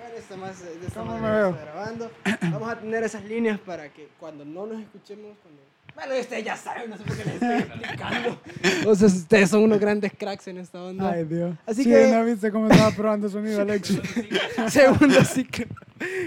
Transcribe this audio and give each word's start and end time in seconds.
Bueno, 0.00 0.14
esto 0.16 0.36
más 0.38 0.58
de 0.62 0.86
esta 0.86 1.00
¿Cómo 1.00 1.18
manera 1.18 1.44
me 1.44 1.50
está 1.50 1.62
grabando. 1.64 2.10
Vamos 2.52 2.68
a 2.70 2.78
tener 2.80 3.04
esas 3.04 3.24
líneas 3.24 3.60
para 3.60 3.92
que 3.92 4.08
cuando 4.18 4.44
no 4.44 4.66
nos 4.66 4.80
escuchemos, 4.80 5.36
cuando... 5.42 5.60
Bueno, 5.94 6.18
ustedes 6.18 6.44
ya 6.44 6.56
saben, 6.56 6.88
no 6.88 6.96
sé 6.96 7.04
por 7.04 7.16
qué 7.16 7.24
les 7.24 7.34
estoy 7.34 7.58
explicando. 7.58 8.40
Entonces, 8.62 9.12
ustedes 9.14 9.50
son 9.50 9.64
unos 9.64 9.78
grandes 9.78 10.12
cracks 10.16 10.48
en 10.48 10.56
esta 10.58 10.82
onda. 10.82 11.10
Ay, 11.10 11.24
Dios. 11.24 11.54
Así 11.66 11.82
sí, 11.84 11.90
que- 11.90 12.06
¿no 12.12 12.24
viste 12.24 12.50
cómo 12.50 12.68
estaba 12.68 12.90
probando 12.92 13.28
sonido, 13.28 13.60
Alexis? 13.62 14.00
Segundo 14.68 15.22
ciclo. 15.24 15.66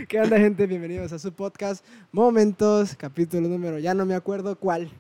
¿Qué 0.08 0.20
onda, 0.20 0.38
gente? 0.38 0.68
Bienvenidos 0.68 1.12
a 1.14 1.18
su 1.18 1.34
podcast 1.34 1.84
Momentos, 2.12 2.96
capítulo 2.96 3.48
número, 3.48 3.80
ya 3.80 3.96
no 3.96 4.06
me 4.06 4.14
acuerdo 4.14 4.56
cuál. 4.56 4.92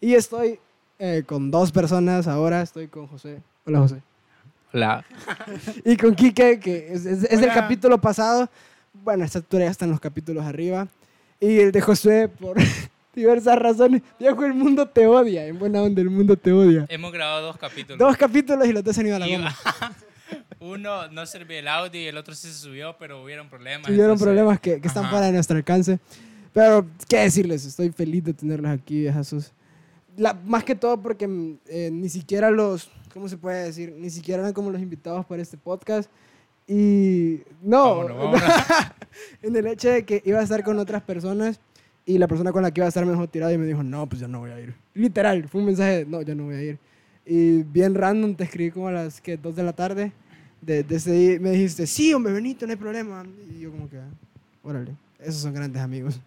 Y 0.00 0.14
estoy 0.14 0.58
eh, 0.98 1.22
con 1.24 1.52
dos 1.52 1.70
personas 1.70 2.26
ahora. 2.26 2.62
Estoy 2.62 2.88
con 2.88 3.06
José. 3.06 3.42
Hola, 3.66 3.78
José. 3.80 4.02
Hola. 4.72 5.04
Y 5.84 5.96
con 5.96 6.14
Quique, 6.14 6.60
que 6.60 6.92
es, 6.92 7.06
es- 7.06 7.24
es 7.24 7.40
del 7.40 7.50
capítulo 7.52 7.98
pasado. 8.00 8.48
Bueno, 8.92 9.24
esta 9.24 9.38
altura 9.38 9.64
ya 9.64 9.70
están 9.70 9.90
los 9.90 10.00
capítulos 10.00 10.44
arriba. 10.44 10.88
Y 11.40 11.58
el 11.60 11.72
de 11.72 11.80
José, 11.80 12.28
por 12.28 12.56
diversas 13.14 13.58
razones. 13.58 14.02
Viejo, 14.18 14.44
el 14.44 14.54
mundo 14.54 14.86
te 14.88 15.06
odia. 15.06 15.46
En 15.46 15.58
buena 15.58 15.82
onda, 15.82 16.00
el 16.02 16.10
mundo 16.10 16.36
te 16.36 16.52
odia. 16.52 16.86
Hemos 16.88 17.12
grabado 17.12 17.46
dos 17.46 17.56
capítulos. 17.56 17.98
Dos 17.98 18.16
capítulos 18.16 18.66
y 18.66 18.72
los 18.72 18.82
dos 18.84 18.94
se 18.94 19.00
han 19.00 19.06
ido 19.06 19.16
a 19.16 19.18
la 19.20 19.26
goma. 19.28 19.56
Uno 20.60 21.08
no 21.08 21.24
servía 21.24 21.60
el 21.60 21.68
audio 21.68 22.00
y 22.00 22.06
el 22.06 22.16
otro 22.16 22.34
sí 22.34 22.48
se 22.48 22.54
subió, 22.54 22.96
pero 22.98 23.22
hubieron 23.22 23.48
problemas. 23.48 23.86
Tuvieron 23.86 24.06
entonces- 24.12 24.24
problemas 24.26 24.60
que, 24.60 24.80
que 24.80 24.88
están 24.88 25.04
Ajá. 25.04 25.10
fuera 25.12 25.26
de 25.26 25.32
nuestro 25.32 25.56
alcance. 25.56 25.98
Pero, 26.52 26.84
¿qué 27.08 27.18
decirles? 27.18 27.64
Estoy 27.64 27.90
feliz 27.90 28.24
de 28.24 28.34
tenerlos 28.34 28.70
aquí, 28.72 29.06
Jesús. 29.10 29.52
La, 30.16 30.34
más 30.34 30.64
que 30.64 30.74
todo 30.74 31.00
porque 31.00 31.28
mm, 31.28 31.58
eh, 31.68 31.90
ni 31.92 32.08
siquiera 32.08 32.50
los, 32.50 32.90
¿cómo 33.12 33.28
se 33.28 33.36
puede 33.36 33.64
decir? 33.64 33.94
Ni 33.98 34.10
siquiera 34.10 34.42
eran 34.42 34.52
como 34.52 34.70
los 34.70 34.80
invitados 34.80 35.24
para 35.26 35.42
este 35.42 35.56
podcast. 35.56 36.10
Y 36.66 37.40
no, 37.62 37.96
Vámonos, 38.04 38.16
vámonos. 38.18 38.42
en 39.42 39.56
el 39.56 39.66
hecho 39.66 39.88
de 39.90 40.04
que 40.04 40.22
iba 40.24 40.38
a 40.38 40.42
estar 40.42 40.62
con 40.62 40.78
otras 40.78 41.02
personas 41.02 41.60
y 42.04 42.18
la 42.18 42.28
persona 42.28 42.52
con 42.52 42.62
la 42.62 42.70
que 42.70 42.80
iba 42.80 42.86
a 42.86 42.88
estar 42.88 43.04
me 43.04 43.12
dejó 43.12 43.28
tirado 43.28 43.52
y 43.52 43.58
me 43.58 43.66
dijo, 43.66 43.82
no, 43.82 44.06
pues 44.06 44.20
ya 44.20 44.28
no 44.28 44.40
voy 44.40 44.50
a 44.50 44.60
ir. 44.60 44.74
Literal, 44.94 45.48
fue 45.48 45.60
un 45.60 45.66
mensaje 45.66 45.98
de, 45.98 46.06
no, 46.06 46.22
ya 46.22 46.34
no 46.34 46.44
voy 46.44 46.54
a 46.56 46.62
ir. 46.62 46.78
Y 47.24 47.62
bien 47.62 47.94
random, 47.94 48.34
te 48.34 48.44
escribí 48.44 48.70
como 48.70 48.88
a 48.88 48.92
las 48.92 49.20
que 49.20 49.36
2 49.36 49.56
de 49.56 49.62
la 49.62 49.72
tarde. 49.72 50.12
De, 50.60 50.82
de 50.82 50.96
ese 50.96 51.12
día 51.12 51.38
me 51.40 51.50
dijiste, 51.50 51.86
sí, 51.86 52.12
hombre, 52.12 52.32
Benito, 52.32 52.66
no 52.66 52.72
hay 52.72 52.78
problema. 52.78 53.24
Y 53.54 53.60
yo 53.60 53.70
como 53.70 53.88
que, 53.88 53.98
"Ah, 53.98 54.08
órale, 54.62 54.92
esos 55.20 55.42
son 55.42 55.52
grandes 55.54 55.82
amigos. 55.82 56.20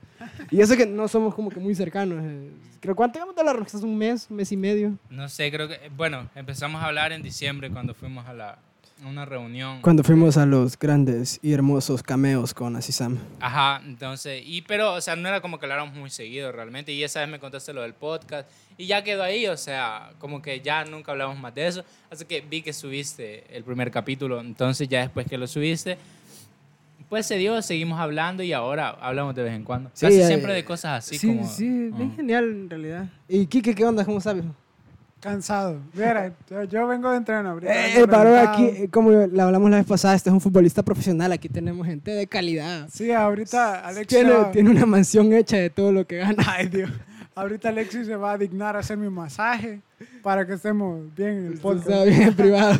y 0.51 0.61
eso 0.61 0.75
que 0.75 0.85
no 0.85 1.07
somos 1.07 1.33
como 1.35 1.49
que 1.49 1.59
muy 1.59 1.75
cercanos. 1.75 2.23
eh. 2.23 2.49
Creo, 2.79 2.95
¿cuánto 2.95 3.19
íbamos 3.19 3.37
a 3.37 3.39
hablar? 3.41 3.63
¿Quizás 3.63 3.83
un 3.83 3.95
mes, 3.97 4.27
un 4.29 4.37
mes 4.37 4.51
y 4.51 4.57
medio? 4.57 4.97
No 5.09 5.29
sé, 5.29 5.51
creo 5.51 5.67
que. 5.67 5.77
Bueno, 5.95 6.29
empezamos 6.35 6.81
a 6.81 6.87
hablar 6.87 7.11
en 7.11 7.21
diciembre 7.21 7.69
cuando 7.69 7.93
fuimos 7.93 8.25
a, 8.27 8.33
la, 8.33 8.57
a 9.03 9.07
una 9.07 9.23
reunión. 9.23 9.81
Cuando 9.83 10.03
fuimos 10.03 10.35
a 10.37 10.47
los 10.47 10.79
grandes 10.79 11.39
y 11.43 11.53
hermosos 11.53 12.01
cameos 12.01 12.55
con 12.55 12.75
Asisam. 12.75 13.19
Ajá, 13.39 13.81
entonces. 13.85 14.41
Y, 14.43 14.63
pero, 14.63 14.93
o 14.95 15.01
sea, 15.01 15.15
no 15.15 15.27
era 15.29 15.41
como 15.41 15.59
que 15.59 15.65
habláramos 15.67 15.93
muy 15.95 16.09
seguido 16.09 16.51
realmente. 16.51 16.91
Y 16.91 17.03
esa 17.03 17.19
vez 17.19 17.29
me 17.29 17.37
contaste 17.37 17.71
lo 17.71 17.83
del 17.83 17.93
podcast. 17.93 18.49
Y 18.79 18.87
ya 18.87 19.03
quedó 19.03 19.21
ahí, 19.21 19.45
o 19.45 19.57
sea, 19.57 20.11
como 20.17 20.41
que 20.41 20.59
ya 20.61 20.83
nunca 20.83 21.11
hablamos 21.11 21.37
más 21.37 21.53
de 21.53 21.67
eso. 21.67 21.85
Así 22.09 22.25
que 22.25 22.41
vi 22.41 22.63
que 22.63 22.73
subiste 22.73 23.43
el 23.55 23.63
primer 23.63 23.91
capítulo. 23.91 24.41
Entonces, 24.41 24.87
ya 24.89 25.01
después 25.01 25.27
que 25.27 25.37
lo 25.37 25.45
subiste. 25.45 25.99
Pues 27.11 27.25
se 27.25 27.35
dio, 27.35 27.61
seguimos 27.61 27.99
hablando 27.99 28.41
y 28.41 28.53
ahora 28.53 28.91
hablamos 28.91 29.35
de 29.35 29.43
vez 29.43 29.53
en 29.53 29.65
cuando. 29.65 29.91
Sí, 29.93 30.05
Casi 30.05 30.21
eh, 30.21 30.27
siempre 30.27 30.53
de 30.53 30.63
cosas 30.63 30.99
así 31.03 31.17
sí, 31.17 31.27
como... 31.27 31.45
sí, 31.45 31.67
bien 31.67 32.07
Ajá. 32.07 32.15
genial 32.15 32.43
en 32.45 32.69
realidad. 32.69 33.09
¿Y 33.27 33.47
Kike 33.47 33.75
qué 33.75 33.83
onda? 33.83 34.05
¿Cómo 34.05 34.21
sabes? 34.21 34.45
Cansado. 35.19 35.81
Mira, 35.93 36.31
yo, 36.49 36.63
yo 36.71 36.87
vengo 36.87 37.11
de 37.11 37.17
entreno 37.17 37.49
ahorita. 37.49 37.73
Eh, 37.73 37.95
reventado. 37.95 38.39
aquí, 38.39 38.63
eh, 38.63 38.87
como 38.89 39.11
le 39.11 39.41
hablamos 39.41 39.69
la 39.69 39.75
vez 39.75 39.85
pasada, 39.85 40.15
este 40.15 40.29
es 40.29 40.33
un 40.33 40.39
futbolista 40.39 40.83
profesional. 40.83 41.33
Aquí 41.33 41.49
tenemos 41.49 41.85
gente 41.85 42.11
de 42.11 42.27
calidad. 42.27 42.87
Sí, 42.89 43.11
ahorita 43.11 43.85
Alexis... 43.85 44.07
Tiene, 44.07 44.33
tiene 44.53 44.69
una 44.69 44.85
mansión 44.85 45.33
hecha 45.33 45.57
de 45.57 45.69
todo 45.69 45.91
lo 45.91 46.07
que 46.07 46.15
gana. 46.15 46.41
Ay, 46.47 46.69
Dios. 46.69 46.89
Ahorita 47.35 47.67
Alexis 47.67 48.07
se 48.07 48.15
va 48.15 48.31
a 48.31 48.37
dignar 48.37 48.77
a 48.77 48.79
hacer 48.79 48.95
mi 48.95 49.09
masaje 49.09 49.81
para 50.23 50.47
que 50.47 50.53
estemos 50.53 51.13
bien 51.13 51.29
en 51.29 51.45
el 51.47 51.53
Está 51.55 51.61
podcast. 51.61 52.05
bien 52.05 52.21
en 52.21 52.33
privado. 52.37 52.79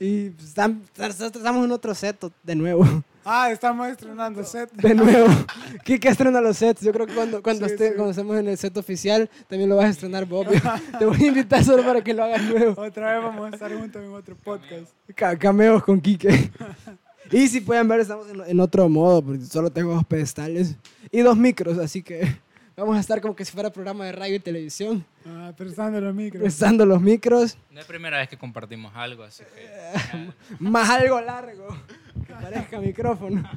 Y 0.00 0.30
pues, 0.30 0.58
estamos 0.58 1.64
en 1.64 1.70
otro 1.70 1.94
set 1.94 2.20
de 2.42 2.56
nuevo. 2.56 2.84
Ah, 3.32 3.50
estamos 3.52 3.86
estrenando 3.88 4.42
set. 4.42 4.72
De 4.72 4.92
nuevo. 4.92 5.28
Kike 5.84 6.08
estrena 6.08 6.40
los 6.40 6.56
sets. 6.56 6.80
Yo 6.80 6.92
creo 6.92 7.06
que 7.06 7.14
cuando, 7.14 7.40
cuando, 7.42 7.66
Sí, 7.66 7.72
esté, 7.74 7.88
sí. 7.90 7.94
cuando 7.94 8.10
estemos 8.10 8.36
en 8.36 8.48
el 8.48 8.58
set 8.58 8.76
oficial, 8.76 9.30
también 9.48 9.70
lo 9.70 9.76
vas 9.76 9.84
a 9.86 9.88
estrenar, 9.90 10.26
Bob. 10.26 10.46
Te 10.98 11.04
voy 11.04 11.22
a 11.22 11.26
invitar 11.28 11.62
solo 11.62 11.84
para 11.84 12.02
que 12.02 12.12
lo 12.12 12.24
hagas 12.24 12.42
nuevo. 12.42 12.82
Otra 12.82 13.14
vez 13.14 13.22
vamos 13.22 13.52
a 13.52 13.54
estar 13.54 13.72
juntos 13.72 14.02
en 14.04 14.12
otro 14.12 14.34
podcast. 14.36 14.92
Ca- 15.14 15.36
cameos 15.38 15.84
con 15.84 16.00
Kike. 16.00 16.50
Y 17.32 17.46
si 17.46 17.60
pueden 17.60 17.86
ver, 17.86 18.00
estamos 18.00 18.28
en, 18.28 18.40
en 18.44 18.58
otro 18.58 18.88
modo, 18.88 19.22
porque 19.22 19.44
solo 19.44 19.70
tengo 19.70 19.94
dos 19.94 20.04
pedestales 20.04 20.74
y 21.12 21.20
dos 21.20 21.36
micros, 21.36 21.78
así 21.78 22.02
que 22.02 22.26
vamos 22.76 22.96
a 22.96 22.98
estar 23.00 23.20
como 23.20 23.36
que 23.36 23.44
si 23.44 23.52
fuera 23.52 23.70
programa 23.70 24.04
de 24.06 24.10
radio 24.10 24.34
y 24.34 24.40
televisión, 24.40 25.04
Ah, 25.24 25.52
prestando 25.56 26.00
los 26.00 26.12
micros. 26.12 26.42
prestando 26.42 26.84
los 26.84 27.00
micros, 27.00 27.56
No 27.70 27.78
es 27.78 27.86
primera 27.86 28.18
vez 28.18 28.28
que 28.28 28.36
compartimos 28.36 28.90
algo, 28.96 29.22
así 29.22 29.44
que... 29.54 30.28
más 30.58 30.90
algo 30.90 31.20
largo, 31.20 31.68
que 32.30 32.42
parezca 32.42 32.80
micrófono. 32.80 33.48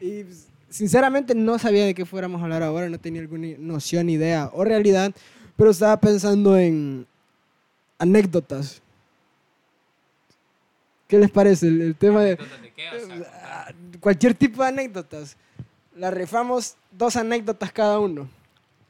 Y 0.00 0.24
pues, 0.24 0.48
sinceramente 0.68 1.34
no 1.34 1.58
sabía 1.58 1.84
de 1.86 1.94
qué 1.94 2.04
fuéramos 2.04 2.40
a 2.40 2.44
hablar 2.44 2.62
ahora, 2.62 2.88
no 2.88 2.98
tenía 2.98 3.20
alguna 3.20 3.48
noción, 3.58 4.08
idea 4.08 4.50
o 4.52 4.64
realidad, 4.64 5.14
pero 5.56 5.70
estaba 5.70 5.98
pensando 5.98 6.56
en 6.58 7.06
anécdotas. 7.98 8.82
¿Qué 11.06 11.18
les 11.18 11.30
parece 11.30 11.68
el, 11.68 11.80
el 11.80 11.96
tema 11.96 12.22
de... 12.22 12.32
¿Anécdotas 12.32 12.62
de 12.62 12.72
qué? 12.72 12.88
O 12.88 12.98
sea, 12.98 13.08
contar. 13.08 13.32
Ah, 13.44 13.72
cualquier 14.00 14.34
tipo 14.34 14.62
de 14.62 14.68
anécdotas. 14.68 15.36
La 15.96 16.10
rifamos 16.10 16.76
dos 16.90 17.16
anécdotas 17.16 17.70
cada 17.72 17.98
uno. 17.98 18.28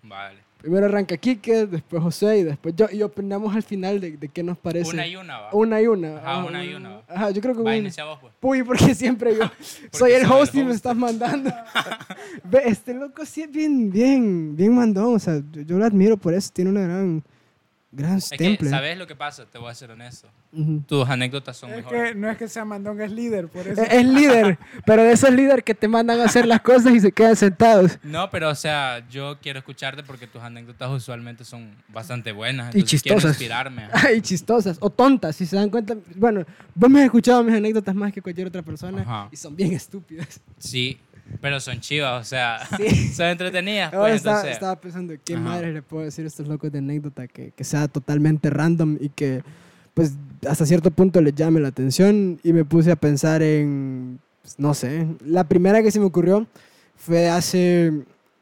Vale. 0.03 0.44
Primero 0.65 0.87
arranca 0.87 1.19
Kike, 1.19 1.67
después 1.67 2.03
José 2.03 2.39
y 2.39 2.43
después 2.43 2.75
yo. 2.75 2.87
Y 2.91 3.03
opinamos 3.03 3.55
al 3.55 3.63
final 3.63 4.01
de, 4.01 4.17
de 4.17 4.29
qué 4.31 4.43
nos 4.43 4.57
parece. 4.57 4.89
Una 4.91 5.07
y 5.07 5.15
una, 5.15 5.39
va. 5.39 5.51
Una 5.53 5.83
y 5.83 5.87
una. 5.87 6.17
Ajá, 6.17 6.23
Ah, 6.25 6.45
una 6.47 6.65
y 6.65 6.73
una, 6.73 6.89
va. 6.89 7.03
Ajá, 7.07 7.31
yo 7.33 7.43
creo 7.43 7.55
que 7.55 7.63
Va, 7.63 7.77
inicia 7.77 8.05
vos, 8.07 8.19
pues. 8.19 8.33
Puy, 8.41 8.63
porque 8.63 8.95
siempre 8.95 9.35
yo 9.35 9.43
soy 9.93 10.13
el 10.13 10.23
soy 10.23 10.23
el 10.23 10.27
host 10.33 10.55
y 10.55 10.59
me 10.61 10.65
host. 10.69 10.77
estás 10.77 10.97
mandando. 10.97 11.53
Ve, 12.45 12.63
este 12.65 12.95
loco 12.95 13.27
sí 13.27 13.43
es 13.43 13.51
bien, 13.53 13.91
bien, 13.91 14.57
bien 14.57 14.75
mandón. 14.75 15.15
O 15.15 15.19
sea, 15.19 15.43
yo, 15.53 15.61
yo 15.61 15.77
lo 15.79 15.85
admiro 15.85 16.17
por 16.17 16.33
eso. 16.33 16.51
Tiene 16.51 16.71
una 16.71 16.81
gran, 16.81 17.23
gran 17.95 18.19
Es 18.19 18.31
que. 18.31 18.59
¿sabes 18.69 18.99
lo 18.99 19.07
que 19.07 19.15
pasa? 19.17 19.47
Te 19.47 19.59
voy 19.59 19.71
a 19.71 19.75
ser 19.75 19.91
honesto. 19.91 20.29
Tus 20.87 21.09
anécdotas 21.09 21.57
son 21.57 21.71
Es 21.71 21.77
mejores. 21.79 22.13
que 22.13 22.15
no 22.15 22.31
es 22.31 22.37
que 22.39 22.49
sea 22.49 22.65
mandón, 22.65 23.01
es 23.01 23.11
líder, 23.11 23.49
por 23.49 23.67
eso. 23.67 23.83
Es, 23.83 23.93
es 23.93 24.05
líder, 24.07 24.59
pero 24.87 25.03
de 25.03 25.13
esos 25.13 25.31
líderes 25.31 25.65
que 25.65 25.75
te 25.75 25.89
mandan 25.89 26.21
a 26.21 26.25
hacer 26.25 26.47
las 26.47 26.61
cosas 26.61 26.93
y 26.95 27.01
se 27.01 27.11
quedan 27.13 27.35
sentados. 27.37 27.99
No, 28.03 28.31
pero 28.31 28.51
o 28.51 28.55
sea, 28.55 29.07
yo 29.09 29.39
quiero 29.43 29.59
escucharte 29.59 30.03
porque 30.03 30.27
tus 30.27 30.43
anécdotas 30.43 30.91
usualmente 30.91 31.45
son 31.45 31.71
bastante 31.89 32.33
buenas. 32.33 32.75
Y 32.75 32.79
entonces 32.79 33.03
Quiero 33.03 33.17
chistosas. 33.19 33.37
inspirarme. 33.41 33.89
Ay, 33.93 34.21
chistosas 34.23 34.77
o 34.81 34.91
tontas, 34.91 35.35
si 35.37 35.47
se 35.47 35.57
dan 35.57 35.71
cuenta. 35.71 35.97
Bueno, 36.15 36.45
vos 36.75 36.91
me 36.91 37.01
has 37.01 37.07
escuchado 37.07 37.43
mis 37.43 37.55
anécdotas 37.55 37.95
más 37.95 38.13
que 38.13 38.21
cualquier 38.23 38.47
otra 38.49 38.63
persona 38.63 39.03
Ajá. 39.03 39.29
y 39.33 39.37
son 39.37 39.57
bien 39.57 39.73
estúpidas. 39.73 40.41
Sí, 40.59 40.99
pero 41.41 41.59
son 41.61 41.81
chivas, 41.81 42.21
o 42.21 42.25
sea, 42.29 42.61
Sí. 42.77 43.09
son 43.15 43.27
entretenidas. 43.27 43.93
Ahora 43.93 44.07
Pues, 44.09 44.17
estaba, 44.17 44.37
entonces, 44.39 44.55
estaba 44.55 44.81
pensando, 44.81 45.15
¿qué 45.25 45.35
Ajá. 45.35 45.43
madre 45.43 45.73
le 45.73 45.83
puedo 45.83 46.05
decir 46.05 46.25
a 46.25 46.29
estos 46.29 46.47
locos 46.49 46.71
de 46.73 46.79
anécdota 46.79 47.27
que, 47.29 47.51
que 47.53 47.65
sea 47.65 47.89
totalmente 47.89 48.51
random 48.51 48.97
y 49.01 49.09
que, 49.09 49.43
pues, 49.95 50.13
hasta 50.49 50.67
cierto 50.67 50.91
punto 50.91 51.21
les 51.21 51.35
llame 51.35 51.61
la 51.61 51.69
atención? 51.69 52.39
Y 52.43 52.53
me 52.53 52.65
puse 52.65 52.91
a 52.93 52.97
pensar 52.97 53.43
en, 53.43 54.19
pues, 54.43 54.59
no 54.59 54.75
sé, 54.75 55.07
la 55.25 55.45
primera 55.45 55.83
que 55.83 55.91
se 55.91 55.99
me 56.01 56.07
ocurrió 56.07 56.47
fue 56.97 57.29
hace, 57.29 57.93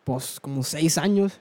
pues, 0.05 0.39
como 0.41 0.63
seis 0.63 0.99
años, 0.99 1.39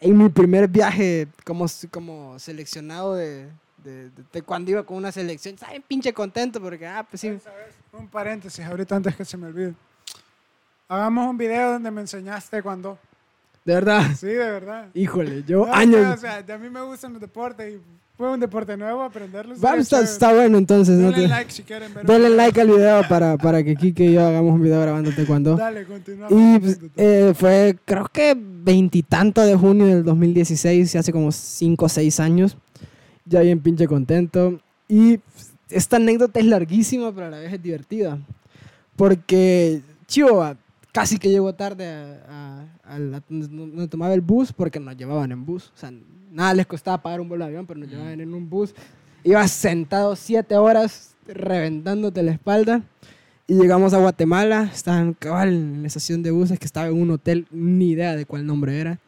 en 0.00 0.16
mi 0.18 0.28
primer 0.30 0.68
viaje 0.68 1.28
como, 1.44 1.66
como 1.90 2.38
seleccionado 2.38 3.14
de, 3.14 3.46
de, 3.84 4.10
de- 4.10 4.24
de 4.32 4.42
cuando 4.42 4.70
iba 4.70 4.82
con 4.84 4.96
una 4.96 5.12
selección. 5.12 5.54
Estaba 5.54 5.72
bien 5.72 5.84
pinche 5.86 6.12
contento 6.12 6.60
porque, 6.60 6.86
ah, 6.86 7.06
pues 7.08 7.20
sí. 7.20 7.32
Un 7.92 8.08
paréntesis, 8.08 8.64
ahorita 8.64 8.96
antes 8.96 9.14
que 9.14 9.24
se 9.24 9.36
me 9.36 9.46
olvide. 9.46 9.74
Hagamos 10.92 11.30
un 11.30 11.38
video 11.38 11.72
donde 11.72 11.90
me 11.90 12.02
enseñaste 12.02 12.62
cuando. 12.62 12.98
De 13.64 13.72
verdad. 13.72 14.10
Sí, 14.14 14.26
de 14.26 14.36
verdad. 14.36 14.88
Híjole, 14.92 15.42
yo 15.46 15.64
No, 15.66 15.72
años. 15.72 16.18
O 16.18 16.20
sea, 16.20 16.44
a 16.46 16.58
mí 16.58 16.68
me 16.68 16.82
gustan 16.82 17.14
los 17.14 17.20
deportes 17.22 17.76
y 17.76 17.78
fue 18.18 18.30
un 18.30 18.38
deporte 18.38 18.76
nuevo 18.76 19.00
aprenderlo. 19.00 19.54
Está, 19.54 20.00
está 20.02 20.34
bueno 20.34 20.58
entonces. 20.58 20.98
¿no? 20.98 21.10
Denle 21.10 21.22
te- 21.22 21.28
like 21.28 21.50
si 21.50 21.62
quieren 21.62 21.94
ver. 21.94 22.04
Denle 22.04 22.28
like 22.28 22.60
al 22.60 22.68
video 22.68 23.08
para, 23.08 23.38
para 23.38 23.64
que 23.64 23.74
Kike 23.74 24.04
y 24.04 24.12
yo 24.12 24.26
hagamos 24.26 24.52
un 24.52 24.62
video 24.62 24.82
grabándote 24.82 25.24
cuando. 25.24 25.56
Dale, 25.56 25.86
continuamos. 25.86 26.38
Y 26.38 26.58
pues, 26.58 26.78
eh, 26.98 27.32
fue, 27.34 27.78
creo 27.86 28.06
que 28.12 28.36
veintitanto 28.38 29.40
de 29.40 29.56
junio 29.56 29.86
del 29.86 30.04
2016, 30.04 30.94
hace 30.96 31.10
como 31.10 31.32
cinco 31.32 31.86
o 31.86 31.88
seis 31.88 32.20
años. 32.20 32.58
Ya 33.24 33.40
bien 33.40 33.60
pinche 33.60 33.88
contento. 33.88 34.60
Y 34.88 35.16
pues, 35.16 35.54
esta 35.70 35.96
anécdota 35.96 36.38
es 36.38 36.44
larguísima, 36.44 37.14
pero 37.14 37.28
a 37.28 37.30
la 37.30 37.38
vez 37.38 37.50
es 37.50 37.62
divertida. 37.62 38.18
Porque 38.94 39.80
Chihuahua 40.06 40.58
casi 40.92 41.18
que 41.18 41.30
llegó 41.30 41.52
tarde 41.54 41.88
a, 41.88 42.66
a- 42.84 42.94
a 42.94 42.98
la- 42.98 43.22
donde 43.28 43.88
tomaba 43.88 44.14
el 44.14 44.20
bus 44.20 44.52
porque 44.52 44.78
nos 44.78 44.96
llevaban 44.96 45.32
en 45.32 45.44
bus. 45.44 45.72
O 45.74 45.78
sea, 45.78 45.92
nada 46.30 46.54
les 46.54 46.66
costaba 46.66 47.02
pagar 47.02 47.20
un 47.20 47.28
vuelo 47.28 47.44
de 47.44 47.50
avión, 47.50 47.66
pero 47.66 47.80
nos 47.80 47.88
llevaban 47.88 48.20
en 48.20 48.32
un 48.34 48.48
bus. 48.48 48.74
Ibas 49.24 49.50
sentado 49.50 50.14
siete 50.16 50.56
horas 50.56 51.14
reventándote 51.26 52.22
la 52.22 52.32
espalda. 52.32 52.82
Y 53.46 53.54
llegamos 53.54 53.92
a 53.92 53.98
Guatemala, 53.98 54.70
estaban 54.72 55.14
cabal 55.14 55.48
en 55.48 55.80
la 55.82 55.86
estación 55.88 56.22
de 56.22 56.30
buses, 56.30 56.58
que 56.58 56.64
estaba 56.64 56.86
en 56.86 56.94
un 57.00 57.10
hotel, 57.10 57.46
ni 57.50 57.90
idea 57.90 58.14
de 58.16 58.24
cuál 58.24 58.46
nombre 58.46 58.78
era. 58.78 58.98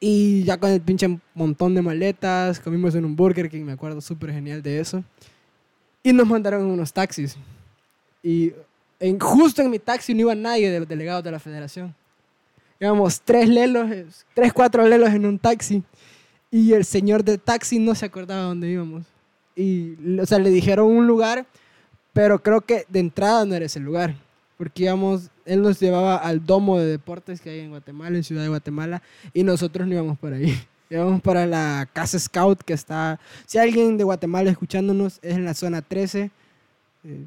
Y 0.00 0.44
ya 0.44 0.56
con 0.58 0.70
el 0.70 0.80
pinche 0.80 1.18
montón 1.34 1.74
de 1.74 1.82
maletas, 1.82 2.58
comimos 2.58 2.94
en 2.94 3.04
un 3.04 3.14
Burger 3.14 3.50
King, 3.50 3.64
me 3.64 3.72
acuerdo 3.72 4.00
súper 4.00 4.32
genial 4.32 4.62
de 4.62 4.80
eso. 4.80 5.04
Y 6.02 6.12
nos 6.12 6.26
mandaron 6.26 6.64
unos 6.64 6.92
taxis. 6.92 7.36
Y 8.22 8.52
en, 9.00 9.18
justo 9.18 9.62
en 9.62 9.70
mi 9.70 9.78
taxi 9.78 10.12
no 10.14 10.20
iba 10.20 10.34
nadie 10.34 10.70
de 10.70 10.78
los 10.78 10.88
delegados 10.88 11.24
de 11.24 11.30
la 11.30 11.38
federación. 11.38 11.94
Íbamos 12.78 13.20
tres 13.22 13.48
lelos, 13.48 14.24
tres, 14.34 14.52
cuatro 14.52 14.86
lelos 14.86 15.10
en 15.10 15.26
un 15.26 15.38
taxi. 15.38 15.82
Y 16.50 16.72
el 16.72 16.84
señor 16.84 17.24
del 17.24 17.40
taxi 17.40 17.78
no 17.78 17.94
se 17.94 18.06
acordaba 18.06 18.42
dónde 18.42 18.68
íbamos. 18.68 19.04
Y, 19.56 19.96
o 20.18 20.26
sea, 20.26 20.38
le 20.38 20.50
dijeron 20.50 20.90
un 20.90 21.06
lugar, 21.06 21.46
pero 22.12 22.42
creo 22.42 22.60
que 22.60 22.84
de 22.88 23.00
entrada 23.00 23.44
no 23.44 23.54
era 23.54 23.66
ese 23.66 23.80
lugar. 23.80 24.14
Porque 24.58 24.84
íbamos, 24.84 25.30
él 25.46 25.62
nos 25.62 25.80
llevaba 25.80 26.16
al 26.16 26.44
domo 26.44 26.78
de 26.78 26.86
deportes 26.86 27.40
que 27.40 27.50
hay 27.50 27.60
en 27.60 27.70
Guatemala, 27.70 28.16
en 28.16 28.24
Ciudad 28.24 28.42
de 28.42 28.48
Guatemala, 28.48 29.02
y 29.32 29.42
nosotros 29.42 29.86
no 29.86 29.94
íbamos 29.94 30.18
para 30.18 30.36
ahí. 30.36 30.54
Íbamos 30.92 31.22
para 31.22 31.46
la 31.46 31.88
Casa 31.92 32.18
Scout 32.18 32.62
que 32.62 32.72
está, 32.72 33.20
si 33.46 33.58
alguien 33.58 33.96
de 33.96 34.02
Guatemala 34.02 34.50
escuchándonos, 34.50 35.20
es 35.22 35.36
en 35.36 35.44
la 35.44 35.54
zona 35.54 35.82
13. 35.82 36.32
Eh, 37.04 37.24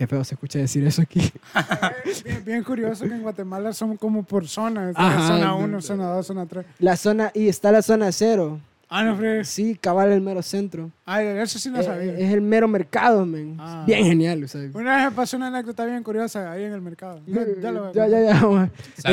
qué 0.00 0.06
feo 0.06 0.24
se 0.24 0.34
escucha 0.34 0.58
decir 0.58 0.82
eso 0.86 1.02
aquí. 1.02 1.20
Bien, 2.24 2.42
bien 2.42 2.64
curioso 2.64 3.04
que 3.06 3.12
en 3.12 3.20
Guatemala 3.20 3.74
son 3.74 3.98
como 3.98 4.22
por 4.22 4.48
zonas. 4.48 4.94
Ajá, 4.96 5.26
zona 5.28 5.54
de- 5.54 5.62
1, 5.64 5.82
zona 5.82 6.06
2, 6.06 6.26
zona 6.26 6.46
3. 6.46 6.64
La 6.78 6.96
zona, 6.96 7.30
y 7.34 7.48
está 7.48 7.70
la 7.70 7.82
zona 7.82 8.10
0. 8.10 8.58
Ah, 8.88 9.04
no, 9.04 9.14
fregues. 9.16 9.48
Sí, 9.50 9.76
cabal 9.78 10.10
el 10.10 10.22
mero 10.22 10.40
centro. 10.40 10.90
Ay, 11.04 11.26
eso 11.26 11.58
sí 11.58 11.68
no 11.68 11.80
Eh, 11.80 11.84
sabía. 11.84 12.14
es 12.18 12.32
el 12.32 12.40
mero 12.40 12.66
mercado, 12.66 13.26
men. 13.26 13.56
Ah. 13.60 13.84
Bien 13.86 14.04
genial, 14.06 14.42
o 14.42 14.48
sea. 14.48 14.62
Una 14.72 14.96
vez 14.96 15.04
me 15.04 15.10
pasó 15.12 15.36
una 15.36 15.48
anécdota 15.48 15.84
bien 15.84 16.02
curiosa 16.02 16.50
ahí 16.50 16.64
en 16.64 16.72
el 16.72 16.80
mercado. 16.80 17.20
Ya, 17.26 17.42
ya 17.60 17.70
lo 17.70 17.80
voy 17.82 17.90
a 17.90 17.92
ya, 17.92 18.08
ya, 18.08 18.20
ya. 18.22 18.40
¿Sabes? 18.40 18.70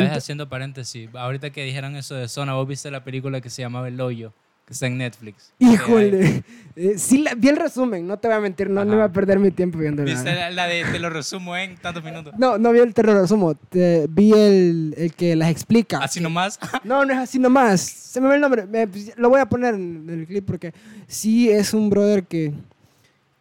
Ent- 0.10 0.16
Haciendo 0.16 0.48
paréntesis, 0.48 1.10
ahorita 1.13 1.50
que 1.50 1.63
dijeron 1.66 1.98
eso 1.98 2.16
de 2.16 2.30
zona, 2.30 2.54
vos 2.54 2.66
viste 2.66 2.89
la 2.92 3.04
película 3.04 3.42
que 3.42 3.50
se 3.50 3.62
llamaba 3.62 3.89
El 3.89 4.00
Hoyo, 4.00 4.31
que 4.68 4.74
está 4.74 4.86
en 4.88 4.98
Netflix. 4.98 5.54
Híjole. 5.60 6.44
Eh, 6.75 6.96
sí, 6.98 7.19
la- 7.19 7.34
vi 7.34 7.48
el 7.48 7.56
resumen, 7.56 8.06
no 8.06 8.18
te 8.19 8.28
voy 8.28 8.38
a 8.38 8.40
mentir, 8.42 8.69
no, 8.69 8.84
no 8.86 8.96
voy 8.96 9.04
a 9.06 9.10
perder 9.12 9.40
mi 9.40 9.50
tiempo 9.50 9.80
viendo 9.80 10.04
¿Viste 10.04 10.25
nada. 10.25 10.52
la, 10.52 10.52
la 10.52 10.68
de 10.68 10.84
te 10.86 11.00
lo 11.00 11.10
resumo 11.10 11.56
en 11.58 11.75
tantos 11.78 12.04
minutos? 12.04 12.34
No, 12.38 12.58
no 12.60 12.72
vi 12.74 12.80
el 12.80 12.94
terror 12.94 13.19
resumo, 13.19 13.56
te- 13.56 14.06
vi 14.10 14.31
el, 14.34 14.94
el 14.98 15.14
que 15.14 15.36
las 15.36 15.50
explica. 15.50 16.00
Así 16.00 16.19
nomás. 16.19 16.60
No, 16.84 17.04
no 17.06 17.14
es 17.14 17.18
así 17.19 17.40
nomás. 17.40 17.81
Se 17.81 18.22
me 18.22 18.28
ve 18.28 18.36
el 18.36 18.42
nombre. 18.42 18.66
Me- 18.68 18.88
pues, 18.88 19.14
lo 19.18 19.30
voy 19.30 19.40
a 19.40 19.46
poner 19.48 19.74
en 19.75 20.08
el 20.10 20.28
clip 20.28 20.46
porque 20.46 20.74
sí 21.08 21.50
es 21.50 21.74
un 21.74 21.90
brother 21.90 22.24
que, 22.25 22.54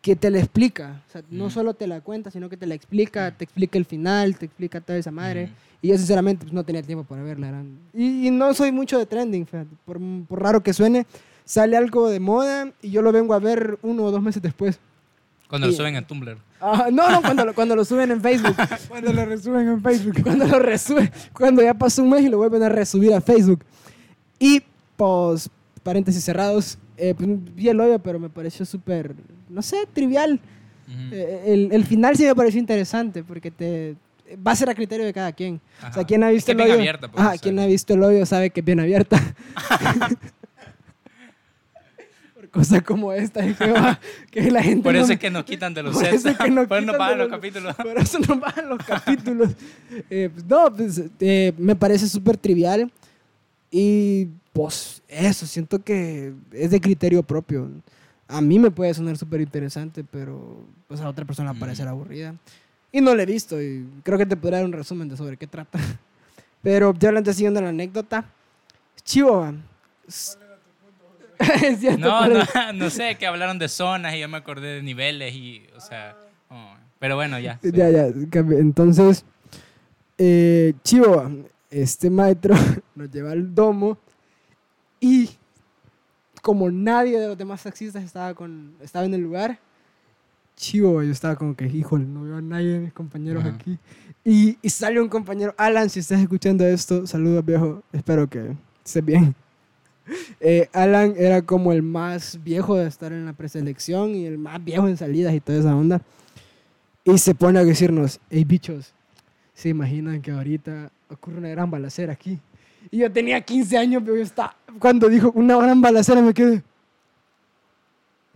que 0.00 0.14
te 0.16 0.30
la 0.30 0.38
explica. 0.38 1.02
O 1.08 1.12
sea, 1.12 1.22
no 1.30 1.50
solo 1.50 1.74
te 1.74 1.86
la 1.88 2.00
cuenta, 2.00 2.30
sino 2.30 2.48
que 2.48 2.56
te 2.56 2.66
la 2.66 2.74
explica, 2.74 3.32
te 3.32 3.44
explica 3.44 3.76
el 3.76 3.84
final, 3.84 4.36
te 4.38 4.46
explica 4.46 4.80
toda 4.80 4.98
esa 4.98 5.10
madre. 5.10 5.48
Mm. 5.48 5.50
Y 5.86 5.90
yo 5.90 5.96
sinceramente 5.98 6.42
pues, 6.44 6.52
no 6.52 6.64
tenía 6.64 6.82
tiempo 6.82 7.04
para 7.04 7.22
verla. 7.22 7.48
eran- 7.48 7.78
Y, 7.94 8.26
y 8.26 8.30
no 8.32 8.52
soy 8.54 8.72
mucho 8.72 8.98
de 8.98 9.06
trending, 9.06 9.46
fíjate. 9.46 9.70
Por, 9.84 10.00
por 10.28 10.42
raro 10.42 10.60
que 10.62 10.72
suene, 10.72 11.06
sale 11.44 11.76
algo 11.76 12.08
de 12.08 12.18
moda 12.18 12.72
y 12.82 12.90
yo 12.90 13.02
lo 13.02 13.12
vengo 13.12 13.34
a 13.34 13.38
ver 13.38 13.78
uno 13.82 14.02
o 14.04 14.10
dos 14.10 14.20
meses 14.20 14.42
después. 14.42 14.80
Cuando 15.48 15.68
lo 15.68 15.72
Sí. 15.72 15.76
suben 15.78 15.94
en 15.94 16.04
Tumblr. 16.04 16.38
Ah, 16.60 16.88
no, 16.92 17.08
no, 17.08 17.22
cuando 17.22 17.44
lo, 17.44 17.54
cuando 17.54 17.76
lo 17.76 17.84
suben 17.84 18.10
en 18.10 18.20
Facebook. 18.20 18.56
Cuando 18.88 19.12
lo 19.12 19.24
resuben 19.26 19.68
en 19.68 19.80
Facebook. 19.80 20.22
cuando 20.24 20.44
lo 20.46 20.58
resuben, 20.58 21.10
cuando 21.32 21.62
ya 21.62 21.74
pasó 21.74 22.02
un 22.02 22.10
mes 22.10 22.24
y 22.24 22.28
lo 22.28 22.38
vuelven 22.38 22.64
a 22.64 22.68
resubir 22.68 23.14
a 23.14 23.20
Facebook. 23.20 23.60
Y, 24.40 24.62
pues, 24.96 25.48
paréntesis 25.84 26.24
cerrados, 26.24 26.78
eh, 26.96 27.14
pues, 27.16 27.28
vi 27.54 27.68
el 27.68 27.78
hoyo, 27.80 27.98
pero 28.00 28.18
me 28.18 28.28
pareció 28.28 28.66
súper, 28.66 29.14
no 29.48 29.62
sé, 29.62 29.86
trivial. 29.92 30.40
Ujú. 30.88 31.14
Eh, 31.14 31.42
el, 31.46 31.68
el 31.72 31.84
final 31.84 32.16
sí 32.16 32.24
me 32.24 32.34
pareció 32.34 32.58
interesante, 32.58 33.22
porque 33.22 33.50
te 33.52 33.94
va 34.46 34.52
a 34.52 34.56
ser 34.56 34.68
a 34.70 34.74
criterio 34.74 35.04
de 35.06 35.12
cada 35.12 35.32
quien. 35.32 35.60
O 35.78 35.80
sea, 35.80 35.88
Ajá. 35.88 36.04
quien 36.04 36.22
ha 36.24 36.28
Es 36.30 36.34
visto 36.34 36.46
que 36.46 36.52
el 36.52 36.60
es 36.60 36.64
hoyo, 36.66 36.74
abierta, 36.80 37.08
pues, 37.08 37.20
ajá, 37.20 37.28
o 37.28 37.32
sea. 37.32 37.40
quien 37.40 37.58
ha 37.58 37.66
visto 37.66 37.94
el 37.94 38.02
hoyo 38.02 38.26
sabe 38.26 38.50
que 38.50 38.60
es 38.60 38.66
bien 38.66 38.80
abierta. 38.80 39.20
Por 42.34 42.50
cosas 42.50 42.82
como 42.82 43.12
esta, 43.12 43.44
es 43.44 43.56
que, 44.30 44.50
la 44.50 44.62
gente 44.62 44.82
Por 44.82 44.94
no- 44.94 45.00
eso 45.00 45.12
es 45.12 45.18
que 45.18 45.30
nos 45.30 45.44
quitan 45.44 45.72
de 45.74 45.82
los 45.82 45.96
sets. 45.98 46.14
eso 46.16 46.28
es 46.30 46.36
que 46.38 46.50
nos 46.50 46.66
Por 46.68 46.78
eso 46.78 46.86
quitan 46.86 46.98
pagan 46.98 47.18
los 47.18 47.28
los- 47.28 47.36
capítulos. 47.36 47.74
Por 47.76 47.98
eso 47.98 48.18
no 48.28 48.36
bajan 48.40 48.68
los 48.68 48.78
capítulos. 48.84 49.50
Eh, 50.10 50.30
pues, 50.32 50.44
no, 50.44 50.72
pues, 50.74 51.02
eh, 51.20 51.52
me 51.56 51.74
parece 51.76 52.08
súper 52.08 52.36
trivial. 52.36 52.90
Y 53.70 54.28
pues 54.52 55.02
eso, 55.08 55.46
siento 55.46 55.82
que 55.82 56.32
es 56.52 56.70
de 56.70 56.80
criterio 56.80 57.22
propio. 57.22 57.68
A 58.28 58.40
mí 58.40 58.58
me 58.58 58.70
puede 58.70 58.92
sonar 58.94 59.16
súper 59.16 59.40
interesante, 59.40 60.04
pero 60.04 60.64
pues 60.88 61.00
a 61.00 61.08
otra 61.08 61.24
persona 61.24 61.50
a 61.50 61.54
parecer 61.54 61.86
Mm. 61.86 61.90
aburrida. 61.90 62.34
Y 62.92 63.00
no 63.00 63.14
la 63.14 63.22
he 63.22 63.26
visto 63.26 63.60
y 63.60 63.86
creo 64.02 64.18
que 64.18 64.26
te 64.26 64.36
podría 64.36 64.58
dar 64.58 64.66
un 64.66 64.72
resumen 64.72 65.08
de 65.08 65.16
sobre 65.16 65.36
qué 65.36 65.46
trata. 65.46 65.78
Pero 66.62 66.94
ya 66.98 67.08
hablando 67.08 67.32
siguiendo 67.32 67.60
la 67.60 67.68
anécdota. 67.68 68.24
Chivo, 69.04 69.52
cierto, 71.78 71.98
No, 71.98 72.18
¿cuál 72.18 72.48
no, 72.54 72.72
no 72.72 72.90
sé, 72.90 73.16
que 73.16 73.26
hablaron 73.26 73.58
de 73.58 73.68
zonas 73.68 74.14
y 74.14 74.20
yo 74.20 74.28
me 74.28 74.38
acordé 74.38 74.76
de 74.76 74.82
niveles 74.82 75.34
y, 75.34 75.62
o 75.76 75.80
sea, 75.80 76.16
oh, 76.50 76.74
pero 76.98 77.14
bueno, 77.14 77.38
ya. 77.38 77.58
sí. 77.62 77.70
Ya, 77.72 77.90
ya, 77.90 78.06
entonces, 78.06 79.24
eh, 80.18 80.72
Chivo, 80.82 81.30
este 81.70 82.10
maestro 82.10 82.54
nos 82.94 83.10
lleva 83.10 83.32
al 83.32 83.54
domo 83.54 83.98
y 84.98 85.30
como 86.42 86.70
nadie 86.70 87.18
de 87.18 87.28
los 87.28 87.36
demás 87.38 87.62
taxistas 87.62 88.02
estaba, 88.02 88.34
con, 88.34 88.74
estaba 88.80 89.04
en 89.04 89.14
el 89.14 89.20
lugar, 89.20 89.58
Chivo, 90.56 91.02
yo 91.02 91.12
estaba 91.12 91.36
como 91.36 91.54
que, 91.54 91.66
híjole, 91.66 92.06
no 92.06 92.22
veo 92.22 92.36
a 92.36 92.42
nadie 92.42 92.68
de 92.68 92.80
mis 92.80 92.92
compañeros 92.92 93.44
Ajá. 93.44 93.54
aquí. 93.54 93.78
Y, 94.24 94.58
y 94.62 94.70
sale 94.70 95.00
un 95.00 95.08
compañero, 95.08 95.54
Alan, 95.58 95.90
si 95.90 96.00
estás 96.00 96.20
escuchando 96.20 96.66
esto, 96.66 97.06
saludos 97.06 97.44
viejo, 97.44 97.82
espero 97.92 98.28
que 98.28 98.52
estés 98.84 99.04
bien. 99.04 99.34
Eh, 100.38 100.68
Alan 100.72 101.14
era 101.16 101.42
como 101.42 101.72
el 101.72 101.82
más 101.82 102.38
viejo 102.44 102.76
de 102.76 102.86
estar 102.86 103.12
en 103.12 103.26
la 103.26 103.32
preselección 103.32 104.14
y 104.14 104.24
el 104.24 104.38
más 104.38 104.62
viejo 104.64 104.86
en 104.86 104.96
salidas 104.96 105.34
y 105.34 105.40
toda 105.40 105.58
esa 105.58 105.74
onda. 105.74 106.00
Y 107.02 107.18
se 107.18 107.34
pone 107.34 107.58
a 107.58 107.64
decirnos, 107.64 108.20
hey 108.30 108.44
bichos, 108.44 108.92
¿se 109.52 109.68
imaginan 109.70 110.22
que 110.22 110.30
ahorita 110.30 110.92
ocurre 111.10 111.38
una 111.38 111.48
gran 111.48 111.72
balacera 111.72 112.12
aquí? 112.12 112.38
Y 112.92 112.98
yo 112.98 113.10
tenía 113.10 113.40
15 113.40 113.78
años, 113.78 114.00
pero 114.04 114.16
yo 114.16 114.22
estaba, 114.22 114.54
cuando 114.78 115.08
dijo 115.08 115.32
una 115.34 115.56
gran 115.56 115.80
balacera 115.80 116.22
me 116.22 116.32
quedé, 116.32 116.62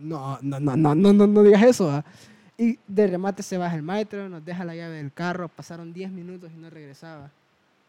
no, 0.01 0.39
no, 0.41 0.59
no, 0.59 0.75
no, 0.75 0.95
no, 0.95 1.13
no, 1.13 1.27
no 1.27 1.43
digas 1.43 1.63
eso. 1.63 1.89
¿ah". 1.89 2.03
Y 2.57 2.77
de 2.87 3.07
remate 3.07 3.43
se 3.43 3.57
baja 3.57 3.75
el 3.75 3.81
maestro, 3.81 4.29
nos 4.29 4.43
deja 4.45 4.63
la 4.63 4.75
llave 4.75 4.97
del 4.97 5.11
carro, 5.11 5.47
pasaron 5.49 5.93
10 5.93 6.11
minutos 6.11 6.51
y 6.53 6.57
no 6.59 6.69
regresaba. 6.69 7.31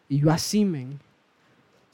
Y 0.08 0.20
yo 0.20 0.30
así, 0.30 0.64
men. 0.64 0.98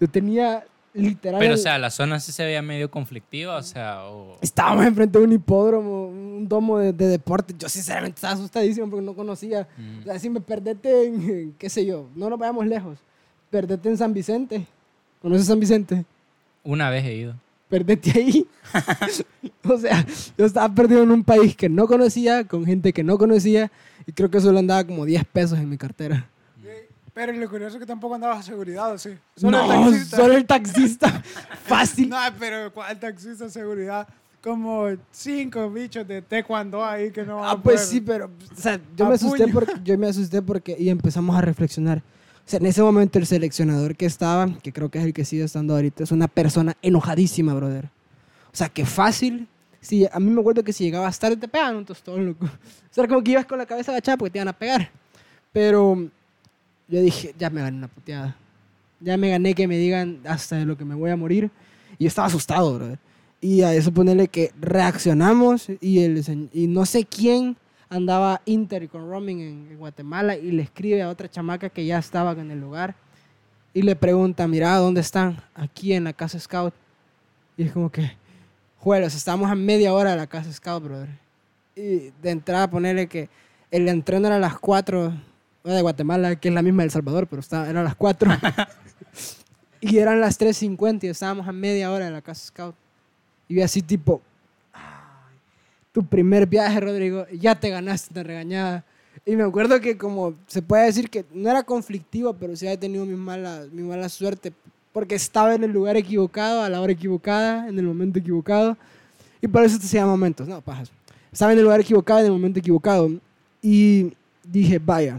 Yo 0.01 0.09
tenía 0.09 0.65
literal... 0.93 1.41
Pero, 1.41 1.55
o 1.55 1.57
sea, 1.57 1.79
la 1.79 1.91
zona 1.91 2.21
sí 2.21 2.31
se 2.33 2.45
veía 2.45 2.63
medio 2.63 2.91
conflictiva, 2.91 3.57
o 3.57 3.63
sea, 3.63 4.05
o... 4.07 4.37
Estábamos 4.41 4.87
enfrente 4.87 5.19
de 5.19 5.25
un 5.25 5.33
hipódromo, 5.33 6.07
un 6.07 6.49
domo 6.49 6.79
de, 6.79 6.93
de 6.93 7.07
deporte. 7.07 7.55
Yo 7.59 7.69
sinceramente 7.69 8.17
estaba 8.17 8.35
asustadísimo 8.35 8.89
porque 8.89 9.05
no 9.05 9.15
conocía. 9.15 9.67
Mm. 9.77 10.01
O 10.01 10.03
sea, 10.05 10.19
si 10.19 10.31
me 10.31 10.41
perdete 10.41 11.07
en, 11.07 11.55
qué 11.59 11.69
sé 11.69 11.85
yo, 11.85 12.09
no 12.15 12.31
nos 12.31 12.39
vayamos 12.39 12.67
lejos. 12.67 12.99
Perdete 13.51 13.89
en 13.89 13.97
San 13.97 14.13
Vicente. 14.13 14.67
¿Conoces 15.21 15.47
San 15.47 15.59
Vicente? 15.59 16.05
Una 16.63 16.91
vez 16.91 17.05
he 17.05 17.15
ido. 17.15 17.35
Perdete 17.69 18.11
ahí. 18.19 18.47
o 19.65 19.79
sea, 19.79 20.05
yo 20.37 20.45
estaba 20.47 20.73
perdido 20.75 21.03
en 21.03 21.11
un 21.11 21.25
país 21.25 21.55
que 21.57 21.69
no 21.69 21.87
conocía, 21.87 22.45
con 22.45 22.65
gente 22.65 22.93
que 22.93 23.05
no 23.05 23.19
conocía, 23.19 23.71
y 24.07 24.13
creo 24.13 24.31
que 24.31 24.41
solo 24.41 24.59
andaba 24.59 24.85
como 24.85 25.05
10 25.05 25.25
pesos 25.27 25.59
en 25.59 25.69
mi 25.69 25.77
cartera. 25.77 26.29
Pero 27.13 27.33
lo 27.33 27.51
curioso 27.51 27.77
es 27.77 27.81
que 27.81 27.87
tampoco 27.87 28.15
andaba 28.15 28.41
seguridad, 28.43 28.93
¿o 28.93 28.97
sí? 28.99 29.11
no, 29.43 29.49
el 29.51 29.69
taxista. 29.91 30.17
solo 30.17 30.35
el 30.35 30.47
taxista. 30.47 31.23
Fácil. 31.65 32.09
No, 32.09 32.17
pero 32.39 32.73
¿cuál 32.73 32.99
taxista 33.01 33.49
seguridad? 33.51 34.07
Como 34.41 34.87
cinco 35.11 35.69
bichos 35.69 36.07
de 36.07 36.23
taekwondo 36.23 36.85
ahí 36.85 37.11
que 37.11 37.25
no 37.25 37.45
Ah, 37.45 37.51
a 37.51 37.61
pues 37.61 37.81
sí, 37.89 38.01
pero 38.01 38.27
o 38.27 38.61
sea, 38.61 38.79
yo 38.97 39.07
A 39.07 39.09
me 39.09 39.15
asusté 39.17 39.43
puño. 39.43 39.53
porque 39.53 39.73
yo 39.83 39.99
me 39.99 40.07
asusté 40.07 40.41
porque 40.43 40.77
y 40.79 40.91
empezamos 40.91 41.37
a 41.37 41.41
reflexionar. 41.41 42.03
Sea, 42.49 42.61
en 42.61 42.65
ese 42.65 42.81
momento 42.81 43.19
el 43.19 43.27
seleccionador 43.27 43.95
que 43.95 44.07
estaba, 44.07 44.49
que 44.63 44.73
creo 44.73 44.89
que 44.89 44.99
es 44.99 45.05
el 45.05 45.13
que 45.13 45.27
sigue 45.27 45.45
estando 45.45 45.75
ahorita, 45.75 46.05
es 46.05 46.13
una 46.13 46.29
persona 46.29 46.79
enojadísima, 46.81 47.53
brother. 47.53 47.91
O 48.51 48.57
sea, 48.57 48.71
que 48.71 48.87
fácil. 48.87 49.47
Sí, 49.83 50.07
a 50.11 50.19
mí 50.19 50.31
me 50.31 50.41
acuerdo 50.41 50.65
que 50.65 50.73
si 50.73 50.85
llegabas 50.85 51.19
tarde 51.19 51.37
te 51.37 51.47
pegaban 51.47 51.77
un 51.77 51.85
tostón, 51.85 52.25
loco. 52.25 52.47
O 52.47 52.91
sea, 52.91 53.07
como 53.07 53.23
que 53.23 53.33
ibas 53.33 53.45
con 53.45 53.59
la 53.59 53.67
cabeza 53.67 53.93
agachada 53.93 54.17
porque 54.17 54.31
te 54.31 54.39
iban 54.39 54.49
a 54.49 54.55
pegar. 54.55 54.91
Pero 55.53 56.09
yo 56.89 57.03
dije, 57.03 57.35
ya 57.39 57.51
me 57.51 57.61
gané 57.61 57.77
una 57.77 57.89
puteada. 57.89 58.35
Ya 58.99 59.19
me 59.19 59.29
gané 59.29 59.55
que 59.55 59.69
me 59.69 59.77
digan 59.77 60.19
hasta 60.25 60.57
de 60.57 60.65
lo 60.65 60.79
que 60.79 60.87
me 60.87 60.95
voy 60.95 61.11
a 61.11 61.17
morir. 61.17 61.51
Y 61.99 62.05
yo 62.05 62.09
estaba 62.09 62.29
asustado, 62.29 62.75
brother. 62.77 62.99
Y 63.43 63.61
a 63.61 63.75
eso 63.75 63.93
ponerle 63.93 64.27
que 64.29 64.53
reaccionamos 64.59 65.69
y, 65.83 65.99
el, 65.99 66.49
y 66.55 66.67
no 66.67 66.87
sé 66.87 67.05
quién 67.05 67.59
andaba 67.91 68.41
inter 68.45 68.89
con 68.89 69.09
roaming 69.09 69.41
en, 69.41 69.69
en 69.73 69.79
Guatemala 69.79 70.37
y 70.37 70.51
le 70.51 70.63
escribe 70.63 71.03
a 71.03 71.09
otra 71.09 71.29
chamaca 71.29 71.71
que 71.71 71.85
ya 71.85 71.99
estaba 71.99 72.33
en 72.33 72.51
el 72.51 72.61
lugar 72.61 72.95
y 73.75 73.83
le 73.83 73.95
pregunta, 73.95 74.47
mira, 74.49 74.75
¿dónde 74.77 75.01
están? 75.01 75.41
Aquí 75.55 75.93
en 75.93 76.05
la 76.05 76.13
casa 76.13 76.39
scout. 76.41 76.75
Y 77.57 77.65
es 77.65 77.73
como 77.73 77.91
que, 77.91 78.11
juelos, 78.79 79.15
estamos 79.15 79.51
a 79.51 79.55
media 79.55 79.93
hora 79.93 80.11
de 80.11 80.17
la 80.17 80.27
casa 80.27 80.53
scout, 80.53 80.83
brother. 80.83 81.09
Y 81.77 82.11
de 82.23 82.31
entrada 82.31 82.69
ponerle 82.69 83.07
que 83.07 83.29
El 83.71 83.89
entreno 83.89 84.27
era 84.27 84.37
a 84.37 84.41
las 84.41 84.59
4 84.59 85.13
de 85.63 85.83
Guatemala, 85.83 86.37
que 86.37 86.49
es 86.49 86.55
la 86.55 86.63
misma 86.63 86.83
de 86.83 86.87
El 86.87 86.91
Salvador, 86.91 87.27
pero 87.29 87.41
está, 87.41 87.69
era 87.69 87.83
a 87.83 87.85
las 87.85 87.95
4. 87.95 88.31
y 89.81 89.99
eran 89.99 90.21
las 90.21 90.41
3.50 90.41 91.05
y 91.05 91.09
estábamos 91.09 91.47
a 91.47 91.53
media 91.53 91.93
hora 91.93 92.07
de 92.07 92.11
la 92.11 92.23
casa 92.23 92.47
scout. 92.47 92.75
Y 93.47 93.61
así 93.61 93.83
tipo, 93.83 94.23
"Ay, 94.23 94.38
tu 95.99 96.07
primer 96.07 96.47
viaje, 96.47 96.79
Rodrigo, 96.79 97.27
ya 97.33 97.57
te 97.57 97.71
ganaste 97.71 98.13
una 98.13 98.23
regañada. 98.23 98.85
Y 99.27 99.35
me 99.35 99.43
acuerdo 99.43 99.81
que 99.81 99.99
como 99.99 100.35
se 100.47 100.63
puede 100.63 100.85
decir 100.85 101.11
que 101.11 101.25
no 101.33 101.51
era 101.51 101.65
conflictivo, 101.65 102.35
pero 102.35 102.55
sí 102.55 102.69
había 102.69 102.79
tenido 102.79 103.05
mi 103.05 103.17
mala, 103.17 103.67
mi 103.73 103.83
mala 103.83 104.09
suerte, 104.09 104.53
porque 104.93 105.17
estaba 105.17 105.57
en 105.57 105.65
el 105.65 105.73
lugar 105.73 105.97
equivocado, 105.97 106.63
a 106.63 106.69
la 106.69 106.81
hora 106.81 106.93
equivocada, 106.93 107.69
en 107.69 107.77
el 107.81 107.85
momento 107.85 108.21
equivocado. 108.21 108.77
Y 109.41 109.49
por 109.49 109.65
eso 109.65 109.77
se 109.81 109.97
llama 109.97 110.13
momentos, 110.13 110.47
no, 110.47 110.61
pajas. 110.61 110.89
Estaba 111.33 111.51
en 111.51 111.59
el 111.59 111.65
lugar 111.65 111.81
equivocado, 111.81 112.21
en 112.21 112.27
el 112.27 112.33
momento 112.33 112.61
equivocado. 112.61 113.11
Y 113.61 114.13
dije, 114.45 114.79
vaya, 114.79 115.19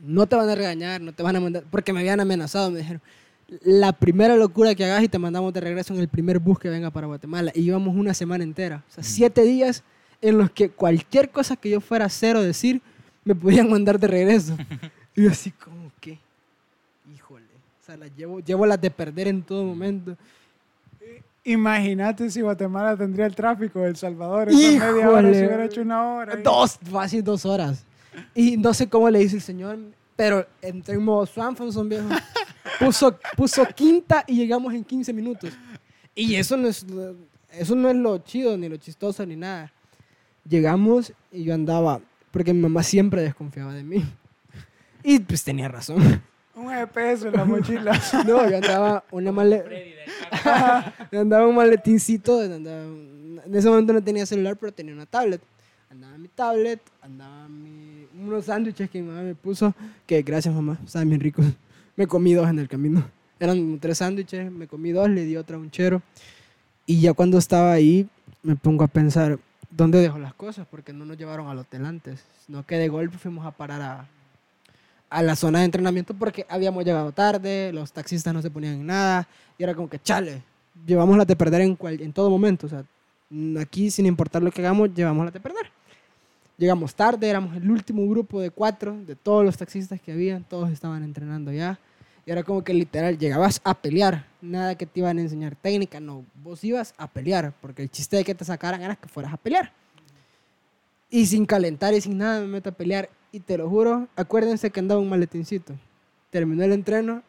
no 0.00 0.24
te 0.28 0.36
van 0.36 0.48
a 0.48 0.54
regañar, 0.54 1.00
no 1.00 1.12
te 1.12 1.24
van 1.24 1.34
a 1.34 1.40
mandar, 1.40 1.64
porque 1.68 1.92
me 1.92 1.98
habían 1.98 2.20
amenazado, 2.20 2.70
me 2.70 2.78
dijeron, 2.78 3.02
la 3.62 3.92
primera 3.92 4.36
locura 4.36 4.74
que 4.74 4.84
hagas 4.84 5.02
y 5.02 5.08
te 5.08 5.18
mandamos 5.18 5.52
de 5.52 5.60
regreso 5.60 5.94
en 5.94 6.00
el 6.00 6.08
primer 6.08 6.38
bus 6.38 6.58
que 6.58 6.68
venga 6.68 6.90
para 6.90 7.06
Guatemala. 7.06 7.50
Y 7.54 7.62
íbamos 7.62 7.96
una 7.96 8.14
semana 8.14 8.44
entera, 8.44 8.84
o 8.88 8.92
sea, 8.92 9.02
siete 9.02 9.42
días 9.42 9.82
en 10.20 10.36
los 10.36 10.50
que 10.50 10.70
cualquier 10.70 11.30
cosa 11.30 11.56
que 11.56 11.70
yo 11.70 11.80
fuera 11.80 12.04
a 12.04 12.08
hacer 12.08 12.36
o 12.36 12.42
decir, 12.42 12.82
me 13.24 13.34
podían 13.34 13.70
mandar 13.70 13.98
de 13.98 14.06
regreso. 14.06 14.56
y 15.16 15.22
yo 15.24 15.30
así 15.30 15.50
como 15.52 15.90
que, 16.00 16.18
híjole, 17.14 17.44
o 17.44 17.86
sea, 17.86 17.96
las 17.96 18.14
llevo, 18.16 18.40
llevo 18.40 18.66
las 18.66 18.80
de 18.80 18.90
perder 18.90 19.28
en 19.28 19.42
todo 19.42 19.64
momento. 19.64 20.16
Imagínate 21.44 22.30
si 22.30 22.42
Guatemala 22.42 22.96
tendría 22.96 23.24
el 23.24 23.34
tráfico 23.34 23.80
de 23.80 23.88
El 23.88 23.96
Salvador. 23.96 24.50
Esa 24.50 24.92
media 24.92 25.10
hora 25.10 25.32
se 25.32 25.46
hubiera 25.46 25.64
hecho 25.64 25.80
una 25.80 26.12
hora. 26.12 26.34
ahí. 26.34 26.42
Dos, 26.42 26.78
fácil 26.90 27.24
dos 27.24 27.46
horas. 27.46 27.86
Y 28.34 28.56
no 28.58 28.74
sé 28.74 28.88
cómo 28.88 29.08
le 29.08 29.20
dice 29.20 29.36
el 29.36 29.42
señor, 29.42 29.78
pero 30.18 30.44
entré 30.60 30.96
en 30.96 31.04
modo 31.04 31.24
Swanfonson, 31.26 31.88
viejo. 31.88 32.08
Puso, 32.80 33.16
puso 33.36 33.64
quinta 33.66 34.24
y 34.26 34.34
llegamos 34.34 34.74
en 34.74 34.82
15 34.82 35.12
minutos. 35.12 35.52
Y 36.12 36.34
eso 36.34 36.56
no, 36.56 36.66
es, 36.66 36.84
eso 37.52 37.76
no 37.76 37.88
es 37.88 37.94
lo 37.94 38.18
chido, 38.18 38.56
ni 38.56 38.68
lo 38.68 38.76
chistoso, 38.78 39.24
ni 39.24 39.36
nada. 39.36 39.72
Llegamos 40.48 41.12
y 41.30 41.44
yo 41.44 41.54
andaba, 41.54 42.00
porque 42.32 42.52
mi 42.52 42.60
mamá 42.60 42.82
siempre 42.82 43.22
desconfiaba 43.22 43.72
de 43.72 43.84
mí. 43.84 44.04
Y 45.04 45.20
pues 45.20 45.44
tenía 45.44 45.68
razón. 45.68 46.20
Un 46.56 46.68
GPS 46.68 47.28
en 47.28 47.34
la 47.34 47.44
mochila. 47.44 47.92
No, 48.26 48.50
yo 48.50 48.56
andaba 48.56 49.04
una 49.12 49.30
maleta. 49.30 49.70
Me 51.12 51.18
andaba 51.20 51.46
un 51.46 51.54
maletincito. 51.54 52.40
andaba- 52.40 52.82
en 52.82 53.54
ese 53.54 53.68
momento 53.68 53.92
no 53.92 54.02
tenía 54.02 54.26
celular, 54.26 54.56
pero 54.56 54.72
tenía 54.72 54.92
una 54.94 55.06
tablet. 55.06 55.40
Andaba 55.90 56.18
mi 56.18 56.26
tablet, 56.26 56.80
andaba 57.00 57.46
mi, 57.48 57.87
unos 58.18 58.46
sándwiches 58.46 58.90
que 58.90 59.00
mi 59.00 59.08
mamá 59.08 59.22
me 59.22 59.34
puso, 59.34 59.74
que 60.06 60.22
gracias 60.22 60.54
mamá, 60.54 60.78
estaban 60.84 61.08
bien 61.08 61.20
ricos. 61.20 61.46
Me 61.96 62.06
comí 62.06 62.32
dos 62.32 62.48
en 62.48 62.60
el 62.60 62.68
camino. 62.68 63.02
Eran 63.40 63.78
tres 63.80 63.98
sándwiches, 63.98 64.52
me 64.52 64.68
comí 64.68 64.92
dos, 64.92 65.08
le 65.10 65.24
di 65.24 65.36
otra 65.36 65.56
a 65.56 65.58
un 65.58 65.68
chero. 65.70 66.00
Y 66.86 67.00
ya 67.00 67.12
cuando 67.12 67.38
estaba 67.38 67.72
ahí, 67.72 68.08
me 68.42 68.54
pongo 68.54 68.84
a 68.84 68.86
pensar, 68.86 69.38
¿dónde 69.70 69.98
dejo 70.00 70.16
las 70.18 70.32
cosas? 70.34 70.64
Porque 70.70 70.92
no 70.92 71.04
nos 71.04 71.18
llevaron 71.18 71.48
al 71.48 71.58
hotel 71.58 71.84
antes, 71.84 72.24
sino 72.46 72.64
que 72.64 72.76
de 72.76 72.88
golpe 72.88 73.18
fuimos 73.18 73.44
a 73.44 73.50
parar 73.50 73.82
a, 73.82 74.06
a 75.10 75.22
la 75.24 75.34
zona 75.34 75.58
de 75.58 75.64
entrenamiento 75.64 76.14
porque 76.14 76.46
habíamos 76.48 76.84
llegado 76.84 77.10
tarde, 77.10 77.72
los 77.72 77.90
taxistas 77.92 78.32
no 78.32 78.42
se 78.42 78.50
ponían 78.50 78.74
en 78.74 78.86
nada, 78.86 79.26
y 79.58 79.64
era 79.64 79.74
como 79.74 79.88
que, 79.90 79.98
chale, 79.98 80.42
llevamos 80.86 81.16
la 81.18 81.24
de 81.24 81.34
perder 81.34 81.62
en, 81.62 81.74
cual- 81.74 82.00
en 82.00 82.12
todo 82.12 82.30
momento. 82.30 82.66
O 82.66 82.70
sea, 82.70 82.84
aquí, 83.60 83.90
sin 83.90 84.06
importar 84.06 84.40
lo 84.42 84.52
que 84.52 84.60
hagamos, 84.60 84.94
llevamos 84.94 85.24
la 85.24 85.32
de 85.32 85.40
perder. 85.40 85.67
Llegamos 86.58 86.92
tarde, 86.92 87.30
éramos 87.30 87.56
el 87.56 87.70
último 87.70 88.06
grupo 88.08 88.40
de 88.40 88.50
cuatro, 88.50 88.98
de 89.06 89.14
todos 89.14 89.44
los 89.44 89.56
taxistas 89.56 90.00
que 90.00 90.10
habían, 90.10 90.42
todos 90.42 90.70
estaban 90.70 91.04
entrenando 91.04 91.52
ya. 91.52 91.78
Y 92.26 92.32
era 92.32 92.42
como 92.42 92.64
que 92.64 92.74
literal, 92.74 93.16
llegabas 93.16 93.60
a 93.62 93.74
pelear, 93.74 94.26
nada 94.42 94.74
que 94.74 94.84
te 94.84 94.98
iban 94.98 95.18
a 95.18 95.20
enseñar 95.20 95.54
técnica, 95.54 96.00
no, 96.00 96.24
vos 96.42 96.64
ibas 96.64 96.94
a 96.98 97.06
pelear, 97.06 97.54
porque 97.62 97.82
el 97.82 97.90
chiste 97.90 98.16
de 98.16 98.24
que 98.24 98.34
te 98.34 98.44
sacaran 98.44 98.82
era 98.82 98.96
que 98.96 99.08
fueras 99.08 99.32
a 99.32 99.36
pelear. 99.36 99.72
Y 101.08 101.26
sin 101.26 101.46
calentar 101.46 101.94
y 101.94 102.00
sin 102.00 102.18
nada 102.18 102.40
me 102.40 102.48
meto 102.48 102.70
a 102.70 102.72
pelear. 102.72 103.08
Y 103.30 103.38
te 103.38 103.56
lo 103.56 103.70
juro, 103.70 104.08
acuérdense 104.16 104.70
que 104.70 104.80
andaba 104.80 105.00
un 105.00 105.08
maletincito. 105.08 105.74
Terminó 106.30 106.64
el 106.64 106.72
entreno 106.72 107.22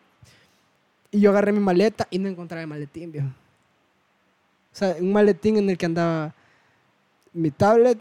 y 1.12 1.20
yo 1.20 1.30
agarré 1.30 1.52
mi 1.52 1.60
maleta 1.60 2.08
y 2.10 2.18
no 2.18 2.28
encontraba 2.28 2.64
el 2.64 2.68
maletín, 2.68 3.12
viejo. 3.12 3.28
O 3.28 4.76
sea, 4.76 4.96
un 5.00 5.14
maletín 5.14 5.58
en 5.58 5.70
el 5.70 5.78
que 5.78 5.86
andaba 5.86 6.34
mi 7.32 7.52
tablet, 7.52 8.00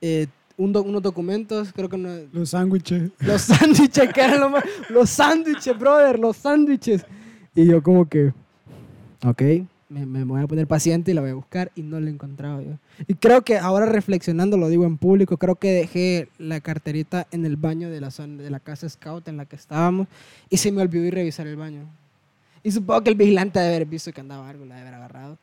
eh, 0.00 0.26
un 0.56 0.72
do- 0.72 0.82
unos 0.82 1.02
documentos, 1.02 1.72
creo 1.72 1.88
que 1.88 1.96
no, 1.96 2.08
Los 2.32 2.50
sándwiches. 2.50 3.10
los 3.20 3.40
sándwiches, 3.42 4.12
que 4.12 4.20
eran 4.20 4.40
lo 4.40 4.50
más- 4.50 4.64
Los 4.88 5.10
sándwiches, 5.10 5.78
brother, 5.78 6.18
los 6.18 6.36
sándwiches. 6.36 7.04
Y 7.54 7.66
yo 7.66 7.82
como 7.82 8.08
que, 8.08 8.32
ok, 9.24 9.42
me, 9.88 10.06
me 10.06 10.22
voy 10.24 10.40
a 10.42 10.46
poner 10.46 10.66
paciente 10.68 11.10
y 11.10 11.14
la 11.14 11.20
voy 11.20 11.30
a 11.30 11.34
buscar 11.34 11.72
y 11.74 11.82
no 11.82 11.98
la 11.98 12.10
encontraba 12.10 12.62
yo. 12.62 12.72
Y 13.08 13.14
creo 13.14 13.42
que 13.42 13.58
ahora 13.58 13.86
reflexionando, 13.86 14.56
lo 14.56 14.68
digo 14.68 14.84
en 14.84 14.98
público, 14.98 15.36
creo 15.36 15.56
que 15.56 15.72
dejé 15.72 16.28
la 16.38 16.60
carterita 16.60 17.26
en 17.32 17.44
el 17.44 17.56
baño 17.56 17.90
de 17.90 18.00
la, 18.00 18.10
zona, 18.10 18.42
de 18.42 18.50
la 18.50 18.60
casa 18.60 18.88
scout 18.88 19.26
en 19.28 19.36
la 19.36 19.46
que 19.46 19.56
estábamos 19.56 20.06
y 20.48 20.58
se 20.58 20.70
me 20.70 20.82
olvidó 20.82 21.04
ir 21.06 21.14
a 21.14 21.16
revisar 21.16 21.46
el 21.46 21.56
baño. 21.56 21.86
Y 22.62 22.70
supongo 22.70 23.02
que 23.02 23.10
el 23.10 23.16
vigilante 23.16 23.58
debe 23.58 23.76
haber 23.76 23.88
visto 23.88 24.12
que 24.12 24.20
andaba 24.20 24.48
algo, 24.48 24.64
la 24.66 24.74
debe 24.76 24.88
haber 24.88 24.94
agarrado. 25.00 25.38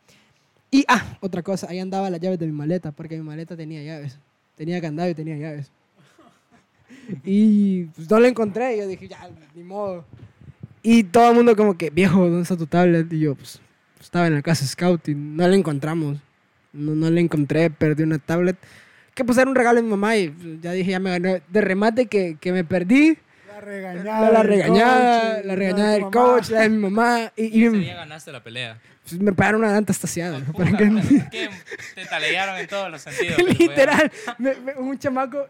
Y, 0.70 0.86
ah, 0.88 1.18
otra 1.22 1.42
cosa, 1.42 1.68
ahí 1.70 1.80
andaba 1.80 2.10
las 2.10 2.20
llaves 2.22 2.38
de 2.40 2.46
mi 2.46 2.52
maleta, 2.52 2.92
porque 2.92 3.18
mi 3.18 3.24
maleta 3.24 3.58
tenía 3.58 3.82
llaves. 3.84 4.18
Tenía 4.58 4.82
candado 4.82 5.10
y 5.10 5.14
tenía 5.14 5.38
llaves. 5.38 5.72
Y 7.24 7.86
pues, 7.86 8.10
no 8.10 8.20
la 8.20 8.28
encontré. 8.28 8.76
Y 8.76 8.80
yo 8.80 8.88
dije, 8.88 9.08
ya, 9.08 9.30
ni 9.56 9.64
modo. 9.64 10.04
Y 10.84 11.04
todo 11.04 11.30
el 11.30 11.36
mundo 11.36 11.56
como 11.56 11.78
que, 11.78 11.90
viejo, 11.90 12.26
¿dónde 12.26 12.42
está 12.42 12.58
tu 12.58 12.68
tablet? 12.68 13.12
Y 13.14 13.20
yo, 13.20 13.36
pues, 13.36 13.62
estaba 14.00 14.28
en 14.28 14.34
la 14.34 14.42
casa 14.42 14.66
scout 14.66 15.08
y 15.08 15.16
no 15.16 15.48
la 15.48 15.56
encontramos. 15.56 16.18
No, 16.74 16.96
no 16.96 17.10
la 17.10 17.20
encontré, 17.20 17.70
perdí 17.70 18.04
una 18.04 18.20
tablet. 18.20 18.58
Que 19.14 19.24
pues 19.24 19.38
era 19.38 19.50
un 19.50 19.56
regalo 19.56 19.78
de 19.78 19.84
mi 19.84 19.90
mamá 19.90 20.18
y 20.18 20.30
pues, 20.30 20.62
ya 20.62 20.72
dije, 20.74 20.92
ya 20.92 21.00
me 21.00 21.12
gané. 21.12 21.42
De 21.50 21.62
remate 21.62 22.08
que, 22.08 22.38
que 22.40 22.52
me 22.52 22.64
perdí. 22.64 23.18
La 23.58 23.66
regañada. 23.66 24.32
la 24.32 24.44
regañada, 24.44 25.36
coach, 25.36 25.46
la 25.46 25.56
regañada 25.56 25.90
de 25.92 26.00
del 26.00 26.12
coach, 26.12 26.50
la 26.50 26.62
de 26.62 26.70
mi 26.70 26.78
mamá. 26.78 27.32
Y, 27.36 27.44
y 27.46 27.64
Ese 27.66 27.70
me, 27.72 27.84
día 27.84 27.96
ganaste 27.96 28.32
la 28.32 28.44
pelea. 28.44 28.80
pues, 29.04 29.20
me 29.20 29.34
pagaron 29.34 29.62
una 29.62 29.72
llanta 29.74 29.92
estaciada. 29.92 30.40
Puta, 30.40 30.58
para 30.64 30.78
que- 31.32 31.50
te 31.96 32.06
talearon 32.06 32.58
en 32.58 32.68
todos 32.68 32.92
los 32.92 33.02
sentidos. 33.02 33.36
fue- 33.42 33.54
Literal, 33.56 34.12
me- 34.38 34.56
me- 34.58 34.74
un 34.76 34.98
chamaco, 35.00 35.48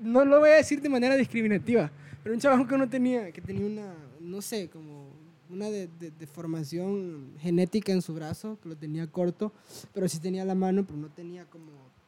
no 0.00 0.24
lo 0.24 0.38
voy 0.38 0.50
a 0.50 0.54
decir 0.54 0.80
de 0.80 0.88
manera 0.88 1.16
discriminativa, 1.16 1.90
pero 2.22 2.34
un 2.34 2.40
chamaco 2.40 2.68
que 2.68 2.78
no 2.78 2.88
tenía, 2.88 3.32
que 3.32 3.40
tenía 3.40 3.66
una, 3.66 3.92
no 4.20 4.40
sé, 4.42 4.68
como 4.68 5.10
una 5.50 5.66
de- 5.70 5.88
de- 5.98 6.12
deformación 6.20 7.32
genética 7.40 7.90
en 7.92 8.00
su 8.02 8.14
brazo, 8.14 8.58
que 8.62 8.68
lo 8.68 8.76
tenía 8.76 9.08
corto, 9.08 9.52
pero 9.92 10.08
sí 10.08 10.20
tenía 10.20 10.44
la 10.44 10.54
mano, 10.54 10.84
pero 10.84 10.96
no 10.98 11.08
tenía 11.08 11.44
como 11.46 11.66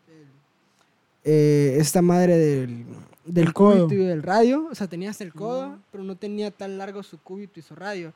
el- 0.09 0.29
eh, 1.25 1.77
esta 1.81 2.01
madre 2.03 2.37
del, 2.37 2.85
del 3.25 3.47
El 3.49 3.53
codo. 3.53 3.87
cúbito 3.87 4.03
y 4.03 4.07
del 4.07 4.23
radio, 4.23 4.69
o 4.71 4.75
sea, 4.75 4.87
tenía 4.87 5.11
hasta 5.11 5.25
el 5.25 5.33
codo, 5.33 5.79
pero 5.91 6.03
no 6.05 6.17
tenía 6.17 6.51
tan 6.51 6.79
largo 6.79 7.03
su 7.03 7.19
cúbito 7.19 7.61
y 7.61 7.63
su 7.63 7.75
radio. 7.75 8.13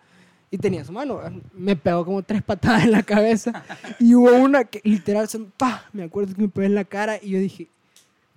Y 0.51 0.59
tenía 0.59 0.85
su 0.85 0.93
mano, 0.93 1.21
me 1.55 1.75
pegó 1.75 2.05
como 2.05 2.23
tres 2.23 2.41
patadas 2.43 2.85
en 2.85 2.93
la 2.93 3.03
cabeza. 3.03 3.65
Y 3.99 4.15
hubo 4.15 4.33
una 4.37 4.65
que 4.65 4.81
literal, 4.85 5.29
se- 5.29 5.41
¡pah! 5.41 5.83
me 5.93 6.05
acuerdo 6.05 6.35
que 6.35 6.43
me 6.43 6.49
pegó 6.49 6.67
en 6.67 6.75
la 6.77 6.85
cara 6.85 7.19
y 7.21 7.31
yo 7.31 7.39
dije, 7.41 7.67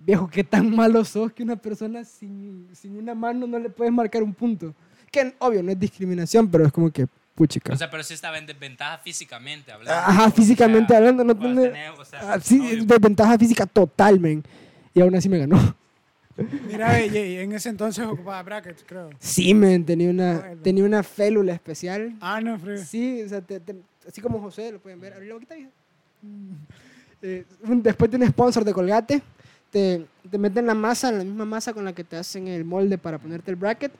viejo, 0.00 0.28
qué 0.28 0.42
tan 0.42 0.74
malo 0.74 1.04
sos 1.04 1.32
que 1.32 1.42
una 1.42 1.56
persona 1.56 2.04
sin, 2.04 2.68
sin 2.72 2.96
una 2.96 3.14
mano 3.14 3.46
no 3.46 3.58
le 3.58 3.70
puedes 3.70 3.92
marcar 3.92 4.22
un 4.22 4.34
punto. 4.34 4.74
Que 5.12 5.34
obvio, 5.38 5.62
no 5.62 5.70
es 5.70 5.78
discriminación, 5.78 6.48
pero 6.50 6.66
es 6.66 6.72
como 6.72 6.90
que, 6.90 7.06
puchica. 7.36 7.72
O 7.72 7.76
sea, 7.76 7.88
pero 7.90 8.02
sí 8.02 8.14
estaba 8.14 8.38
en 8.38 8.46
desventaja 8.46 8.98
físicamente 8.98 9.70
hablando. 9.72 9.92
Ajá, 10.00 10.30
físicamente 10.32 10.86
O 10.86 10.88
sea, 10.88 10.98
hablando, 10.98 11.24
no 11.24 11.34
tenés- 11.36 11.98
o 11.98 12.04
sea, 12.04 12.32
ah, 12.34 12.40
sí, 12.40 12.58
obvio. 12.60 12.84
desventaja 12.86 13.38
física 13.38 13.66
total, 13.66 14.18
men. 14.20 14.42
Y 14.94 15.00
aún 15.00 15.14
así 15.14 15.28
me 15.28 15.38
ganó. 15.38 15.76
Mira, 16.66 17.04
y 17.04 17.36
en 17.38 17.52
ese 17.52 17.68
entonces 17.68 18.04
ocupaba 18.06 18.42
brackets, 18.42 18.84
creo. 18.86 19.10
Sí, 19.18 19.52
men, 19.52 19.84
tenía 19.84 20.08
una, 20.10 20.38
Bueno. 20.38 20.62
tenía 20.62 20.84
una 20.84 21.02
félula 21.02 21.52
especial. 21.52 22.16
Ah, 22.20 22.40
no, 22.40 22.58
frío. 22.58 22.78
Sí, 22.84 23.22
o 23.22 23.28
sea, 23.28 23.40
te- 23.40 23.60
te- 23.60 23.76
así 24.08 24.20
como 24.20 24.40
José, 24.40 24.72
lo 24.72 24.78
pueden 24.78 25.00
ver. 25.00 25.12
Abrí 25.14 25.28
la 25.28 25.34
boquita, 25.34 25.56
hija. 25.58 25.68
Eh, 27.22 27.44
un- 27.64 27.82
después 27.82 28.10
de 28.10 28.16
un 28.16 28.26
sponsor 28.26 28.64
de 28.64 28.72
Colgate, 28.72 29.20
te, 29.70 30.06
te 30.30 30.38
meten 30.38 30.66
la 30.66 30.74
masa, 30.74 31.12
la 31.12 31.24
misma 31.24 31.44
masa 31.44 31.72
con 31.72 31.84
la 31.84 31.92
que 31.92 32.04
te 32.04 32.16
hacen 32.16 32.48
el 32.48 32.64
molde 32.64 32.96
para 32.98 33.18
ponerte 33.18 33.50
el 33.50 33.56
bracket 33.56 33.92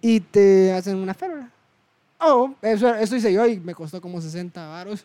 y 0.00 0.20
te 0.20 0.72
hacen 0.72 0.96
una 0.96 1.14
férula. 1.14 1.50
Oh, 2.18 2.54
eso, 2.62 2.94
eso 2.94 3.16
hice 3.16 3.32
yo 3.32 3.46
y 3.46 3.58
me 3.58 3.74
costó 3.74 4.00
como 4.00 4.20
60 4.20 4.66
varos. 4.68 5.04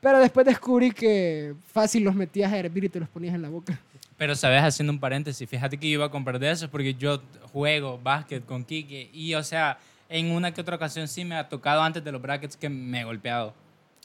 Pero 0.00 0.18
después 0.18 0.44
descubrí 0.44 0.90
que 0.90 1.54
fácil 1.72 2.02
los 2.02 2.14
metías 2.14 2.52
a 2.52 2.58
hervir 2.58 2.84
y 2.84 2.88
te 2.88 2.98
los 2.98 3.08
ponías 3.08 3.34
en 3.34 3.42
la 3.42 3.48
boca. 3.48 3.78
Pero, 4.22 4.36
¿sabes? 4.36 4.62
Haciendo 4.62 4.92
un 4.92 5.00
paréntesis, 5.00 5.48
fíjate 5.48 5.76
que 5.76 5.88
yo 5.88 5.94
iba 5.94 6.04
a 6.04 6.08
comprar 6.08 6.38
de 6.38 6.48
esos 6.48 6.70
porque 6.70 6.94
yo 6.94 7.20
juego 7.52 7.98
básquet 8.00 8.46
con 8.46 8.64
Kike 8.64 9.10
y, 9.12 9.34
o 9.34 9.42
sea, 9.42 9.80
en 10.08 10.30
una 10.30 10.54
que 10.54 10.60
otra 10.60 10.76
ocasión 10.76 11.08
sí 11.08 11.24
me 11.24 11.34
ha 11.34 11.48
tocado 11.48 11.82
antes 11.82 12.04
de 12.04 12.12
los 12.12 12.22
brackets 12.22 12.56
que 12.56 12.68
me 12.68 13.00
he 13.00 13.04
golpeado. 13.04 13.52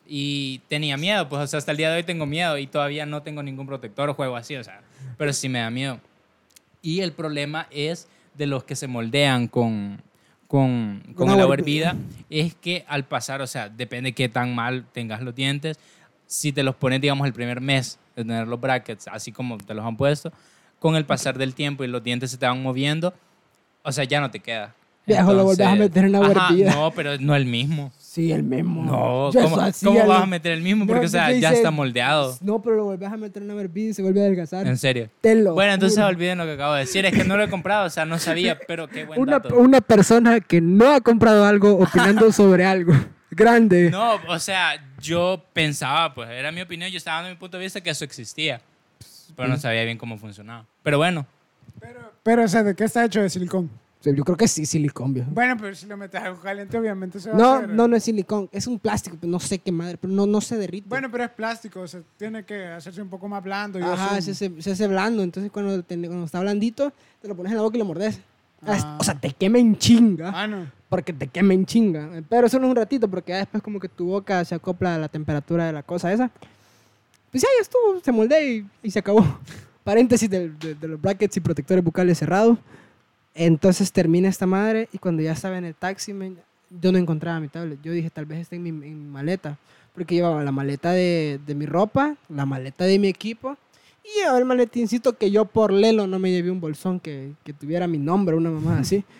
Y 0.08 0.58
tenía 0.70 0.98
miedo, 0.98 1.30
pues, 1.30 1.44
o 1.44 1.46
sea, 1.46 1.60
hasta 1.60 1.70
el 1.70 1.78
día 1.78 1.92
de 1.92 1.98
hoy 1.98 2.04
tengo 2.04 2.26
miedo 2.26 2.58
y 2.58 2.66
todavía 2.66 3.06
no 3.06 3.22
tengo 3.22 3.44
ningún 3.44 3.68
protector 3.68 4.10
o 4.10 4.16
juego 4.16 4.36
así, 4.36 4.56
o 4.56 4.64
sea, 4.64 4.82
pero 5.20 5.32
sí 5.34 5.50
me 5.50 5.60
da 5.60 5.70
miedo. 5.70 6.00
Y 6.82 7.02
el 7.02 7.12
problema 7.12 7.68
es 7.70 8.08
de 8.34 8.48
los 8.48 8.64
que 8.64 8.76
se 8.76 8.88
moldean 8.88 9.48
con, 9.48 10.02
con, 10.48 11.14
con 11.14 11.30
el 11.30 11.40
agua 11.42 11.54
hervida, 11.54 11.96
es 12.32 12.56
que 12.56 12.86
al 12.88 13.06
pasar, 13.06 13.44
o 13.44 13.46
sea, 13.46 13.70
depende 13.70 14.14
qué 14.14 14.30
tan 14.30 14.56
mal 14.56 14.88
tengas 14.94 15.22
los 15.22 15.36
dientes, 15.36 15.78
si 16.28 16.52
te 16.52 16.62
los 16.64 16.76
pones, 16.76 17.02
digamos, 17.02 17.26
el 17.26 17.34
primer 17.34 17.62
mes 17.62 17.98
de 18.16 18.24
tener 18.24 18.48
los 18.48 18.60
brackets, 18.62 19.08
así 19.08 19.32
como 19.32 19.58
te 19.58 19.74
los 19.74 19.86
han 19.86 19.98
puesto, 19.98 20.32
con 20.80 20.96
el 20.96 21.06
pasar 21.06 21.38
del 21.38 21.54
tiempo 21.56 21.84
y 21.84 21.88
los 21.88 22.04
dientes 22.04 22.30
se 22.32 22.38
te 22.38 22.46
van 22.46 22.62
moviendo, 22.62 23.14
o 23.84 23.92
sea, 23.92 24.04
ya 24.04 24.20
no 24.22 24.30
te 24.30 24.40
queda. 24.40 24.74
Viejo, 25.06 25.32
lo 25.34 25.46
volvés 25.46 25.66
a 25.66 25.74
meter 25.76 26.04
en 26.06 26.16
Ajá, 26.16 26.50
hervida. 26.50 26.76
No, 26.76 26.92
pero 26.92 27.18
no 27.18 27.34
el 27.34 27.46
mismo. 27.46 27.94
Sí, 27.98 28.32
el 28.34 28.44
mismo. 28.44 28.84
No, 28.84 29.32
Yo 29.32 29.42
¿cómo, 29.42 29.56
cómo 29.84 30.06
vas 30.06 30.24
a 30.24 30.26
meter 30.26 30.52
el 30.52 30.62
mismo? 30.62 30.84
No, 30.84 30.92
Porque, 30.92 31.06
o 31.06 31.10
sea, 31.10 31.32
ya 31.32 31.50
hice- 31.52 31.58
está 31.60 31.72
moldeado. 31.72 32.36
No, 32.42 32.62
pero 32.62 32.76
lo 32.76 32.84
volvés 32.86 33.10
a 33.10 33.16
meter 33.16 33.42
en 33.42 33.52
agua 33.52 33.62
hervida 33.64 33.92
y 33.92 33.94
se 33.94 34.02
vuelve 34.02 34.20
a 34.20 34.24
adelgazar. 34.24 34.68
En 34.68 34.78
serio. 34.78 35.10
Te 35.22 35.34
lo 35.36 35.54
Bueno, 35.54 35.74
entonces 35.74 35.98
juro. 35.98 36.08
olviden 36.10 36.40
lo 36.40 36.44
que 36.46 36.52
acabo 36.54 36.74
de 36.74 36.82
decir. 36.82 37.06
Es 37.06 37.14
que 37.14 37.24
no 37.24 37.38
lo 37.38 37.44
he 37.44 37.50
comprado, 37.50 37.86
o 37.86 37.90
sea, 37.90 38.04
no 38.06 38.20
sabía, 38.20 38.60
pero 38.68 38.90
qué 38.90 39.06
buen 39.06 39.22
una, 39.22 39.34
dato. 39.40 39.56
una 39.58 39.80
persona 39.80 40.42
que 40.42 40.60
no 40.60 40.92
ha 40.94 41.00
comprado 41.00 41.46
algo 41.46 41.78
opinando 41.78 42.30
sobre 42.34 42.66
algo 42.66 42.94
grande. 43.38 43.90
No, 43.92 44.16
o 44.28 44.40
sea, 44.40 44.84
yo 45.00 45.42
pensaba, 45.54 46.14
pues 46.14 46.30
era 46.30 46.52
mi 46.52 46.62
opinión, 46.62 46.90
yo 46.92 46.98
estaba 46.98 47.18
dando 47.18 47.30
mi 47.32 47.38
punto 47.40 47.58
de 47.58 47.64
vista 47.64 47.80
que 47.82 47.90
eso 47.92 48.04
existía, 48.04 48.60
pero 49.36 49.48
no 49.48 49.58
sabía 49.58 49.84
bien 49.86 49.98
cómo 49.98 50.18
funcionaba. 50.18 50.66
Pero 50.84 50.98
bueno, 50.98 51.26
Pero, 51.80 52.12
pero, 52.24 52.44
o 52.44 52.48
sea, 52.48 52.64
¿de 52.64 52.76
qué 52.76 52.84
está 52.86 53.06
hecho 53.06 53.22
de 53.22 53.30
silicón? 53.30 53.70
Yo 54.04 54.24
creo 54.24 54.38
que 54.38 54.48
sí, 54.48 54.66
silicón, 54.66 55.14
viejo. 55.14 55.30
Bueno, 55.32 55.58
pero 55.60 55.76
si 55.76 55.86
lo 55.86 55.98
metes 55.98 56.22
a 56.22 56.26
algo 56.28 56.40
caliente, 56.40 56.78
obviamente 56.78 57.20
se 57.20 57.30
va 57.30 57.36
a 57.36 57.40
No, 57.40 57.54
hacer. 57.56 57.70
no, 57.70 57.88
no 57.90 57.96
es 57.98 58.04
silicón. 58.04 58.48
Es 58.54 58.66
un 58.66 58.80
plástico, 58.80 59.18
pero 59.20 59.30
no 59.30 59.40
sé 59.40 59.60
qué 59.60 59.72
madre, 59.72 59.98
pero 59.98 60.14
no, 60.14 60.26
no 60.26 60.40
se 60.40 60.56
derrite. 60.56 60.88
Bueno, 60.88 61.12
pero 61.12 61.26
es 61.26 61.30
plástico, 61.32 61.82
o 61.82 61.88
sea, 61.88 62.00
tiene 62.16 62.46
que 62.46 62.68
hacerse 62.68 63.02
un 63.02 63.10
poco 63.10 63.28
más 63.28 63.44
blando. 63.44 63.80
Ajá, 63.84 64.22
se 64.22 64.32
hace, 64.32 64.62
se 64.62 64.72
hace 64.72 64.88
blando. 64.88 65.24
Entonces, 65.24 65.52
cuando, 65.52 65.84
te- 65.84 65.98
cuando 65.98 66.26
está 66.26 66.40
blandito, 66.40 66.94
te 67.22 67.28
lo 67.28 67.36
pones 67.36 67.52
en 67.52 67.58
la 67.58 67.64
boca 67.64 67.76
y 67.76 67.80
lo 67.80 67.86
mordes. 67.86 68.16
Es- 68.16 68.84
Ah. 68.84 68.98
O 69.00 69.04
sea, 69.04 69.16
te 69.20 69.32
quema 69.34 69.58
en 69.60 69.78
chinga. 69.78 70.32
Ah, 70.34 70.48
no. 70.48 70.68
Porque 70.90 71.12
te 71.14 71.28
quema 71.28 71.54
en 71.54 71.66
chinga. 71.66 72.10
Pero 72.30 72.48
eso 72.48 72.60
no 72.60 72.66
es 72.68 72.70
un 72.72 72.76
ratito, 72.78 73.08
porque 73.10 73.32
ya 73.34 73.40
después, 73.40 73.62
como 73.62 73.80
que 73.80 73.90
tu 73.90 74.06
boca 74.08 74.44
se 74.46 74.56
acopla 74.56 74.96
a 74.96 74.98
la 74.98 75.10
temperatura 75.10 75.66
de 75.66 75.74
la 75.74 75.84
cosa 75.84 76.12
esa. 76.14 76.30
Pues 77.32 77.44
ya, 77.44 77.50
ya 77.58 77.62
estuvo, 77.62 78.00
se 78.02 78.12
moldea 78.12 78.42
y, 78.44 78.66
y 78.82 78.92
se 78.92 79.00
acabó. 79.00 79.26
Paréntesis 79.84 80.30
del- 80.30 80.58
de, 80.60 80.76
de 80.76 80.88
los 80.88 81.02
brackets 81.02 81.36
y 81.38 81.40
protectores 81.42 81.84
bucales 81.84 82.18
cerrados. 82.18 82.58
Entonces 83.36 83.92
termina 83.92 84.30
esta 84.30 84.46
madre 84.46 84.90
y 84.92 84.98
cuando 84.98 85.22
ya 85.22 85.34
estaba 85.34 85.58
en 85.58 85.66
el 85.66 85.76
taxi, 85.76 86.14
men, 86.14 86.38
yo 86.82 86.92
no 86.92 86.98
encontraba 86.98 87.40
mi 87.40 87.48
tablet. 87.50 87.80
Yo 87.84 87.92
dije, 87.92 88.10
tal 88.10 88.26
vez 88.26 88.40
esté 88.40 88.56
en 88.56 88.64
mi, 88.64 88.70
en 88.70 88.82
mi 88.82 89.10
maleta. 89.12 89.58
Porque 89.94 90.16
llevaba 90.16 90.44
la 90.44 90.52
maleta 90.52 90.92
de, 90.92 91.40
de 91.46 91.56
mi 91.56 91.66
ropa, 91.66 92.16
la 92.30 92.46
maleta 92.46 92.86
de 92.86 92.98
mi 93.00 93.08
equipo 93.08 93.58
y 94.04 94.20
llevaba 94.20 94.38
el 94.38 94.46
maletincito 94.46 95.18
que 95.18 95.32
yo 95.32 95.46
por 95.46 95.74
lelo 95.74 96.08
no 96.08 96.18
me 96.20 96.32
llevé 96.32 96.50
un 96.52 96.62
bolsón 96.62 97.00
que, 97.00 97.32
que 97.44 97.52
tuviera 97.52 97.88
mi 97.88 97.98
nombre, 97.98 98.36
una 98.36 98.50
mamá 98.50 98.80
así. 98.80 99.04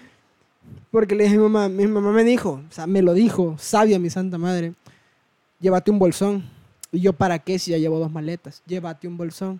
Porque 0.92 1.16
le 1.16 1.26
dije 1.26 1.36
a 1.36 1.40
mi 1.40 1.44
mamá, 1.44 1.70
mi 1.70 1.86
mamá 1.88 2.12
me 2.12 2.24
dijo, 2.24 2.62
o 2.68 2.72
sea, 2.72 2.88
me 2.88 3.02
lo 3.02 3.14
dijo, 3.14 3.56
sabia 3.60 4.00
mi 4.00 4.10
santa 4.10 4.38
madre, 4.38 4.74
llévate 5.60 5.92
un 5.92 6.00
bolsón. 6.00 6.44
Y 6.92 7.02
yo, 7.02 7.14
¿para 7.14 7.40
qué 7.40 7.60
si 7.60 7.72
ya 7.72 7.78
llevo 7.78 8.00
dos 8.00 8.12
maletas? 8.12 8.62
Llévate 8.66 9.08
un 9.08 9.18
bolsón. 9.18 9.60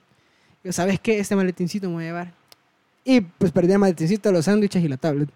Yo, 0.64 0.72
¿sabes 0.72 1.00
qué? 1.00 1.20
Este 1.20 1.36
maletincito 1.36 1.88
me 1.90 1.96
voy 1.96 2.04
a 2.06 2.08
llevar. 2.08 2.34
Y 3.04 3.22
pues 3.22 3.52
perdí 3.52 3.74
el 3.74 3.80
maletincito, 3.80 4.32
los 4.32 4.46
sándwiches 4.46 4.84
y 4.84 4.88
la 4.88 4.98
tablet. 4.98 5.30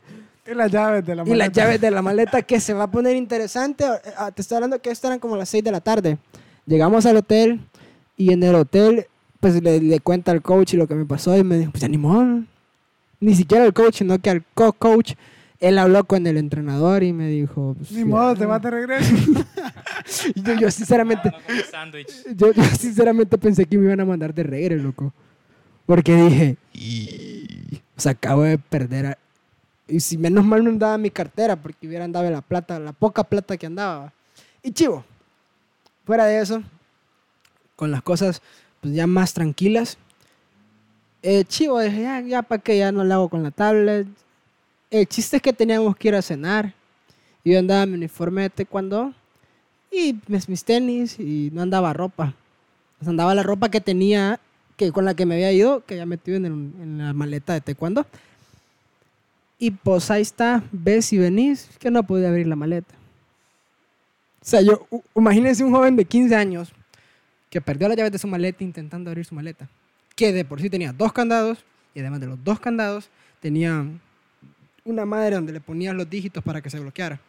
Y 0.50 0.54
las 0.56 0.72
llaves 0.72 1.06
de 1.06 1.16
la 1.16 1.24
Y 1.24 1.25
las 1.25 1.38
maleta. 1.38 1.62
llaves 1.62 1.82
de 1.82 1.92
la 1.92 2.01
maleta 2.01 2.42
que 2.42 2.60
se 2.60 2.74
va 2.74 2.84
a 2.84 2.92
poner 2.92 3.16
interesante. 3.16 3.86
Ah, 4.18 4.32
Te 4.32 4.42
estoy 4.42 4.56
hablando 4.56 4.82
que 4.82 4.90
esto 4.90 5.08
eran 5.08 5.20
como 5.20 5.36
las 5.38 5.50
6 5.50 5.63
de 5.63 5.72
la 5.72 5.82
tarde. 5.82 6.18
Llegamos 6.66 7.06
al 7.06 7.18
hotel 7.18 7.60
y 8.18 8.34
en 8.34 8.42
el 8.44 8.56
hotel 8.56 9.06
pues 9.40 9.62
le, 9.62 9.80
le 9.80 10.00
cuenta 10.00 10.32
al 10.32 10.42
coach 10.42 10.74
lo 10.75 10.88
que 10.88 10.96
me 10.96 11.06
pasó 11.06 11.36
y 11.38 11.44
me 11.44 11.58
dijo, 11.58 11.72
pues 11.72 11.82
ya 11.82 11.88
ni 11.88 11.98
modo. 11.98 12.44
Ni 13.20 13.36
siquiera 13.36 13.66
el 13.66 13.74
coach, 13.74 13.98
sino 13.98 14.18
que 14.20 14.30
al 14.30 14.44
co-coach. 14.54 15.13
Él 15.62 15.77
habló 15.77 16.03
con 16.06 16.25
el 16.27 16.38
entrenador 16.38 17.03
y 17.03 17.13
me 17.13 17.27
dijo... 17.30 17.75
pues, 17.77 17.92
Ni 17.92 18.03
modo, 18.03 18.36
te 18.36 18.46
vas 18.46 18.62
de 18.62 18.70
regreso. 18.72 19.16
Y 20.36 20.42
yo, 20.42 20.53
yo 20.55 20.72
sinceramente... 20.72 21.31
sándwich. 21.70 22.12
Yo, 22.36 22.51
yo 22.51 22.64
sinceramente 22.64 23.38
pensé 23.38 23.66
que 23.66 23.77
me 23.77 23.86
iban 23.86 24.00
a 24.00 24.05
mandar 24.05 24.33
de 24.33 24.42
regre, 24.44 24.75
loco. 24.77 25.14
Porque 25.86 26.14
dije, 26.16 26.57
"Y- 26.74 27.79
o 27.96 28.01
sea, 28.01 28.14
acabo 28.14 28.42
de 28.44 28.57
perder. 28.57 29.05
a- 29.05 29.18
Y 29.88 30.00
si 30.00 30.18
menos 30.18 30.44
mal 30.44 30.64
no 30.64 30.72
andaba 30.72 30.98
mi 30.98 31.12
cartera, 31.12 31.55
porque 31.55 31.88
hubiera 31.88 32.03
andado 32.05 32.29
la 32.31 32.42
plata, 32.42 32.79
la 32.79 32.92
poca 32.94 33.24
plata 33.24 33.55
que 33.57 33.68
andaba. 33.68 34.12
Y 34.64 34.72
chivo, 34.72 35.05
fuera 36.05 36.25
de 36.25 36.42
eso, 36.42 36.64
con 37.75 37.92
las 37.92 38.01
cosas 38.01 38.42
pues 38.81 38.96
ya 38.96 39.05
más 39.05 39.33
tranquilas. 39.33 39.98
Eh, 41.22 41.44
chivo, 41.46 41.79
dije, 41.79 42.01
ya, 42.01 42.20
ya 42.22 42.42
para 42.42 42.62
que 42.62 42.77
ya 42.77 42.92
no 42.92 43.03
lo 43.03 43.14
hago 43.14 43.29
con 43.29 43.44
la 43.44 43.51
tablet. 43.51 44.07
El 44.92 45.08
chiste 45.08 45.38
es 45.38 45.42
que 45.42 45.54
teníamos 45.54 45.96
que 45.96 46.10
ir 46.10 46.16
a 46.16 46.22
cenar. 46.22 46.74
Yo 47.46 47.58
andaba 47.58 47.84
en 47.84 47.92
mi 47.92 47.96
uniforme 47.96 48.44
de 48.44 48.50
taekwondo 48.50 49.14
y 49.90 50.18
mis, 50.27 50.50
mis 50.50 50.66
tenis 50.66 51.18
y 51.18 51.50
no 51.54 51.62
andaba 51.62 51.94
ropa. 51.94 52.36
Andaba 53.06 53.34
la 53.34 53.42
ropa 53.42 53.70
que 53.70 53.80
tenía, 53.80 54.40
que 54.75 54.92
con 54.92 55.06
la 55.06 55.16
que 55.16 55.25
me 55.25 55.36
había 55.36 55.54
ido, 55.54 55.86
que 55.86 55.94
había 55.94 56.06
metido 56.06 56.36
en, 56.36 56.46
en 56.46 56.98
la 56.98 57.14
maleta 57.14 57.54
de 57.54 57.62
taekwondo. 57.62 58.06
Y 59.58 59.72
pues 59.72 60.12
ahí 60.12 60.24
está, 60.24 60.62
ves 60.74 61.14
y 61.14 61.18
venís, 61.18 61.70
que 61.80 61.90
no 61.90 62.04
podía 62.04 62.27
abrir 62.27 62.48
la 62.48 62.58
maleta. 62.58 62.94
O 64.42 64.46
sea, 64.46 64.60
yo, 64.62 64.88
imagínense 65.16 65.64
un 65.64 65.72
joven 65.72 65.96
de 65.96 66.04
15 66.04 66.36
años 66.36 66.74
que 67.50 67.62
perdió 67.62 67.88
las 67.88 67.96
llaves 67.96 68.12
de 68.12 68.20
su 68.20 68.27
maleta 68.27 68.64
intentando 68.64 69.10
abrir 69.10 69.24
su 69.24 69.36
maleta. 69.36 69.70
Que 70.16 70.34
de 70.34 70.44
por 70.44 70.60
sí 70.60 70.70
tenía 70.70 70.92
dos 70.92 71.14
candados 71.14 71.60
y 71.96 72.01
además 72.01 72.20
de 72.20 72.27
los 72.27 72.44
dos 72.44 72.60
candados 72.60 73.10
tenía 73.40 73.86
una 74.85 75.05
madre 75.05 75.35
donde 75.35 75.53
le 75.53 75.61
ponías 75.61 75.96
los 75.96 76.09
dígitos 76.09 76.44
para 76.44 76.61
que 76.61 76.70
se 76.70 76.79
bloqueara. 76.79 77.20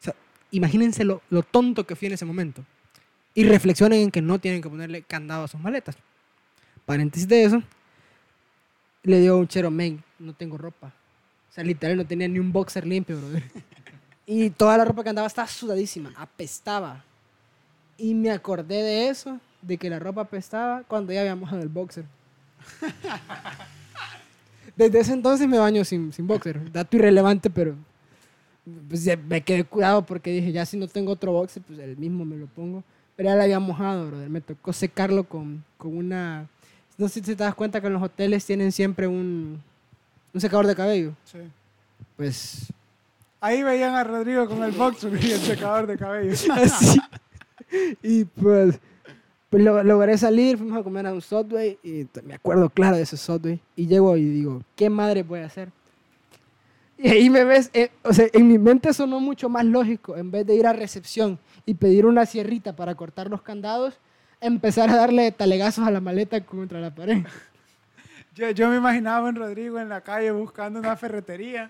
O 0.00 0.04
sea, 0.04 0.14
imagínense 0.50 1.04
lo, 1.04 1.20
tonto 1.50 1.84
que 1.84 1.96
fui 1.96 2.06
en 2.06 2.14
ese 2.14 2.24
momento. 2.24 2.64
Y 3.34 3.44
reflexionen 3.44 4.00
en 4.00 4.10
que 4.10 4.20
no 4.20 4.38
tienen 4.38 4.60
que 4.60 4.68
ponerle 4.68 5.02
candado 5.02 5.44
a 5.44 5.48
sus 5.48 5.60
maletas. 5.60 5.96
Paréntesis 6.84 7.26
de 7.26 7.44
eso, 7.44 7.62
le 9.04 9.20
dio 9.20 9.38
un 9.38 9.48
chero, 9.48 9.70
men, 9.70 10.02
no 10.18 10.34
tengo 10.34 10.58
ropa. 10.58 10.92
O 11.50 11.54
sea, 11.54 11.64
literal 11.64 11.96
no 11.96 12.06
tenía 12.06 12.28
ni 12.28 12.38
un 12.38 12.52
boxer 12.52 12.86
limpio, 12.86 13.18
brother. 13.18 13.42
Y 14.24 14.50
toda 14.50 14.78
la 14.78 14.84
ropa 14.84 15.02
que 15.02 15.08
andaba 15.08 15.26
estaba 15.26 15.48
sudadísima, 15.48 16.12
apestaba. 16.16 17.04
Y 17.98 18.14
me 18.14 18.30
acordé 18.30 18.82
de 18.82 19.08
eso, 19.08 19.40
de 19.60 19.76
que 19.76 19.90
la 19.90 19.98
ropa 19.98 20.22
apestaba 20.22 20.84
cuando 20.84 21.12
ya 21.12 21.20
había 21.20 21.34
mojado 21.34 21.60
el 21.60 21.68
boxer. 21.68 22.04
Desde 24.76 25.00
ese 25.00 25.12
entonces 25.12 25.48
me 25.48 25.58
baño 25.58 25.84
sin, 25.84 26.12
sin 26.12 26.26
boxer. 26.26 26.70
Dato 26.72 26.96
irrelevante, 26.96 27.50
pero 27.50 27.76
pues 28.88 29.06
me 29.26 29.40
quedé 29.42 29.64
curado 29.64 30.04
porque 30.04 30.30
dije, 30.30 30.52
ya 30.52 30.64
si 30.64 30.76
no 30.76 30.88
tengo 30.88 31.12
otro 31.12 31.32
boxer, 31.32 31.62
pues 31.62 31.78
el 31.78 31.96
mismo 31.96 32.24
me 32.24 32.36
lo 32.36 32.46
pongo. 32.46 32.82
Pero 33.16 33.28
ya 33.28 33.36
lo 33.36 33.42
había 33.42 33.60
mojado, 33.60 34.08
brother. 34.08 34.30
Me 34.30 34.40
tocó 34.40 34.72
secarlo 34.72 35.24
con, 35.24 35.62
con 35.76 35.96
una... 35.96 36.48
No 36.96 37.08
sé 37.08 37.14
si 37.14 37.20
te 37.22 37.34
das 37.34 37.54
cuenta 37.54 37.80
que 37.80 37.86
en 37.88 37.92
los 37.94 38.02
hoteles 38.02 38.44
tienen 38.44 38.72
siempre 38.72 39.06
un, 39.06 39.60
un 40.32 40.40
secador 40.40 40.66
de 40.66 40.74
cabello. 40.74 41.12
Sí. 41.24 41.38
Pues 42.16 42.72
Ahí 43.42 43.64
veían 43.64 43.96
a 43.96 44.04
Rodrigo 44.04 44.46
con 44.48 44.62
el 44.62 44.70
boxer 44.78 45.12
y 45.12 45.32
el 45.32 45.40
secador 45.40 45.88
de 45.88 45.98
cabello. 45.98 46.32
así. 46.52 47.00
Y 48.00 48.24
pues, 48.24 48.78
pues 49.52 49.62
lo- 49.62 49.82
logré 49.82 50.16
salir, 50.16 50.56
fuimos 50.56 50.80
a 50.80 50.82
comer 50.82 51.06
a 51.06 51.12
un 51.12 51.20
Subway 51.20 51.78
y 51.82 52.06
me 52.24 52.32
acuerdo 52.36 52.70
claro 52.70 52.96
de 52.96 53.02
ese 53.02 53.18
Subway. 53.18 53.60
Y 53.76 53.86
llego 53.86 54.16
y 54.16 54.24
digo, 54.24 54.62
¿qué 54.76 54.88
madre 54.88 55.22
voy 55.22 55.40
a 55.40 55.44
hacer? 55.46 55.68
Y 56.96 57.08
ahí 57.08 57.28
me 57.28 57.44
ves, 57.44 57.68
eh, 57.74 57.90
o 58.02 58.14
sea, 58.14 58.28
en 58.32 58.48
mi 58.48 58.56
mente 58.56 58.94
sonó 58.94 59.20
mucho 59.20 59.50
más 59.50 59.66
lógico, 59.66 60.16
en 60.16 60.30
vez 60.30 60.46
de 60.46 60.54
ir 60.54 60.66
a 60.66 60.72
recepción 60.72 61.38
y 61.66 61.74
pedir 61.74 62.06
una 62.06 62.24
sierrita 62.24 62.74
para 62.74 62.94
cortar 62.94 63.28
los 63.28 63.42
candados, 63.42 63.98
empezar 64.40 64.88
a 64.88 64.96
darle 64.96 65.30
talegazos 65.32 65.86
a 65.86 65.90
la 65.90 66.00
maleta 66.00 66.40
contra 66.46 66.80
la 66.80 66.94
pared. 66.94 67.18
Yo, 68.34 68.48
yo 68.52 68.70
me 68.70 68.76
imaginaba 68.78 69.28
en 69.28 69.34
Rodrigo 69.36 69.78
en 69.78 69.90
la 69.90 70.00
calle 70.00 70.30
buscando 70.30 70.78
una 70.78 70.96
ferretería 70.96 71.68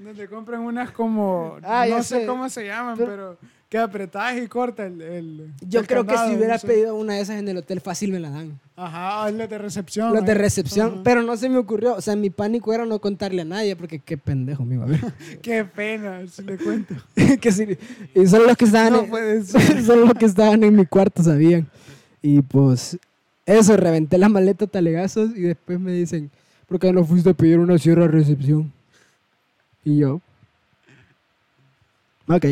donde 0.00 0.28
compran 0.28 0.60
unas 0.60 0.92
como, 0.92 1.56
Ah, 1.64 1.86
no 1.90 2.04
sé, 2.04 2.20
sé. 2.20 2.26
cómo 2.26 2.48
se 2.48 2.64
llaman, 2.64 2.96
Pero- 2.96 3.10
pero, 3.10 3.38
que 3.74 3.78
apretas 3.80 4.36
y 4.40 4.46
corta 4.46 4.86
el, 4.86 5.02
el 5.02 5.50
Yo 5.68 5.80
el 5.80 5.86
creo 5.88 6.06
que 6.06 6.16
si 6.16 6.36
hubiera 6.36 6.54
no 6.54 6.58
sé. 6.60 6.66
pedido 6.68 6.94
una 6.94 7.14
de 7.14 7.22
esas 7.22 7.40
en 7.40 7.48
el 7.48 7.56
hotel, 7.56 7.80
fácil 7.80 8.12
me 8.12 8.20
la 8.20 8.30
dan. 8.30 8.60
Ajá, 8.76 9.28
los 9.32 9.48
de 9.50 9.58
recepción. 9.58 10.14
Los 10.14 10.24
de 10.24 10.30
ahí. 10.30 10.38
recepción, 10.38 10.92
Ajá. 10.92 11.00
pero 11.02 11.22
no 11.22 11.36
se 11.36 11.48
me 11.48 11.56
ocurrió. 11.58 11.96
O 11.96 12.00
sea, 12.00 12.14
mi 12.14 12.30
pánico 12.30 12.72
era 12.72 12.86
no 12.86 13.00
contarle 13.00 13.42
a 13.42 13.44
nadie, 13.44 13.74
porque 13.74 13.98
qué 13.98 14.16
pendejo 14.16 14.64
me 14.64 14.76
iba 14.76 14.84
a 14.84 14.86
ver. 14.86 15.00
Qué 15.42 15.64
pena, 15.64 16.24
si 16.28 16.42
le 16.44 16.56
cuento. 16.56 16.94
que 17.40 17.50
sí, 17.50 17.66
y 18.14 18.26
solo 18.28 18.46
los 18.46 18.56
que 18.56 18.64
estaban 18.66 18.92
No 18.92 19.00
en, 19.00 19.10
puede 19.10 19.42
ser. 19.44 19.84
solo 19.84 20.04
los 20.06 20.14
que 20.14 20.26
estaban 20.26 20.62
en 20.62 20.76
mi 20.76 20.86
cuarto 20.86 21.24
sabían. 21.24 21.66
Y 22.22 22.42
pues 22.42 22.96
eso, 23.44 23.76
reventé 23.76 24.18
la 24.18 24.28
maleta 24.28 24.68
talegazos 24.68 25.30
y 25.36 25.40
después 25.40 25.80
me 25.80 25.90
dicen, 25.94 26.30
¿por 26.68 26.78
qué 26.78 26.92
no 26.92 27.04
fuiste 27.04 27.30
a 27.30 27.34
pedir 27.34 27.58
una 27.58 27.76
sierra 27.78 28.04
a 28.04 28.08
recepción? 28.08 28.72
Y 29.84 29.98
yo, 29.98 30.20
ok. 32.28 32.46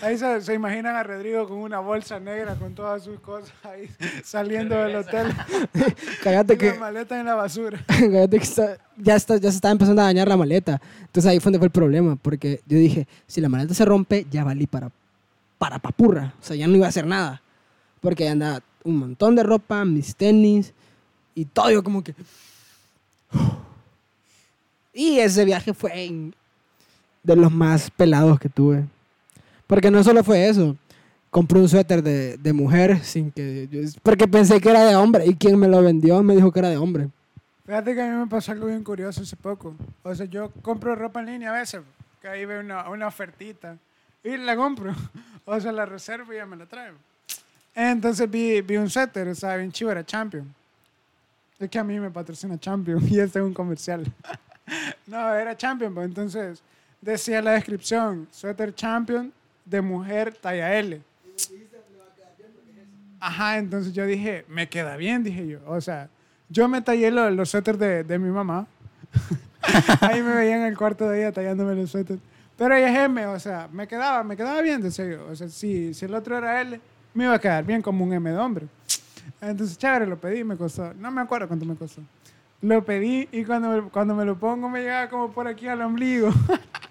Ahí 0.00 0.16
se, 0.16 0.40
se 0.42 0.54
imaginan 0.54 0.94
a 0.94 1.02
Rodrigo 1.02 1.48
con 1.48 1.58
una 1.58 1.80
bolsa 1.80 2.20
negra 2.20 2.54
con 2.54 2.74
todas 2.74 3.02
sus 3.02 3.18
cosas 3.20 3.52
ahí 3.64 3.88
saliendo 4.22 4.76
del 4.76 4.96
hotel. 4.96 5.32
Cállate 6.22 6.56
que, 6.56 6.70
la 6.72 6.74
maleta 6.78 7.18
en 7.18 7.26
la 7.26 7.34
basura. 7.34 7.84
cállate 7.86 8.38
que 8.38 8.44
está- 8.44 8.78
ya, 8.96 9.16
está, 9.16 9.36
ya 9.38 9.50
se 9.50 9.56
estaba 9.56 9.72
empezando 9.72 10.02
a 10.02 10.04
dañar 10.04 10.28
la 10.28 10.36
maleta. 10.36 10.80
Entonces 11.00 11.30
ahí 11.30 11.40
fue 11.40 11.46
donde 11.50 11.58
fue 11.58 11.66
el 11.66 11.72
problema, 11.72 12.16
porque 12.16 12.60
yo 12.66 12.78
dije, 12.78 13.08
si 13.26 13.40
la 13.40 13.48
maleta 13.48 13.74
se 13.74 13.84
rompe, 13.84 14.26
ya 14.30 14.44
valí 14.44 14.66
para, 14.66 14.90
para 15.58 15.78
papurra. 15.78 16.32
O 16.40 16.44
sea, 16.44 16.54
ya 16.54 16.68
no 16.68 16.76
iba 16.76 16.86
a 16.86 16.90
hacer 16.90 17.06
nada. 17.06 17.42
Porque 18.00 18.28
andaba 18.28 18.62
un 18.84 18.96
montón 18.98 19.34
de 19.34 19.42
ropa, 19.42 19.84
mis 19.84 20.14
tenis 20.14 20.72
y 21.34 21.44
todo. 21.44 21.70
Yo 21.70 21.82
como 21.82 22.02
que... 22.04 22.14
Y 24.94 25.20
ese 25.20 25.46
viaje 25.46 25.72
fue 25.72 26.30
de 27.22 27.36
los 27.36 27.50
más 27.50 27.90
pelados 27.90 28.38
que 28.38 28.50
tuve. 28.50 28.84
Porque 29.72 29.90
no 29.90 30.04
solo 30.04 30.22
fue 30.22 30.46
eso. 30.50 30.76
Compré 31.30 31.58
un 31.58 31.66
suéter 31.66 32.02
de, 32.02 32.36
de 32.36 32.52
mujer 32.52 33.02
sin 33.02 33.30
que... 33.32 33.66
yo- 33.70 33.80
porque 34.02 34.28
pensé 34.28 34.60
que 34.60 34.68
era 34.68 34.84
de 34.84 34.94
hombre. 34.96 35.24
Y 35.24 35.34
quien 35.34 35.58
me 35.58 35.66
lo 35.66 35.80
vendió 35.82 36.22
me 36.22 36.36
dijo 36.36 36.52
que 36.52 36.58
era 36.58 36.68
de 36.68 36.76
hombre. 36.76 37.08
Fíjate 37.64 37.94
que 37.94 38.02
a 38.02 38.10
mí 38.10 38.14
me 38.14 38.26
pasó 38.26 38.52
algo 38.52 38.66
bien 38.66 38.84
curioso 38.84 39.22
hace 39.22 39.34
poco. 39.34 39.74
O 40.02 40.14
sea, 40.14 40.26
yo 40.26 40.50
compro 40.60 40.94
ropa 40.94 41.20
en 41.20 41.26
línea 41.26 41.48
a 41.48 41.58
veces, 41.58 41.80
que 42.20 42.28
ahí 42.28 42.44
veo 42.44 42.60
una, 42.60 42.86
una 42.90 43.06
ofertita 43.06 43.78
y 44.22 44.36
la 44.36 44.54
compro. 44.56 44.92
O 45.46 45.58
sea, 45.58 45.72
la 45.72 45.86
reservo 45.86 46.34
y 46.34 46.36
ya 46.36 46.44
me 46.44 46.54
la 46.54 46.66
traigo. 46.66 46.98
Entonces 47.74 48.30
vi, 48.30 48.60
vi 48.60 48.76
un 48.76 48.90
suéter, 48.90 49.26
o 49.26 49.34
sea, 49.34 49.56
bien 49.56 49.72
chivo, 49.72 49.90
era 49.90 50.04
Champion. 50.04 50.54
Es 51.58 51.70
que 51.70 51.78
a 51.78 51.82
mí 51.84 51.98
me 51.98 52.10
patrocina 52.10 52.60
Champion 52.60 53.02
y 53.10 53.18
este 53.18 53.38
es 53.38 53.44
un 53.44 53.54
comercial. 53.54 54.04
no, 55.06 55.34
era 55.34 55.56
Champion, 55.56 55.94
pues 55.94 56.04
entonces 56.08 56.62
decía 57.00 57.40
la 57.40 57.52
descripción, 57.52 58.28
suéter 58.30 58.74
Champion 58.74 59.32
de 59.64 59.80
mujer 59.80 60.34
talla 60.40 60.74
L. 60.78 61.00
Ajá, 63.20 63.58
entonces 63.58 63.92
yo 63.92 64.04
dije, 64.06 64.44
me 64.48 64.68
queda 64.68 64.96
bien, 64.96 65.22
dije 65.22 65.46
yo. 65.46 65.60
O 65.66 65.80
sea, 65.80 66.08
yo 66.48 66.68
me 66.68 66.82
tallé 66.82 67.10
lo- 67.10 67.30
los 67.30 67.50
suéteres 67.50 67.78
de, 67.80 68.04
de 68.04 68.18
mi 68.18 68.30
mamá. 68.30 68.66
Ahí 70.00 70.22
me 70.22 70.34
veía 70.34 70.56
en 70.56 70.62
el 70.62 70.76
cuarto 70.76 71.08
de 71.08 71.20
ella 71.20 71.32
tallándome 71.32 71.74
los 71.74 71.90
suéteres. 71.90 72.20
Pero 72.58 72.74
ella 72.74 72.88
es 72.90 72.98
M, 73.06 73.26
o 73.26 73.38
sea, 73.40 73.68
me 73.72 73.86
quedaba, 73.88 74.22
me 74.24 74.36
quedaba 74.36 74.60
bien, 74.60 74.82
decía 74.82 75.06
yo. 75.08 75.26
O 75.26 75.34
sea, 75.36 75.48
si, 75.48 75.94
si 75.94 76.04
el 76.04 76.14
otro 76.14 76.36
era 76.36 76.60
L, 76.60 76.80
me 77.14 77.24
iba 77.24 77.34
a 77.34 77.38
quedar 77.38 77.64
bien 77.64 77.80
como 77.80 78.04
un 78.04 78.12
M 78.12 78.30
de 78.30 78.36
hombre. 78.36 78.66
Entonces, 79.40 79.78
chévere, 79.78 80.06
lo 80.06 80.18
pedí, 80.18 80.44
me 80.44 80.56
costó, 80.56 80.92
no 80.94 81.10
me 81.10 81.20
acuerdo 81.20 81.46
cuánto 81.48 81.64
me 81.64 81.74
costó. 81.76 82.02
Lo 82.60 82.84
pedí 82.84 83.28
y 83.32 83.44
cuando 83.44 83.68
me, 83.70 83.90
cuando 83.90 84.14
me 84.14 84.24
lo 84.24 84.36
pongo 84.38 84.68
me 84.68 84.80
llegaba 84.82 85.08
como 85.08 85.32
por 85.32 85.46
aquí 85.48 85.66
al 85.68 85.80
ombligo. 85.82 86.30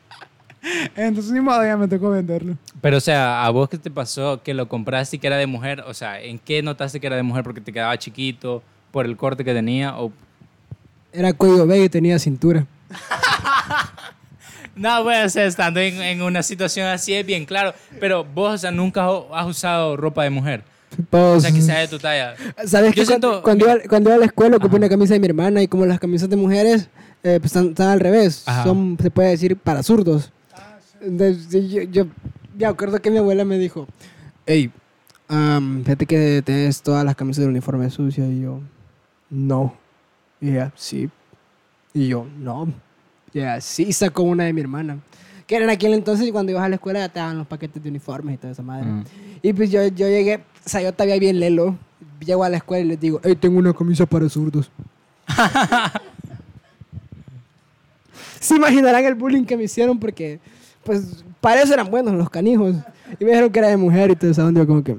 Entonces, 0.95 1.31
ni 1.31 1.39
modo, 1.41 1.63
ya 1.63 1.75
me 1.77 1.87
tocó 1.87 2.09
venderlo. 2.11 2.55
Pero, 2.81 2.97
o 2.97 3.01
sea, 3.01 3.43
¿a 3.45 3.49
vos 3.49 3.67
qué 3.69 3.77
te 3.77 3.89
pasó 3.89 4.41
que 4.43 4.53
lo 4.53 4.67
compraste 4.67 5.15
y 5.15 5.19
que 5.19 5.27
era 5.27 5.37
de 5.37 5.47
mujer? 5.47 5.83
O 5.87 5.93
sea, 5.93 6.21
¿en 6.21 6.37
qué 6.39 6.61
notaste 6.61 6.99
que 6.99 7.07
era 7.07 7.15
de 7.15 7.23
mujer? 7.23 7.43
¿Porque 7.43 7.61
te 7.61 7.73
quedaba 7.73 7.97
chiquito? 7.97 8.61
¿Por 8.91 9.05
el 9.05 9.17
corte 9.17 9.43
que 9.43 9.53
tenía? 9.53 9.97
O... 9.97 10.11
Era 11.13 11.33
cuello 11.33 11.65
B 11.65 11.83
y 11.83 11.89
tenía 11.89 12.19
cintura. 12.19 12.65
No, 14.73 15.03
bueno, 15.03 15.25
o 15.25 15.29
sea, 15.29 15.45
estando 15.45 15.79
en, 15.81 16.01
en 16.01 16.21
una 16.21 16.41
situación 16.41 16.87
así 16.87 17.13
es 17.13 17.25
bien 17.25 17.45
claro. 17.45 17.73
Pero 17.99 18.23
vos, 18.23 18.53
o 18.55 18.57
sea, 18.57 18.71
nunca 18.71 19.05
has 19.33 19.45
usado 19.45 19.97
ropa 19.97 20.23
de 20.23 20.29
mujer. 20.29 20.63
O 20.97 21.03
Pues, 21.09 21.43
sea, 21.43 21.51
que 21.51 21.61
sea 21.61 21.79
de 21.79 21.87
tu 21.89 21.99
talla. 21.99 22.35
¿Sabes 22.65 22.95
Yo 22.95 23.03
que 23.03 23.05
cuando, 23.05 23.29
siento- 23.31 23.43
cuando, 23.43 23.65
iba, 23.65 23.75
cuando 23.89 24.09
iba 24.09 24.15
a 24.15 24.19
la 24.19 24.25
escuela 24.25 24.55
ocupé 24.55 24.67
Ajá. 24.69 24.77
una 24.77 24.89
camisa 24.89 25.13
de 25.13 25.19
mi 25.19 25.27
hermana 25.27 25.61
y 25.61 25.67
como 25.67 25.85
las 25.85 25.99
camisas 25.99 26.29
de 26.29 26.37
mujeres 26.37 26.87
eh, 27.23 27.37
pues 27.39 27.47
están, 27.51 27.67
están 27.69 27.89
al 27.89 27.99
revés, 27.99 28.43
Ajá. 28.47 28.63
son, 28.63 28.97
se 28.99 29.11
puede 29.11 29.29
decir, 29.29 29.57
para 29.57 29.83
zurdos. 29.83 30.31
Yo, 31.01 31.81
yo 31.83 32.05
me 32.57 32.65
acuerdo 32.65 32.99
que 32.99 33.09
mi 33.09 33.17
abuela 33.17 33.43
me 33.45 33.57
dijo, 33.57 33.87
hey, 34.45 34.71
am, 35.27 35.83
fíjate 35.83 36.05
que 36.05 36.41
tienes 36.45 36.81
todas 36.81 37.03
las 37.03 37.15
camisas 37.15 37.41
del 37.41 37.49
uniforme 37.49 37.89
sucias 37.89 38.29
y 38.29 38.41
yo, 38.41 38.59
no. 39.29 39.73
Y 40.39 40.49
ella, 40.49 40.71
sí. 40.75 41.09
Y 41.93 42.07
yo, 42.07 42.27
no. 42.37 42.67
Y 43.33 43.39
ella, 43.39 43.61
sí, 43.61 43.91
sacó 43.93 44.23
una 44.23 44.43
de 44.45 44.53
mi 44.53 44.61
hermana. 44.61 44.99
Que 45.47 45.55
era 45.55 45.65
en 45.65 45.71
aquel 45.71 45.93
entonces 45.93 46.27
y 46.27 46.31
cuando 46.31 46.51
ibas 46.51 46.63
a 46.63 46.69
la 46.69 46.75
escuela 46.75 46.99
ya 46.99 47.09
te 47.09 47.19
daban 47.19 47.37
los 47.37 47.47
paquetes 47.47 47.83
de 47.83 47.89
uniformes 47.89 48.35
y 48.35 48.37
toda 48.37 48.53
esa 48.53 48.63
madre. 48.63 48.85
Mm. 48.85 49.03
Y 49.41 49.53
pues 49.53 49.69
yo, 49.71 49.85
yo 49.87 50.07
llegué, 50.07 50.37
o 50.65 50.69
sea, 50.69 50.81
yo 50.81 50.93
todavía 50.93 51.19
bien 51.19 51.39
lelo. 51.39 51.77
Llego 52.19 52.43
a 52.43 52.49
la 52.49 52.57
escuela 52.57 52.85
y 52.85 52.87
les 52.89 52.99
digo, 52.99 53.19
hey, 53.23 53.35
tengo 53.35 53.57
una 53.57 53.73
camisa 53.73 54.05
para 54.05 54.29
zurdos. 54.29 54.71
Se 58.39 58.55
imaginarán 58.55 59.05
el 59.05 59.15
bullying 59.15 59.43
que 59.43 59.57
me 59.57 59.63
hicieron 59.63 59.99
porque, 59.99 60.39
pues, 60.83 61.23
para 61.39 61.61
eso 61.61 61.73
eran 61.73 61.89
buenos 61.89 62.13
los 62.13 62.29
canijos. 62.29 62.75
Y 63.19 63.25
me 63.25 63.31
dijeron 63.31 63.51
que 63.51 63.59
era 63.59 63.67
de 63.69 63.77
mujer 63.77 64.11
y 64.11 64.15
todo 64.15 64.31
eso. 64.31 64.49
Yo 64.51 64.67
como 64.67 64.83
que, 64.83 64.97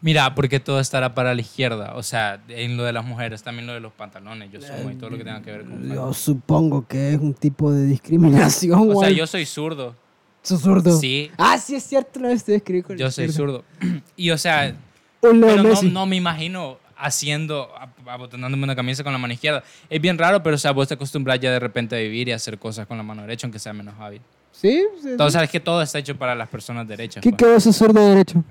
Mira, 0.00 0.34
porque 0.34 0.60
todo 0.60 0.80
estará 0.80 1.14
para 1.14 1.34
la 1.34 1.40
izquierda. 1.40 1.94
O 1.96 2.02
sea, 2.02 2.40
en 2.48 2.76
lo 2.76 2.84
de 2.84 2.92
las 2.92 3.04
mujeres, 3.04 3.42
también 3.42 3.66
lo 3.66 3.72
de 3.72 3.80
los 3.80 3.92
pantalones, 3.92 4.50
yo 4.52 4.60
sumo 4.60 4.90
y 4.90 4.94
todo 4.94 5.10
lo 5.10 5.18
que 5.18 5.24
tenga 5.24 5.42
que 5.42 5.50
ver 5.52 5.64
con... 5.64 5.88
yo 5.88 6.12
supongo 6.12 6.86
que 6.86 7.14
es 7.14 7.20
un 7.20 7.34
tipo 7.34 7.72
de 7.72 7.86
discriminación. 7.86 8.90
O 8.94 9.00
sea, 9.00 9.10
yo 9.10 9.26
soy 9.26 9.46
zurdo. 9.46 9.94
¿Sos 10.42 10.60
zurdo? 10.60 10.98
Sí, 10.98 11.30
Ah, 11.36 11.58
sí 11.58 11.74
es 11.74 11.82
cierto, 11.82 12.24
escribí 12.26 12.82
con 12.82 12.96
la 12.96 13.00
yo 13.00 13.10
soy 13.10 13.30
zurdo. 13.30 13.64
Y, 14.16 14.30
o 14.30 14.38
sea, 14.38 14.74
pero 15.20 15.34
no, 15.34 15.82
no 15.82 16.06
me 16.06 16.16
imagino 16.16 16.78
haciendo, 16.98 17.70
abotonándome 18.06 18.64
una 18.64 18.76
camisa 18.76 19.04
con 19.04 19.12
la 19.12 19.18
mano 19.18 19.32
izquierda. 19.32 19.62
Es 19.88 20.00
bien 20.00 20.18
raro, 20.18 20.42
pero 20.42 20.56
o 20.56 20.58
sea, 20.58 20.72
vos 20.72 20.88
te 20.88 20.94
acostumbras 20.94 21.38
ya 21.40 21.52
de 21.52 21.60
repente 21.60 21.96
a 21.96 21.98
vivir 21.98 22.28
y 22.28 22.32
a 22.32 22.36
hacer 22.36 22.58
cosas 22.58 22.86
con 22.86 22.96
la 22.96 23.02
mano 23.02 23.22
derecha, 23.22 23.46
aunque 23.46 23.58
sea 23.58 23.72
menos 23.72 23.94
hábil. 23.98 24.20
Sí, 24.52 24.84
sí. 25.00 25.10
Entonces, 25.10 25.34
sabes 25.34 25.50
que 25.50 25.60
todo 25.60 25.80
está 25.80 25.98
hecho 25.98 26.16
para 26.16 26.34
las 26.34 26.48
personas 26.48 26.86
derechas. 26.86 27.22
¿Qué 27.22 27.30
pues. 27.30 27.38
quedó 27.38 27.56
ese 27.56 27.72
zurdo 27.72 28.08
derecho? 28.08 28.42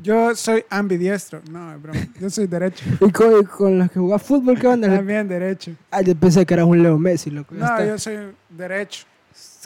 Yo 0.00 0.34
soy 0.34 0.64
ambidiestro. 0.70 1.42
No, 1.50 1.74
es 1.74 1.82
broma. 1.82 2.00
Yo 2.20 2.30
soy 2.30 2.46
derecho. 2.46 2.84
¿Y 3.00 3.10
con, 3.10 3.40
y 3.40 3.44
con 3.44 3.78
los 3.78 3.90
que 3.90 3.98
jugás 3.98 4.22
fútbol 4.22 4.58
qué 4.58 4.66
onda? 4.66 4.88
También 4.88 5.28
derecho. 5.28 5.72
Ah, 5.90 6.02
yo 6.02 6.14
pensé 6.14 6.46
que 6.46 6.54
eras 6.54 6.66
un 6.66 6.82
Leo 6.82 6.98
Messi, 6.98 7.30
loco. 7.30 7.54
No, 7.54 7.64
está. 7.64 7.84
yo 7.84 7.98
soy 7.98 8.16
derecho. 8.48 9.04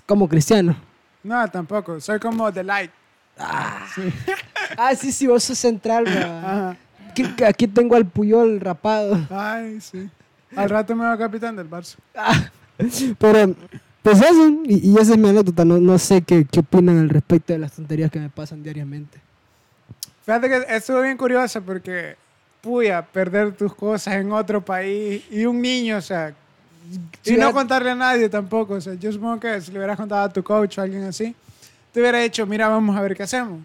Como 0.04 0.28
cristiano. 0.28 0.76
No, 1.22 1.48
tampoco. 1.48 2.00
Soy 2.00 2.18
como 2.18 2.52
The 2.52 2.64
Light. 2.64 2.90
Ah, 3.38 4.94
sí, 4.96 5.12
sí, 5.12 5.26
vos 5.26 5.44
sos 5.44 5.58
central, 5.58 6.04
bra. 6.04 6.40
Ajá. 6.40 6.76
Aquí, 7.10 7.24
aquí 7.44 7.66
tengo 7.68 7.96
al 7.96 8.06
Puyol 8.06 8.60
rapado. 8.60 9.18
Ay, 9.30 9.80
sí. 9.80 10.08
Al 10.54 10.70
rato 10.70 10.94
me 10.94 11.04
va 11.04 11.16
capitán 11.18 11.56
del 11.56 11.68
Barça. 11.68 11.96
Ah, 12.14 12.50
pero, 13.18 13.54
pues 14.02 14.20
eso, 14.20 14.48
y, 14.64 14.90
y 14.90 14.94
esa 14.98 15.12
es 15.12 15.18
mi 15.18 15.28
anécdota. 15.28 15.64
No, 15.64 15.78
no 15.78 15.98
sé 15.98 16.22
qué, 16.22 16.44
qué 16.44 16.60
opinan 16.60 16.98
al 16.98 17.08
respecto 17.08 17.52
de 17.52 17.58
las 17.58 17.72
tonterías 17.72 18.10
que 18.10 18.20
me 18.20 18.28
pasan 18.30 18.62
diariamente. 18.62 19.20
Fíjate 20.24 20.48
que 20.48 20.64
estuvo 20.74 21.00
bien 21.02 21.16
curiosa 21.16 21.60
porque, 21.60 22.16
puya, 22.60 23.02
perder 23.02 23.52
tus 23.52 23.74
cosas 23.74 24.14
en 24.14 24.32
otro 24.32 24.64
país 24.64 25.24
y 25.30 25.44
un 25.44 25.60
niño, 25.60 25.98
o 25.98 26.00
sea, 26.02 26.34
y 27.24 27.32
no 27.32 27.52
contarle 27.52 27.90
a 27.90 27.94
nadie 27.94 28.28
tampoco. 28.28 28.74
O 28.74 28.80
sea, 28.80 28.94
yo 28.94 29.12
supongo 29.12 29.40
que 29.40 29.60
si 29.60 29.72
le 29.72 29.78
hubieras 29.78 29.96
contado 29.96 30.22
a 30.22 30.32
tu 30.32 30.42
coach 30.42 30.78
o 30.78 30.80
a 30.80 30.84
alguien 30.84 31.04
así, 31.04 31.34
te 31.92 32.00
hubiera 32.00 32.18
dicho, 32.18 32.46
mira, 32.46 32.68
vamos 32.68 32.96
a 32.96 33.00
ver 33.00 33.16
qué 33.16 33.22
hacemos. 33.22 33.60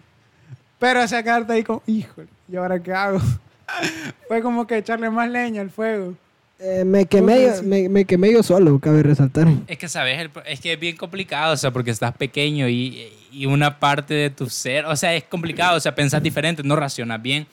Pero 0.82 1.06
sea, 1.06 1.22
quedarte 1.22 1.52
ahí 1.52 1.62
como, 1.62 1.80
híjole, 1.86 2.26
¿y 2.50 2.56
ahora 2.56 2.82
qué 2.82 2.92
hago? 2.92 3.20
Fue 4.26 4.42
como 4.42 4.66
que 4.66 4.78
echarle 4.78 5.08
más 5.10 5.30
leña 5.30 5.60
al 5.62 5.70
fuego. 5.70 6.14
Eh, 6.58 6.82
me, 6.84 7.06
quemé, 7.06 7.42
yo- 7.56 7.62
me, 7.62 7.88
me 7.88 8.04
quemé 8.04 8.32
yo 8.32 8.42
solo, 8.42 8.80
cabe 8.80 9.04
resaltar. 9.04 9.46
Es 9.68 9.78
que, 9.78 9.88
¿sabes? 9.88 10.18
El 10.18 10.30
es 10.44 10.58
que 10.60 10.72
es 10.72 10.80
bien 10.80 10.96
complicado, 10.96 11.54
o 11.54 11.56
sea, 11.56 11.70
porque 11.70 11.92
estás 11.92 12.16
pequeño 12.16 12.68
y, 12.68 13.12
y 13.30 13.46
una 13.46 13.78
parte 13.78 14.12
de 14.14 14.30
tu 14.30 14.48
ser, 14.50 14.84
o 14.86 14.96
sea, 14.96 15.14
es 15.14 15.22
complicado, 15.22 15.76
o 15.76 15.80
sea, 15.80 15.94
pensás 15.94 16.20
diferente, 16.20 16.62
no 16.64 16.74
racionas 16.74 17.22
bien. 17.22 17.46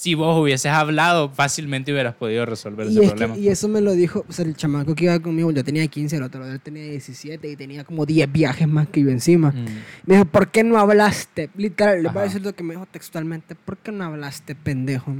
Si 0.00 0.14
vos 0.14 0.34
hubieses 0.40 0.72
hablado, 0.72 1.28
fácilmente 1.28 1.92
hubieras 1.92 2.14
podido 2.14 2.46
resolver 2.46 2.86
Y, 2.86 2.92
ese 2.92 3.04
es 3.04 3.10
problema. 3.10 3.34
que- 3.34 3.40
y 3.40 3.48
eso 3.48 3.68
me 3.68 3.82
lo 3.82 3.92
dijo, 3.92 4.24
o 4.26 4.32
sea, 4.32 4.46
el 4.46 4.56
chamaco 4.56 4.94
que 4.94 5.04
iba 5.04 5.18
conmigo, 5.18 5.50
yo 5.50 5.62
tenía 5.62 5.86
15, 5.88 6.16
el 6.16 6.22
otro 6.22 6.42
él 6.46 6.58
tenía 6.58 6.84
17 6.84 7.50
y 7.50 7.54
tenía 7.54 7.84
como 7.84 8.06
10 8.06 8.32
viajes 8.32 8.66
más 8.66 8.88
que 8.88 9.02
yo 9.02 9.10
encima. 9.10 9.50
Mm. 9.50 9.66
Me 10.06 10.14
dijo, 10.14 10.24
¿por 10.24 10.48
qué 10.48 10.64
no 10.64 10.78
hablaste? 10.78 11.50
Literal, 11.54 12.02
le 12.02 12.08
voy 12.08 12.20
a 12.20 12.22
decir 12.22 12.40
lo 12.40 12.54
que 12.54 12.62
me 12.64 12.72
dijo 12.72 12.86
textualmente. 12.90 13.54
¿Por 13.54 13.76
qué 13.76 13.92
no 13.92 14.02
hablaste, 14.04 14.54
pendejo? 14.54 15.12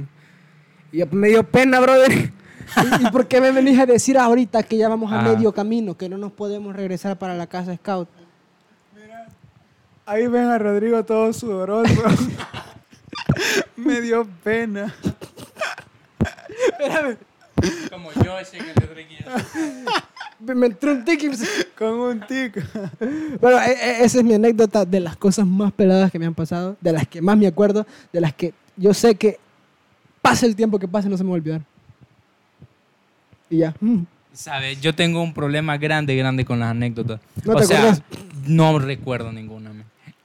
Y 0.91 0.97
yo, 0.97 1.05
me 1.11 1.27
dio 1.27 1.43
pena, 1.43 1.79
brother. 1.79 2.11
¿Y, 3.03 3.05
y 3.07 3.11
por 3.11 3.27
qué 3.27 3.39
me 3.39 3.51
venís 3.51 3.77
a 3.77 3.85
decir 3.85 4.17
ahorita 4.17 4.63
que 4.63 4.77
ya 4.77 4.89
vamos 4.89 5.11
a 5.11 5.19
Ajá. 5.19 5.31
medio 5.35 5.51
camino, 5.51 5.95
que 5.95 6.09
no 6.09 6.17
nos 6.17 6.31
podemos 6.31 6.75
regresar 6.75 7.19
para 7.19 7.35
la 7.35 7.45
casa 7.45 7.75
scout? 7.75 8.09
Ahí 10.07 10.25
ven 10.25 10.45
a 10.45 10.57
Rodrigo 10.57 11.05
todo 11.05 11.31
sudoroso. 11.33 11.93
me 13.75 14.01
dio 14.01 14.27
pena. 14.43 14.93
Espérame, 16.49 17.17
Como 17.89 18.11
yo, 18.23 18.39
ese 18.39 18.57
en 18.57 18.69
el 18.69 18.75
de 20.39 20.55
me 20.55 20.65
entró 20.67 20.91
un 20.91 21.05
tic 21.05 21.21
Con 21.77 21.93
un 21.99 22.19
tic. 22.21 22.63
Bueno, 23.39 23.59
e- 23.61 23.71
e- 23.71 24.03
esa 24.03 24.17
es 24.19 24.23
mi 24.23 24.33
anécdota 24.33 24.85
de 24.85 24.99
las 24.99 25.15
cosas 25.15 25.45
más 25.45 25.71
peladas 25.71 26.11
que 26.11 26.19
me 26.19 26.25
han 26.25 26.33
pasado, 26.33 26.75
de 26.81 26.91
las 26.91 27.07
que 27.07 27.21
más 27.21 27.37
me 27.37 27.47
acuerdo, 27.47 27.85
de 28.11 28.21
las 28.21 28.33
que 28.33 28.53
yo 28.75 28.93
sé 28.93 29.15
que 29.15 29.39
pase 30.21 30.45
el 30.45 30.55
tiempo 30.55 30.79
que 30.79 30.87
pase 30.87 31.09
no 31.09 31.17
se 31.17 31.23
me 31.23 31.29
va 31.29 31.35
a 31.35 31.37
olvidar. 31.37 31.61
Y 33.49 33.57
ya. 33.57 33.75
Mm. 33.79 34.03
¿Sabes? 34.33 34.79
Yo 34.81 34.95
tengo 34.95 35.21
un 35.21 35.33
problema 35.33 35.77
grande, 35.77 36.15
grande 36.15 36.45
con 36.45 36.59
las 36.59 36.71
anécdotas. 36.71 37.19
¿No 37.43 37.53
o 37.53 37.57
te 37.57 37.65
sea, 37.65 37.77
acuerdas? 37.79 38.03
no 38.47 38.79
recuerdo 38.79 39.31
ninguna. 39.31 39.71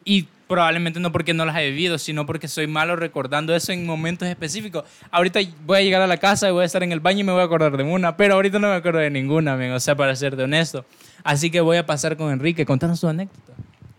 Y 0.04 0.28
probablemente 0.48 1.00
no 1.00 1.12
porque 1.12 1.34
no 1.34 1.44
las 1.44 1.56
he 1.56 1.70
vivido, 1.70 1.98
sino 1.98 2.26
porque 2.26 2.48
soy 2.48 2.66
malo 2.66 2.96
recordando 2.96 3.54
eso 3.54 3.72
en 3.72 3.86
momentos 3.86 4.28
específicos. 4.28 4.84
Ahorita 5.10 5.40
voy 5.64 5.78
a 5.78 5.82
llegar 5.82 6.02
a 6.02 6.06
la 6.06 6.16
casa 6.18 6.48
y 6.48 6.52
voy 6.52 6.62
a 6.62 6.66
estar 6.66 6.82
en 6.82 6.92
el 6.92 7.00
baño 7.00 7.20
y 7.20 7.24
me 7.24 7.32
voy 7.32 7.42
a 7.42 7.44
acordar 7.44 7.76
de 7.76 7.82
una, 7.82 8.16
pero 8.16 8.34
ahorita 8.34 8.58
no 8.58 8.68
me 8.68 8.74
acuerdo 8.74 9.00
de 9.00 9.10
ninguna, 9.10 9.56
men, 9.56 9.72
o 9.72 9.80
sea, 9.80 9.96
para 9.96 10.14
serte 10.14 10.42
honesto. 10.42 10.84
Así 11.24 11.50
que 11.50 11.60
voy 11.60 11.76
a 11.76 11.86
pasar 11.86 12.16
con 12.16 12.30
Enrique, 12.32 12.64
contanos 12.64 13.00
su 13.00 13.08
anécdota. 13.08 13.52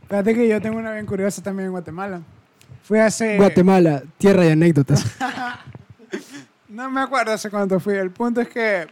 Fíjate 0.08 0.34
que 0.34 0.48
yo 0.48 0.62
tengo 0.62 0.78
una 0.78 0.94
bien 0.94 1.06
curiosa 1.06 1.44
también 1.44 1.66
en 1.68 1.72
Guatemala. 1.72 2.22
Fui 2.84 3.00
hace... 3.00 3.36
Guatemala, 3.36 4.04
tierra 4.18 4.44
de 4.44 4.54
anécdotas. 4.54 5.06
No 6.70 6.92
me 6.92 7.02
acuerdo 7.02 7.32
hace 7.32 7.50
cuánto 7.50 7.80
fui. 7.80 7.96
El 7.96 8.12
punto 8.12 8.40
es 8.40 8.50
que 8.50 8.88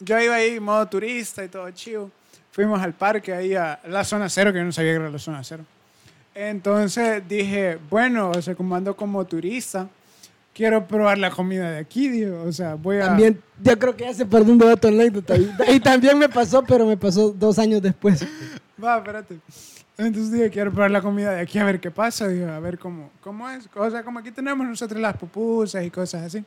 yo 0.00 0.18
iba 0.18 0.36
ahí 0.36 0.58
modo 0.60 0.86
turista 0.86 1.44
y 1.44 1.48
todo 1.48 1.70
chido. 1.72 2.10
Fuimos 2.52 2.80
al 2.80 2.94
parque, 2.94 3.34
ahí 3.34 3.54
a 3.54 3.78
la 3.86 4.02
zona 4.02 4.30
cero, 4.30 4.50
que 4.50 4.58
yo 4.60 4.64
no 4.64 4.72
sabía 4.72 4.92
que 4.92 4.96
era 4.96 5.10
la 5.10 5.18
zona 5.18 5.44
cero. 5.44 5.64
Entonces 6.40 7.20
dije, 7.26 7.80
bueno, 7.90 8.30
o 8.30 8.40
sea, 8.40 8.54
como 8.54 8.76
ando 8.76 8.94
como 8.94 9.26
turista, 9.26 9.88
quiero 10.54 10.86
probar 10.86 11.18
la 11.18 11.32
comida 11.32 11.72
de 11.72 11.78
aquí, 11.78 12.08
digo. 12.08 12.44
O 12.44 12.52
sea, 12.52 12.76
voy 12.76 12.98
a... 12.98 13.06
También, 13.06 13.42
yo 13.60 13.76
creo 13.76 13.96
que 13.96 14.04
ya 14.04 14.14
se 14.14 14.24
perdió 14.24 14.52
un 14.52 14.58
dato 14.58 14.86
anécdota. 14.86 15.34
Y, 15.66 15.80
también 15.80 16.16
me 16.16 16.28
pasó, 16.28 16.62
pero 16.62 16.86
me 16.86 16.96
pasó 16.96 17.32
dos 17.32 17.58
años 17.58 17.82
después. 17.82 18.24
Va, 18.82 18.98
espérate. 18.98 19.40
Entonces 19.96 20.30
dije, 20.30 20.48
quiero 20.48 20.70
probar 20.70 20.92
la 20.92 21.02
comida 21.02 21.32
de 21.32 21.40
aquí 21.40 21.58
a 21.58 21.64
ver 21.64 21.80
qué 21.80 21.90
pasa, 21.90 22.28
digo, 22.28 22.48
a 22.48 22.60
ver 22.60 22.78
cómo, 22.78 23.10
cómo 23.20 23.50
es. 23.50 23.68
O 23.74 23.90
sea, 23.90 24.04
como 24.04 24.20
aquí 24.20 24.30
tenemos 24.30 24.64
nosotros 24.64 25.00
las 25.00 25.16
pupusas 25.16 25.84
y 25.84 25.90
cosas 25.90 26.22
así. 26.22 26.44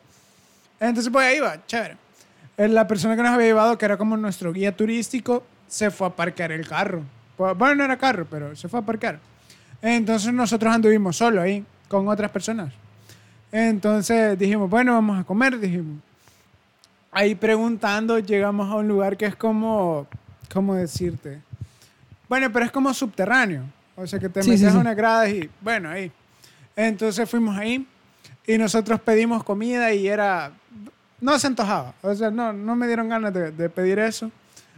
Entonces, 0.80 1.12
pues 1.12 1.28
ahí 1.28 1.42
va, 1.42 1.66
chévere. 1.66 1.98
Eh, 2.56 2.70
La 2.70 2.88
persona 2.88 3.18
que 3.18 3.24
nos 3.24 3.32
había 3.32 3.48
llevado, 3.48 3.78
que 3.78 3.84
era 3.84 3.98
como 3.98 4.16
nuestro 4.16 4.54
guía 4.54 4.74
turístico, 4.74 5.44
se 5.68 5.92
fue 5.92 6.08
a 6.08 6.12
parquear 6.12 6.54
el 6.54 6.66
carro. 6.66 7.02
Pues, 7.36 7.58
Bueno, 7.58 7.76
no 7.76 7.84
era 7.84 7.98
carro, 7.98 8.26
pero 8.32 8.56
se 8.56 8.70
fue 8.70 8.80
a 8.80 8.84
parquear. 8.84 9.20
Entonces 9.82 10.34
nosotros 10.34 10.74
anduvimos 10.74 11.16
solo 11.18 11.42
ahí, 11.42 11.66
con 11.88 12.08
otras 12.08 12.32
personas. 12.32 12.72
Entonces 13.52 14.38
dijimos, 14.38 14.70
bueno, 14.70 14.94
vamos 14.94 15.20
a 15.20 15.24
comer, 15.24 15.60
dijimos. 15.60 16.00
Ahí 17.12 17.36
preguntando, 17.36 18.20
llegamos 18.20 18.70
a 18.72 18.76
un 18.76 18.88
lugar 18.88 19.18
que 19.18 19.26
es 19.26 19.36
como, 19.36 20.08
¿cómo 20.54 20.76
decirte? 20.76 21.42
Bueno, 22.30 22.50
pero 22.52 22.66
es 22.66 22.72
como 22.72 22.94
subterráneo. 22.94 23.64
O 23.98 24.08
sea, 24.08 24.20
que 24.20 24.30
te 24.30 24.42
Sí, 24.42 24.50
metes 24.52 24.62
sí, 24.62 24.68
a 24.68 24.72
sí. 24.72 24.78
unas 24.78 24.96
gradas 24.96 25.30
y, 25.30 25.50
bueno, 25.60 25.90
ahí. 25.90 26.10
Entonces 26.76 27.30
fuimos 27.30 27.58
ahí 27.58 27.86
y 28.48 28.58
nosotros 28.58 29.02
pedimos 29.02 29.44
comida 29.44 29.94
y 29.94 30.08
era, 30.08 30.52
no 31.20 31.38
se 31.38 31.48
antojaba. 31.48 31.94
O 32.02 32.16
sea, 32.16 32.32
no, 32.32 32.54
no 32.54 32.76
me 32.78 32.88
dieron 32.88 33.10
ganas 33.10 33.34
de, 33.34 33.52
de 33.52 33.70
pedir 33.70 34.00
eso. 34.00 34.32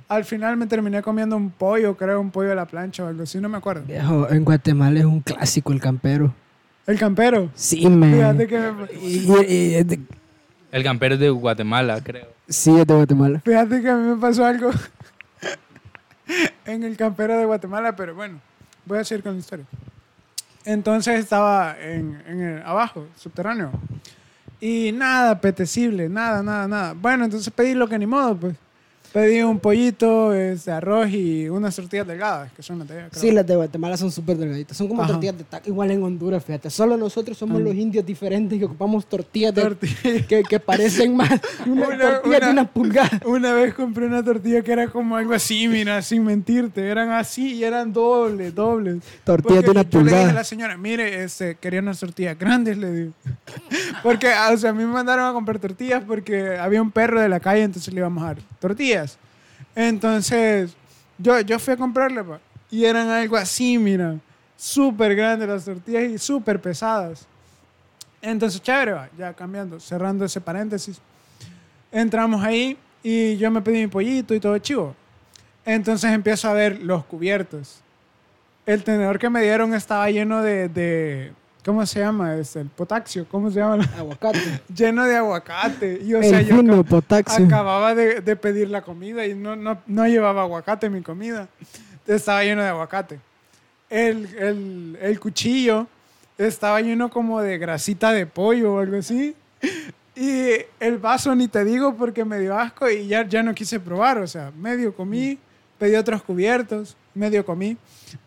Al 0.10 0.26
final 0.26 0.58
me 0.58 0.68
terminé 0.68 1.02
comiendo 1.02 1.36
un 1.36 1.50
pollo, 1.50 1.96
creo, 1.98 2.20
un 2.20 2.30
pollo 2.30 2.52
a 2.52 2.56
la 2.56 2.66
plancha 2.66 3.04
o 3.04 3.08
algo 3.08 3.24
así, 3.24 3.40
no 3.40 3.50
me 3.50 3.58
acuerdo. 3.58 3.84
Viejo, 3.88 4.30
en 4.30 4.44
Guatemala 4.44 5.00
es 5.00 5.06
un 5.06 5.22
clásico 5.22 5.72
el 5.74 5.80
campero. 5.80 6.34
El 6.86 7.00
campero. 7.00 7.50
Sí, 7.56 7.88
me. 7.88 8.14
Fíjate 8.14 8.48
que 8.48 8.60
me- 8.60 9.08
Y- 9.08 9.18
y- 9.18 9.54
y- 9.54 9.76
es 9.76 9.88
de- 9.88 10.00
El 10.72 10.84
campero 10.84 11.16
es 11.16 11.22
de 11.22 11.30
Guatemala, 11.30 12.00
creo. 12.04 12.28
sí, 12.48 12.78
es 12.78 12.86
de 12.86 12.94
Guatemala. 12.94 13.42
Fíjate 13.46 13.82
que 13.82 13.90
a 13.90 13.96
mí 13.96 14.10
me 14.14 14.18
pasó 14.18 14.46
algo 14.46 14.70
en 16.66 16.84
el 16.84 16.96
campero 16.98 17.38
de 17.38 17.46
Guatemala, 17.46 17.96
pero 17.96 18.16
bueno, 18.16 18.40
voy 18.86 19.00
a 19.00 19.04
seguir 19.04 19.24
con 19.24 19.34
la 19.34 19.40
historia. 19.40 19.66
Entonces 20.66 21.20
estaba 21.20 21.76
en, 21.80 22.22
en 22.28 22.42
el, 22.42 22.62
abajo, 22.64 23.08
subterráneo. 23.18 23.72
Y 24.62 24.92
nada 24.94 25.32
apetecible, 25.32 26.08
nada, 26.08 26.42
nada, 26.42 26.68
nada. 26.68 26.94
Bueno, 26.94 27.26
entonces 27.26 27.52
pedí 27.54 27.74
lo 27.74 27.88
que 27.88 28.00
ni 28.00 28.06
modo, 28.06 28.36
pues. 28.38 28.56
Pedí 29.14 29.44
un 29.44 29.60
pollito, 29.60 30.34
este, 30.34 30.72
arroz 30.72 31.08
y 31.12 31.48
unas 31.48 31.76
tortillas 31.76 32.08
delgadas, 32.08 32.52
que 32.52 32.64
son 32.64 32.80
las 32.80 32.88
de. 32.88 33.04
Sí, 33.12 33.32
las 33.32 33.46
de 33.46 33.56
Guatemala 33.56 33.96
son 33.96 34.12
súper 34.12 34.38
delgaditas. 34.38 34.76
Son 34.76 34.88
como 34.88 35.04
Ajá. 35.04 35.12
tortillas 35.12 35.38
de 35.38 35.44
taco, 35.44 35.70
igual 35.70 35.92
en 35.92 36.02
Honduras, 36.02 36.44
fíjate. 36.44 36.72
Solo 36.72 36.98
nosotros 36.98 37.38
somos 37.38 37.62
los 37.62 37.76
indios 37.76 38.04
diferentes 38.06 38.58
que 38.58 38.66
ocupamos 38.66 39.06
tortillas 39.06 39.54
de- 39.54 40.26
que, 40.28 40.42
que 40.44 40.60
parecen 40.60 41.16
más 41.16 41.30
una 41.68 41.88
Una- 41.90 41.98
tortilla 42.00 42.38
una- 42.38 42.46
de 42.48 42.52
una 42.52 42.68
pulgada. 42.72 43.22
Una 43.26 43.54
vez 43.54 43.76
compré 43.76 44.08
una 44.08 44.24
tortilla 44.24 44.64
que 44.64 44.72
era 44.72 44.88
como 44.88 45.16
algo 45.16 45.34
así, 45.34 45.68
mira, 45.68 46.02
sin 46.02 46.24
mentirte. 46.24 46.88
Eran 46.88 47.12
así 47.12 47.54
y 47.54 47.64
eran 47.64 47.94
dobles, 47.94 48.56
dobles. 48.56 49.04
Tortillas 49.24 49.64
de 49.64 49.70
una 49.70 49.84
yo 49.84 50.00
le 50.00 50.06
dije 50.06 50.16
a 50.16 50.20
pulgada. 50.22 50.34
la 50.34 50.44
señora, 50.44 50.76
mire, 50.76 51.24
este, 51.24 51.54
quería 51.56 51.82
unas 51.82 52.00
tortillas 52.00 52.36
grandes, 52.40 52.78
le 52.80 52.92
digo. 52.92 53.12
Porque, 54.02 54.32
o 54.52 54.58
sea, 54.58 54.72
a 54.72 54.74
mí 54.74 54.84
me 54.84 54.92
mandaron 54.92 55.26
a 55.28 55.34
comprar 55.34 55.60
tortillas 55.60 56.04
porque 56.06 56.58
había 56.58 56.82
un 56.82 56.90
perro 56.90 57.22
de 57.22 57.30
la 57.30 57.40
calle, 57.40 57.62
entonces 57.62 57.94
le 57.94 58.00
íbamos 58.00 58.24
a 58.24 58.28
dar 58.28 58.38
tortillas. 58.60 59.03
Entonces, 59.76 60.76
yo, 61.18 61.40
yo 61.42 61.60
fui 61.60 61.74
a 61.74 61.78
comprarle, 61.78 62.24
y 62.70 62.86
eran 62.86 63.10
algo 63.10 63.38
así, 63.38 63.78
mira, 63.78 64.18
súper 64.56 65.16
grandes 65.16 65.48
las 65.48 65.66
tortillas 65.66 66.04
y 66.04 66.18
súper 66.18 66.62
pesadas. 66.62 67.28
Entonces, 68.22 68.62
chévere, 68.62 69.10
ya 69.18 69.34
cambiando, 69.34 69.80
cerrando 69.80 70.26
ese 70.26 70.40
paréntesis. 70.40 71.00
Entramos 71.92 72.44
ahí 72.44 72.78
y 73.04 73.38
yo 73.38 73.52
me 73.52 73.62
pedí 73.62 73.82
mi 73.82 73.88
pollito 73.88 74.34
y 74.34 74.40
todo 74.40 74.58
chivo. 74.58 74.96
Entonces 75.66 76.12
empiezo 76.12 76.50
a 76.50 76.54
ver 76.54 76.82
los 76.82 77.06
cubiertos. 77.06 77.82
El 78.66 78.84
tenedor 78.84 79.20
que 79.20 79.30
me 79.30 79.42
dieron 79.42 79.74
estaba 79.74 80.10
lleno 80.10 80.42
de 80.42 81.32
¿cómo 81.64 81.86
se 81.86 82.00
llama? 82.00 82.36
Es 82.36 82.56
el 82.56 82.68
potasio, 82.68 83.26
¿cómo 83.30 83.50
se 83.52 83.60
llama? 83.60 83.84
Aguacate. 83.98 84.62
lleno 84.74 85.06
de 85.06 85.16
aguacate. 85.16 86.02
Y 86.04 86.14
o 86.14 86.22
sea, 86.22 86.40
el 86.40 86.48
yo 86.48 86.58
fino 86.58 86.84
potasio. 86.84 87.46
acababa 87.46 87.96
de, 87.96 88.22
de 88.22 88.36
pedir 88.36 88.70
la 88.70 88.82
comida 88.82 89.26
y 89.26 89.34
no, 89.34 89.56
no, 89.56 89.80
no 89.88 90.08
llevaba 90.08 90.42
aguacate 90.44 90.88
en 90.88 90.94
mi 90.94 91.02
comida. 91.02 91.48
Estaba 92.06 92.44
lleno 92.44 92.62
de 92.62 92.70
aguacate. 92.70 93.20
El, 93.90 94.26
el, 94.38 94.98
el 95.02 95.20
cuchillo 95.20 95.88
estaba 96.38 96.82
lleno 96.82 97.10
como 97.10 97.42
de 97.42 97.58
grasita 97.58 98.12
de 98.12 98.26
pollo 98.26 98.76
o 98.76 98.80
algo 98.80 98.98
así. 98.98 99.36
Y 100.16 100.50
el 100.80 100.98
vaso 101.00 101.34
ni 101.36 101.48
te 101.48 101.64
digo 101.64 101.96
porque 101.96 102.24
me 102.26 102.40
dio 102.40 102.58
asco 102.58 102.90
y 102.90 103.08
ya, 103.08 103.28
ya 103.28 103.42
no 103.42 103.54
quise 103.54 103.80
probar. 103.80 104.18
O 104.20 104.28
sea, 104.28 104.52
medio 104.58 104.94
comí, 104.96 105.38
pedí 105.78 105.96
otros 105.96 106.22
cubiertos, 106.22 106.96
medio 107.16 107.46
comí. 107.46 107.78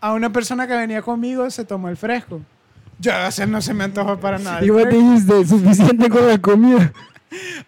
A 0.01 0.13
una 0.15 0.33
persona 0.33 0.67
que 0.67 0.75
venía 0.75 1.03
conmigo 1.03 1.49
se 1.51 1.65
tomó 1.65 1.89
el 1.89 1.97
fresco. 1.97 2.41
Yo, 2.99 3.13
o 3.27 3.31
sea, 3.31 3.47
no 3.47 3.61
se 3.61 3.75
me 3.75 3.85
antoja 3.85 4.17
para 4.19 4.39
nada. 4.39 4.65
Y 4.65 4.71
vos 4.71 4.83
fresco. 4.83 5.01
dijiste, 5.01 5.47
suficiente 5.47 6.09
con 6.09 6.27
la 6.27 6.39
comida. 6.39 6.93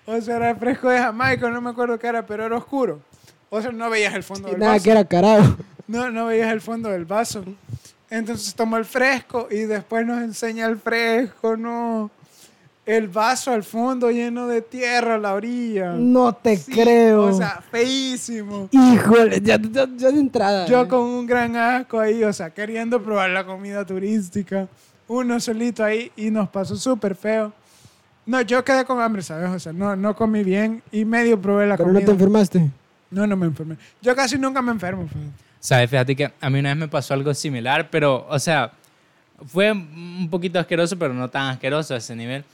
O 0.07 0.21
sea, 0.21 0.37
era 0.37 0.51
el 0.51 0.57
fresco 0.57 0.89
de 0.89 0.99
Jamaica, 0.99 1.51
no 1.51 1.61
me 1.61 1.71
acuerdo 1.71 1.99
qué 1.99 2.07
era, 2.07 2.25
pero 2.25 2.47
era 2.47 2.57
oscuro. 2.57 3.01
O 3.51 3.61
sea, 3.61 3.71
no 3.73 3.91
veías 3.91 4.15
el 4.15 4.23
fondo 4.23 4.49
del 4.49 4.59
nada, 4.59 4.73
vaso. 4.73 4.85
que 4.85 4.91
era 4.91 5.05
carajo. 5.05 5.57
No, 5.87 6.11
no 6.11 6.27
veías 6.27 6.53
el 6.53 6.61
fondo 6.61 6.89
del 6.91 7.05
vaso. 7.05 7.45
Entonces 8.11 8.55
tomó 8.55 8.77
el 8.77 8.85
fresco 8.85 9.49
y 9.51 9.61
después 9.61 10.07
nos 10.07 10.23
enseña 10.23 10.67
el 10.67 10.79
fresco, 10.79 11.57
no. 11.57 12.11
El 12.87 13.09
vaso 13.09 13.53
al 13.53 13.65
fondo 13.65 14.11
lleno 14.11 14.47
de 14.47 14.63
tierra 14.63 15.17
a 15.17 15.19
la 15.19 15.35
orilla. 15.35 15.93
No 15.93 16.33
te 16.33 16.57
Sí, 16.57 16.73
creo. 16.73 17.25
O 17.25 17.33
sea, 17.35 17.63
feísimo. 17.71 18.69
Híjole, 18.71 19.43
ya, 19.43 19.59
ya, 19.61 19.87
ya 19.95 20.11
de 20.11 20.19
entrada. 20.21 20.67
Yo 20.67 20.83
eh. 20.83 20.89
con 20.89 21.01
un 21.01 21.27
gran 21.27 21.55
asco 21.55 22.01
ahí, 22.01 22.25
o 22.25 22.33
sea, 22.33 22.49
queriendo 22.49 23.03
probar 23.03 23.29
la 23.29 23.45
comida 23.45 23.85
turística. 23.85 24.69
Uno 25.09 25.41
solito 25.41 25.83
ahí 25.83 26.13
y 26.17 26.31
nos 26.31 26.49
pasó 26.49 26.77
súper 26.77 27.15
feo. 27.15 27.53
No, 28.27 28.43
yo 28.43 28.63
quedé 28.63 28.85
con 28.85 29.01
hambre, 29.01 29.23
¿sabes? 29.23 29.49
O 29.51 29.59
sea, 29.59 29.73
no, 29.73 29.97
no 29.97 30.15
comí 30.15 30.45
bien 30.45 30.83
y 30.93 31.05
medio 31.05 31.41
probé 31.41 31.67
la 31.67 31.77
Pero 31.77 31.89
no 31.89 31.95
comida. 31.95 32.07
te 32.07 32.13
enfermaste. 32.13 32.71
No, 33.11 33.27
no 33.27 33.37
me 33.37 33.47
enfermé. 33.47 33.77
Yo 34.03 34.15
casi 34.15 34.37
nunca 34.39 34.61
me 34.61 34.71
enfermo. 34.71 35.09
¿Sabes? 35.61 35.89
Fíjate 35.89 36.15
que 36.15 36.31
a 36.41 36.51
mí 36.51 36.59
una 36.59 36.69
vez 36.71 36.79
me 36.79 36.89
pasó 36.89 37.15
algo 37.15 37.33
similar, 37.33 37.89
pero, 37.91 38.27
o 38.29 38.39
sea, 38.39 38.71
fue 39.47 39.73
un 39.73 40.29
poquito 40.31 40.59
asqueroso, 40.59 40.99
pero 40.99 41.15
no 41.15 41.29
tan 41.31 41.49
asqueroso 41.51 41.95
a 41.95 41.97
ese 41.97 42.15
nivel. 42.15 42.45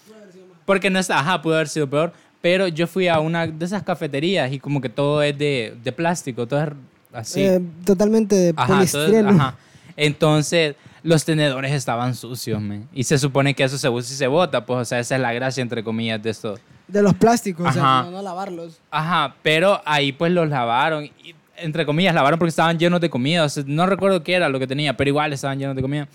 Porque 0.64 0.90
no 0.90 0.98
está, 1.00 1.18
ajá, 1.18 1.42
pudo 1.42 1.56
haber 1.56 1.68
sido 1.68 1.90
peor, 1.90 2.12
pero 2.40 2.68
yo 2.68 2.86
fui 2.86 3.08
a 3.08 3.18
una 3.18 3.46
de 3.48 3.64
esas 3.64 3.82
cafeterías 3.82 4.52
y 4.52 4.60
como 4.60 4.80
que 4.80 4.88
todo 4.88 5.22
es 5.22 5.36
de, 5.36 5.76
de 5.82 5.92
plástico, 5.92 6.46
todo 6.46 6.62
es 6.62 6.68
así. 7.12 7.42
Eh, 7.42 7.60
totalmente 7.84 8.36
de 8.36 8.54
Ajá, 8.56 8.84
todo 8.86 9.28
ajá. 9.28 9.56
Entonces, 9.96 10.76
los 11.04 11.24
tenedores 11.24 11.70
estaban 11.70 12.14
sucios, 12.14 12.60
man. 12.60 12.88
Y 12.92 13.04
se 13.04 13.18
supone 13.18 13.54
que 13.54 13.62
eso 13.62 13.76
se 13.76 13.88
usa 13.90 14.12
y 14.12 14.16
se 14.16 14.26
bota, 14.26 14.64
pues, 14.64 14.80
o 14.80 14.84
sea, 14.86 14.98
esa 14.98 15.14
es 15.14 15.20
la 15.20 15.34
gracia, 15.34 15.60
entre 15.60 15.84
comillas, 15.84 16.20
de 16.22 16.30
esto. 16.30 16.58
De 16.88 17.02
los 17.02 17.14
plásticos, 17.14 17.68
o 17.68 17.72
sea, 17.72 17.82
Ajá. 17.82 18.02
no, 18.04 18.10
no 18.10 18.22
lavarlos. 18.22 18.80
Ajá, 18.90 19.36
pero 19.42 19.82
ahí 19.84 20.12
pues 20.12 20.32
los 20.32 20.48
lavaron, 20.48 21.04
y, 21.04 21.34
entre 21.58 21.84
comillas, 21.84 22.14
lavaron 22.14 22.38
porque 22.38 22.48
estaban 22.48 22.78
llenos 22.78 23.02
de 23.02 23.10
comida. 23.10 23.44
O 23.44 23.48
sea, 23.50 23.62
no 23.66 23.84
recuerdo 23.84 24.22
qué 24.22 24.34
era 24.34 24.48
lo 24.48 24.58
que 24.58 24.66
tenía, 24.66 24.96
pero 24.96 25.10
igual 25.10 25.32
estaban 25.34 25.58
llenos 25.58 25.76
de 25.76 25.82
comida. 25.82 26.08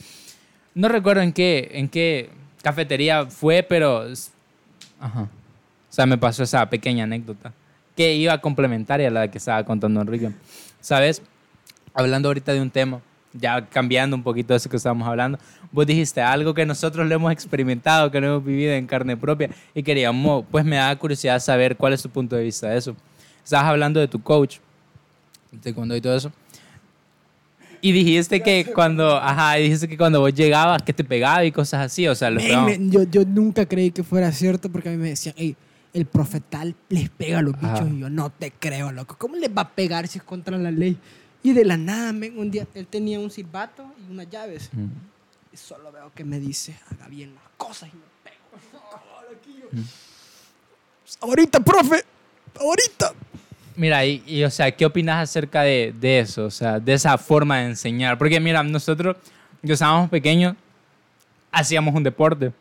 No 0.74 0.90
recuerdo 0.90 1.22
en 1.22 1.34
qué, 1.34 1.70
en 1.74 1.88
qué 1.88 2.32
cafetería 2.64 3.28
fue, 3.28 3.64
pero... 3.64 4.06
Ajá. 5.00 5.22
O 5.22 5.92
sea, 5.92 6.08
me 6.08 6.18
pasó 6.18 6.44
esa 6.44 6.68
pequeña 6.68 7.04
anécdota 7.04 7.54
que 7.96 8.16
iba 8.16 8.38
complementaria 8.40 9.08
a 9.10 9.12
la 9.12 9.30
que 9.30 9.38
estaba 9.38 9.64
contando 9.64 10.02
Enrique. 10.02 10.32
¿Sabes? 10.82 11.22
Hablando 11.94 12.30
ahorita 12.30 12.54
de 12.54 12.62
un 12.62 12.72
tema, 12.72 13.02
ya 13.34 13.66
cambiando 13.68 14.16
un 14.16 14.24
poquito 14.24 14.54
de 14.54 14.58
eso 14.58 14.70
que 14.70 14.78
estábamos 14.78 15.08
hablando, 15.08 15.38
vos 15.72 15.86
dijiste 15.86 16.22
algo 16.22 16.54
que 16.54 16.66
nosotros 16.66 17.08
lo 17.08 17.16
hemos 17.16 17.32
experimentado, 17.32 18.10
que 18.12 18.20
lo 18.20 18.28
hemos 18.28 18.46
vivido 18.46 18.74
en 18.74 18.88
carne 18.88 19.16
propia 19.18 19.50
y 19.74 19.84
queríamos, 19.84 20.46
pues 20.50 20.66
me 20.66 20.78
da 20.78 20.96
curiosidad 20.96 21.40
saber 21.40 21.76
cuál 21.76 21.94
es 21.94 22.02
tu 22.02 22.10
punto 22.10 22.36
de 22.36 22.44
vista 22.44 22.70
de 22.70 22.78
eso. 22.78 22.96
Estabas 23.44 23.68
hablando 23.68 24.00
de 24.00 24.08
tu 24.08 24.22
coach, 24.22 24.58
de 25.52 25.74
cuando 25.74 25.96
y 25.96 26.02
todo 26.02 26.16
eso. 26.16 26.32
Y 27.82 27.94
dijiste 27.94 28.42
que 28.42 28.66
cuando, 28.74 29.16
ajá, 29.16 29.54
dijiste 29.56 29.88
que 29.88 29.98
cuando 29.98 30.20
vos 30.20 30.34
llegabas 30.34 30.82
que 30.84 30.92
te 30.92 31.04
pegaba 31.04 31.46
y 31.46 31.52
cosas 31.52 31.86
así, 31.86 32.08
o 32.08 32.16
sea, 32.16 32.30
yo, 32.78 33.04
yo 33.04 33.24
nunca 33.26 33.66
creí 33.66 33.92
que 33.92 34.04
fuera 34.04 34.32
cierto 34.34 34.70
porque 34.70 34.90
a 34.90 34.92
mí 34.92 34.98
me 34.98 35.10
decían, 35.10 35.34
"Ey, 35.38 35.56
el 35.94 36.06
profetal 36.06 36.76
les 36.90 37.10
pega 37.10 37.40
a 37.40 37.42
los 37.42 37.54
bichos. 37.54 37.82
Ajá. 37.82 37.90
Y 37.90 38.00
yo, 38.00 38.10
no 38.10 38.30
te 38.30 38.52
creo, 38.52 38.92
loco. 38.92 39.16
¿Cómo 39.18 39.36
les 39.36 39.50
va 39.50 39.64
a 39.64 39.70
pegar 39.70 40.08
si 40.08 40.20
es 40.20 40.24
contra 40.24 40.58
la 40.58 40.72
ley? 40.72 40.98
Y 41.42 41.54
de 41.54 41.66
la 41.66 41.78
nada, 41.78 42.12
men, 42.12 42.38
un 42.38 42.52
día 42.52 42.68
él 42.74 42.88
tenía 42.88 43.20
un 43.20 43.32
silbato 43.32 43.86
y 44.08 44.12
unas 44.12 44.30
llaves. 44.30 44.70
Mm. 44.74 44.88
Y 45.54 45.58
solo 45.58 45.92
veo 45.92 46.12
que 46.14 46.24
me 46.24 46.40
dice, 46.40 46.78
haga 46.92 47.08
bien 47.08 47.34
las 47.34 47.44
cosas 47.58 47.90
y 47.90 47.96
me 47.96 48.04
pego. 48.24 48.82
Loquillo. 49.32 49.68
Ahorita, 51.22 51.60
profe. 51.60 52.04
Ahorita. 52.60 53.14
Mira, 53.76 54.06
y, 54.06 54.22
y, 54.28 54.44
o 54.44 54.50
sea, 54.50 54.70
¿qué 54.72 54.86
opinas 54.86 55.24
acerca 55.24 55.62
de, 55.62 55.94
de 55.98 56.20
eso? 56.20 56.46
O 56.46 56.52
sea, 56.52 56.80
de 56.80 56.94
esa 56.94 57.18
forma 57.18 57.60
de 57.60 57.68
enseñar. 57.68 58.18
Porque 58.18 58.40
mira, 58.40 58.62
nosotros, 58.62 59.16
que 59.66 59.74
estábamos 59.74 60.10
pequeños, 60.10 60.56
hacíamos 61.52 61.96
un 61.96 62.04
deporte 62.04 62.52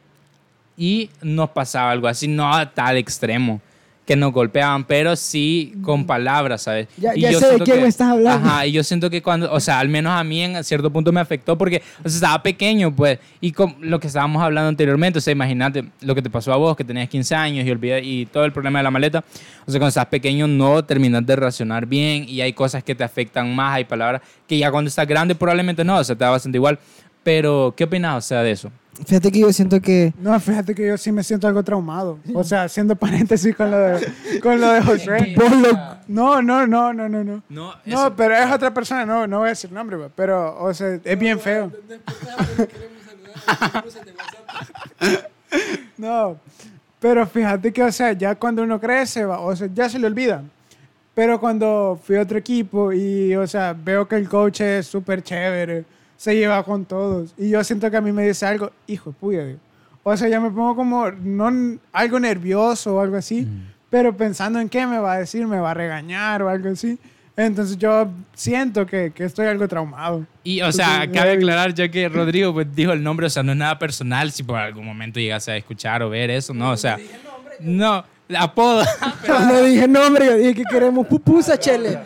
y 0.77 1.11
nos 1.21 1.51
pasaba 1.51 1.91
algo 1.91 2.07
así, 2.07 2.29
no 2.29 2.55
a 2.55 2.73
tal 2.73 2.97
extremo, 2.97 3.61
que 4.09 4.17
nos 4.17 4.33
golpeaban, 4.33 4.85
pero 4.85 5.15
sí 5.17 5.75
con 5.83 6.07
palabras, 6.07 6.63
¿sabes? 6.63 6.89
Ya- 6.97 7.15
Y 7.15 7.21
ya 7.21 7.31
yo 7.31 7.41
sé 7.41 7.51
de 7.51 7.59
quién 7.61 7.77
que- 7.77 7.83
me 7.83 7.89
estás 7.89 8.09
hablando. 8.09 8.49
Ajá, 8.49 8.67
y 8.67 8.73
yo 8.73 8.83
siento 8.83 9.11
que 9.11 9.21
cuando, 9.21 9.53
o 9.53 9.61
sea, 9.61 9.79
al 9.81 9.91
menos 9.91 10.13
a 10.19 10.25
mí 10.25 10.41
en 10.43 10.65
cierto 10.65 10.91
punto 10.91 11.13
me 11.13 11.21
afectó 11.21 11.59
porque, 11.59 11.83
o 12.03 12.09
sea, 12.09 12.17
estaba 12.17 12.43
pequeño, 12.43 12.91
pues, 12.97 13.19
y 13.43 13.53
con 13.53 13.77
lo 13.83 14.01
que 14.01 14.07
estábamos 14.07 14.43
hablando 14.43 14.71
anteriormente, 14.71 15.19
o 15.19 15.21
sea, 15.21 15.33
imagínate 15.33 15.85
lo 16.01 16.15
que 16.15 16.23
te 16.23 16.31
pasó 16.31 16.55
a 16.55 16.57
vos, 16.57 16.75
que 16.75 16.85
tenías 16.85 17.07
15 17.11 17.35
años 17.35 17.67
y 17.67 17.71
olvidé, 17.71 18.03
y 18.03 18.25
todo 18.25 18.47
el 18.47 18.53
problema 18.53 18.79
de 18.79 18.85
la 18.85 18.91
maleta, 18.91 19.19
o 19.67 19.71
sea, 19.71 19.79
cuando 19.79 19.89
estás 19.89 20.07
pequeño 20.07 20.47
no 20.49 20.83
terminas 20.87 21.27
de 21.27 21.37
racionar 21.37 21.85
bien 21.85 22.25
y 22.27 22.41
hay 22.41 22.55
cosas 22.55 22.83
que 22.83 22.95
te 22.95 23.05
afectan 23.05 23.55
más, 23.55 23.75
hay 23.75 23.85
palabras 23.85 24.23
que 24.47 24.57
ya 24.57 24.71
cuando 24.71 24.89
estás 24.89 25.07
grande 25.07 25.35
probablemente 25.35 25.85
no, 25.85 25.99
o 25.99 26.03
sea, 26.05 26.17
te 26.17 26.25
da 26.25 26.31
bastante 26.31 26.57
igual. 26.57 26.79
Pero, 27.23 27.75
¿qué 27.77 27.85
opinas, 27.85 28.25
o 28.25 28.27
sea, 28.27 28.43
de 28.43 28.53
eso? 28.53 28.71
Fíjate 29.07 29.31
que 29.31 29.39
yo 29.41 29.53
siento 29.53 29.81
que... 29.81 30.13
No, 30.21 30.39
fíjate 30.41 30.75
que 30.75 30.87
yo 30.89 30.99
sí 30.99 31.13
me 31.13 31.23
siento 31.23 31.47
algo 31.47 31.63
traumado. 31.63 32.19
O 32.35 32.43
sea, 32.43 32.65
haciendo 32.65 32.97
paréntesis 32.97 33.55
con 33.55 33.71
lo 33.71 33.79
de, 33.79 34.41
con 34.43 34.61
lo 34.61 34.73
de 34.73 34.81
lo- 34.81 35.99
No, 36.09 36.43
no, 36.43 36.67
no, 36.67 36.93
no, 36.93 37.09
no, 37.09 37.23
no. 37.23 37.43
No, 37.49 37.75
No, 37.85 38.17
pero 38.17 38.35
es 38.35 38.51
otra 38.51 38.75
persona, 38.75 39.07
no, 39.07 39.27
no 39.29 39.39
voy 39.39 39.47
a 39.47 39.51
decir 39.51 39.71
nombre, 39.71 39.99
pero, 40.17 40.61
o 40.61 40.75
sea, 40.75 40.99
es 41.05 41.19
bien 41.19 41.39
feo. 41.39 41.71
No, 45.97 46.37
pero 47.01 47.27
fíjate 47.27 47.73
que, 47.73 47.83
o 47.83 47.93
sea, 47.93 48.13
ya 48.13 48.35
cuando 48.35 48.63
uno 48.63 48.81
crece, 48.81 49.25
va, 49.25 49.41
o 49.41 49.55
sea, 49.55 49.69
ya 49.73 49.89
se 49.89 49.99
le 49.99 50.07
olvida. 50.07 50.43
Pero 51.15 51.41
cuando 51.41 51.99
fui 52.03 52.17
a 52.17 52.23
otro 52.23 52.39
equipo 52.39 52.93
y, 52.93 53.35
o 53.35 53.47
sea, 53.47 53.75
veo 53.75 54.07
que 54.07 54.17
el 54.17 54.29
coach 54.29 54.61
es 54.61 54.87
súper 54.87 55.23
chévere, 55.23 55.85
se 56.19 56.35
lleva 56.35 56.63
con 56.65 56.85
todos, 56.85 57.33
y 57.39 57.49
yo 57.49 57.65
siento 57.65 57.91
que 57.91 57.97
a 57.97 58.03
mí 58.03 58.13
me 58.13 58.27
dice 58.27 58.45
algo, 58.45 58.71
hijo 58.87 59.11
de 59.11 59.17
puya, 59.17 59.47
digo. 59.47 59.61
O 60.03 60.17
sea, 60.17 60.29
ya 60.29 60.41
me 60.41 60.51
pongo 60.51 60.75
como, 60.75 61.11
no, 61.11 61.79
algo 61.93 62.21
nervioso 62.21 62.97
o 62.97 63.01
algo 63.01 63.17
así, 63.17 63.47
pero 63.89 64.17
pensando 64.17 64.59
en 64.59 64.69
qué 64.69 64.87
me 64.87 64.99
va 64.99 65.15
a 65.15 65.19
decir, 65.21 65.47
me 65.47 65.59
va 65.59 65.71
a 65.71 65.75
regañar 65.75 66.43
o 66.43 66.49
algo 66.49 66.71
así. 66.71 66.99
Entonces 67.37 67.79
yo 67.79 68.11
siento 68.35 68.85
que, 68.85 69.13
que 69.15 69.25
estoy 69.25 69.47
algo 69.47 69.69
traumado. 69.69 70.27
Y, 70.43 70.61
o 70.61 70.73
sea, 70.73 71.05
Entonces, 71.05 71.21
cabe 71.21 71.35
eh, 71.35 71.37
aclarar 71.37 71.73
ya 71.73 71.89
que 71.89 72.09
Rodrigo 72.09 72.53
pues, 72.53 72.67
dijo 72.75 72.93
el 72.93 73.03
nombre, 73.03 73.27
o 73.27 73.31
sea, 73.31 73.45
no 73.45 73.53
es 73.53 73.59
nada 73.59 73.79
personal 73.79 74.33
si 74.33 74.43
por 74.43 74.57
algún 74.59 74.85
momento 74.85 75.21
llegas 75.21 75.49
a 75.49 75.57
escuchar 75.57 76.03
o 76.03 76.11
ver 76.11 76.31
eso, 76.31 76.53
no, 76.53 76.73
o 76.73 76.77
sea, 76.77 76.99
no, 77.61 78.05
apodo. 78.37 78.85
Yo 79.27 79.39
no 79.47 79.63
dije 79.63 79.87
nombre, 79.87 80.27
yo 80.27 80.37
dije 80.37 80.55
que 80.55 80.65
queremos 80.71 81.07
pupusa, 81.07 81.57
chele. 81.59 81.99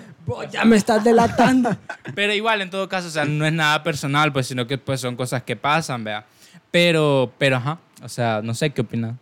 Ya 0.51 0.64
me 0.64 0.77
estás 0.77 1.03
delatando. 1.05 1.77
Pero 2.14 2.33
igual, 2.35 2.61
en 2.62 2.71
todo 2.71 2.88
caso, 2.88 3.09
o 3.09 3.11
sea, 3.11 3.25
no 3.25 3.45
es 3.47 3.53
nada 3.53 3.83
personal, 3.83 4.33
pues, 4.33 4.47
sino 4.47 4.66
que 4.66 4.79
pues 4.79 5.01
son 5.01 5.16
cosas 5.16 5.42
que 5.42 5.57
pasan, 5.57 6.05
vea. 6.05 6.25
Pero, 6.71 7.33
pero, 7.38 7.57
ajá, 7.57 7.79
o 8.03 8.09
sea, 8.09 8.40
no 8.42 8.55
sé 8.55 8.71
qué 8.71 8.81
opinas. 8.81 9.14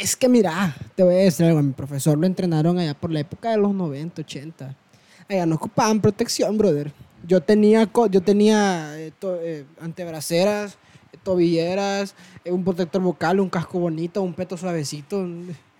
Es 0.00 0.14
que 0.14 0.28
mira, 0.28 0.74
te 0.94 1.02
voy 1.02 1.14
a 1.14 1.18
decir 1.18 1.46
algo, 1.46 1.58
a 1.58 1.62
mi 1.62 1.72
profesor 1.72 2.16
lo 2.16 2.26
entrenaron 2.26 2.78
allá 2.78 2.94
por 2.94 3.10
la 3.10 3.20
época 3.20 3.50
de 3.50 3.56
los 3.58 3.74
90, 3.74 4.22
80. 4.22 4.76
Allá 5.28 5.46
no 5.46 5.56
ocupaban 5.56 6.00
protección, 6.00 6.56
brother. 6.56 6.92
Yo 7.26 7.40
tenía, 7.40 7.88
yo 8.10 8.20
tenía 8.22 8.98
eh, 8.98 9.12
to- 9.18 9.38
eh, 9.42 9.64
antebraceras, 9.80 10.78
tobilleras, 11.24 12.14
eh, 12.44 12.50
un 12.52 12.64
protector 12.64 13.02
vocal, 13.02 13.40
un 13.40 13.48
casco 13.50 13.78
bonito, 13.78 14.22
un 14.22 14.32
peto 14.34 14.56
suavecito. 14.56 15.18
O 15.20 15.28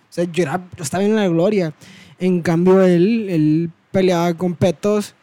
sea, 0.09 0.25
yo, 0.25 0.43
era- 0.43 0.61
yo 0.77 0.83
estaba 0.83 1.03
en 1.03 1.15
la 1.15 1.27
gloria. 1.27 1.73
En 2.19 2.41
cambio, 2.41 2.81
él, 2.83 3.27
él 3.29 3.71
peleaba 3.91 4.33
con 4.33 4.55
petos 4.55 5.13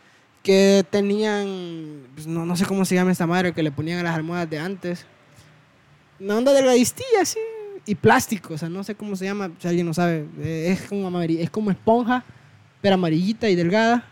que 0.43 0.85
tenían, 0.91 2.05
pues, 2.15 2.27
no, 2.27 2.47
no 2.47 2.57
sé 2.57 2.65
cómo 2.65 2.85
se 2.85 2.95
llama 2.95 3.13
esta 3.13 3.27
madre, 3.27 3.53
que 3.53 3.63
le 3.63 3.71
ponían 3.71 3.99
a 3.99 4.03
las 4.03 4.15
almohadas 4.15 4.49
de 4.49 4.59
antes. 4.59 5.05
Una 6.21 6.39
onda 6.39 6.53
delgadistilla, 6.53 7.23
así. 7.23 7.39
Y 7.87 7.95
plástico, 7.95 8.55
o 8.55 8.59
sea, 8.59 8.69
no 8.69 8.85
sé 8.85 8.95
cómo 8.95 9.17
se 9.17 9.25
llama, 9.25 9.51
si 9.59 9.69
alguien 9.69 9.87
no 9.87 9.95
sabe. 9.95 10.27
Eh, 10.41 10.69
es, 10.73 10.89
como 10.89 11.21
es 11.21 11.51
como 11.51 11.71
esponja, 11.71 12.25
pero 12.81 12.95
amarillita 12.95 13.49
y 13.49 13.57
delgada. 13.57 14.05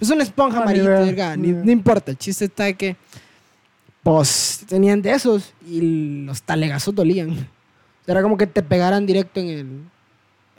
Es 0.00 0.10
una 0.10 0.22
esponja 0.22 0.62
amarillita 0.62 1.02
y 1.02 1.06
delgada, 1.06 1.36
ni 1.36 1.48
no 1.48 1.70
importa. 1.70 2.10
El 2.10 2.18
chiste 2.18 2.44
está 2.44 2.72
que, 2.72 2.96
pues, 4.02 4.64
tenían 4.68 5.02
de 5.02 5.12
esos 5.12 5.52
y 5.66 6.22
los 6.24 6.42
talegazos 6.42 6.94
dolían. 6.94 7.48
Era 8.06 8.22
como 8.22 8.36
que 8.36 8.46
te 8.46 8.62
pegaran 8.62 9.04
directo 9.04 9.40
en 9.40 9.48
el, 9.48 9.66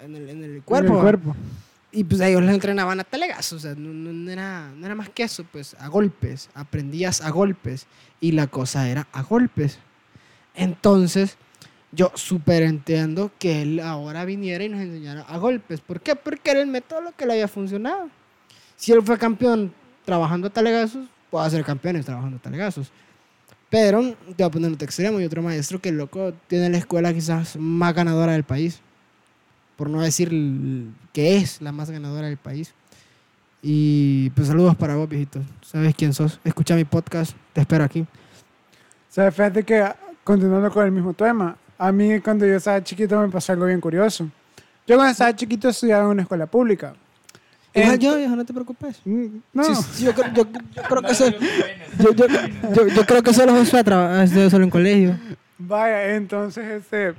en 0.03 0.15
el, 0.15 0.29
en 0.29 0.43
el 0.43 0.61
cuerpo. 0.63 0.87
En 0.87 0.93
el 0.93 0.97
¿va? 0.97 1.01
cuerpo. 1.01 1.35
Y 1.91 2.03
pues 2.03 2.21
ellos 2.21 2.43
les 2.43 2.53
entrenaban 2.53 2.99
a 2.99 3.03
talegazos, 3.03 3.53
o 3.53 3.59
sea, 3.59 3.73
no, 3.75 3.91
no- 3.91 4.31
era, 4.31 4.69
no 4.75 4.85
era 4.85 4.93
más 4.93 5.09
que 5.09 5.23
eso, 5.23 5.43
pues 5.51 5.75
a 5.79 5.87
golpes, 5.87 6.49
aprendías 6.53 7.21
a 7.21 7.31
golpes 7.31 7.87
y 8.21 8.31
la 8.33 8.45
cosa 8.47 8.87
era 8.87 9.07
a 9.11 9.23
golpes. 9.23 9.79
Entonces, 10.55 11.37
yo 11.91 12.11
súper 12.15 12.63
entiendo 12.63 13.31
que 13.39 13.63
él 13.63 13.79
ahora 13.79 14.25
viniera 14.25 14.63
y 14.63 14.69
nos 14.69 14.81
enseñara 14.81 15.21
a 15.21 15.37
golpes. 15.37 15.81
¿Por 15.81 15.99
qué? 16.01 16.15
Porque 16.15 16.51
era 16.51 16.61
el 16.61 16.67
método 16.67 17.11
que 17.17 17.25
le 17.25 17.33
había 17.33 17.47
funcionado. 17.47 18.09
Si 18.75 18.91
él 18.91 19.01
fue 19.03 19.17
campeón 19.17 19.73
trabajando 20.05 20.47
a 20.47 20.49
talegazos, 20.51 21.07
puede 21.31 21.49
ser 21.49 21.63
campeones 21.63 22.05
trabajando 22.05 22.37
a 22.37 22.41
talegazos. 22.41 22.91
Pero 23.69 24.01
te 24.35 24.43
voy 24.43 24.45
a 24.45 24.49
poner 24.51 24.71
otro 24.73 24.85
extremo 24.85 25.19
y 25.19 25.25
otro 25.25 25.41
maestro 25.41 25.79
que 25.79 25.89
el 25.89 25.97
loco 25.97 26.33
tiene 26.47 26.69
la 26.69 26.77
escuela 26.77 27.13
quizás 27.13 27.55
más 27.57 27.93
ganadora 27.93 28.33
del 28.33 28.43
país 28.43 28.79
por 29.79 29.89
no 29.89 30.01
decir 30.01 30.29
que 31.13 31.37
es 31.37 31.61
la 31.61 31.71
más 31.71 31.89
ganadora 31.89 32.27
del 32.27 32.35
país. 32.35 32.73
Y 33.61 34.29
pues 34.31 34.47
saludos 34.47 34.75
para 34.75 34.95
vos, 34.95 35.07
viejito. 35.07 35.39
Sabes 35.61 35.95
quién 35.95 36.13
sos. 36.13 36.37
Escucha 36.43 36.75
mi 36.75 36.83
podcast. 36.83 37.33
Te 37.53 37.61
espero 37.61 37.85
aquí. 37.85 38.01
O 38.01 38.05
sea, 39.07 39.31
fíjate 39.31 39.63
que, 39.63 39.85
continuando 40.25 40.69
con 40.69 40.85
el 40.85 40.91
mismo 40.91 41.13
tema, 41.13 41.55
a 41.77 41.91
mí 41.93 42.19
cuando 42.19 42.45
yo 42.45 42.55
estaba 42.57 42.83
chiquito 42.83 43.19
me 43.21 43.29
pasó 43.29 43.53
algo 43.53 43.65
bien 43.67 43.79
curioso. 43.79 44.29
Yo 44.85 44.97
cuando 44.97 45.11
estaba 45.13 45.33
chiquito 45.33 45.69
estudiaba 45.69 46.03
en 46.03 46.09
una 46.09 46.21
escuela 46.23 46.45
pública. 46.45 46.93
Igual 47.73 47.95
Ent- 47.95 47.99
yo, 48.01 48.17
viejo, 48.17 48.35
no 48.35 48.45
te 48.45 48.53
preocupes. 48.53 48.99
Mm, 49.05 49.25
No, 49.53 49.63
Sí, 49.63 49.75
sí, 49.93 50.03
yo, 50.05 50.13
creo- 50.13 50.33
yo- 50.33 50.45
yo 50.75 50.81
creo 50.89 51.01
que 51.03 51.11
eso- 51.11 51.29
yo, 51.99 52.11
yo- 52.13 52.27
yo- 52.27 52.87
yo 52.87 53.05
creo 53.05 53.23
que 53.23 53.33
solo 53.33 53.53
Josué 53.53 53.83
trabaja 53.83 54.23
estudió 54.25 54.49
solo 54.49 54.65
en 54.65 54.69
colegio. 54.71 55.17
vaya, 55.57 56.15
entonces 56.15 56.65
este, 56.81 57.13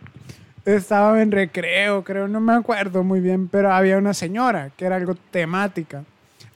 estaba 0.64 1.20
en 1.22 1.30
recreo, 1.30 2.04
creo, 2.04 2.28
no 2.28 2.40
me 2.40 2.52
acuerdo 2.54 3.02
muy 3.02 3.20
bien, 3.20 3.48
pero 3.48 3.72
había 3.72 3.98
una 3.98 4.14
señora 4.14 4.70
que 4.76 4.84
era 4.84 4.96
algo 4.96 5.14
temática. 5.30 6.04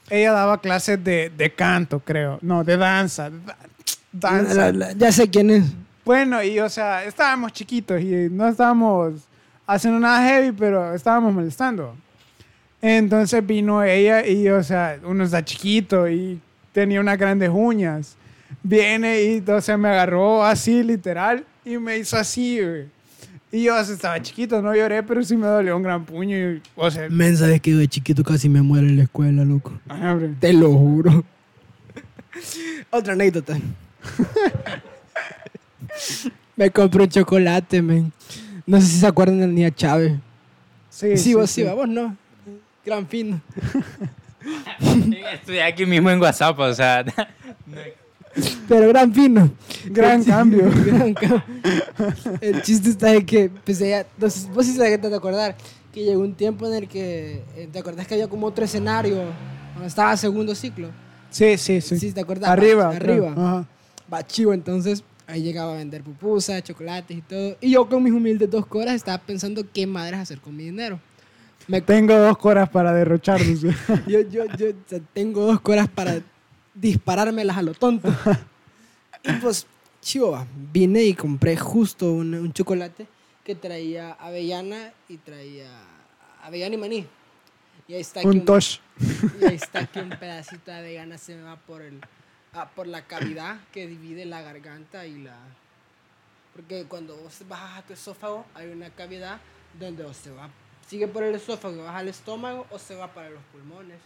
Ella 0.09 0.31
daba 0.33 0.61
clases 0.61 1.03
de, 1.03 1.31
de 1.35 1.53
canto, 1.53 1.99
creo, 1.99 2.37
no, 2.41 2.63
de 2.63 2.77
danza, 2.77 3.29
de 3.29 3.39
da- 3.39 3.57
danza. 4.11 4.53
La- 4.53 4.71
la- 4.71 4.91
ya 4.93 5.11
sé 5.11 5.29
quién 5.29 5.49
es. 5.49 5.65
Bueno, 6.05 6.43
y 6.43 6.59
o 6.59 6.69
sea, 6.69 7.03
estábamos 7.03 7.51
chiquitos 7.53 7.99
y 7.99 8.27
no 8.29 8.47
estábamos 8.47 9.13
haciendo 9.65 9.99
nada 9.99 10.21
heavy, 10.27 10.51
pero 10.51 10.93
estábamos 10.93 11.33
molestando. 11.33 11.95
Entonces 12.81 13.45
vino 13.45 13.81
ella 13.83 14.25
y, 14.25 14.47
o 14.49 14.61
sea, 14.63 14.99
uno 15.03 15.23
está 15.23 15.43
chiquito 15.43 16.07
y 16.07 16.39
tenía 16.71 16.99
unas 16.99 17.17
grandes 17.17 17.49
uñas. 17.51 18.15
Viene 18.61 19.21
y, 19.23 19.43
sea, 19.61 19.77
me 19.77 19.89
agarró 19.89 20.43
así, 20.45 20.83
literal, 20.83 21.43
y 21.63 21.77
me 21.77 21.97
hizo 21.97 22.15
así, 22.17 22.59
güey. 22.61 22.85
Y 23.55 23.63
yo, 23.63 23.79
estaba 23.79 24.21
chiquito, 24.21 24.61
no 24.61 24.75
lloré, 24.75 25.01
pero 25.01 25.23
sí 25.23 25.37
me 25.37 25.47
dolió 25.47 25.77
un 25.77 25.83
gran 25.83 26.03
puño. 26.03 26.35
Y, 26.35 26.61
o 26.75 26.91
sea, 26.91 27.07
Men, 27.09 27.37
sabes 27.37 27.61
que 27.61 27.71
yo 27.71 27.77
de 27.77 27.87
chiquito 27.87 28.21
casi 28.21 28.49
me 28.49 28.61
muero 28.61 28.85
en 28.85 28.97
la 28.97 29.03
escuela, 29.03 29.45
loco. 29.45 29.71
Te 30.41 30.51
lo 30.51 30.73
juro. 30.73 31.23
Otra 32.89 33.13
anécdota. 33.13 33.57
me 36.57 36.69
compré 36.69 37.03
un 37.03 37.09
chocolate, 37.09 37.81
men. 37.81 38.11
No 38.67 38.81
sé 38.81 38.87
si 38.87 38.99
se 38.99 39.07
acuerdan 39.07 39.39
del 39.39 39.55
Nia 39.55 39.73
Chávez. 39.73 40.19
Sí, 40.89 41.15
Sí, 41.15 41.33
vos 41.33 41.49
sí, 41.49 41.63
vos 41.63 41.87
no. 41.87 42.13
Gran 42.85 43.07
fino. 43.07 43.39
Estoy 45.33 45.59
aquí 45.59 45.85
mismo 45.85 46.11
en 46.11 46.19
WhatsApp, 46.19 46.59
o 46.59 46.73
sea, 46.73 47.05
Pero 48.67 48.87
gran 48.89 49.13
fino. 49.13 49.49
Gran 49.85 50.23
cambio. 50.23 50.69
Gran 50.85 51.13
cambio. 51.13 51.43
El 52.41 52.61
chiste 52.61 52.89
está 52.89 53.13
en 53.13 53.25
que, 53.25 53.49
pues 53.63 53.79
ella, 53.81 54.05
sé, 54.27 54.49
vos 54.53 54.65
sí 54.65 54.73
sabes 54.73 54.91
que 54.91 54.97
te 54.97 55.03
vas 55.07 55.13
a 55.13 55.17
acordar, 55.17 55.55
que 55.93 56.03
llegó 56.03 56.21
un 56.21 56.33
tiempo 56.33 56.67
en 56.67 56.73
el 56.73 56.87
que, 56.87 57.43
eh, 57.55 57.69
¿te 57.71 57.79
acordás 57.79 58.07
que 58.07 58.15
había 58.15 58.27
como 58.27 58.47
otro 58.47 58.65
escenario 58.65 59.17
donde 59.73 59.87
estaba 59.87 60.15
segundo 60.17 60.53
ciclo? 60.55 60.89
Sí, 61.29 61.57
sí, 61.57 61.79
sí. 61.81 61.97
Sí, 61.99 62.11
¿te 62.11 62.21
acuerdas? 62.21 62.49
Arriba. 62.49 62.87
Va- 62.89 62.95
arriba. 62.95 63.31
Ajá. 63.31 63.67
Va 64.13 64.25
chivo, 64.25 64.53
entonces 64.53 65.03
ahí 65.27 65.41
llegaba 65.41 65.73
a 65.73 65.77
vender 65.77 66.03
pupusas, 66.03 66.61
chocolates 66.63 67.17
y 67.17 67.21
todo. 67.21 67.57
Y 67.61 67.71
yo 67.71 67.87
con 67.87 68.03
mis 68.03 68.13
humildes 68.13 68.49
dos 68.49 68.65
coras 68.65 68.95
estaba 68.95 69.17
pensando 69.17 69.63
qué 69.73 69.87
madres 69.87 70.19
hacer 70.19 70.39
con 70.39 70.55
mi 70.55 70.65
dinero. 70.65 70.99
Me, 71.67 71.81
Tengo 71.81 72.15
dos 72.17 72.37
horas 72.41 72.69
para 72.69 72.93
derrochar. 72.93 73.39
dice. 73.43 73.69
yo, 74.07 74.19
yo, 74.21 74.43
yo 74.57 74.67
tengo 75.13 75.45
dos 75.45 75.59
coras 75.61 75.87
para 75.87 76.21
disparármelas 76.75 77.57
a 77.57 77.61
lo 77.61 77.73
tonto. 77.73 78.09
Y 79.27 79.31
pues, 79.41 79.65
chivo, 80.01 80.29
va, 80.33 80.45
vine 80.71 81.01
y 81.01 81.15
compré 81.15 81.57
justo 81.57 82.11
un, 82.11 82.35
un 82.35 82.53
chocolate 82.53 83.07
que 83.43 83.55
traía 83.55 84.11
avellana 84.13 84.93
y 85.09 85.17
traía 85.17 85.67
avellana 86.43 86.75
y 86.75 86.77
maní. 86.77 87.07
Y 87.87 87.93
ahí 87.95 88.01
está 88.01 88.19
aquí 88.19 88.29
Un 88.29 88.45
tosh. 88.45 88.79
y 89.41 89.45
ahí 89.45 89.55
está 89.55 89.85
que 89.87 90.01
un 90.01 90.09
pedacito 90.09 90.71
de 90.71 90.77
avellana 90.77 91.17
se 91.17 91.35
me 91.35 91.43
va 91.43 91.55
por 91.55 91.81
el 91.81 92.01
ah, 92.53 92.69
por 92.75 92.87
la 92.87 93.05
cavidad 93.05 93.59
que 93.71 93.87
divide 93.87 94.25
la 94.25 94.41
garganta 94.41 95.05
y 95.05 95.23
la 95.23 95.37
porque 96.53 96.85
cuando 96.85 97.15
vos 97.17 97.41
bajas 97.47 97.79
a 97.79 97.81
tu 97.85 97.93
esófago 97.93 98.45
hay 98.53 98.67
una 98.67 98.89
cavidad 98.89 99.39
donde 99.79 100.03
o 100.05 100.13
se 100.13 100.31
va 100.31 100.49
sigue 100.87 101.07
por 101.07 101.23
el 101.23 101.35
esófago 101.35 101.75
y 101.75 101.79
baja 101.79 101.97
al 101.97 102.07
estómago 102.07 102.65
o 102.71 102.79
se 102.79 102.95
va 102.95 103.13
para 103.13 103.29
los 103.29 103.43
pulmones 103.51 103.97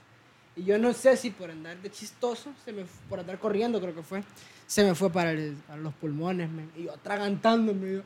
y 0.55 0.63
yo 0.63 0.77
no 0.77 0.93
sé 0.93 1.17
si 1.17 1.31
por 1.31 1.51
andar 1.51 1.81
de 1.81 1.91
chistoso 1.91 2.51
se 2.63 2.71
me 2.71 2.85
por 3.07 3.19
andar 3.19 3.39
corriendo 3.39 3.79
creo 3.79 3.95
que 3.95 4.03
fue 4.03 4.23
se 4.67 4.83
me 4.83 4.95
fue 4.95 5.11
para, 5.11 5.33
los 5.33 5.93
pulmones 5.99 6.49
men. 6.49 6.71
y 6.77 6.83
yo 6.83 6.93
atragantándome 6.93 8.03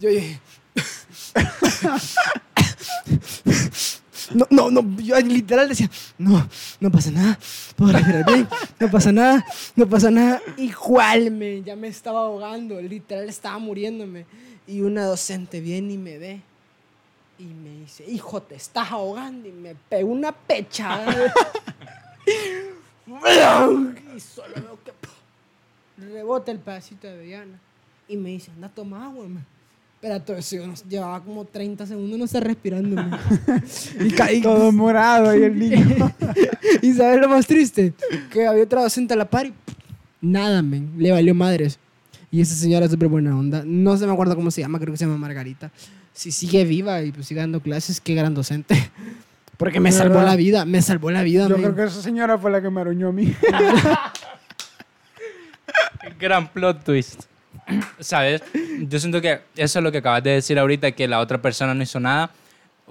yo, 0.00 0.08
dije 0.08 0.40
no, 4.34 4.46
no, 4.50 4.70
no, 4.70 5.00
yo 5.00 5.18
literal 5.20 5.68
decía, 5.68 5.90
no, 6.18 6.48
no 6.80 6.90
pasa 6.90 7.10
nada, 7.10 7.38
no 8.80 8.90
pasa 8.90 9.12
nada, 9.12 9.44
no 9.76 9.88
pasa 9.88 10.10
nada. 10.10 10.42
Igual, 10.56 11.30
me, 11.30 11.62
ya 11.62 11.76
me 11.76 11.88
estaba 11.88 12.20
ahogando, 12.20 12.80
literal 12.80 13.28
estaba 13.28 13.58
muriéndome. 13.58 14.26
Y 14.66 14.80
una 14.80 15.04
docente 15.04 15.60
viene 15.60 15.92
y 15.92 15.98
me 15.98 16.18
ve 16.18 16.42
y 17.38 17.44
me 17.44 17.80
dice, 17.80 18.04
hijo, 18.08 18.40
te 18.42 18.54
estás 18.54 18.90
ahogando. 18.90 19.48
Y 19.48 19.52
me 19.52 19.74
pegó 19.88 20.10
una 20.12 20.32
pechada. 20.32 21.12
y 24.16 24.20
solo 24.20 24.54
veo 24.54 24.78
que 24.84 24.92
¡pum! 24.92 26.12
rebota 26.12 26.50
el 26.52 26.58
pedacito 26.58 27.06
de 27.06 27.14
avellana. 27.14 27.58
Y 28.08 28.16
me 28.16 28.30
dice, 28.30 28.50
anda, 28.50 28.68
toma 28.68 29.06
agua, 29.06 29.26
man. 29.28 29.46
Yo 30.50 30.66
no- 30.66 30.74
llevaba 30.86 31.22
como 31.22 31.46
30 31.46 31.86
segundos 31.86 32.18
no 32.18 32.26
sé 32.26 32.38
respirando. 32.40 33.02
y 34.00 34.10
caí. 34.10 34.42
Todo 34.42 34.70
morado 34.70 35.34
y 35.34 35.42
el 35.44 35.58
niño. 35.58 36.12
¿Y 36.82 36.92
sabes 36.92 37.20
lo 37.20 37.28
más 37.28 37.46
triste? 37.46 37.94
Que 38.30 38.46
había 38.46 38.64
otra 38.64 38.82
docente 38.82 39.14
a 39.14 39.16
la 39.16 39.24
par 39.24 39.46
y 39.46 39.54
nada, 40.20 40.60
men. 40.60 40.92
Le 40.98 41.10
valió 41.10 41.34
madres. 41.34 41.78
Y 42.34 42.40
esa 42.40 42.56
señora 42.56 42.86
es 42.86 42.90
súper 42.90 43.06
buena 43.06 43.38
onda. 43.38 43.62
No 43.64 43.96
se 43.96 44.08
me 44.08 44.12
acuerdo 44.12 44.34
cómo 44.34 44.50
se 44.50 44.60
llama, 44.60 44.80
creo 44.80 44.92
que 44.92 44.98
se 44.98 45.04
llama 45.04 45.18
Margarita. 45.18 45.70
Si 46.12 46.32
sigue 46.32 46.64
viva 46.64 47.00
y 47.00 47.12
pues 47.12 47.28
sigue 47.28 47.38
dando 47.38 47.60
clases, 47.60 48.00
qué 48.00 48.16
gran 48.16 48.34
docente. 48.34 48.90
Porque 49.56 49.78
me 49.78 49.92
salvó 49.92 50.20
la 50.20 50.34
vida, 50.34 50.64
me 50.64 50.82
salvó 50.82 51.12
la 51.12 51.22
vida, 51.22 51.46
Yo 51.46 51.56
men. 51.56 51.62
creo 51.62 51.76
que 51.76 51.84
esa 51.84 52.02
señora 52.02 52.36
fue 52.36 52.50
la 52.50 52.60
que 52.60 52.70
me 52.70 52.80
aruñó 52.80 53.10
a 53.10 53.12
mí. 53.12 53.32
Gran 56.18 56.48
plot 56.48 56.82
twist. 56.82 57.22
¿Sabes? 58.00 58.42
Yo 58.80 58.98
siento 58.98 59.20
que 59.20 59.42
eso 59.54 59.78
es 59.78 59.82
lo 59.84 59.92
que 59.92 59.98
acabas 59.98 60.24
de 60.24 60.30
decir 60.30 60.58
ahorita, 60.58 60.90
que 60.90 61.06
la 61.06 61.20
otra 61.20 61.40
persona 61.40 61.72
no 61.72 61.84
hizo 61.84 62.00
nada. 62.00 62.32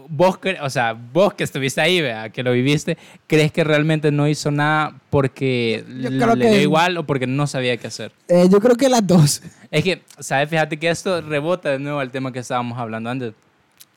Vos, 0.10 0.40
o 0.62 0.70
sea, 0.72 0.94
vos 0.94 1.34
que 1.36 1.44
estuviste 1.44 1.80
ahí, 1.80 2.02
vea, 2.02 2.30
que 2.30 2.42
lo 2.42 2.52
viviste, 2.52 2.98
¿crees 3.28 3.52
que 3.52 3.64
realmente 3.64 4.12
no 4.12 4.28
hizo 4.28 4.50
nada 4.50 4.96
porque 5.12 5.84
le 5.88 6.10
dio 6.10 6.34
que- 6.36 6.62
igual 6.64 6.98
o 6.98 7.04
porque 7.06 7.28
no 7.28 7.46
sabía 7.46 7.78
qué 7.78 7.88
hacer? 7.88 8.12
Eh, 8.28 8.48
yo 8.50 8.60
creo 8.60 8.76
que 8.76 8.90
las 8.90 9.06
dos. 9.06 9.42
Es 9.72 9.84
que, 9.84 10.02
¿sabes? 10.20 10.50
Fíjate 10.50 10.78
que 10.78 10.90
esto 10.90 11.22
rebota 11.22 11.70
de 11.70 11.80
nuevo 11.80 12.00
al 12.00 12.12
tema 12.12 12.32
que 12.32 12.40
estábamos 12.40 12.78
hablando 12.78 13.10
antes. 13.10 13.34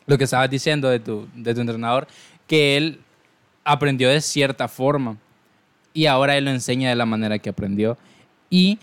Lo 0.06 0.16
que 0.16 0.24
estabas 0.24 0.48
diciendo 0.48 0.88
de 0.88 1.00
tu, 1.00 1.28
de 1.34 1.54
tu 1.54 1.60
entrenador, 1.60 2.06
que 2.46 2.76
él 2.78 3.00
aprendió 3.64 4.08
de 4.08 4.20
cierta 4.20 4.68
forma 4.68 5.16
y 5.92 6.06
ahora 6.06 6.36
él 6.36 6.44
lo 6.46 6.50
enseña 6.50 6.88
de 6.90 6.94
la 6.94 7.04
manera 7.06 7.38
que 7.38 7.50
aprendió. 7.50 7.98
Y 8.48 8.78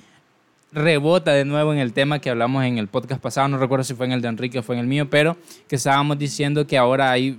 rebota 0.74 1.32
de 1.32 1.46
nuevo 1.46 1.72
en 1.74 1.80
el 1.80 1.94
tema 1.94 2.20
que 2.20 2.30
hablamos 2.30 2.64
en 2.66 2.78
el 2.78 2.88
podcast 2.88 3.22
pasado, 3.22 3.48
no 3.48 3.58
recuerdo 3.58 3.84
si 3.84 3.94
fue 3.94 4.06
en 4.08 4.12
el 4.14 4.22
de 4.22 4.28
Enrique 4.28 4.60
o 4.60 4.64
fue 4.64 4.76
en 4.76 4.82
el 4.82 4.88
mío, 4.88 5.10
pero 5.10 5.38
que 5.68 5.76
estábamos 5.76 6.18
diciendo 6.18 6.66
que 6.68 6.78
ahora 6.78 7.12
hay 7.12 7.38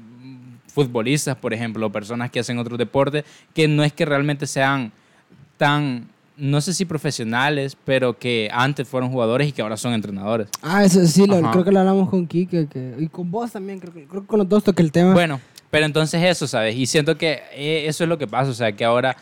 futbolistas, 0.69 1.37
por 1.37 1.53
ejemplo, 1.55 1.87
o 1.87 1.91
personas 1.93 2.31
que 2.31 2.41
hacen 2.41 2.59
otros 2.59 2.79
deportes, 2.79 3.25
que 3.55 3.69
no 3.69 3.85
es 3.85 3.93
que 3.93 4.05
realmente 4.05 4.47
sean 4.47 4.91
tan, 5.57 6.09
no 6.37 6.61
sé 6.61 6.75
si 6.75 6.85
profesionales, 6.85 7.77
pero 7.85 8.19
que 8.19 8.49
antes 8.53 8.89
fueron 8.89 9.11
jugadores 9.11 9.49
y 9.49 9.53
que 9.53 9.63
ahora 9.63 9.77
son 9.77 9.93
entrenadores. 9.95 10.49
Ah, 10.63 10.85
eso 10.85 11.05
sí, 11.07 11.27
lo- 11.27 11.41
creo 11.53 11.65
que 11.65 11.71
lo 11.71 11.79
hablamos 11.81 12.11
con 12.11 12.27
Kike 12.27 12.67
que, 12.67 12.95
y 12.99 13.07
con 13.09 13.31
vos 13.31 13.53
también. 13.53 13.79
Creo 13.79 13.93
que, 13.93 14.05
creo 14.05 14.23
que 14.23 14.27
con 14.27 14.39
los 14.41 14.49
dos 14.49 14.65
toqué 14.65 14.83
el 14.83 14.91
tema. 14.91 15.13
Bueno, 15.13 15.41
pero 15.71 15.87
entonces 15.87 16.21
eso, 16.23 16.47
¿sabes? 16.49 16.75
Y 16.77 16.87
siento 16.87 17.17
que 17.17 17.41
eh, 17.53 17.85
eso 17.87 18.03
es 18.05 18.09
lo 18.09 18.19
que 18.19 18.27
pasa, 18.27 18.51
o 18.51 18.55
sea, 18.55 18.73
que 18.73 18.85
ahora 18.85 19.17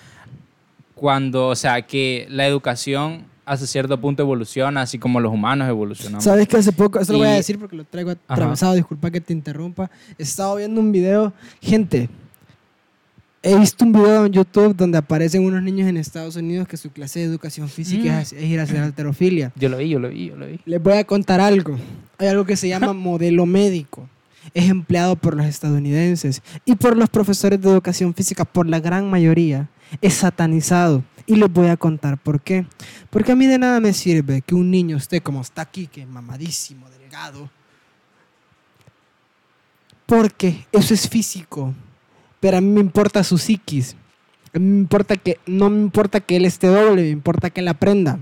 cuando, 0.95 1.49
o 1.49 1.57
sea, 1.57 1.83
que 1.83 2.27
la 2.31 2.47
educación 2.47 3.25
hasta 3.53 3.67
cierto 3.67 4.01
punto 4.01 4.23
evoluciona, 4.23 4.83
así 4.83 4.99
como 4.99 5.21
los 5.21 5.33
humanos 5.33 5.69
evolucionamos. 5.69 6.25
Sabes 6.25 6.49
que 6.49 6.57
hace 6.57 6.73
poco, 6.73 6.99
eso 7.01 7.13
lo 7.13 7.19
voy 7.19 7.29
a 7.29 7.35
Y- 7.35 7.37
decir 7.37 7.59
porque 7.59 7.77
lo 7.77 7.85
traigo 7.85 8.11
atravesado, 8.29 8.75
disculpa 8.75 9.11
que 9.11 9.21
te 9.21 9.33
interrumpa. 9.33 9.91
He 10.19 10.23
estado 10.23 10.57
viendo 10.57 10.81
un 10.81 10.91
video, 10.93 11.33
gente. 11.61 12.09
He 13.45 13.59
visto 13.59 13.85
un 13.85 13.93
video 13.93 14.25
en 14.27 14.33
YouTube 14.33 14.77
donde 14.77 14.99
aparecen 14.99 15.45
unos 15.45 15.63
niños 15.65 15.89
en 15.89 15.97
Estados 15.97 16.37
Unidos 16.37 16.69
que 16.69 16.77
su 16.77 16.91
clase 16.93 17.19
de 17.21 17.25
educación 17.25 17.69
física 17.69 18.19
Mm. 18.19 18.21
es, 18.21 18.33
es 18.33 18.45
ir 18.45 18.61
a 18.61 18.63
hacer 18.63 18.79
alterofilia. 18.79 19.51
Yo 19.57 19.69
lo 19.69 19.79
vi, 19.79 19.89
yo 19.89 19.99
lo 19.99 20.11
vi, 20.11 20.27
yo 20.29 20.37
lo 20.37 20.47
vi. 20.47 20.61
Les 20.65 20.81
voy 20.81 20.93
a 20.95 21.05
contar 21.05 21.41
algo. 21.41 21.77
Hay 22.19 22.29
algo 22.29 22.45
que 22.45 22.57
se 22.57 22.69
llama 22.69 22.93
modelo 22.93 23.45
médico. 23.45 24.09
Es 24.55 24.69
empleado 24.71 25.17
por 25.17 25.37
los 25.37 25.47
estadounidenses 25.47 26.41
y 26.65 26.77
por 26.77 26.97
los 26.97 27.09
profesores 27.11 27.61
de 27.61 27.69
educación 27.69 28.15
física, 28.15 28.45
por 28.45 28.69
la 28.69 28.79
gran 28.81 29.11
mayoría. 29.11 29.69
Es 30.01 30.15
satanizado. 30.15 31.03
Y 31.27 31.37
les 31.37 31.53
voy 31.53 31.69
a 31.69 31.77
contar 31.77 32.19
por 32.19 32.41
qué. 32.41 32.67
Porque 33.11 33.33
a 33.33 33.37
mí 33.37 33.47
de 33.47 33.59
nada 33.59 33.81
me 33.81 33.93
sirve 33.93 34.43
que 34.43 34.55
un 34.55 34.71
niño 34.71 34.97
esté 34.97 35.21
como 35.21 35.41
está 35.41 35.63
aquí, 35.63 35.87
que 35.87 36.05
mamadísimo, 36.07 36.89
delgado. 36.91 37.51
Porque 40.07 40.67
eso 40.73 40.95
es 40.95 41.09
físico. 41.09 41.75
Pero 42.41 42.59
a 42.59 42.61
mí 42.61 42.69
me 42.69 42.81
importa 42.81 43.23
su 43.23 43.39
psiquis. 43.39 43.97
A 44.55 44.59
mí 44.59 44.67
me 44.67 44.79
importa 44.81 45.17
que, 45.17 45.39
no 45.47 45.71
me 45.71 45.81
importa 45.81 46.21
que 46.21 46.37
él 46.37 46.45
esté 46.45 46.67
doble, 46.67 47.03
me 47.03 47.11
importa 47.11 47.51
que 47.51 47.61
él 47.61 47.69
aprenda. 47.69 48.19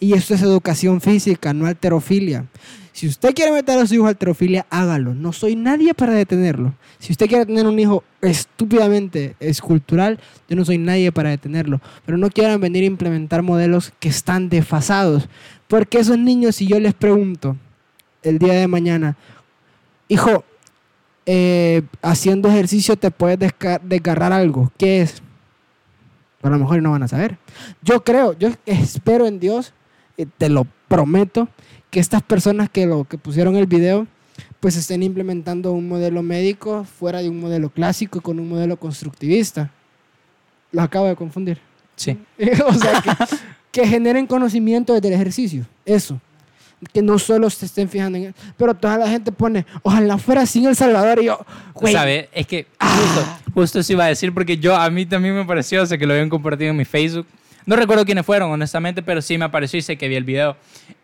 Y 0.00 0.14
esto 0.14 0.34
es 0.34 0.42
educación 0.42 1.00
física, 1.00 1.52
no 1.52 1.66
alterofilia. 1.66 2.46
Si 2.92 3.08
usted 3.08 3.34
quiere 3.34 3.52
meter 3.52 3.78
a 3.78 3.86
su 3.86 3.94
hijo 3.94 4.06
a 4.06 4.10
alterofilia, 4.10 4.66
hágalo. 4.68 5.14
No 5.14 5.32
soy 5.32 5.56
nadie 5.56 5.94
para 5.94 6.12
detenerlo. 6.12 6.74
Si 6.98 7.12
usted 7.12 7.26
quiere 7.26 7.46
tener 7.46 7.66
un 7.66 7.78
hijo 7.78 8.04
estúpidamente 8.20 9.34
escultural, 9.40 10.20
yo 10.48 10.56
no 10.56 10.64
soy 10.64 10.76
nadie 10.76 11.10
para 11.10 11.30
detenerlo. 11.30 11.80
Pero 12.04 12.18
no 12.18 12.28
quieran 12.28 12.60
venir 12.60 12.82
a 12.82 12.86
implementar 12.86 13.42
modelos 13.42 13.92
que 13.98 14.08
están 14.08 14.50
desfasados. 14.50 15.28
Porque 15.68 15.98
esos 15.98 16.18
niños, 16.18 16.56
si 16.56 16.66
yo 16.66 16.78
les 16.80 16.92
pregunto 16.92 17.56
el 18.22 18.38
día 18.38 18.52
de 18.52 18.68
mañana, 18.68 19.16
hijo, 20.08 20.44
eh, 21.24 21.82
haciendo 22.02 22.48
ejercicio 22.48 22.96
te 22.96 23.10
puedes 23.10 23.38
desgarrar 23.82 24.32
algo. 24.32 24.70
¿Qué 24.76 25.02
es? 25.02 25.22
A 26.42 26.50
lo 26.50 26.58
mejor 26.58 26.82
no 26.82 26.90
van 26.90 27.04
a 27.04 27.08
saber. 27.08 27.38
Yo 27.82 28.02
creo, 28.02 28.36
yo 28.36 28.50
espero 28.66 29.26
en 29.26 29.38
Dios, 29.38 29.72
eh, 30.18 30.26
te 30.36 30.48
lo 30.48 30.66
prometo, 30.88 31.48
que 31.92 32.00
estas 32.00 32.22
personas 32.22 32.70
que 32.70 32.86
lo 32.86 33.04
que 33.04 33.18
pusieron 33.18 33.54
el 33.54 33.66
video, 33.66 34.06
pues 34.60 34.76
estén 34.76 35.02
implementando 35.02 35.72
un 35.72 35.86
modelo 35.86 36.22
médico 36.22 36.84
fuera 36.84 37.20
de 37.20 37.28
un 37.28 37.38
modelo 37.38 37.68
clásico 37.68 38.22
con 38.22 38.40
un 38.40 38.48
modelo 38.48 38.78
constructivista. 38.78 39.70
Los 40.72 40.84
acabo 40.84 41.06
de 41.06 41.16
confundir. 41.16 41.58
Sí. 41.94 42.16
o 42.66 42.72
sea, 42.72 43.02
que, 43.02 43.12
que 43.70 43.86
generen 43.86 44.26
conocimiento 44.26 44.94
desde 44.94 45.08
el 45.08 45.14
ejercicio. 45.14 45.66
Eso. 45.84 46.18
Que 46.94 47.02
no 47.02 47.18
solo 47.18 47.50
se 47.50 47.66
estén 47.66 47.90
fijando 47.90 48.16
en 48.16 48.24
él. 48.24 48.34
Pero 48.56 48.72
toda 48.72 48.96
la 48.96 49.08
gente 49.08 49.30
pone, 49.30 49.66
ojalá 49.82 50.16
fuera 50.16 50.44
en 50.54 50.64
El 50.64 50.74
Salvador. 50.74 51.20
Y 51.20 51.26
yo, 51.26 51.44
güey, 51.74 51.92
¿Sabes? 51.92 52.28
Es 52.32 52.46
que 52.46 52.68
justo, 52.80 53.38
justo 53.52 53.80
eso 53.80 53.92
iba 53.92 54.06
a 54.06 54.08
decir 54.08 54.32
porque 54.32 54.56
yo, 54.56 54.74
a 54.74 54.88
mí 54.88 55.04
también 55.04 55.36
me 55.36 55.44
pareció, 55.44 55.82
o 55.82 55.86
sea, 55.86 55.98
que 55.98 56.06
lo 56.06 56.14
habían 56.14 56.30
compartido 56.30 56.70
en 56.70 56.76
mi 56.78 56.86
Facebook. 56.86 57.26
No 57.66 57.76
recuerdo 57.76 58.06
quiénes 58.06 58.24
fueron, 58.24 58.50
honestamente, 58.50 59.02
pero 59.02 59.20
sí 59.20 59.36
me 59.36 59.44
apareció 59.44 59.78
y 59.78 59.82
sé 59.82 59.98
que 59.98 60.08
vi 60.08 60.14
el 60.14 60.24
video. 60.24 60.56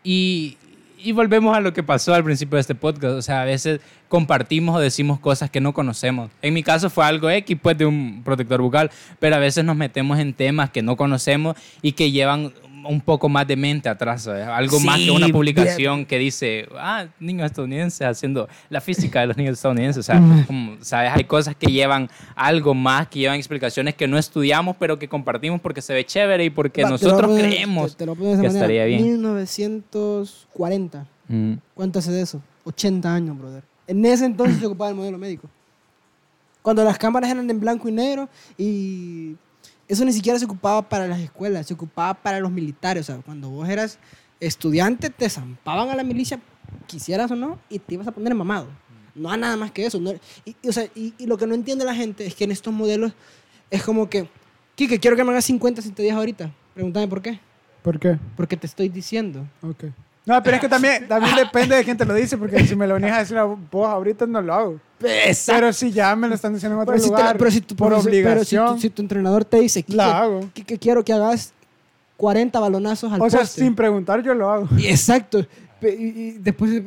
Y, 0.03 0.57
y 1.01 1.11
volvemos 1.11 1.55
a 1.55 1.61
lo 1.61 1.73
que 1.73 1.83
pasó 1.83 2.13
al 2.13 2.23
principio 2.23 2.55
de 2.55 2.61
este 2.61 2.75
podcast. 2.75 3.15
O 3.15 3.21
sea, 3.21 3.41
a 3.41 3.45
veces 3.45 3.79
compartimos 4.07 4.75
o 4.75 4.79
decimos 4.79 5.19
cosas 5.19 5.49
que 5.49 5.61
no 5.61 5.73
conocemos. 5.73 6.29
En 6.41 6.53
mi 6.53 6.63
caso 6.63 6.89
fue 6.89 7.05
algo 7.05 7.29
X, 7.29 7.57
pues, 7.61 7.77
de 7.77 7.85
un 7.85 8.21
protector 8.23 8.61
bucal, 8.61 8.91
pero 9.19 9.35
a 9.35 9.39
veces 9.39 9.63
nos 9.63 9.75
metemos 9.75 10.19
en 10.19 10.33
temas 10.33 10.69
que 10.69 10.81
no 10.81 10.97
conocemos 10.97 11.55
y 11.81 11.93
que 11.93 12.11
llevan 12.11 12.51
un 12.87 13.01
poco 13.01 13.29
más 13.29 13.47
de 13.47 13.55
mente 13.55 13.89
atrás, 13.89 14.23
¿sabes? 14.23 14.45
Algo 14.47 14.79
más 14.79 14.97
que 14.99 15.11
una 15.11 15.27
publicación 15.27 16.05
que 16.05 16.17
dice, 16.17 16.67
ah, 16.77 17.05
niños 17.19 17.45
estadounidenses 17.47 18.01
haciendo 18.07 18.47
la 18.69 18.81
física 18.81 19.21
de 19.21 19.27
los 19.27 19.37
niños 19.37 19.53
estadounidenses. 19.53 19.99
O 19.99 20.03
sea, 20.03 20.21
como, 20.47 20.77
¿sabes? 20.81 21.11
Hay 21.15 21.23
cosas 21.25 21.55
que 21.55 21.67
llevan 21.71 22.09
algo 22.35 22.73
más, 22.73 23.07
que 23.07 23.19
llevan 23.19 23.37
explicaciones 23.37 23.95
que 23.95 24.07
no 24.07 24.17
estudiamos, 24.17 24.75
pero 24.77 24.97
que 24.99 25.07
compartimos 25.07 25.61
porque 25.61 25.81
se 25.81 25.93
ve 25.93 26.05
chévere 26.05 26.45
y 26.45 26.49
porque 26.49 26.83
Va, 26.83 26.89
nosotros 26.89 27.37
creemos 27.37 27.95
te- 27.97 28.05
te 28.05 28.11
que 28.13 28.19
manera. 28.21 28.47
estaría 28.49 28.85
bien. 28.85 29.03
1940. 29.03 31.05
Mm. 31.27 31.53
¿Cuánto 31.73 31.99
hace 31.99 32.11
de 32.11 32.21
eso? 32.21 32.41
80 32.65 33.13
años, 33.13 33.37
brother. 33.37 33.63
En 33.87 34.05
ese 34.05 34.25
entonces 34.25 34.59
se 34.59 34.65
ocupaba 34.65 34.89
el 34.89 34.95
modelo 34.95 35.17
médico. 35.17 35.47
Cuando 36.61 36.83
las 36.83 36.97
cámaras 36.97 37.31
eran 37.31 37.49
en 37.49 37.59
blanco 37.59 37.87
y 37.87 37.91
negro 37.91 38.29
y 38.57 39.35
eso 39.89 40.05
ni 40.05 40.13
siquiera 40.13 40.39
se 40.39 40.45
ocupaba 40.45 40.87
para 40.87 41.05
las 41.07 41.19
escuelas, 41.19 41.67
se 41.67 41.73
ocupaba 41.73 42.13
para 42.13 42.39
los 42.39 42.49
militares. 42.51 43.09
O 43.09 43.13
sea, 43.13 43.21
cuando 43.21 43.49
vos 43.49 43.67
eras 43.67 43.99
estudiante 44.39 45.09
te 45.09 45.29
zampaban 45.29 45.89
a 45.89 45.95
la 45.95 46.03
milicia, 46.03 46.39
quisieras 46.87 47.29
o 47.31 47.35
no, 47.35 47.59
y 47.69 47.79
te 47.79 47.95
ibas 47.95 48.07
a 48.07 48.11
poner 48.11 48.33
mamado. 48.33 48.67
No 49.15 49.29
hay 49.29 49.39
nada 49.39 49.57
más 49.57 49.71
que 49.71 49.85
eso. 49.85 49.99
no- 49.99 50.13
y, 50.45 50.55
y, 50.61 50.69
o 50.69 50.71
sea, 50.71 50.85
y, 50.95 51.13
y 51.17 51.25
lo 51.25 51.37
que 51.37 51.45
no 51.45 51.55
entiende 51.55 51.83
la 51.83 51.93
gente 51.95 52.25
es 52.25 52.35
que 52.35 52.45
en 52.45 52.51
estos 52.51 52.73
modelos 52.73 53.11
es 53.69 53.83
como 53.83 54.09
que, 54.09 54.29
Kike, 54.75 54.99
quiero 54.99 55.17
que 55.17 55.23
me 55.25 55.31
hagas 55.31 55.43
50 55.45 55.81
si 55.81 55.89
te 55.91 56.03
digas 56.03 56.17
ahorita. 56.17 56.51
Pregúntame 56.73 57.07
por 57.07 57.21
qué. 57.21 57.39
¿Por 57.81 57.99
qué? 57.99 58.17
Porque 58.37 58.55
te 58.55 58.67
estoy 58.67 58.87
diciendo. 58.89 59.45
Ok. 59.61 59.85
No, 60.25 60.41
pero 60.43 60.55
es 60.57 60.61
que 60.61 60.69
también, 60.69 61.07
también 61.07 61.35
depende 61.35 61.75
de 61.75 61.83
quién 61.83 61.97
te 61.97 62.05
lo 62.05 62.13
dice, 62.13 62.37
porque 62.37 62.65
si 62.65 62.75
me 62.75 62.85
lo 62.87 62.93
venís 62.93 63.11
a 63.11 63.19
decir 63.19 63.37
a 63.37 63.43
vos 63.43 63.87
ahorita 63.87 64.25
no 64.27 64.41
lo 64.41 64.53
hago. 64.53 64.79
Pero 64.99 65.73
si 65.73 65.91
ya 65.91 66.15
me 66.15 66.27
lo 66.27 66.35
están 66.35 66.53
diciendo 66.53 66.75
en 66.75 66.81
otro 66.81 66.93
Pero 66.93 67.03
si, 67.03 67.09
te- 67.09 67.15
lugar, 67.17 67.37
pero 67.37 67.51
si 67.51 67.61
tu, 67.61 67.75
por 67.75 67.89
profesor- 67.93 68.11
pero 68.11 68.43
si 68.43 68.57
obligación, 68.57 68.75
tu, 68.75 68.81
si 68.81 68.89
tu 68.89 69.01
entrenador 69.01 69.45
te 69.45 69.59
dice 69.59 69.83
que, 69.83 69.93
la 69.93 70.19
hago. 70.19 70.49
quiero 70.79 71.03
que 71.05 71.13
hagas 71.13 71.53
40 72.17 72.59
balonazos 72.59 73.11
al 73.11 73.21
O 73.21 73.29
sea, 73.29 73.39
poste. 73.41 73.61
sin 73.61 73.75
preguntar 73.75 74.21
yo 74.23 74.33
lo 74.33 74.49
hago. 74.51 74.67
Y 74.77 74.87
Exacto. 74.87 75.45
Y, 75.81 75.87
y 75.87 76.31
después, 76.39 76.81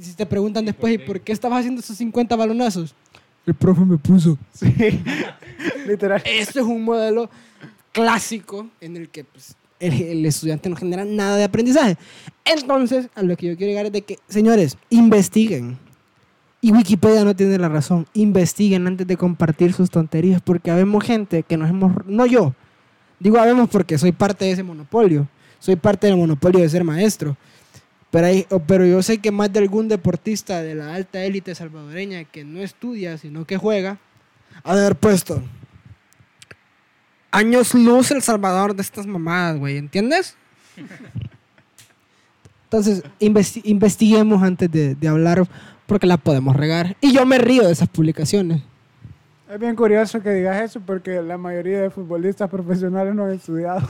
si 0.00 0.12
te 0.12 0.26
preguntan 0.26 0.64
después, 0.66 0.94
¿y 0.94 0.98
por 0.98 1.18
qué 1.20 1.32
estabas 1.32 1.60
haciendo 1.60 1.80
esos 1.80 1.96
50 1.96 2.36
balonazos? 2.36 2.94
El 3.46 3.54
profe 3.54 3.80
me 3.82 3.96
puso. 3.98 4.36
Sí, 4.52 4.66
literal. 5.86 6.22
Esto 6.26 6.60
es 6.60 6.66
un 6.66 6.82
modelo 6.84 7.30
clásico 7.92 8.68
en 8.80 8.96
el 8.96 9.08
que 9.08 9.24
pues, 9.24 9.54
el, 9.80 9.92
el 10.02 10.26
estudiante 10.26 10.68
no 10.68 10.76
genera 10.76 11.04
nada 11.04 11.36
de 11.36 11.44
aprendizaje. 11.44 11.96
Entonces, 12.44 13.08
a 13.14 13.22
lo 13.22 13.36
que 13.36 13.46
yo 13.48 13.56
quiero 13.56 13.70
llegar 13.70 13.86
es 13.86 13.92
de 13.92 14.02
que, 14.02 14.18
señores, 14.28 14.76
investiguen. 14.90 15.78
Y 16.64 16.72
Wikipedia 16.72 17.24
no 17.24 17.36
tiene 17.36 17.58
la 17.58 17.68
razón. 17.68 18.06
Investiguen 18.14 18.86
antes 18.86 19.06
de 19.06 19.18
compartir 19.18 19.74
sus 19.74 19.90
tonterías, 19.90 20.40
porque 20.40 20.70
habemos 20.70 21.04
gente 21.04 21.42
que 21.42 21.58
nos 21.58 21.68
hemos... 21.68 21.92
No 22.06 22.24
yo. 22.24 22.54
Digo 23.20 23.38
habemos 23.38 23.68
porque 23.68 23.98
soy 23.98 24.12
parte 24.12 24.46
de 24.46 24.52
ese 24.52 24.62
monopolio. 24.62 25.28
Soy 25.58 25.76
parte 25.76 26.06
del 26.06 26.16
monopolio 26.16 26.60
de 26.60 26.68
ser 26.70 26.82
maestro. 26.82 27.36
Pero, 28.10 28.26
hay, 28.26 28.46
pero 28.66 28.86
yo 28.86 29.02
sé 29.02 29.18
que 29.18 29.30
más 29.30 29.52
de 29.52 29.58
algún 29.58 29.88
deportista 29.88 30.62
de 30.62 30.74
la 30.74 30.94
alta 30.94 31.22
élite 31.22 31.54
salvadoreña 31.54 32.24
que 32.24 32.44
no 32.44 32.60
estudia, 32.60 33.18
sino 33.18 33.44
que 33.44 33.58
juega, 33.58 33.98
ha 34.62 34.74
de 34.74 34.80
haber 34.86 34.96
puesto 34.96 35.42
años 37.30 37.74
luz 37.74 38.10
El 38.10 38.22
Salvador 38.22 38.74
de 38.74 38.80
estas 38.80 39.06
mamadas, 39.06 39.58
güey, 39.58 39.76
¿entiendes? 39.76 40.34
Entonces, 42.64 43.02
investi- 43.20 43.60
investiguemos 43.64 44.42
antes 44.42 44.70
de, 44.70 44.94
de 44.94 45.08
hablar 45.08 45.46
porque 45.86 46.06
la 46.06 46.16
podemos 46.16 46.56
regar. 46.56 46.96
Y 47.00 47.12
yo 47.12 47.26
me 47.26 47.38
río 47.38 47.66
de 47.66 47.72
esas 47.72 47.88
publicaciones. 47.88 48.62
Es 49.50 49.60
bien 49.60 49.76
curioso 49.76 50.20
que 50.22 50.30
digas 50.30 50.62
eso 50.62 50.80
porque 50.80 51.22
la 51.22 51.36
mayoría 51.38 51.82
de 51.82 51.90
futbolistas 51.90 52.48
profesionales 52.50 53.14
no 53.14 53.24
han 53.24 53.32
estudiado. 53.32 53.86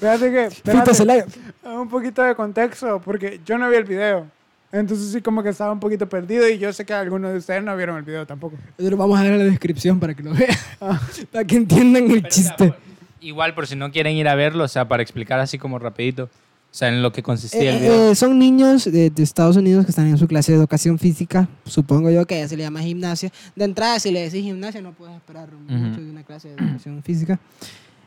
Fíjate 0.00 0.32
que, 0.32 0.94
Zelaya. 0.94 1.26
un 1.64 1.88
poquito 1.88 2.22
de 2.22 2.34
contexto, 2.34 3.00
porque 3.04 3.40
yo 3.44 3.58
no 3.58 3.68
vi 3.68 3.76
el 3.76 3.84
video. 3.84 4.26
Entonces 4.72 5.12
sí 5.12 5.22
como 5.22 5.42
que 5.42 5.50
estaba 5.50 5.72
un 5.72 5.78
poquito 5.78 6.08
perdido 6.08 6.48
y 6.48 6.58
yo 6.58 6.72
sé 6.72 6.84
que 6.84 6.92
algunos 6.92 7.30
de 7.30 7.38
ustedes 7.38 7.62
no 7.62 7.76
vieron 7.76 7.96
el 7.96 8.02
video 8.02 8.26
tampoco. 8.26 8.56
Pero 8.76 8.96
vamos 8.96 9.18
a 9.20 9.22
ver 9.22 9.38
la 9.38 9.44
descripción 9.44 10.00
para 10.00 10.14
que 10.14 10.22
lo 10.24 10.32
vean. 10.32 10.50
Ah. 10.80 11.00
para 11.32 11.44
que 11.44 11.56
entiendan 11.56 12.10
el 12.10 12.22
Pero, 12.22 12.28
chiste. 12.28 12.74
igual, 13.20 13.54
por 13.54 13.68
si 13.68 13.76
no 13.76 13.92
quieren 13.92 14.16
ir 14.16 14.26
a 14.26 14.34
verlo, 14.34 14.64
o 14.64 14.68
sea, 14.68 14.88
para 14.88 15.02
explicar 15.02 15.38
así 15.38 15.58
como 15.58 15.78
rapidito, 15.78 16.28
o 16.74 16.76
sea, 16.76 16.88
en 16.88 17.02
lo 17.02 17.12
que 17.12 17.22
consistía 17.22 17.70
el 17.70 17.76
Eh, 17.76 17.80
video. 17.82 18.10
eh, 18.10 18.14
son 18.16 18.36
niños 18.36 18.84
de, 18.84 19.08
de 19.08 19.22
Estados 19.22 19.56
Unidos 19.56 19.84
que 19.84 19.92
están 19.92 20.08
en 20.08 20.18
su 20.18 20.26
clase 20.26 20.50
de 20.50 20.58
educación 20.58 20.98
física. 20.98 21.48
Supongo 21.64 22.10
yo 22.10 22.26
que 22.26 22.36
ya 22.40 22.48
se 22.48 22.56
le 22.56 22.64
llama 22.64 22.80
gimnasia. 22.80 23.30
De 23.54 23.64
entrada, 23.64 24.00
si 24.00 24.10
le 24.10 24.22
decís 24.22 24.42
gimnasia, 24.42 24.82
no 24.82 24.92
puedes 24.92 25.14
esperar 25.14 25.48
mucho 25.52 26.00
de 26.00 26.10
una 26.10 26.24
clase 26.24 26.48
de 26.48 26.54
educación 26.56 27.00
física. 27.04 27.38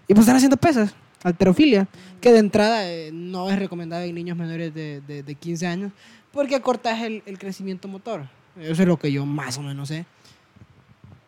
Y 0.06 0.14
pues 0.14 0.20
están 0.26 0.36
haciendo 0.36 0.58
pesas, 0.58 0.94
alterofilia, 1.24 1.88
que 2.20 2.34
de 2.34 2.40
entrada 2.40 2.92
eh, 2.92 3.12
no 3.14 3.50
es 3.50 3.58
recomendable 3.58 4.08
en 4.08 4.16
niños 4.16 4.38
menores 4.38 4.74
de, 4.74 5.00
de, 5.08 5.24
de 5.24 5.36
15 5.36 5.66
años 5.66 5.92
porque 6.34 6.60
cortas 6.60 7.02
el, 7.04 7.24
el 7.26 7.40
crecimiento 7.40 7.88
motor. 7.88 8.28
Eso 8.60 8.82
es 8.82 8.88
lo 8.88 8.98
que 8.98 9.12
yo 9.14 9.26
más 9.26 9.58
o 9.58 9.62
menos 9.62 9.88
sé. 9.88 10.06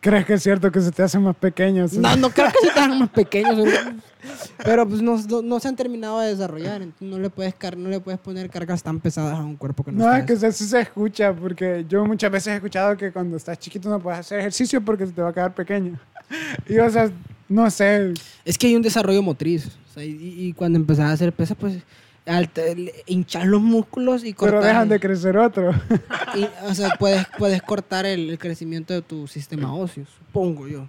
¿Crees 0.00 0.24
que 0.24 0.32
es 0.34 0.42
cierto 0.42 0.72
que 0.72 0.80
se 0.80 0.90
te 0.90 1.02
hacen 1.02 1.22
más 1.22 1.36
pequeños? 1.36 1.92
No, 1.92 2.16
no 2.16 2.30
creo 2.30 2.46
que 2.46 2.66
se 2.66 2.72
te 2.72 2.80
hagan 2.80 2.98
más 3.00 3.10
pequeños. 3.10 3.68
pero- 4.64 4.88
pues 4.88 5.02
no, 5.02 5.18
no, 5.28 5.42
no 5.42 5.60
se 5.60 5.68
han 5.68 5.76
terminado 5.76 6.20
de 6.20 6.28
desarrollar. 6.30 6.80
Entonces 6.82 7.08
no 7.08 7.18
le 7.18 7.28
puedes, 7.28 7.54
car 7.54 7.76
no 7.76 7.88
le 7.90 8.00
puedes 8.00 8.18
poner 8.18 8.48
cargas 8.48 8.82
tan 8.82 8.98
pesadas 9.00 9.38
a 9.38 9.42
un 9.42 9.56
cuerpo 9.56 9.84
que 9.84 9.92
no, 9.92 10.06
No, 10.06 10.16
es 10.16 10.24
que 10.24 10.32
eso 10.32 10.50
se 10.52 10.80
escucha, 10.80 11.34
porque 11.34 11.84
yo 11.88 12.04
muchas 12.06 12.30
veces 12.30 12.52
he 12.52 12.56
escuchado 12.56 12.96
que 12.96 13.12
cuando 13.12 13.36
estás 13.36 13.58
chiquito 13.58 13.90
no 13.90 14.00
puedes 14.00 14.20
hacer 14.20 14.38
ejercicio 14.40 14.80
porque 14.82 15.06
se 15.06 15.12
te 15.12 15.20
va 15.20 15.28
a 15.28 15.32
quedar 15.34 15.54
pequeño. 15.54 15.98
Y 16.68 16.78
o 16.78 16.88
sea, 16.90 17.10
no 17.48 17.68
sé, 17.70 18.14
Es 18.44 18.56
que 18.56 18.68
hay 18.68 18.76
un 18.76 18.82
desarrollo 18.82 19.22
motriz. 19.22 19.66
o 19.66 19.92
sea, 19.94 20.04
y, 20.04 20.10
y 20.46 20.52
cuando 20.54 20.78
empezás 20.78 21.06
a 21.06 21.12
hacer 21.12 21.32
pesas, 21.32 21.56
pues 21.60 21.74
hinchas 23.06 23.46
los 23.46 23.60
músculos 23.60 24.24
y 24.24 24.32
cortas. 24.32 24.60
pero 24.60 24.66
dejan 24.66 24.88
de 24.88 25.00
crecer 25.00 25.36
otro. 25.36 25.72
y, 26.34 26.46
o 26.64 26.74
sea, 26.74 26.90
puedes, 26.98 27.26
puedes 27.38 27.62
cortar 27.62 28.06
el, 28.06 28.30
el 28.30 28.38
crecimiento 28.38 28.94
de 28.94 29.02
tu 29.02 29.26
sistema 29.26 29.74
óseo, 29.74 30.04
supongo 30.06 30.68
yo. 30.68 30.88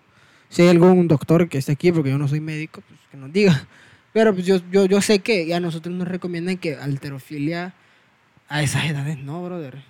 Si 0.49 0.61
hay 0.61 0.69
algún 0.69 1.07
doctor 1.07 1.47
que 1.47 1.57
esté 1.57 1.71
aquí, 1.71 1.91
porque 1.91 2.09
yo 2.09 2.17
no 2.17 2.27
soy 2.27 2.41
médico, 2.41 2.81
pues 2.87 2.99
que 3.09 3.17
nos 3.17 3.31
diga. 3.31 3.65
Pero 4.13 4.33
pues 4.33 4.45
yo, 4.45 4.57
yo, 4.71 4.85
yo 4.85 5.01
sé 5.01 5.19
que 5.19 5.53
a 5.53 5.59
nosotros 5.59 5.95
nos 5.95 6.07
recomiendan 6.07 6.57
que 6.57 6.75
alterofilia 6.75 7.73
a 8.49 8.61
esas 8.61 8.85
edades 8.85 9.17
no, 9.17 9.43
brother. 9.43 9.81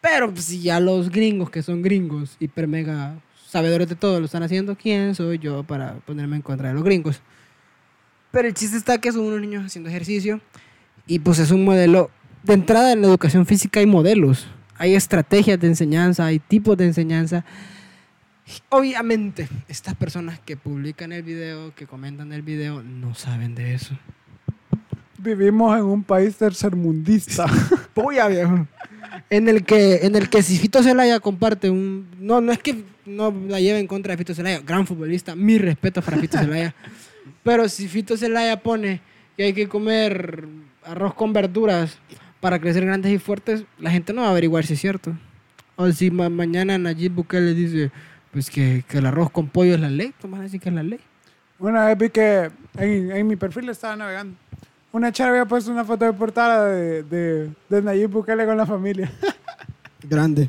Pero 0.00 0.32
pues, 0.32 0.46
si 0.46 0.62
ya 0.62 0.80
los 0.80 1.10
gringos, 1.10 1.50
que 1.50 1.62
son 1.62 1.82
gringos, 1.82 2.36
hiper 2.40 2.66
mega 2.66 3.14
sabedores 3.46 3.88
de 3.88 3.96
todo, 3.96 4.18
lo 4.18 4.24
están 4.24 4.42
haciendo, 4.42 4.76
¿quién 4.76 5.14
soy 5.14 5.38
yo 5.38 5.62
para 5.62 5.96
ponerme 6.06 6.36
en 6.36 6.42
contra 6.42 6.68
de 6.68 6.74
los 6.74 6.82
gringos? 6.82 7.20
Pero 8.32 8.48
el 8.48 8.54
chiste 8.54 8.76
está 8.78 8.98
que 8.98 9.12
son 9.12 9.22
unos 9.22 9.40
niños 9.40 9.66
haciendo 9.66 9.90
ejercicio 9.90 10.40
y 11.06 11.20
pues 11.20 11.38
es 11.38 11.50
un 11.50 11.64
modelo. 11.64 12.10
De 12.42 12.54
entrada 12.54 12.92
en 12.92 13.02
la 13.02 13.06
educación 13.06 13.46
física 13.46 13.78
hay 13.78 13.86
modelos, 13.86 14.48
hay 14.76 14.94
estrategias 14.94 15.60
de 15.60 15.68
enseñanza, 15.68 16.26
hay 16.26 16.40
tipos 16.40 16.76
de 16.76 16.86
enseñanza. 16.86 17.44
Obviamente, 18.70 19.48
estas 19.68 19.94
personas 19.94 20.40
que 20.40 20.56
publican 20.56 21.12
el 21.12 21.22
video, 21.22 21.74
que 21.74 21.86
comentan 21.86 22.32
el 22.32 22.42
video, 22.42 22.82
no 22.82 23.14
saben 23.14 23.54
de 23.54 23.74
eso. 23.74 23.96
Vivimos 25.18 25.78
en 25.78 25.84
un 25.84 26.02
país 26.02 26.34
tercermundista. 26.36 27.46
Polla, 27.94 28.26
viejo. 28.26 28.66
En 29.30 29.48
el 29.48 29.64
que, 29.64 30.00
en 30.02 30.16
el 30.16 30.28
que 30.28 30.42
si 30.42 30.58
Fito 30.58 30.82
Zelaya 30.82 31.20
comparte 31.20 31.70
un... 31.70 32.08
No, 32.18 32.40
no 32.40 32.50
es 32.50 32.58
que 32.58 32.82
no 33.06 33.32
la 33.46 33.60
lleve 33.60 33.78
en 33.78 33.86
contra 33.86 34.12
de 34.12 34.16
Fito 34.16 34.34
Zelaya, 34.34 34.60
gran 34.60 34.86
futbolista, 34.86 35.36
mi 35.36 35.58
respeto 35.58 36.02
para 36.02 36.16
Fito 36.16 36.38
Zelaya. 36.38 36.74
Pero 37.42 37.68
si 37.68 37.88
Fito 37.88 38.16
Zelaya 38.16 38.60
pone 38.60 39.00
que 39.36 39.44
hay 39.44 39.52
que 39.52 39.68
comer 39.68 40.46
arroz 40.84 41.14
con 41.14 41.32
verduras 41.32 41.98
para 42.40 42.58
crecer 42.60 42.84
grandes 42.84 43.12
y 43.12 43.18
fuertes, 43.18 43.64
la 43.78 43.90
gente 43.90 44.12
no 44.12 44.22
va 44.22 44.28
a 44.28 44.30
averiguar 44.30 44.64
si 44.64 44.74
es 44.74 44.80
cierto. 44.80 45.12
O 45.76 45.90
si 45.90 46.10
ma- 46.10 46.28
mañana 46.28 46.76
Nayib 46.78 47.12
Bukele 47.12 47.54
dice 47.54 47.90
pues 48.32 48.48
que, 48.50 48.84
que 48.88 48.98
el 48.98 49.06
arroz 49.06 49.30
con 49.30 49.48
pollo 49.48 49.74
es 49.74 49.80
la 49.80 49.90
ley, 49.90 50.12
tú 50.20 50.28
vas 50.28 50.40
a 50.40 50.42
decir 50.44 50.60
que 50.60 50.68
es 50.68 50.74
la 50.74 50.82
ley. 50.82 51.00
Una 51.58 51.86
vez 51.86 51.98
vi 51.98 52.10
que 52.10 52.50
en, 52.78 53.10
en 53.12 53.26
mi 53.26 53.36
perfil 53.36 53.68
estaba 53.68 53.94
navegando. 53.96 54.36
Una 54.92 55.10
chava 55.12 55.30
había 55.30 55.44
puesto 55.46 55.70
una 55.70 55.84
foto 55.84 56.04
de 56.04 56.12
portada 56.12 56.66
de, 56.66 57.02
de, 57.02 57.50
de 57.68 57.82
Nayib 57.82 58.10
Bukele 58.10 58.44
con 58.46 58.56
la 58.56 58.66
familia. 58.66 59.10
Grande. 60.02 60.48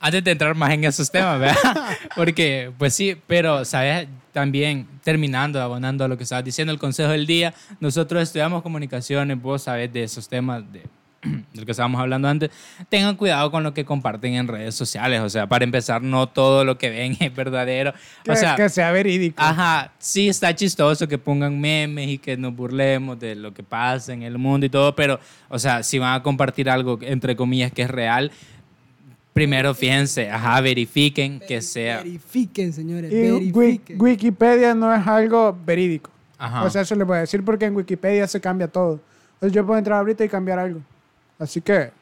Antes 0.00 0.22
de 0.22 0.30
entrar 0.30 0.54
más 0.54 0.70
en 0.70 0.84
esos 0.84 1.10
temas, 1.10 1.40
¿verdad? 1.40 1.56
Porque, 2.16 2.70
pues 2.78 2.94
sí, 2.94 3.20
pero, 3.26 3.64
¿sabes? 3.64 4.06
También, 4.38 4.86
terminando, 5.02 5.60
abonando 5.60 6.04
a 6.04 6.08
lo 6.08 6.16
que 6.16 6.22
estabas 6.22 6.44
diciendo, 6.44 6.72
el 6.72 6.78
consejo 6.78 7.10
del 7.10 7.26
día, 7.26 7.52
nosotros 7.80 8.22
estudiamos 8.22 8.62
comunicaciones, 8.62 9.42
vos 9.42 9.62
sabés 9.62 9.92
de 9.92 10.04
esos 10.04 10.28
temas, 10.28 10.62
de, 10.72 10.84
de 11.22 11.60
lo 11.60 11.66
que 11.66 11.72
estábamos 11.72 12.00
hablando 12.00 12.28
antes, 12.28 12.50
tengan 12.88 13.16
cuidado 13.16 13.50
con 13.50 13.64
lo 13.64 13.74
que 13.74 13.84
comparten 13.84 14.34
en 14.34 14.46
redes 14.46 14.76
sociales, 14.76 15.22
o 15.22 15.28
sea, 15.28 15.48
para 15.48 15.64
empezar, 15.64 16.02
no 16.02 16.28
todo 16.28 16.64
lo 16.64 16.78
que 16.78 16.88
ven 16.88 17.16
es 17.20 17.34
verdadero. 17.34 17.92
Que, 18.22 18.30
o 18.30 18.36
sea, 18.36 18.54
que 18.54 18.68
sea 18.68 18.92
verídico. 18.92 19.42
Ajá, 19.42 19.90
sí 19.98 20.28
está 20.28 20.54
chistoso 20.54 21.08
que 21.08 21.18
pongan 21.18 21.60
memes 21.60 22.08
y 22.08 22.18
que 22.18 22.36
nos 22.36 22.54
burlemos 22.54 23.18
de 23.18 23.34
lo 23.34 23.52
que 23.52 23.64
pasa 23.64 24.12
en 24.12 24.22
el 24.22 24.38
mundo 24.38 24.66
y 24.66 24.68
todo, 24.68 24.94
pero, 24.94 25.18
o 25.48 25.58
sea, 25.58 25.82
si 25.82 25.98
van 25.98 26.14
a 26.14 26.22
compartir 26.22 26.70
algo, 26.70 26.96
entre 27.02 27.34
comillas, 27.34 27.72
que 27.72 27.82
es 27.82 27.90
real, 27.90 28.30
primero 29.38 29.72
fíjense, 29.72 30.28
ajá, 30.28 30.60
verifiquen 30.60 31.38
que 31.38 31.62
sea... 31.62 31.98
Verifiquen, 31.98 32.72
señores, 32.72 33.12
Y 33.12 33.20
verifiquen. 33.20 34.02
Wikipedia 34.02 34.74
no 34.74 34.92
es 34.92 35.06
algo 35.06 35.56
verídico. 35.64 36.10
Ajá. 36.36 36.64
O 36.64 36.70
sea, 36.70 36.82
eso 36.82 36.96
le 36.96 37.04
voy 37.04 37.18
a 37.18 37.20
decir 37.20 37.44
porque 37.44 37.66
en 37.66 37.76
Wikipedia 37.76 38.26
se 38.26 38.40
cambia 38.40 38.66
todo. 38.66 38.98
Entonces 39.34 39.54
yo 39.54 39.64
puedo 39.64 39.78
entrar 39.78 40.00
ahorita 40.00 40.24
y 40.24 40.28
cambiar 40.28 40.58
algo. 40.58 40.80
Así 41.38 41.60
que, 41.60 41.92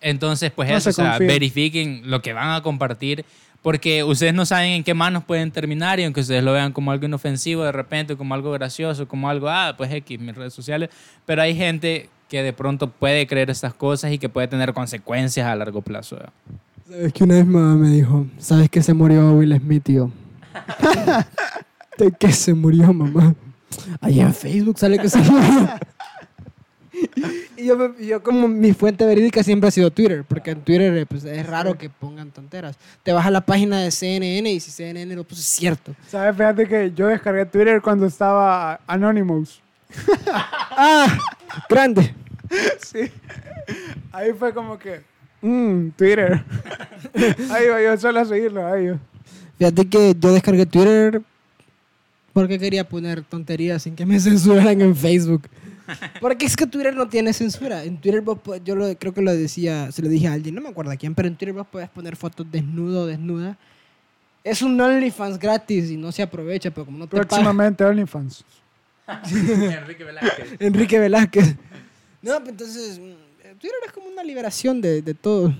Entonces, 0.00 0.52
pues 0.52 0.68
No 0.68 0.76
eso, 0.76 0.92
se 0.92 1.02
o 1.02 1.04
sea, 1.04 1.12
confíen. 1.14 1.26
verifiquen 1.28 2.02
lo 2.04 2.22
que 2.22 2.32
van 2.32 2.50
a 2.54 2.62
compartir, 2.62 3.24
porque 3.60 4.04
ustedes 4.04 4.32
no 4.32 4.46
saben 4.46 4.70
en 4.74 4.84
qué 4.84 4.94
manos 4.94 5.24
pueden 5.24 5.50
terminar 5.50 5.98
y 5.98 6.04
aunque 6.04 6.20
ustedes 6.20 6.44
lo 6.44 6.52
vean 6.52 6.72
como 6.72 6.92
algo 6.92 7.06
inofensivo 7.06 7.64
de 7.64 7.72
repente, 7.72 8.16
como 8.16 8.34
algo 8.34 8.52
gracioso, 8.52 9.08
como 9.08 9.28
algo, 9.28 9.48
ah, 9.48 9.74
pues 9.76 9.92
X, 9.92 10.20
mis 10.20 10.36
redes 10.36 10.54
sociales, 10.54 10.90
pero 11.26 11.42
hay 11.42 11.56
gente 11.56 12.08
que 12.28 12.44
de 12.44 12.52
pronto 12.52 12.88
puede 12.88 13.26
creer 13.26 13.50
estas 13.50 13.74
cas 13.74 14.04
y 14.04 14.18
que 14.18 14.28
puede 14.28 14.46
tener 14.46 14.72
consecuencias 14.72 15.44
a 15.48 15.56
largo 15.56 15.82
plazo. 15.82 16.14
¿verdad? 16.14 16.32
¿Sabes 16.88 17.12
que 17.12 17.24
una 17.24 17.34
vez 17.36 17.46
mamá 17.46 17.74
me 17.76 17.88
dijo, 17.88 18.26
¿sabes 18.38 18.68
que 18.68 18.82
se 18.82 18.92
murió 18.94 19.32
Will 19.32 19.56
Smith, 19.58 19.82
tío? 19.84 20.10
¿De 21.98 22.12
qué 22.18 22.32
se 22.32 22.52
murió, 22.54 22.92
mamá? 22.92 23.34
Ahí 24.00 24.20
en 24.20 24.34
Facebook 24.34 24.78
sale 24.78 24.98
que 24.98 25.08
se 25.08 25.18
murió. 25.18 25.68
y 27.56 27.64
yo, 27.66 27.76
me- 27.78 28.06
yo 28.06 28.22
como 28.22 28.46
mi 28.48 28.72
fuente 28.72 29.06
verídica 29.06 29.42
siempre 29.42 29.68
ha 29.68 29.70
sido 29.70 29.90
Twitter, 29.90 30.24
porque 30.28 30.50
en 30.50 30.60
Twitter 30.60 30.96
eh, 30.98 31.06
pues, 31.06 31.24
es 31.24 31.46
raro 31.46 31.76
que 31.78 31.88
pongan 31.88 32.30
tonteras. 32.30 32.76
Te 33.02 33.12
vas 33.12 33.24
a 33.26 33.30
la 33.30 33.40
página 33.40 33.80
de 33.80 33.90
CNN 33.90 34.50
y 34.50 34.60
si 34.60 34.70
CNN 34.70 35.14
lo 35.16 35.24
puso 35.24 35.40
es 35.40 35.46
cierto. 35.46 35.94
¿sabes? 36.08 36.36
Fíjate 36.36 36.66
que 36.68 36.92
yo 36.94 37.06
descargué 37.08 37.46
Twitter 37.46 37.80
cuando 37.80 38.06
estaba 38.06 38.80
Anonymous. 38.86 39.60
¡Ah! 40.70 41.18
¡Grande! 41.68 42.14
Sí. 42.84 43.10
Ahí 44.12 44.32
fue 44.38 44.52
como 44.52 44.78
que, 44.78 45.00
mmm, 45.46 45.90
Twitter. 45.96 46.42
ahí 47.50 47.64
iba 47.66 47.82
yo 47.82 47.96
solo 47.98 48.20
a 48.20 48.24
seguirlo, 48.24 48.66
ahí 48.66 48.86
yo. 48.86 48.94
Fíjate 49.58 49.88
que 49.88 50.14
yo 50.18 50.32
descargué 50.32 50.66
Twitter 50.66 51.22
porque 52.32 52.58
quería 52.58 52.88
poner 52.88 53.22
tonterías 53.22 53.82
sin 53.82 53.94
que 53.94 54.04
me 54.06 54.18
censuraran 54.20 54.80
en 54.80 54.96
Facebook. 54.96 55.48
Porque 56.20 56.46
es 56.46 56.56
que 56.56 56.66
Twitter 56.66 56.96
no 56.96 57.06
tiene 57.08 57.34
censura. 57.34 57.84
En 57.84 57.98
Twitter 58.00 58.22
vos 58.22 58.38
po- 58.38 58.56
yo 58.56 58.74
lo- 58.74 58.96
creo 58.96 59.12
que 59.12 59.20
lo 59.20 59.30
decía, 59.36 59.92
se 59.92 60.00
lo 60.00 60.08
dije 60.08 60.26
a 60.28 60.32
alguien, 60.32 60.54
no 60.54 60.62
me 60.62 60.70
acuerdo 60.70 60.90
a 60.90 60.96
quién, 60.96 61.14
pero 61.14 61.28
en 61.28 61.36
Twitter 61.36 61.52
vos 61.54 61.66
podés 61.66 61.90
poner 61.90 62.16
fotos 62.16 62.50
desnudo 62.50 63.02
o 63.02 63.06
desnuda. 63.06 63.58
Es 64.42 64.62
un 64.62 64.80
OnlyFans 64.80 65.38
gratis 65.38 65.90
y 65.90 65.98
no 65.98 66.10
se 66.10 66.22
aprovecha, 66.22 66.70
pero 66.70 66.86
como 66.86 66.96
no 66.96 67.06
te. 67.06 67.16
Próximamente 67.18 67.84
OnlyFans. 67.84 68.44
Enrique 69.06 70.04
Velázquez. 70.04 70.56
Enrique 70.58 70.98
Velázquez. 70.98 71.54
No, 72.22 72.38
pues 72.38 72.48
entonces 72.48 72.98
mm, 72.98 73.12
Twitter 73.58 73.78
es 73.86 73.92
como 73.92 74.08
una 74.08 74.22
liberación 74.22 74.80
de, 74.80 75.02
de 75.02 75.14
todo. 75.14 75.54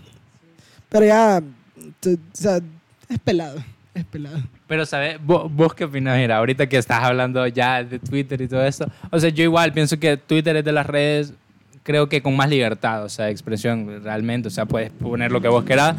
Pero 0.88 1.06
ya, 1.06 1.42
o 1.42 2.16
sea, 2.32 2.60
es 3.08 3.18
pelado, 3.18 3.62
es 3.94 4.04
pelado. 4.04 4.38
Pero, 4.66 4.86
¿sabes? 4.86 5.18
¿Vos, 5.22 5.52
vos 5.52 5.74
qué 5.74 5.84
opinas? 5.84 6.16
Mira, 6.18 6.38
ahorita 6.38 6.68
que 6.68 6.78
estás 6.78 7.02
hablando 7.02 7.46
ya 7.46 7.82
de 7.82 7.98
Twitter 7.98 8.40
y 8.40 8.48
todo 8.48 8.64
eso. 8.64 8.86
O 9.10 9.18
sea, 9.18 9.30
yo 9.30 9.44
igual 9.44 9.72
pienso 9.72 9.98
que 9.98 10.16
Twitter 10.16 10.56
es 10.56 10.64
de 10.64 10.72
las 10.72 10.86
redes, 10.86 11.34
creo 11.82 12.08
que 12.08 12.22
con 12.22 12.36
más 12.36 12.48
libertad, 12.48 13.04
o 13.04 13.08
sea, 13.08 13.26
de 13.26 13.32
expresión 13.32 14.02
realmente. 14.02 14.48
O 14.48 14.50
sea, 14.50 14.66
puedes 14.66 14.90
poner 14.90 15.32
lo 15.32 15.40
que 15.40 15.48
vos 15.48 15.64
querás 15.64 15.96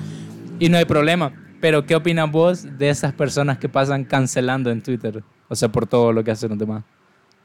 y 0.59 0.69
no 0.69 0.77
hay 0.77 0.85
problema. 0.85 1.31
Pero, 1.61 1.85
¿qué 1.85 1.95
opinas 1.95 2.31
vos 2.31 2.77
de 2.77 2.89
esas 2.89 3.13
personas 3.13 3.57
que 3.57 3.69
pasan 3.69 4.03
cancelando 4.03 4.69
en 4.71 4.81
Twitter? 4.81 5.23
O 5.47 5.55
sea, 5.55 5.69
por 5.69 5.87
todo 5.87 6.11
lo 6.11 6.23
que 6.23 6.31
hacen 6.31 6.49
los 6.49 6.59
demás. 6.59 6.83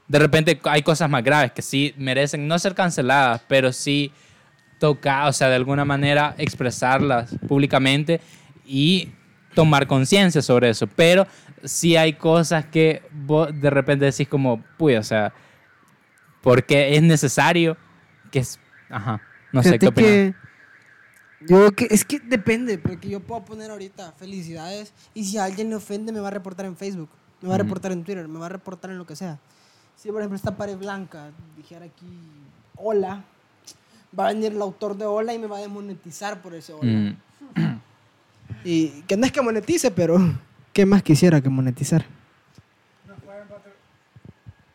De 0.08 0.18
repente 0.18 0.58
hay 0.64 0.82
cosas 0.82 1.08
más 1.08 1.22
graves 1.22 1.52
que 1.52 1.62
sí 1.62 1.94
merecen 1.96 2.48
no 2.48 2.58
ser 2.58 2.74
canceladas, 2.74 3.42
pero 3.46 3.72
sí 3.72 4.10
tocar, 4.80 5.28
o 5.28 5.32
sea, 5.32 5.48
de 5.48 5.54
alguna 5.54 5.84
manera 5.84 6.34
expresarlas 6.38 7.36
públicamente 7.46 8.20
y 8.66 9.12
tomar 9.54 9.86
conciencia 9.86 10.42
sobre 10.42 10.70
eso. 10.70 10.88
Pero 10.88 11.26
sí 11.62 11.96
hay 11.96 12.14
cosas 12.14 12.64
que 12.64 13.02
vos 13.12 13.48
de 13.60 13.70
repente 13.70 14.06
decís 14.06 14.26
como, 14.26 14.64
puy, 14.76 14.96
o 14.96 15.04
sea, 15.04 15.32
porque 16.40 16.96
es 16.96 17.02
necesario 17.02 17.76
que 18.32 18.40
es... 18.40 18.58
Ajá, 18.88 19.22
no 19.52 19.62
sé, 19.62 19.78
¿qué 19.78 19.86
opinas? 19.86 20.10
que 20.10 20.34
yo 21.46 21.72
que 21.72 21.88
es 21.90 22.04
que 22.04 22.20
depende, 22.20 22.76
porque 22.76 23.08
yo 23.08 23.20
puedo 23.20 23.44
poner 23.44 23.70
ahorita 23.70 24.12
felicidades 24.12 24.92
y 25.14 25.24
si 25.24 25.38
alguien 25.38 25.70
le 25.70 25.76
ofende 25.76 26.12
me 26.12 26.20
va 26.20 26.28
a 26.28 26.32
reportar 26.32 26.66
en 26.66 26.76
Facebook, 26.76 27.08
me 27.40 27.48
va 27.48 27.54
a 27.54 27.58
reportar 27.58 27.92
en 27.92 28.04
Twitter, 28.04 28.26
me 28.28 28.38
va 28.38 28.46
a 28.46 28.50
reportar 28.50 28.90
en 28.90 28.98
lo 28.98 29.06
que 29.06 29.16
sea. 29.16 29.38
Si 29.96 30.10
por 30.10 30.20
ejemplo 30.20 30.36
esta 30.36 30.56
pared 30.56 30.76
blanca 30.76 31.30
dijera 31.56 31.86
aquí 31.86 32.06
hola, 32.76 33.24
va 34.18 34.28
a 34.28 34.32
venir 34.32 34.52
el 34.52 34.60
autor 34.62 34.96
de 34.96 35.04
hola 35.04 35.32
y 35.34 35.38
me 35.38 35.46
va 35.46 35.58
a 35.58 35.60
desmonetizar 35.60 36.40
por 36.40 36.54
ese 36.54 36.72
hola. 36.72 36.90
Mm, 36.92 37.16
Y 38.64 38.88
que 39.02 39.16
no 39.16 39.24
es 39.24 39.32
que 39.32 39.40
monetice, 39.40 39.90
pero 39.90 40.18
¿qué 40.72 40.84
más 40.84 41.02
quisiera 41.02 41.40
que 41.40 41.48
monetizar? 41.48 42.04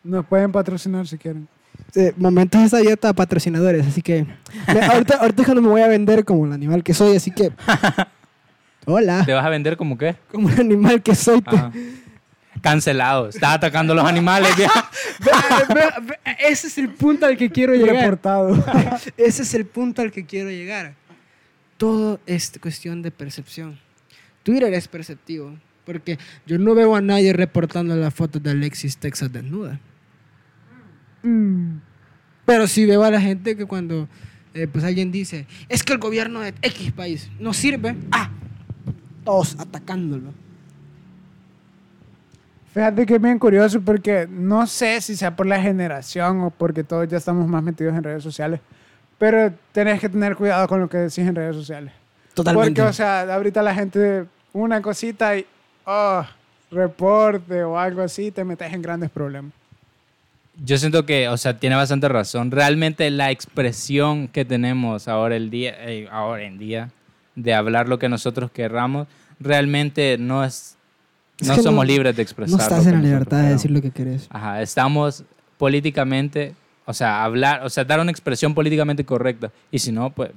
Nos 0.02 0.24
pueden 0.26 0.52
patrocinar 0.52 1.06
si 1.06 1.18
quieren. 1.18 1.48
Eh, 1.94 2.12
momentos 2.16 2.60
esa 2.62 2.78
dieta 2.78 3.12
patrocinadores, 3.12 3.86
así 3.86 4.02
que 4.02 4.24
me- 4.72 4.80
ahorita, 4.84 5.16
ahorita 5.18 5.42
es 5.42 5.46
cuando 5.46 5.62
me 5.62 5.68
voy 5.68 5.80
a 5.82 5.88
vender 5.88 6.24
como 6.24 6.46
el 6.46 6.52
animal 6.52 6.82
que 6.82 6.94
soy, 6.94 7.16
así 7.16 7.30
que 7.30 7.52
hola, 8.86 9.24
¿Te 9.24 9.32
vas 9.32 9.44
a 9.44 9.48
vender 9.50 9.76
como 9.76 9.96
qué? 9.98 10.16
como 10.30 10.48
el 10.48 10.60
animal 10.60 11.02
que 11.02 11.14
soy. 11.14 11.40
te- 11.42 11.56
Ajá. 11.56 11.72
Cancelado. 12.66 13.28
Estás 13.28 13.54
atacando 13.54 13.92
a 13.92 13.96
los 13.96 14.04
animales. 14.04 14.56
vieja. 14.56 14.90
Ve- 15.24 15.74
ve- 15.74 15.90
ve- 16.02 16.18
ese 16.48 16.66
es 16.66 16.78
el 16.78 16.88
punto 16.88 17.24
al 17.24 17.36
que 17.36 17.48
quiero 17.48 17.74
llegar. 17.76 17.94
Reportado. 17.94 18.64
Ese 19.16 19.42
es 19.42 19.54
el 19.54 19.66
punto 19.66 20.02
al 20.02 20.10
que 20.10 20.26
quiero 20.26 20.50
llegar. 20.50 20.94
Todo 21.76 22.18
es 22.26 22.52
cuestión 22.60 23.02
de 23.02 23.12
percepción. 23.12 23.78
Twitter 24.42 24.72
es 24.74 24.88
perceptivo, 24.88 25.56
porque 25.84 26.18
yo 26.44 26.58
no 26.58 26.74
veo 26.74 26.96
a 26.96 27.00
nadie 27.00 27.32
reportando 27.32 27.94
las 27.94 28.12
fotos 28.12 28.42
de 28.42 28.50
Alexis 28.50 28.96
Texas 28.98 29.32
desnuda. 29.32 29.78
Mm. 31.22 31.76
Pero 32.44 32.66
sí 32.66 32.84
veo 32.84 33.04
a 33.04 33.10
la 33.12 33.20
gente 33.20 33.56
que 33.56 33.64
cuando 33.66 34.08
eh, 34.54 34.66
pues 34.66 34.84
alguien 34.84 35.12
dice, 35.12 35.46
es 35.68 35.84
que 35.84 35.92
el 35.92 35.98
gobierno 36.00 36.40
de 36.40 36.52
X 36.62 36.90
país 36.92 37.30
no 37.38 37.52
sirve, 37.54 37.94
ah, 38.10 38.30
todos 39.24 39.56
atacándolo. 39.60 40.34
Fíjate 42.76 43.06
que 43.06 43.14
es 43.14 43.22
bien 43.22 43.38
curioso 43.38 43.80
porque 43.80 44.28
no 44.28 44.66
sé 44.66 45.00
si 45.00 45.16
sea 45.16 45.34
por 45.34 45.46
la 45.46 45.58
generación 45.58 46.42
o 46.42 46.50
porque 46.50 46.84
todos 46.84 47.08
ya 47.08 47.16
estamos 47.16 47.48
más 47.48 47.62
metidos 47.62 47.94
en 47.96 48.02
redes 48.02 48.22
sociales, 48.22 48.60
pero 49.16 49.50
tenés 49.72 49.98
que 49.98 50.10
tener 50.10 50.36
cuidado 50.36 50.68
con 50.68 50.80
lo 50.80 50.86
que 50.86 50.98
decís 50.98 51.20
en 51.20 51.34
redes 51.34 51.56
sociales. 51.56 51.90
Totalmente. 52.34 52.82
Porque, 52.82 52.90
o 52.90 52.92
sea, 52.92 53.34
ahorita 53.34 53.62
la 53.62 53.74
gente, 53.74 54.26
una 54.52 54.82
cosita 54.82 55.38
y, 55.38 55.46
oh, 55.86 56.22
reporte 56.70 57.64
o 57.64 57.78
algo 57.78 58.02
así, 58.02 58.30
te 58.30 58.44
metes 58.44 58.70
en 58.70 58.82
grandes 58.82 59.08
problemas. 59.08 59.52
Yo 60.62 60.76
siento 60.76 61.06
que, 61.06 61.30
o 61.30 61.38
sea, 61.38 61.58
tiene 61.58 61.76
bastante 61.76 62.10
razón. 62.10 62.50
Realmente 62.50 63.10
la 63.10 63.30
expresión 63.30 64.28
que 64.28 64.44
tenemos 64.44 65.08
ahora, 65.08 65.34
el 65.34 65.48
día, 65.48 65.74
eh, 65.78 66.08
ahora 66.12 66.42
en 66.42 66.58
día 66.58 66.90
de 67.36 67.54
hablar 67.54 67.88
lo 67.88 67.98
que 67.98 68.10
nosotros 68.10 68.50
querramos, 68.50 69.08
realmente 69.40 70.18
no 70.18 70.44
es... 70.44 70.75
Es 71.40 71.48
no 71.48 71.56
somos 71.56 71.74
no- 71.74 71.84
libres 71.84 72.16
de 72.16 72.22
expresar. 72.22 72.56
no 72.56 72.62
estás 72.62 72.86
en 72.86 72.94
la 72.94 73.00
libertad 73.00 73.42
de 73.42 73.48
decir 73.50 73.70
lo 73.70 73.82
que 73.82 73.90
querés. 73.90 74.26
Ajá, 74.30 74.62
estamos 74.62 75.24
políticamente, 75.58 76.54
o 76.86 76.94
sea, 76.94 77.24
hablar, 77.24 77.64
o 77.64 77.68
sea, 77.70 77.84
dar 77.84 78.00
una 78.00 78.10
expresión 78.10 78.54
políticamente 78.54 79.04
correcta. 79.04 79.50
Y 79.70 79.78
si 79.78 79.92
no, 79.92 80.10
pues, 80.10 80.30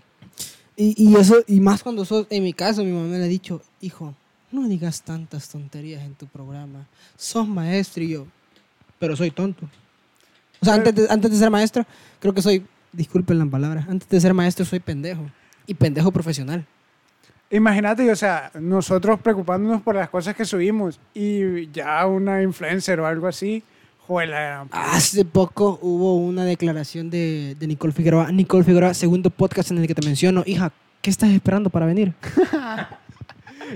Y, 0.76 0.95
y 1.02 1.16
eso, 1.16 1.36
y 1.47 1.60
más 1.60 1.84
cuando 1.84 2.04
sos, 2.06 2.26
en 2.30 2.43
mi 2.43 2.54
caso, 2.54 2.84
mi 2.84 2.91
mamá 2.91 3.08
me 3.08 3.18
ha 3.18 3.28
dicho, 3.28 3.62
hijo, 3.82 4.14
no 4.52 4.68
digas 4.68 5.02
tantas 5.02 5.47
tonterías 5.50 6.04
en 6.04 6.16
tu 6.16 6.26
programa. 6.26 6.86
Sos 7.18 7.47
maestro 7.47 8.04
y 8.04 8.10
yo, 8.10 8.26
pero 8.97 9.16
soy 9.16 9.30
tonto. 9.32 9.70
O 10.62 10.66
sea, 10.66 10.74
antes 10.76 10.95
de, 10.95 11.08
antes 11.10 11.32
de 11.32 11.38
ser 11.38 11.50
maestro, 11.50 11.86
creo 12.20 12.34
que 12.34 12.41
soy, 12.41 12.66
disculpen 12.91 13.39
la 13.39 13.45
palabra, 13.45 13.86
antes 13.89 14.08
de 14.10 14.20
ser 14.20 14.34
maestro 14.34 14.66
soy 14.66 14.80
pendejo. 14.80 15.30
Y 15.68 15.76
pendejo 15.76 16.12
profesional. 16.12 16.66
Imagínate, 17.52 18.10
o 18.12 18.16
sea, 18.16 18.52
nosotros 18.60 19.20
preocupándonos 19.22 19.82
por 19.82 19.95
las 19.95 20.10
cosas 20.10 20.36
que 20.36 20.45
subimos 20.45 21.00
y 21.16 21.70
ya 21.72 22.06
una 22.06 22.43
influencer 22.43 23.00
o 23.00 23.08
algo 23.08 23.28
así, 23.28 23.64
joder, 24.06 24.34
Hace 24.72 25.26
poco 25.26 25.80
hubo 25.82 26.16
una 26.18 26.45
declaración 26.45 27.10
de, 27.10 27.56
de 27.60 27.68
Nicole 27.68 27.93
Figueroa. 27.93 28.32
Nicole 28.32 28.64
Figueroa, 28.64 28.93
segundo 28.93 29.32
podcast 29.32 29.72
en 29.72 29.80
el 29.80 29.88
que 29.88 29.95
te 29.95 30.06
menciono. 30.06 30.43
Hija, 30.45 30.72
¿qué 31.02 31.10
estás 31.10 31.32
esperando 31.32 31.70
para 31.70 31.86
venir? 31.86 32.14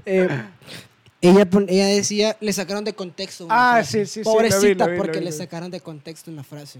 Eh, 0.07 0.27
ella, 1.21 1.47
ella 1.67 1.85
decía, 1.85 2.35
le 2.39 2.51
sacaron 2.51 2.83
de 2.83 2.93
contexto. 2.93 3.45
una 3.45 3.53
Ah, 3.55 3.73
frase. 3.75 4.05
sí, 4.07 4.11
sí, 4.11 4.23
sí, 4.23 4.25
lo 4.25 4.31
vi, 4.31 4.49
Pobrecita, 4.49 4.85
lo 4.85 4.91
vi, 4.91 4.97
lo 4.97 5.03
porque 5.03 5.19
vi, 5.19 5.25
le 5.25 5.31
vi. 5.31 5.37
sacaron 5.37 5.69
de 5.69 5.79
contexto 5.81 6.31
una 6.31 6.43
frase. 6.43 6.79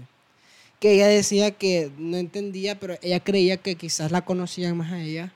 Que 0.80 0.94
ella 0.94 1.06
decía 1.06 1.52
que 1.52 1.92
no 1.96 2.16
entendía, 2.16 2.78
pero 2.80 2.94
ella 3.02 3.20
creía 3.20 3.56
que 3.56 3.76
quizás 3.76 4.10
la 4.10 4.22
conocían 4.24 4.76
más 4.76 4.90
a 4.92 5.00
ella 5.00 5.32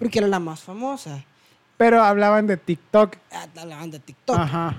porque 0.00 0.18
era 0.18 0.26
la 0.26 0.40
más 0.40 0.58
famosa. 0.60 1.24
Pero 1.76 2.02
hablaban 2.02 2.46
de 2.48 2.56
TikTok. 2.56 3.16
Ah, 3.30 3.46
Hablaban 3.56 3.90
de 3.92 4.00
TikTok. 4.00 4.36
Ajá. 4.36 4.76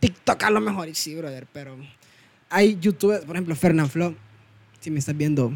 TikTok 0.00 0.42
a 0.42 0.50
lo 0.50 0.60
mejor 0.60 0.88
y 0.88 0.94
sí, 0.94 1.14
brother, 1.14 1.46
pero 1.52 1.76
hay 2.50 2.78
youtubers, 2.78 3.24
por 3.24 3.34
ejemplo, 3.36 3.54
Fernand 3.56 3.88
Flo, 3.88 4.14
si 4.80 4.90
me 4.90 4.98
estás 4.98 5.16
viendo, 5.16 5.52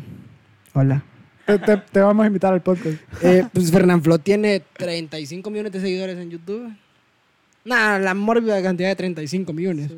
hola. 0.72 1.02
Te, 1.44 1.58
te- 1.58 1.76
te 1.76 2.00
vamos 2.00 2.24
a 2.24 2.26
invitar 2.26 2.52
al 2.52 2.62
podcast. 2.62 2.96
Eh, 3.22 3.46
pues 3.52 3.70
Fernand 3.70 4.02
Flo 4.02 4.18
tiene 4.18 4.62
35 4.78 5.50
millones 5.50 5.72
de 5.72 5.80
seguidores 5.80 6.16
en 6.18 6.30
YouTube. 6.30 6.72
Nada, 7.64 7.98
la 7.98 8.14
mórbida 8.14 8.60
cantidad 8.62 8.88
de 8.88 8.96
35 8.96 9.52
millones. 9.52 9.90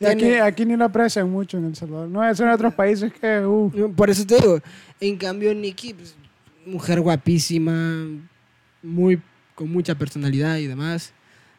Y 0.00 0.06
aquí, 0.06 0.34
aquí 0.34 0.64
ni 0.66 0.76
lo 0.76 0.84
aprecian 0.84 1.30
mucho 1.30 1.56
en 1.58 1.66
El 1.66 1.76
Salvador. 1.76 2.08
No 2.08 2.28
es 2.28 2.38
en 2.40 2.48
otros 2.48 2.74
países 2.74 3.12
que... 3.12 3.40
uh, 3.46 3.92
Por 3.96 4.10
eso 4.10 4.26
te 4.26 4.36
digo, 4.36 4.58
en 5.00 5.16
cambio 5.16 5.54
Nikki, 5.54 5.94
pues, 5.94 6.14
mujer 6.66 7.00
guapísima, 7.00 8.06
muy, 8.82 9.20
con 9.54 9.70
mucha 9.70 9.94
personalidad 9.94 10.56
y 10.56 10.66
demás. 10.66 11.12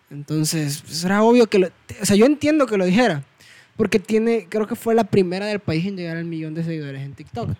Entonces, 0.09 0.81
pues, 0.85 1.03
era 1.03 1.23
obvio 1.23 1.47
que 1.47 1.59
lo... 1.59 1.67
O 2.01 2.05
sea, 2.05 2.15
yo 2.15 2.25
entiendo 2.25 2.65
que 2.65 2.77
lo 2.77 2.85
dijera. 2.85 3.23
Porque 3.75 3.99
tiene, 3.99 4.47
creo 4.49 4.67
que 4.67 4.75
fue 4.75 4.95
la 4.95 5.03
primera 5.03 5.45
del 5.47 5.59
país 5.59 5.85
en 5.85 5.97
llegar 5.97 6.17
al 6.17 6.25
millón 6.25 6.53
de 6.53 6.63
seguidores 6.63 7.01
en 7.01 7.13
TikTok. 7.13 7.51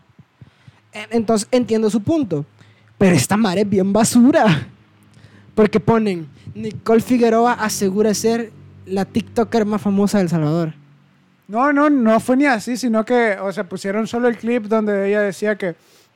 Entonces, 1.12 1.48
entiendo 1.52 1.90
su 1.90 2.02
punto. 2.02 2.46
Pero 2.98 3.16
esta 3.16 3.36
madre 3.36 3.62
es 3.62 3.70
bien 3.70 3.92
basura. 3.92 4.68
Porque 5.54 5.80
ponen, 5.80 6.28
Nicole 6.54 7.02
Figueroa 7.02 7.54
asegura 7.54 8.14
ser 8.14 8.52
la 8.86 9.06
TikToker 9.06 9.66
más 9.66 9.82
famosa 9.82 10.20
del 10.20 10.30
Salvador. 10.30 10.74
No, 11.48 11.72
no, 11.74 11.90
no 11.90 12.20
fue 12.20 12.38
ni 12.38 12.46
así, 12.46 12.78
sino 12.78 13.06
que, 13.06 13.38
o 13.42 13.52
sea, 13.52 13.68
pusieron 13.68 14.08
solo 14.08 14.28
el 14.28 14.38
clip 14.38 14.64
donde 14.64 15.10
ella 15.10 15.22
decía 15.22 15.58
que 15.58 15.76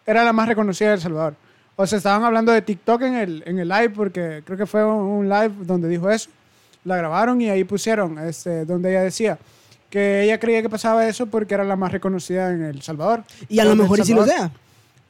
era 0.10 0.24
la 0.24 0.34
más 0.34 0.48
reconocida 0.48 0.90
de 0.90 0.96
El 0.96 1.02
Salvador. 1.02 1.36
O 1.76 1.86
sea, 1.86 1.98
estaban 1.98 2.24
hablando 2.24 2.52
de 2.52 2.62
TikTok 2.62 3.04
en 3.04 3.16
el, 3.16 3.44
en 3.46 3.60
el 3.60 3.70
live, 3.70 3.92
porque 3.92 4.42
creo 4.44 4.58
que 4.58 4.66
fue 4.66 4.84
un, 4.84 5.30
live 5.30 5.52
donde 5.62 5.88
dijo 5.88 6.10
eso. 6.10 6.30
La 6.84 6.98
grabaron 6.98 7.40
y 7.42 7.50
ahí 7.50 7.64
pusieron, 7.64 8.18
este, 8.18 8.66
donde 8.66 8.90
ella 8.90 9.02
decía 9.02 9.38
que 9.90 10.24
ella 10.24 10.40
creía 10.40 10.62
que 10.62 10.70
pasaba 10.70 11.08
eso 11.08 11.26
porque 11.26 11.54
era 11.54 11.64
la 11.64 11.76
más 11.76 11.92
reconocida 11.92 12.52
en 12.52 12.64
El 12.64 12.82
Salvador. 12.82 13.24
Y 13.48 13.60
a 13.60 13.66
lo 13.66 13.76
mejor 13.76 14.00
y 14.00 14.04
sí 14.04 14.14
lo 14.14 14.26
sea. 14.26 14.52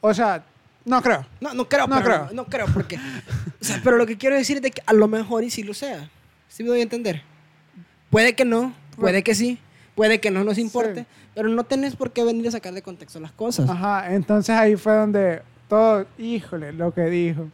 O 0.00 0.12
sea, 0.12 0.42
no 0.84 1.02
creo. 1.02 1.26
No, 1.40 1.54
no 1.54 1.68
creo, 1.68 1.86
No 1.86 1.96
pero 1.96 2.04
creo. 2.04 2.28
No, 2.32 2.44
creo, 2.46 2.66
porque. 2.66 2.96
o 2.96 3.64
sea, 3.64 3.80
pero 3.82 3.96
lo 3.96 4.06
que 4.06 4.16
quiero 4.16 4.36
decir 4.36 4.56
es 4.56 4.62
de 4.62 4.70
que 4.70 4.82
a 4.84 4.92
lo 4.92 5.08
mejor 5.08 5.44
y 5.44 5.50
sí 5.50 5.62
lo 5.62 5.74
sea. 5.74 6.10
¿Sí 6.48 6.62
me 6.62 6.70
doy 6.70 6.80
a 6.80 6.82
entender? 6.82 7.22
Puede 8.10 8.34
que 8.34 8.44
no, 8.44 8.74
puede 8.96 9.22
que 9.22 9.34
sí, 9.34 9.58
puede 9.94 10.20
que 10.20 10.30
no 10.30 10.44
nos 10.44 10.58
importe, 10.58 11.00
Sí. 11.00 11.06
pero 11.34 11.48
no 11.48 11.64
tenés 11.64 11.96
por 11.96 12.12
qué 12.12 12.24
venir 12.24 12.48
a 12.48 12.50
sacar 12.50 12.72
de 12.74 12.82
contexto 12.82 13.20
las 13.20 13.32
cosas. 13.32 13.68
Ajá, 13.68 14.12
entonces 14.14 14.54
ahí 14.56 14.76
fue 14.76 14.94
donde 14.94 15.42
todo, 15.68 16.06
híjole, 16.18 16.72
lo 16.72 16.92
que 16.92 17.02
dijo. 17.06 17.48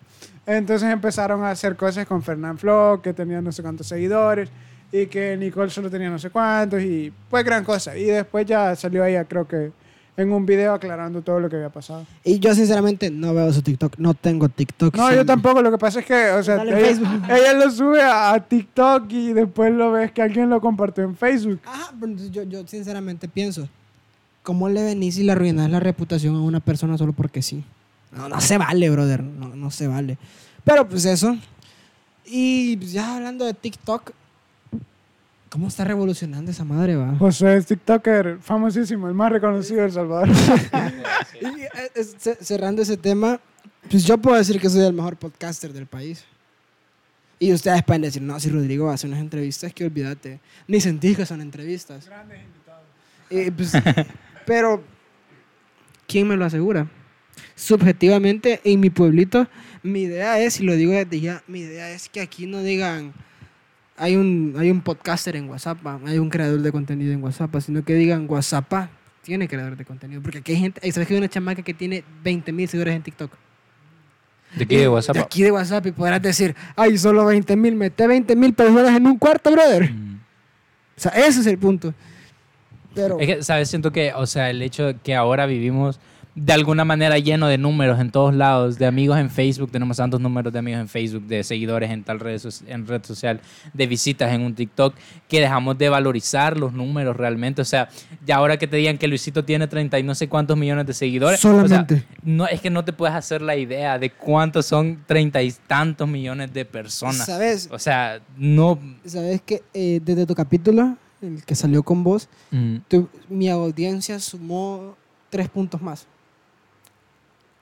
Entonces 0.47 0.89
empezaron 0.91 1.43
a 1.43 1.51
hacer 1.51 1.76
cosas 1.76 2.07
con 2.07 2.22
Fernán 2.22 2.57
Flo, 2.59 3.01
que 3.03 3.12
tenía 3.12 3.41
no 3.41 3.51
sé 3.53 3.62
cuántos 3.62 3.89
seguidores, 3.89 4.49
y 4.93 5.07
que 5.07 5.37
Nicole 5.37 5.70
solo 5.70 5.91
tenía 5.91 6.09
no 6.09 6.18
sé 6.18 6.30
cuántos, 6.30 6.80
y 6.82 7.12
pues 7.28 7.45
gran 7.45 7.64
cosa. 7.64 7.97
Y 7.97 8.05
después 8.05 8.47
ya 8.47 8.74
salió 8.76 9.05
ella, 9.05 9.24
creo 9.24 9.47
que 9.49 9.72
en 10.16 10.32
un 10.32 10.46
video 10.46 10.72
aclarando 10.72 11.20
todo 11.22 11.40
lo 11.40 11.48
que 11.48 11.56
había 11.56 11.70
pasado. 11.70 12.06
Y 12.24 12.38
yo, 12.38 12.54
sinceramente, 12.54 13.10
no 13.10 13.34
veo 13.34 13.52
su 13.52 13.62
TikTok. 13.62 13.98
No 13.98 14.14
tengo 14.14 14.48
TikTok. 14.48 14.96
No, 14.96 15.12
yo 15.12 15.26
tampoco, 15.26 15.60
lo 15.62 15.70
que 15.70 15.78
pasa 15.78 16.00
es 16.00 16.06
que, 16.06 16.30
o 16.30 16.42
sea, 16.42 16.62
ella, 16.62 17.26
ella 17.36 17.52
lo 17.52 17.70
sube 17.70 18.00
a, 18.02 18.32
a 18.32 18.40
TikTok 18.40 19.10
y 19.12 19.32
después 19.32 19.72
lo 19.72 19.92
ves 19.92 20.12
que 20.12 20.22
alguien 20.22 20.48
lo 20.48 20.60
compartió 20.60 21.04
en 21.04 21.16
Facebook. 21.16 21.60
Ajá, 21.66 21.92
pero 22.00 22.14
yo, 22.30 22.42
yo 22.44 22.66
sinceramente 22.66 23.28
pienso, 23.28 23.68
¿cómo 24.42 24.68
le 24.68 24.82
venís 24.82 25.18
y 25.18 25.24
le 25.24 25.32
arruinas 25.32 25.70
la 25.70 25.80
reputación 25.80 26.34
a 26.34 26.40
una 26.40 26.60
persona 26.60 26.96
solo 26.96 27.12
porque 27.12 27.42
sí? 27.42 27.62
No, 28.12 28.28
no 28.28 28.40
se 28.40 28.56
vale, 28.56 28.88
brother. 28.88 29.22
No, 29.22 29.48
no 29.48 29.70
se 29.70 29.86
vale. 29.86 30.16
Pero 30.64 30.88
pues 30.88 31.04
eso. 31.04 31.36
Y 32.24 32.76
pues, 32.78 32.92
ya 32.92 33.16
hablando 33.16 33.44
de 33.44 33.54
TikTok, 33.54 34.12
¿cómo 35.57 35.68
está 35.68 35.84
revolucionando 35.84 36.50
esa 36.50 36.64
madre, 36.66 36.96
va? 36.96 37.14
José 37.18 37.57
es 37.57 37.64
TikToker 37.64 38.40
famosísimo, 38.42 39.09
el 39.09 39.14
más 39.14 39.32
reconocido 39.32 39.80
de 39.80 39.86
El 39.86 39.92
Salvador. 39.92 40.28
Y, 41.40 41.46
eh, 41.62 41.68
es- 41.94 42.14
ce- 42.18 42.36
cerrando 42.42 42.82
ese 42.82 42.98
tema, 42.98 43.40
pues 43.90 44.04
yo 44.04 44.18
puedo 44.18 44.36
decir 44.36 44.61
que 44.61 44.68
soy 44.68 44.82
el 44.84 44.92
mejor 44.92 45.16
podcaster 45.16 45.72
del 45.72 45.86
país. 45.86 46.24
Y 47.38 47.54
ustedes 47.54 47.82
pueden 47.84 48.02
decir, 48.02 48.20
no, 48.20 48.38
si 48.38 48.50
Rodrigo 48.50 48.90
hace 48.90 49.07
unas 49.07 49.20
entrevistas, 49.20 49.72
que 49.72 49.86
olvídate. 49.86 50.40
Ni 50.68 50.78
sentís 50.78 51.16
que 51.16 51.24
son 51.24 51.40
entrevistas. 51.40 52.07
Y, 53.30 53.50
pues, 53.50 53.72
pero, 54.44 54.84
¿quién 56.07 56.28
me 56.28 56.36
lo 56.36 56.44
asegura? 56.44 56.86
Subjetivamente, 57.54 58.61
en 58.64 58.80
mi 58.80 58.90
pueblito, 58.90 59.48
mi 59.82 60.02
idea 60.02 60.38
es, 60.38 60.61
y 60.61 60.64
lo 60.64 60.74
digo 60.74 60.92
desde 60.92 61.18
ya, 61.20 61.42
mi 61.46 61.61
idea 61.61 61.90
es 61.90 62.11
que 62.11 62.20
aquí 62.20 62.46
no 62.46 62.62
digan, 62.62 63.14
hay 63.97 64.16
un, 64.16 64.55
hay 64.59 64.70
un 64.70 64.80
podcaster 64.80 65.36
en 65.36 65.49
WhatsApp, 65.49 65.78
ah, 65.86 65.99
hay 66.05 66.18
un 66.18 66.28
creador 66.28 66.61
de 66.61 66.72
contenido 66.72 67.12
en 67.12 67.22
WhatsApp, 67.22 67.55
sino 67.61 67.84
que 67.84 67.94
digan 67.94 68.26
WhatsApp 68.28 68.72
ah, 68.74 68.88
tiene 69.22 69.49
creador 69.49 69.76
de 69.76 69.84
contenido. 69.84 70.22
Porque 70.22 70.38
aquí 70.38 70.53
hay 70.53 70.59
gente, 70.59 70.92
¿sabes 70.92 71.09
que 71.09 71.14
hay 71.14 71.18
una 71.18 71.28
chamaca 71.28 71.62
que 71.62 71.74
tiene 71.74 72.05
20 72.22 72.53
mil 72.53 72.68
seguidores 72.68 72.94
en 72.94 73.03
TikTok? 73.03 73.32
¿De 74.55 74.66
qué 74.66 74.80
de 74.80 74.88
WhatsApp? 74.88 75.16
De 75.16 75.22
aquí 75.22 75.42
de 75.42 75.51
WhatsApp 75.51 75.86
y 75.86 75.92
podrás 75.92 76.22
decir, 76.22 76.55
ay, 76.76 76.97
solo 76.97 77.24
20 77.24 77.57
mil, 77.57 77.74
mete 77.74 78.07
20 78.07 78.36
mil 78.36 78.55
personas 78.55 78.97
en 78.97 79.07
un 79.07 79.18
cuarto, 79.18 79.51
brother. 79.51 79.90
Mm. 79.90 80.20
O 80.97 81.01
sea, 81.01 81.12
ese 81.12 81.40
es 81.40 81.47
el 81.47 81.59
punto. 81.59 81.92
Pero, 82.94 83.18
Es 83.20 83.26
que, 83.26 83.42
¿sabes? 83.42 83.68
Siento 83.68 83.92
que, 83.92 84.12
o 84.14 84.26
sea, 84.26 84.49
el 84.49 84.62
hecho 84.62 84.86
de 84.86 84.94
que 84.94 85.14
ahora 85.14 85.44
vivimos 85.47 86.01
de 86.39 86.53
alguna 86.53 86.84
manera 86.84 87.18
lleno 87.18 87.49
de 87.49 87.57
números 87.57 87.99
en 87.99 88.11
todos 88.11 88.34
lados, 88.34 88.78
de 88.78 88.84
amigos 88.84 89.18
en 89.18 89.30
Facebook, 89.30 89.70
tenemos 89.70 89.97
tantos 89.97 90.20
números 90.20 90.53
de 90.53 90.59
amigos 90.59 90.82
en 90.82 90.89
Facebook, 90.89 91.22
de 91.26 91.43
seguidores 91.43 91.91
en 91.91 92.05
tal 92.05 92.20
red, 92.20 92.39
so- 92.39 92.51
en 92.66 92.87
red 92.87 93.03
social, 93.05 93.41
de 93.72 93.87
visitas 93.87 94.30
en 94.34 94.43
un 94.43 94.55
TikTok, 94.55 94.95
que 95.28 95.41
dejamos 95.41 95.78
de 95.78 95.89
valorizar 95.89 96.59
los 96.59 96.74
números 96.74 97.16
realmente. 97.16 97.62
O 97.62 97.64
sea, 97.64 97.89
ya 98.26 98.37
ahora 98.37 98.59
que 98.59 98.66
te 98.66 98.76
digan 98.76 98.99
que 98.99 99.09
Luisito 99.09 99.47
tiene 99.47 99.66
30 99.66 99.99
y 99.99 100.03
no 100.03 100.14
sé 100.14 100.28
cuántos 100.28 100.59
millones 100.59 100.87
de 100.87 100.93
seguidores, 100.93 101.43
o 101.43 101.43
sea, 101.43 101.51
Solamente. 101.62 102.05
no, 102.22 102.47
es 102.47 102.61
que 102.61 102.68
no 102.68 102.84
te 102.84 102.93
puedes 102.93 103.16
hacer 103.16 103.41
la 103.41 103.57
idea 103.57 103.99
de 103.99 104.11
cuántos 104.11 104.66
son 104.66 105.03
30 105.07 105.43
y 105.43 105.53
tantos 105.66 106.07
millones 106.07 106.53
de 106.53 106.66
personas. 106.66 107.24
¿sabes? 107.24 107.70
O 107.72 107.78
sea, 107.78 108.20
no... 108.37 108.78
¿Sabes 109.07 109.41
que 109.41 109.62
eh, 109.72 110.01
desde 110.05 110.26
tu 110.26 110.34
capítulo, 110.34 110.99
el 111.22 111.43
que 111.45 111.55
salió 111.55 111.82
con 111.82 112.05
vos, 112.05 112.28
Mm, 112.51 112.76
tu- 112.89 113.09
mi 113.30 113.49
audiencia 113.49 114.20
sumó 114.20 114.95
tres 115.30 115.49
puntos 115.49 115.80
más? 115.80 116.07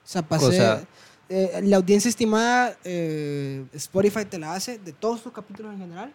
O 0.05 0.07
sea, 0.07 0.21
pasé... 0.21 0.85
Eh, 1.27 1.61
la 1.63 1.77
audiencia 1.77 2.07
estimada, 2.07 2.77
eh, 2.83 3.65
Spotify 3.73 4.25
te 4.25 4.37
la 4.37 4.53
hace 4.53 4.77
de 4.77 4.93
todos 4.93 5.23
tus 5.23 5.33
capítulos 5.33 5.73
en 5.73 5.79
general 5.79 6.13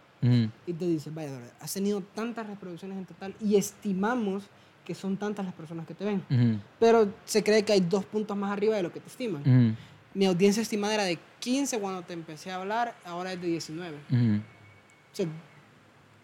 y 0.66 0.72
te 0.72 0.86
dice, 0.86 1.10
vaya, 1.10 1.30
has 1.60 1.72
tenido 1.72 2.00
tantas 2.14 2.46
reproducciones 2.46 2.96
en 2.96 3.06
total 3.06 3.34
y 3.40 3.56
estimamos 3.56 4.44
que 4.84 4.94
son 4.94 5.16
tantas 5.16 5.44
las 5.44 5.54
personas 5.54 5.86
que 5.86 5.94
te 5.94 6.04
ven. 6.04 6.62
Pero 6.78 7.12
se 7.24 7.42
cree 7.42 7.64
que 7.64 7.72
hay 7.72 7.80
dos 7.80 8.04
puntos 8.04 8.36
más 8.36 8.52
arriba 8.52 8.76
de 8.76 8.82
lo 8.82 8.92
que 8.92 9.00
te 9.00 9.08
estiman. 9.08 9.76
Mi 10.14 10.26
audiencia 10.26 10.62
estimada 10.62 10.94
era 10.94 11.04
de 11.04 11.18
15 11.40 11.80
cuando 11.80 12.02
te 12.02 12.12
empecé 12.12 12.50
a 12.50 12.56
hablar, 12.56 12.94
ahora 13.04 13.32
es 13.32 13.40
de 13.40 13.46
19. 13.48 13.98
mm. 14.08 14.36
O 14.36 15.16
sea, 15.16 15.26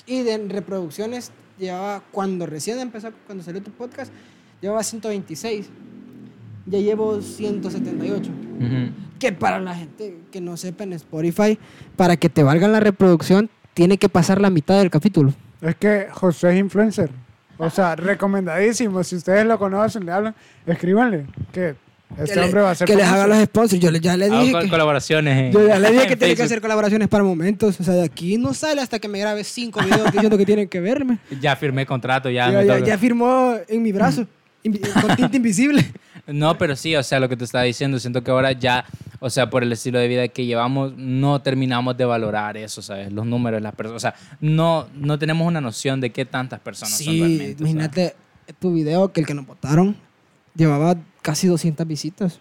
y 0.07 0.23
de 0.23 0.39
reproducciones 0.49 1.33
llevaba, 1.59 2.03
cuando 2.13 2.47
recién 2.47 2.79
empezó, 2.79 3.11
cuando 3.27 3.43
salió 3.43 3.63
tu 3.63 3.73
podcast, 3.73 4.13
llevaba 4.61 4.83
126. 4.83 5.69
Ya 6.67 6.79
llevo 6.81 7.21
178. 7.23 8.31
Ujú. 8.31 8.91
Que 9.19 9.33
para 9.33 9.59
la 9.61 9.75
gente 9.75 10.17
que 10.31 10.41
no 10.41 10.57
sepa 10.57 10.85
en 10.85 10.93
Spotify, 10.95 11.59
para 11.97 12.17
que 12.17 12.29
te 12.29 12.43
valga 12.43 12.69
la 12.69 12.81
reproducción, 12.81 13.49
tiene 13.75 13.99
que 13.99 14.09
pasar 14.09 14.41
la 14.41 14.51
mitad 14.51 14.79
del 14.79 14.91
capítulo. 14.91 15.33
Es 15.63 15.75
que 15.77 16.09
José 16.11 16.51
es 16.53 16.59
influencer. 16.59 17.11
O 17.59 17.71
sea, 17.71 17.97
recomendadísimo. 17.97 19.03
Si 19.05 19.17
ustedes 19.17 19.47
lo 19.47 19.59
conocen, 19.59 20.05
le 20.05 20.13
hablan, 20.13 20.35
escríbanle 20.67 21.25
que 21.53 21.75
este 22.19 22.35
que 22.35 22.41
le- 22.41 22.47
hombre 22.47 22.61
va 22.61 22.71
a 22.71 22.75
ser 22.75 22.87
Que 22.87 22.95
les 22.97 23.07
haga 23.07 23.27
los 23.27 23.39
sponsors. 23.45 23.81
Yo 23.81 23.91
ya 23.91 24.17
le 24.17 24.29
dije 24.29 24.53
que, 24.61 24.69
colaboraciones 24.69 25.39
en- 25.39 25.53
yo 25.53 25.67
ya 25.67 25.79
le 25.79 25.91
dije 25.93 26.07
que 26.07 26.13
en 26.13 26.19
tiene 26.19 26.35
que 26.37 26.43
hacer 26.43 26.61
colaboraciones 26.61 27.09
para 27.09 27.25
momentos. 27.25 27.81
O 27.81 27.85
sea, 27.85 27.95
de 27.95 28.05
aquí 28.05 28.37
no 28.37 28.53
sale 28.53 28.83
hasta 28.83 28.99
que 28.99 29.09
me 29.09 29.19
grabe 29.19 29.43
cinco 29.45 29.81
videos 29.83 30.13
diciendo 30.13 30.37
que 30.37 30.45
tienen 30.45 30.69
que 30.69 30.81
verme. 30.81 31.19
Ya 31.41 31.57
firmé 31.57 31.87
contrato, 31.87 32.29
ya. 32.29 32.51
Ya, 32.53 32.63
ya- 32.63 32.79
ya 32.81 32.99
firmó 32.99 33.55
en 33.67 33.83
mi 33.83 33.93
brazo, 33.93 34.27
con 35.01 35.17
tinta 35.17 35.37
invisible. 35.37 35.85
No, 36.27 36.59
pero 36.59 36.75
sí, 36.77 36.97
o 36.97 37.03
sea, 37.03 37.21
lo 37.21 37.29
que 37.29 37.37
te 37.37 37.45
estaba 37.45 37.65
diciendo, 37.65 37.99
siento 37.99 38.23
que 38.25 38.31
ahora 38.31 38.53
ya, 38.53 38.85
o 39.21 39.31
sea, 39.31 39.49
por 39.49 39.63
el 39.63 39.71
estilo 39.73 39.99
de 39.99 40.09
vida 40.09 40.29
que 40.29 40.45
llevamos, 40.45 40.93
no 40.97 41.41
terminamos 41.41 41.97
de 41.97 42.05
valorar 42.05 42.57
eso, 42.57 42.83
¿sabes? 42.83 43.13
Los 43.13 43.27
números, 43.27 43.63
las 43.63 43.75
personas, 43.75 43.97
o 43.97 44.01
sea, 44.01 44.15
no, 44.41 44.89
no 44.95 45.19
tenemos 45.19 45.47
una 45.47 45.61
noción 45.61 46.01
de 46.01 46.11
qué 46.11 46.25
tantas 46.25 46.61
personas 46.61 46.97
son 46.97 47.07
Sí, 47.07 47.21
realmente. 47.21 47.55
o 47.55 47.59
sea. 47.59 47.71
imagínate 47.71 48.17
tu 48.59 48.73
video 48.73 49.13
que 49.13 49.21
el 49.21 49.27
que 49.27 49.35
nos 49.35 49.47
votaron 49.47 49.97
llevaba 50.55 50.97
casi 51.23 51.47
200 51.47 51.87
visitas. 51.87 52.41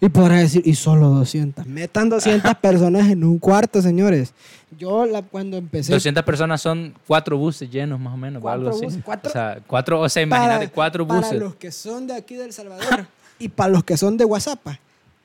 Y 0.00 0.08
podrás 0.10 0.40
decir, 0.42 0.62
y 0.64 0.74
solo 0.74 1.08
200. 1.08 1.66
Metan 1.66 2.08
200 2.08 2.54
personas 2.60 3.08
en 3.08 3.24
un 3.24 3.38
cuarto, 3.38 3.82
señores. 3.82 4.32
Yo 4.78 5.06
la, 5.06 5.22
cuando 5.22 5.56
empecé... 5.56 5.92
200 5.92 6.22
personas 6.24 6.60
son 6.60 6.94
cuatro 7.06 7.36
buses 7.36 7.68
llenos, 7.70 7.98
más 7.98 8.14
o 8.14 8.16
menos, 8.16 8.38
o 8.38 8.42
Cuatro 8.42 8.60
algo 8.66 8.76
así. 8.76 8.84
buses, 8.84 9.02
cuatro- 9.04 9.30
O 9.30 9.32
sea, 9.32 9.58
cuatro, 9.66 10.00
o 10.00 10.08
sea, 10.08 10.22
imagínate, 10.22 10.68
cuatro 10.68 11.06
Para 11.06 11.20
buses. 11.20 11.40
los 11.40 11.54
que 11.56 11.72
son 11.72 12.06
de 12.06 12.14
aquí 12.14 12.34
del 12.36 12.52
Salvador 12.52 13.06
y 13.40 13.48
para 13.48 13.70
los 13.70 13.82
que 13.82 13.96
son 13.96 14.16
de 14.16 14.24
WhatsApp, 14.24 14.60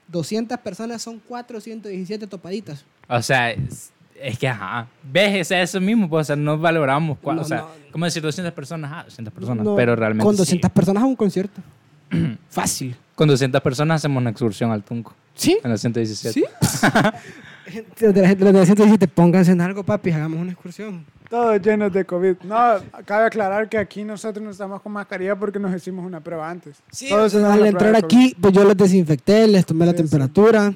200 0.08 0.58
personas 0.60 1.02
son 1.02 1.20
417 1.28 2.26
topaditas. 2.28 2.84
O 3.08 3.22
sea, 3.22 3.52
es, 3.52 3.92
es 4.20 4.40
que, 4.40 4.48
ajá, 4.48 4.88
ves, 5.04 5.52
es 5.52 5.52
eso 5.52 5.80
mismo, 5.82 6.10
pues, 6.10 6.22
o 6.22 6.28
sea, 6.28 6.36
no 6.36 6.58
valoramos, 6.58 7.18
cua- 7.22 7.36
No, 7.36 7.42
o 7.42 7.46
sea, 7.46 7.58
no. 7.60 7.68
¿cómo 7.92 8.06
decir 8.06 8.24
200 8.24 8.54
personas? 8.54 8.92
Ah, 8.92 9.04
200 9.04 9.34
personas, 9.34 9.66
No, 9.66 9.76
pero 9.76 9.96
realmente 9.96 10.24
Con 10.26 10.34
sí. 10.36 10.40
200 10.40 10.72
personas 10.72 11.04
a 11.04 11.06
un 11.06 11.16
concierto. 11.16 11.62
Fácil. 12.50 12.96
Con 13.16 13.28
200 13.28 13.62
personas 13.62 14.02
hacemos 14.02 14.22
una 14.22 14.32
excursión 14.32 14.72
al 14.72 14.84
Tunco, 14.84 15.14
¿Sí? 15.36 15.58
en 15.64 15.70
la 15.70 15.78
117. 15.78 16.34
¿Sí? 16.34 16.46
Gente 17.66 18.12
de 18.12 18.22
la 18.22 18.28
gente 18.28 18.44
de 18.44 18.54
la 18.54 18.66
117, 18.66 19.08
pónganse 19.08 19.52
en 19.52 19.62
algo, 19.62 19.84
papi, 19.84 20.12
hagamos 20.12 20.40
una 20.40 20.52
excursión. 20.52 21.06
Todos 21.30 21.62
llenos 21.62 21.94
de 21.94 22.04
COVID. 22.04 22.36
No, 22.44 22.58
cabe 23.06 23.26
aclarar 23.26 23.70
que 23.70 23.78
aquí 23.78 24.04
nosotros 24.04 24.44
no 24.44 24.52
estamos 24.52 24.82
con 24.82 24.92
mascarilla 24.92 25.38
porque 25.38 25.60
nos 25.60 25.74
hicimos 25.74 26.06
una 26.06 26.20
prueba 26.20 26.50
antes. 26.50 26.78
Sí, 26.92 27.08
Todos 27.08 27.34
al 27.36 27.66
entrar 27.66 27.96
aquí, 27.96 28.36
pues 28.40 28.54
yo 28.54 28.66
les 28.66 28.76
desinfecté, 28.76 29.48
les 29.48 29.66
tomé 29.66 29.86
la 29.86 29.94
sí. 29.94 29.98
temperatura 29.98 30.74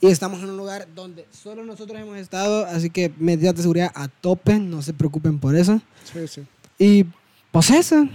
y 0.00 0.06
estamos 0.06 0.38
en 0.40 0.50
un 0.50 0.56
lugar 0.56 0.86
donde 0.94 1.26
solo 1.30 1.64
nosotros 1.64 2.00
hemos 2.00 2.16
estado, 2.16 2.64
así 2.66 2.88
que 2.88 3.12
medidas 3.18 3.56
de 3.56 3.62
seguridad 3.62 3.90
a 3.94 4.06
tope, 4.06 4.58
no 4.60 4.80
se 4.80 4.94
preocupen 4.94 5.40
por 5.40 5.56
eso. 5.56 5.80
Sí, 6.04 6.28
sí. 6.28 6.42
Y 6.78 7.04
pues 7.50 7.70
eso, 7.70 8.08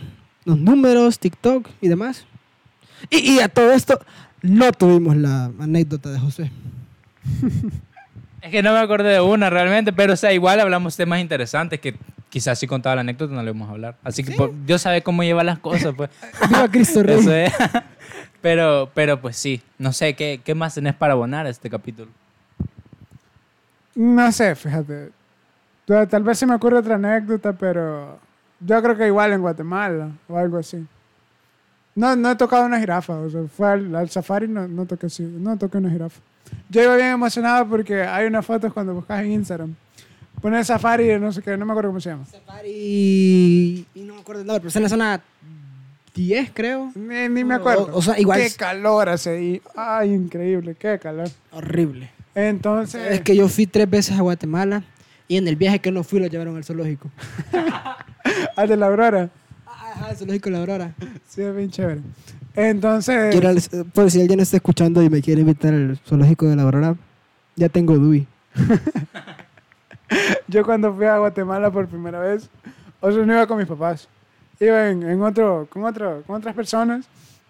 los 0.45 0.57
números, 0.57 1.19
TikTok 1.19 1.67
y 1.81 1.89
demás. 1.89 2.25
Y, 3.09 3.33
y 3.35 3.39
a 3.39 3.47
todo 3.49 3.71
esto, 3.71 3.99
no 4.41 4.71
tuvimos 4.71 5.15
la 5.17 5.45
anécdota 5.59 6.09
de 6.11 6.19
José. 6.19 6.51
Es 8.41 8.51
que 8.51 8.61
no 8.61 8.73
me 8.73 8.79
acordé 8.79 9.09
de 9.13 9.21
una 9.21 9.49
realmente, 9.49 9.93
pero 9.93 10.13
o 10.13 10.17
sea, 10.17 10.33
igual 10.33 10.59
hablamos 10.59 10.95
temas 10.97 11.19
interesantes 11.21 11.79
que 11.79 11.95
quizás 12.29 12.59
si 12.59 12.67
contaba 12.67 12.95
la 12.95 13.01
anécdota 13.01 13.33
no 13.33 13.41
le 13.43 13.51
vamos 13.51 13.69
a 13.69 13.71
hablar. 13.71 13.95
Así 14.03 14.23
que 14.23 14.31
por- 14.33 14.51
Dios 14.65 14.81
sabe 14.81 15.01
cómo 15.01 15.23
lleva 15.23 15.43
las 15.43 15.59
cosas, 15.59 15.93
pues. 15.95 16.09
Viva 16.49 16.67
Cristo 16.69 17.03
Rey. 17.03 17.19
Eso 17.19 17.33
es. 17.33 17.53
Pero, 18.41 18.91
pero 18.93 19.21
pues 19.21 19.37
sí, 19.37 19.61
no 19.77 19.93
sé, 19.93 20.15
¿qué, 20.15 20.41
qué 20.43 20.53
más 20.53 20.75
tenés 20.75 20.93
para 20.95 21.13
abonar 21.13 21.45
a 21.45 21.49
este 21.49 21.69
capítulo? 21.69 22.11
No 23.95 24.29
sé, 24.33 24.53
fíjate. 24.55 25.11
Tal 25.85 26.09
tal 26.09 26.23
vez 26.23 26.39
se 26.39 26.45
me 26.45 26.55
ocurre 26.55 26.77
otra 26.79 26.95
anécdota, 26.95 27.53
pero 27.53 28.19
yo 28.59 28.83
creo 28.83 28.97
que 28.97 29.07
igual 29.07 29.31
en 29.31 29.39
Guatemala 29.39 30.09
o 30.27 30.37
algo 30.37 30.57
así. 30.57 30.85
No, 31.95 32.15
no 32.15 32.31
he 32.31 32.35
tocado 32.35 32.65
una 32.65 32.79
jirafa, 32.79 33.13
o 33.19 33.29
sea, 33.29 33.41
fue 33.55 33.67
al, 33.71 33.95
al 33.95 34.09
safari 34.09 34.47
no, 34.47 34.67
no 34.67 34.85
toqué 34.85 35.07
no 35.19 35.57
toqué 35.57 35.77
una 35.77 35.89
jirafa. 35.91 36.19
Yo 36.69 36.81
iba 36.83 36.95
bien 36.95 37.09
emocionado 37.09 37.67
porque 37.67 38.01
hay 38.03 38.25
unas 38.27 38.45
fotos 38.45 38.73
cuando 38.73 38.93
buscas 38.93 39.23
en 39.23 39.31
Instagram. 39.31 39.75
Pones 40.41 40.67
safari 40.67 41.19
no 41.19 41.31
sé 41.31 41.41
qué, 41.41 41.55
no 41.55 41.65
me 41.65 41.71
acuerdo 41.71 41.89
cómo 41.91 42.01
se 42.01 42.09
llama. 42.09 42.25
Safari. 42.25 43.85
Y 43.93 44.01
no 44.01 44.15
me 44.15 44.21
acuerdo 44.21 44.41
el 44.41 44.47
nombre, 44.47 44.59
pero 44.61 44.67
está 44.69 44.79
en 44.79 44.83
la 44.83 44.89
zona 44.89 45.21
10, 46.15 46.51
creo. 46.53 46.91
Ni, 46.95 47.29
ni 47.29 47.43
me 47.43 47.55
O- 47.55 47.57
acuerdo. 47.59 47.89
o 47.93 48.01
sea, 48.01 48.19
igual 48.19 48.39
Qué 48.39 48.45
es- 48.47 48.57
calor 48.57 49.09
hace 49.09 49.29
ahí. 49.31 49.61
Ay, 49.75 50.13
increíble, 50.13 50.75
qué 50.77 50.99
calor. 50.99 51.29
Horrible. 51.51 52.09
Entonces, 52.35 53.11
Es 53.11 53.21
que 53.21 53.35
yo 53.35 53.47
fui 53.47 53.67
tres 53.67 53.89
veces 53.89 54.17
a 54.17 54.21
Guatemala 54.21 54.83
y 55.27 55.37
en 55.37 55.47
el 55.47 55.55
viaje 55.55 55.79
que 55.79 55.91
no 55.91 56.03
fui 56.03 56.19
lo 56.19 56.27
llevaron 56.27 56.57
al 56.57 56.63
zoológico. 56.65 57.09
al 58.55 58.67
de 58.67 58.77
la 58.77 58.87
Aurora. 58.87 59.29
Ajá, 59.95 60.09
el 60.09 60.17
zoológico 60.17 60.49
de 60.49 60.53
la 60.53 60.59
Aurora. 60.59 60.93
Sí, 61.27 61.41
es 61.43 61.55
bien 61.55 61.69
chévere. 61.69 62.01
Entonces, 62.55 63.31
Quiero 63.35 63.49
por 63.93 64.09
si 64.09 64.21
alguien 64.21 64.39
está 64.39 64.57
escuchando 64.57 65.03
y 65.03 65.09
me 65.09 65.21
quiere 65.21 65.41
invitar 65.41 65.73
al 65.73 65.99
zoológico 66.05 66.47
de 66.47 66.55
la 66.55 66.63
Aurora, 66.63 66.95
ya 67.55 67.69
tengo 67.69 67.95
DUI. 67.97 68.27
Yo 70.47 70.63
cuando 70.65 70.93
fui 70.93 71.05
a 71.05 71.17
Guatemala 71.19 71.71
por 71.71 71.87
primera 71.87 72.19
vez, 72.19 72.49
o 73.01 73.11
sea, 73.11 73.23
no 73.23 73.33
iba 73.33 73.45
con 73.45 73.57
mis 73.57 73.67
papás. 73.67 74.07
Iba 74.59 74.89
en, 74.89 75.03
en 75.03 75.21
otro, 75.21 75.67
con, 75.69 75.83
otro, 75.83 76.23
con 76.25 76.37
otras 76.37 76.55
personas 76.55 77.05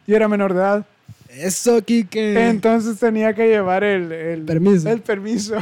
y 0.06 0.14
era 0.14 0.28
menor 0.28 0.54
de 0.54 0.60
edad. 0.60 0.86
Eso, 1.30 1.82
Kike. 1.82 2.50
Entonces 2.50 3.00
tenía 3.00 3.34
que 3.34 3.48
llevar 3.48 3.84
el, 3.84 4.12
el 4.12 4.42
Permiso. 4.44 4.90
El 4.90 5.02
permiso. 5.02 5.56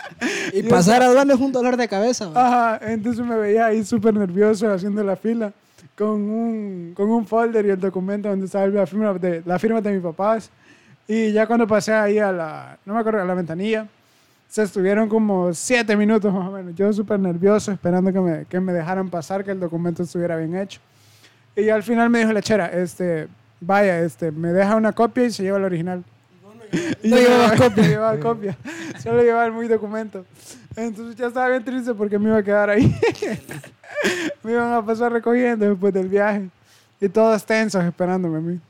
y 0.52 0.62
pasar 0.64 1.02
a 1.02 1.06
aduana 1.06 1.34
es 1.34 1.40
un 1.40 1.52
dolor 1.52 1.76
de 1.76 1.88
cabeza. 1.88 2.28
va. 2.28 2.74
Ajá, 2.74 2.92
entonces 2.92 3.24
me 3.24 3.36
veía 3.36 3.66
ahí 3.66 3.84
súper 3.84 4.14
nervioso 4.14 4.70
haciendo 4.70 5.02
la 5.02 5.16
fila 5.16 5.52
con 5.98 6.10
un, 6.30 6.92
con 6.94 7.10
un 7.10 7.26
folder 7.26 7.66
y 7.66 7.70
el 7.70 7.80
documento 7.80 8.28
donde 8.28 8.46
estaba 8.46 8.66
la 8.68 8.86
firma 8.86 9.12
de, 9.14 9.42
la 9.44 9.58
firma 9.58 9.80
de 9.80 9.92
mis 9.92 10.02
papás. 10.02 10.48
Y 11.08 11.32
ya 11.32 11.46
cuando 11.46 11.66
pasé 11.66 11.92
ahí 11.92 12.18
a 12.18 12.30
la, 12.30 12.78
no 12.86 12.94
me 12.94 13.00
acuerdo, 13.00 13.20
a 13.20 13.24
la 13.24 13.34
ventanilla, 13.34 13.88
se 14.48 14.62
estuvieron 14.62 15.08
como 15.08 15.52
siete 15.52 15.96
minutos 15.96 16.32
más 16.32 16.46
o 16.48 16.52
menos. 16.52 16.74
Yo 16.76 16.92
súper 16.92 17.18
nervioso 17.18 17.72
esperando 17.72 18.12
que 18.12 18.20
me, 18.20 18.44
que 18.44 18.60
me 18.60 18.72
dejaran 18.72 19.08
pasar, 19.10 19.44
que 19.44 19.50
el 19.50 19.58
documento 19.60 20.02
estuviera 20.04 20.36
bien 20.36 20.54
hecho. 20.56 20.80
Y 21.56 21.68
al 21.70 21.82
final 21.82 22.08
me 22.10 22.20
dijo 22.20 22.32
la 22.32 22.40
chera, 22.42 22.66
este, 22.66 23.26
vaya, 23.60 24.00
este, 24.00 24.30
me 24.30 24.52
deja 24.52 24.76
una 24.76 24.92
copia 24.92 25.24
y 25.24 25.30
se 25.32 25.42
lleva 25.42 25.58
el 25.58 25.64
original. 25.64 26.04
Y 27.02 27.08
No 27.08 27.16
llevaba- 27.16 27.56
copia. 27.56 27.82
llevaba 27.88 28.20
copia. 28.20 28.56
Solo 29.02 29.22
llevaba 29.22 29.46
el 29.46 29.52
muy 29.52 29.66
documento. 29.68 30.24
Entonces 30.76 31.16
ya 31.16 31.26
estaba 31.28 31.48
bien 31.48 31.64
triste 31.64 31.94
porque 31.94 32.18
me 32.18 32.28
iba 32.28 32.38
a 32.38 32.42
quedar 32.42 32.70
ahí. 32.70 32.94
me 34.42 34.52
iban 34.52 34.72
a 34.72 34.84
pasar 34.84 35.12
recogiendo 35.12 35.68
después 35.68 35.92
del 35.94 36.08
viaje. 36.08 36.48
Y 37.00 37.08
todos 37.08 37.44
tensos 37.44 37.84
esperándome 37.84 38.38
a 38.38 38.40
mí. 38.40 38.60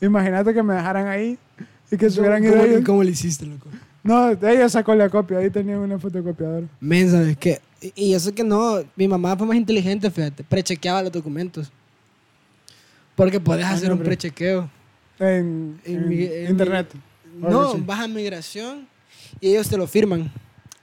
Imagínate 0.00 0.52
que 0.54 0.62
me 0.62 0.74
dejaran 0.74 1.06
ahí 1.08 1.38
y 1.90 1.96
que 1.96 2.10
se 2.10 2.20
hubieran 2.20 2.42
ido 2.44 2.56
¿Cómo. 2.56 2.84
¿Cómo 2.84 3.02
le 3.04 3.10
hiciste, 3.10 3.44
loco? 3.46 3.68
No, 4.04 4.30
ella 4.30 4.68
sacó 4.68 4.94
la 4.94 5.08
copia. 5.08 5.38
Ahí 5.38 5.50
tenían 5.50 5.78
una 5.78 5.98
fotocopiadora. 5.98 6.66
Men, 6.80 7.10
¿sabes 7.10 7.36
qué? 7.36 7.60
Y, 7.94 8.14
eso 8.14 8.32
que 8.34 8.44
no, 8.44 8.82
mi 8.96 9.06
mamá 9.08 9.36
fue 9.36 9.46
más 9.46 9.56
inteligente, 9.56 10.10
fíjate. 10.10 10.44
Prechequeaba 10.44 11.02
los 11.02 11.12
documentos. 11.12 11.70
Porque 13.14 13.38
podés 13.40 13.64
Ah, 13.66 13.72
hacer 13.72 13.88
no, 13.90 13.96
un 13.96 14.02
prechequeo. 14.02 14.70
En, 15.18 15.78
En 15.84 15.96
en 15.96 16.08
mi- 16.08 16.24
en 16.24 16.50
internet. 16.50 16.88
algo 17.42 17.74
No, 17.76 17.78
vas 17.84 18.00
a 18.00 18.08
migración 18.08 18.86
y 19.40 19.48
ellos 19.50 19.68
te 19.68 19.76
lo 19.76 19.86
firman. 19.86 20.30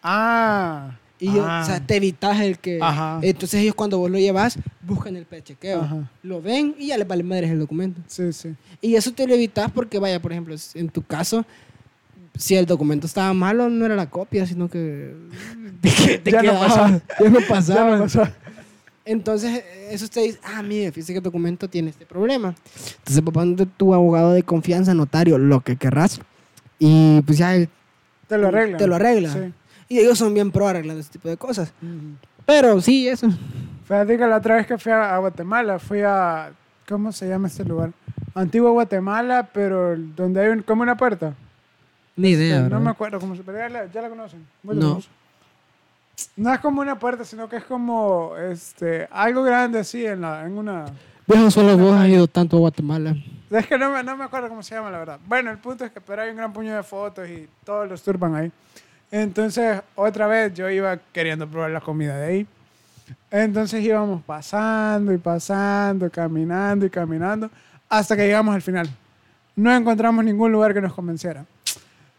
Ah. 0.04 0.98
Y 1.20 1.34
yo- 1.34 1.46
ah, 1.46 1.62
o 1.62 1.66
sea, 1.66 1.86
te 1.86 1.98
evitas 1.98 2.40
el 2.40 2.58
que... 2.60 2.80
Ajá. 2.82 3.20
Entonces 3.22 3.62
ellos 3.62 3.76
cuando 3.76 3.98
vos 3.98 4.10
lo 4.10 4.18
llevas, 4.18 4.58
buscan 4.82 5.16
el 5.18 5.26
prechequeo. 5.26 5.82
Ajá. 5.82 6.10
Lo 6.24 6.42
ven 6.42 6.76
y 6.80 6.88
ya 6.88 6.98
les 6.98 7.08
vale 7.08 7.24
madres 7.24 7.52
el 7.52 7.60
documento. 7.60 8.00
Sí, 8.08 8.32
sí. 8.32 8.56
Y 8.82 8.96
eso 8.96 9.12
te 9.12 9.28
lo 9.28 9.34
evitas 9.34 9.70
porque, 9.72 10.00
vaya, 10.00 10.22
por 10.22 10.32
ejemplo, 10.32 10.56
en 10.76 10.88
tu 10.90 11.02
caso, 11.04 11.46
si 12.38 12.56
el 12.56 12.66
documento 12.66 13.06
estaba 13.06 13.34
malo, 13.34 13.70
no 13.70 13.86
era 13.86 13.96
la 13.98 14.10
copia, 14.10 14.46
sino 14.46 14.70
que 14.70 15.14
te, 15.82 16.20
te 16.20 16.32
Ya 16.32 16.42
no 16.42 16.54
pasaba. 16.54 17.02
Ya 17.20 17.30
no 17.30 17.40
Ya 17.42 17.48
pasaba. 17.48 18.32
Entonces, 19.06 19.64
eso 19.90 20.06
usted 20.06 20.22
dice, 20.24 20.40
ah, 20.44 20.62
mire, 20.62 20.92
fíjese 20.92 21.14
que 21.14 21.18
el 21.18 21.24
documento 21.24 21.68
tiene 21.68 21.90
este 21.90 22.06
problema. 22.06 22.54
Entonces, 23.00 23.22
ponte 23.34 23.66
tu 23.66 23.94
abogado 23.94 24.34
de 24.34 24.44
confianza, 24.44 24.94
notario, 24.94 25.38
lo 25.38 25.62
que 25.62 25.76
querrás. 25.78 26.22
Y 26.78 27.22
pues 27.24 27.40
ya 27.40 27.56
él 27.56 27.70
Te 28.28 28.38
lo 28.38 28.50
arreglan. 28.50 28.78
Te 28.78 28.88
lo 28.88 28.96
arregla. 28.96 29.34
Sí. 29.34 29.40
Y 29.90 30.00
ellos 30.00 30.18
son 30.18 30.34
bien 30.34 30.52
pro 30.52 30.68
arreglando 30.68 31.02
este 31.02 31.14
tipo 31.14 31.28
de 31.30 31.36
cosas. 31.38 31.74
Ujú. 31.82 32.16
Pero 32.46 32.80
sí, 32.80 33.08
eso. 33.08 33.28
Fíjate 33.86 34.18
que 34.18 34.26
la 34.28 34.38
otra 34.38 34.56
vez 34.56 34.68
que 34.68 34.78
fui 34.78 34.92
a, 34.92 35.16
a 35.16 35.18
Guatemala, 35.18 35.80
fui 35.80 36.02
a. 36.02 36.52
¿Cómo 36.88 37.12
se 37.12 37.28
llama 37.28 37.48
este 37.48 37.64
lugar? 37.66 37.92
Antiguo 38.36 38.72
Guatemala, 38.72 39.50
pero 39.52 39.96
donde 39.98 40.42
hay 40.42 40.50
un- 40.50 40.62
como 40.62 40.82
una 40.84 40.96
puerta. 40.96 41.34
Ni 42.16 42.30
idea. 42.30 42.62
no 42.62 42.70
bro. 42.70 42.80
me 42.80 42.90
acuerdo 42.92 43.20
cómo 43.20 43.36
se. 43.36 43.44
Pero 43.44 43.58
ya 43.58 43.70
la, 43.70 43.92
ya 43.92 44.02
la 44.02 44.10
conocen. 44.10 44.46
La 44.64 44.74
No. 44.74 44.80
conocen. 44.90 45.12
No 46.36 46.54
es 46.54 46.60
como 46.60 46.82
una 46.82 47.00
puerta, 47.00 47.24
sino 47.24 47.48
que 47.48 47.56
es 47.58 47.64
como 47.64 48.36
este 48.38 49.08
algo 49.12 49.42
grande 49.44 49.80
así 49.80 50.06
en, 50.06 50.22
la, 50.22 50.46
en 50.46 50.58
una. 50.58 50.86
Viejo, 51.28 51.50
solo 51.50 51.78
vos 51.78 51.94
has 51.96 52.08
ido 52.10 52.28
tanto 52.28 52.58
a 52.58 52.60
Guatemala. 52.60 53.16
Es 53.50 53.66
que 53.68 53.78
no 53.78 53.90
me, 53.92 54.04
no 54.04 54.18
me 54.18 54.26
acuerdo 54.26 54.50
cómo 54.50 54.62
se 54.62 54.76
llama, 54.76 54.92
la 54.92 55.00
verdad. 55.00 55.20
Bueno, 55.26 55.50
el 55.50 55.58
punto 55.60 55.86
es 55.86 55.92
que 55.92 56.02
pero 56.02 56.22
hay 56.22 56.30
un 56.32 56.36
gran 56.38 56.52
puño 56.54 56.76
de 56.76 56.84
fotos 56.84 57.28
y 57.30 57.48
todos 57.64 57.88
los 57.90 58.02
turban 58.04 58.36
ahí. 58.36 58.52
Entonces, 59.12 59.82
otra 59.96 60.28
vez 60.28 60.54
yo 60.54 60.70
iba 60.70 60.98
queriendo 61.12 61.48
probar 61.48 61.72
la 61.72 61.82
comida 61.82 62.18
de 62.18 62.26
ahí. 62.26 62.48
Entonces 63.32 63.84
íbamos 63.84 64.24
pasando 64.24 65.14
y 65.14 65.18
pasando, 65.18 66.10
caminando 66.10 66.86
y 66.86 66.90
caminando, 66.90 67.50
hasta 67.88 68.16
que 68.16 68.26
llegamos 68.26 68.54
al 68.54 68.62
final. 68.62 68.90
No 69.56 69.76
encontramos 69.76 70.24
ningún 70.24 70.52
lugar 70.52 70.74
que 70.74 70.82
nos 70.82 70.94
convenciera. 70.94 71.46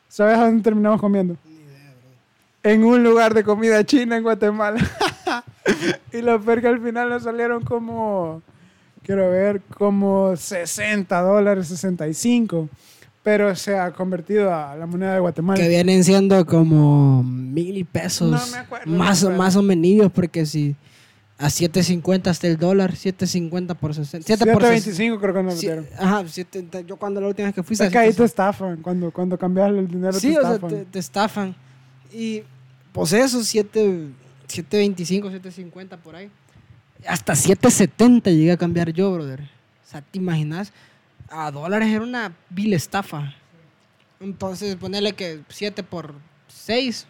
¿Sabes 0.08 0.38
a 0.38 0.46
dónde 0.46 0.62
terminamos 0.62 1.00
comiendo? 1.00 1.36
En 2.62 2.84
un 2.84 3.02
lugar 3.02 3.32
de 3.32 3.44
comida 3.44 3.84
china 3.84 4.16
en 4.16 4.22
Guatemala. 4.22 4.80
y 6.12 6.20
lo 6.20 6.40
peor 6.40 6.60
que 6.60 6.68
al 6.68 6.80
final 6.80 7.08
nos 7.08 7.22
salieron 7.22 7.62
como, 7.62 8.42
quiero 9.02 9.30
ver, 9.30 9.62
como 9.78 10.36
60 10.36 11.20
dólares, 11.20 11.68
65. 11.68 12.68
Pero 13.22 13.54
se 13.54 13.76
ha 13.78 13.90
convertido 13.92 14.52
a 14.54 14.74
la 14.76 14.86
moneda 14.86 15.12
de 15.14 15.20
Guatemala. 15.20 15.60
Que 15.60 15.68
vienen 15.68 16.02
siendo 16.04 16.46
como 16.46 17.22
mil 17.22 17.84
pesos. 17.84 18.30
No 18.30 18.46
me 18.52 18.58
acuerdo, 18.58 18.90
no 18.90 18.98
más, 18.98 19.20
me 19.22 19.26
o- 19.26 19.30
acuerdo. 19.32 19.38
más 19.44 19.56
o 19.56 19.62
menos, 19.62 20.10
porque 20.12 20.46
si 20.46 20.74
a 21.38 21.48
7.50 21.48 22.30
está 22.30 22.46
el 22.46 22.56
dólar, 22.56 22.92
7.50 22.94 23.74
por 23.74 23.94
60. 23.94 24.26
7 24.26 24.44
por 24.52 24.62
725 24.62 25.20
creo 25.20 25.34
que 25.34 25.42
nos 25.42 25.54
Sí, 25.54 25.66
metieron. 25.66 25.86
Ajá, 25.98 26.24
siete- 26.28 26.66
yo 26.86 26.96
cuando 26.96 27.20
la 27.20 27.28
última 27.28 27.46
vez 27.48 27.54
que 27.54 27.62
fui... 27.62 27.76
Es 27.78 27.90
que 27.90 27.98
ahí 27.98 28.12
te 28.12 28.24
estafan. 28.24 28.76
Cuando, 28.82 29.10
cuando 29.10 29.38
cambias 29.38 29.68
el 29.70 29.86
dinero 29.88 30.12
Sí, 30.14 30.32
te 30.32 30.38
o 30.38 30.40
sea, 30.42 30.54
estafan. 30.54 30.70
te, 30.70 30.84
te 30.86 30.98
estafan. 30.98 31.54
Y 32.12 32.42
pues 32.92 33.12
eso, 33.12 33.42
7, 33.44 34.06
7.25, 34.48 35.30
7.50 35.42 35.98
por 35.98 36.16
ahí. 36.16 36.30
Hasta 37.06 37.34
7.70 37.34 38.24
llegué 38.32 38.52
a 38.52 38.56
cambiar 38.56 38.90
yo, 38.92 39.12
brother. 39.12 39.40
O 39.42 39.90
sea, 39.90 40.02
¿te 40.02 40.18
imaginas? 40.18 40.72
A 41.30 41.50
dólares 41.50 41.88
era 41.88 42.02
una 42.02 42.32
vil 42.50 42.74
estafa. 42.74 43.34
Entonces, 44.18 44.76
ponerle 44.76 45.14
que 45.14 45.40
7 45.48 45.82
por 45.82 46.14
6, 46.48 47.06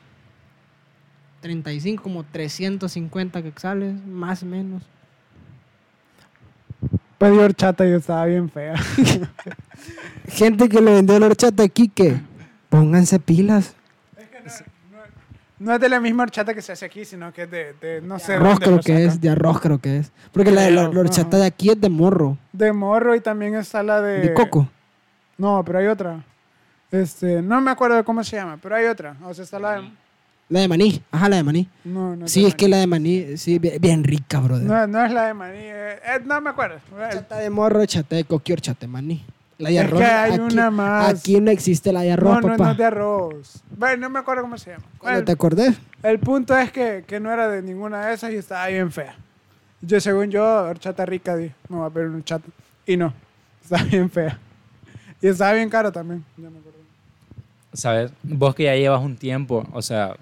35, 1.40 2.02
como 2.02 2.24
350 2.24 3.42
quexales, 3.42 3.94
más 4.06 4.42
o 4.42 4.46
menos. 4.46 4.82
Pedí 7.18 7.38
horchata 7.38 7.86
y 7.86 7.92
estaba 7.92 8.26
bien 8.26 8.48
fea. 8.48 8.76
Gente 10.28 10.68
que 10.68 10.80
le 10.80 10.92
vendió 10.92 11.18
la 11.18 11.26
horchata 11.26 11.62
aquí, 11.62 11.88
que 11.88 12.20
pónganse 12.68 13.18
pilas. 13.18 13.74
No 15.60 15.74
es 15.74 15.80
de 15.80 15.88
la 15.90 16.00
misma 16.00 16.22
horchata 16.22 16.54
que 16.54 16.62
se 16.62 16.72
hace 16.72 16.86
aquí, 16.86 17.04
sino 17.04 17.32
que 17.34 17.42
es 17.42 17.50
de, 17.50 17.74
de 17.74 18.00
no 18.00 18.18
sé 18.18 18.34
arroz 18.34 18.58
creo 18.58 18.80
que 18.80 19.04
es, 19.04 19.20
de 19.20 19.28
arroz 19.28 19.60
creo 19.60 19.78
que 19.78 19.98
es. 19.98 20.10
Porque 20.32 20.50
la, 20.50 20.62
de 20.62 20.70
la, 20.70 20.82
Creo, 20.88 20.94
la 20.94 21.00
horchata 21.00 21.36
ajá. 21.36 21.38
de 21.40 21.46
aquí 21.46 21.68
es 21.70 21.78
de 21.80 21.90
morro, 21.90 22.38
De 22.52 22.72
morro 22.72 23.14
y 23.14 23.20
también 23.20 23.54
está 23.54 23.82
la 23.82 24.00
de... 24.00 24.20
de 24.22 24.32
coco. 24.34 24.66
No, 25.36 25.62
pero 25.64 25.78
hay 25.78 25.86
otra. 25.86 26.24
Este, 26.90 27.42
no 27.42 27.60
me 27.60 27.70
acuerdo 27.70 27.96
de 27.96 28.04
cómo 28.04 28.24
se 28.24 28.36
llama, 28.36 28.58
pero 28.60 28.74
hay 28.74 28.86
otra. 28.86 29.16
O 29.22 29.32
sea, 29.34 29.44
está 29.44 29.58
la 29.58 29.80
de... 29.82 29.90
La 30.48 30.60
de 30.60 30.66
maní, 30.68 31.00
ajá, 31.12 31.28
la 31.28 31.36
de 31.36 31.42
maní. 31.44 31.68
No, 31.84 32.16
no 32.16 32.26
Sí, 32.26 32.44
es 32.44 32.54
que 32.56 32.66
la 32.66 32.78
de 32.78 32.86
maní, 32.88 33.36
sí, 33.36 33.58
bien, 33.60 33.76
bien 33.80 34.02
rica, 34.02 34.40
brother. 34.40 34.66
No, 34.66 34.86
no 34.86 35.04
es 35.04 35.12
la 35.12 35.26
de 35.26 35.34
maní. 35.34 35.58
eh, 35.58 35.92
eh, 35.92 36.20
no 36.24 36.40
me 36.40 36.50
acuerdo. 36.50 36.80
Horchata 36.92 37.36
de 37.38 37.50
morro, 37.50 37.80
horchata 37.80 38.16
de 38.16 38.24
coqui, 38.24 38.52
horchata 38.54 38.80
de 38.80 38.88
maní. 38.88 39.24
La 39.60 39.68
de 39.70 39.76
Es 39.78 39.92
que 39.92 40.04
hay 40.04 40.32
aquí, 40.32 40.40
una 40.40 40.70
más. 40.70 41.10
Aquí 41.10 41.40
no 41.40 41.50
existe 41.50 41.92
la 41.92 42.00
de 42.00 42.12
arroz, 42.12 42.36
No, 42.36 42.40
no, 42.40 42.48
papá. 42.48 42.64
no 42.64 42.70
es 42.72 42.78
de 42.78 42.84
arroz. 42.84 43.62
Bueno, 43.76 43.96
no 43.98 44.10
me 44.10 44.18
acuerdo 44.18 44.42
cómo 44.42 44.56
se 44.58 44.70
llama. 44.70 44.84
¿Cuándo 44.98 45.16
Bueno, 45.16 45.24
te 45.26 45.32
acordé? 45.32 45.74
el 46.02 46.18
punto 46.18 46.56
es 46.56 46.72
que, 46.72 47.04
que 47.06 47.20
no 47.20 47.30
era 47.30 47.48
de 47.48 47.60
ninguna 47.62 48.06
de 48.06 48.14
esas 48.14 48.32
y 48.32 48.36
estaba 48.36 48.66
bien 48.68 48.90
fea. 48.90 49.16
Yo, 49.82 50.00
según 50.00 50.30
yo, 50.30 50.42
horchata 50.64 51.04
rica, 51.06 51.36
dije, 51.36 51.54
me 51.68 51.76
voy 51.76 51.86
a 51.86 51.90
pedir 51.90 52.08
una 52.08 52.16
horchata. 52.18 52.48
Y 52.86 52.96
no, 52.96 53.12
estaba 53.62 53.82
bien 53.84 54.10
fea. 54.10 54.38
Y 55.20 55.26
estaba 55.28 55.52
bien 55.52 55.68
cara 55.68 55.92
también. 55.92 56.24
Ya 56.38 56.48
me 56.50 56.58
acuerdo. 56.58 56.78
¿Sabes? 57.74 58.12
Vos 58.22 58.54
que 58.54 58.64
ya 58.64 58.74
llevas 58.74 59.02
un 59.02 59.16
tiempo, 59.16 59.66
o 59.72 59.82
sea, 59.82 60.16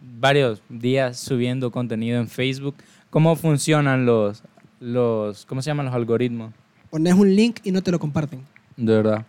varios 0.00 0.62
días 0.68 1.18
subiendo 1.18 1.70
contenido 1.70 2.20
en 2.20 2.28
Facebook, 2.28 2.74
¿cómo 3.10 3.34
funcionan 3.36 4.04
los, 4.06 4.42
los 4.78 5.46
¿cómo 5.46 5.62
se 5.62 5.70
llaman 5.70 5.86
los 5.86 5.94
algoritmos? 5.94 6.52
Pones 6.90 7.14
un 7.14 7.34
link 7.34 7.60
y 7.64 7.72
no 7.72 7.82
te 7.82 7.90
lo 7.90 7.98
comparten. 7.98 8.40
De 8.76 8.94
verdad. 8.94 9.24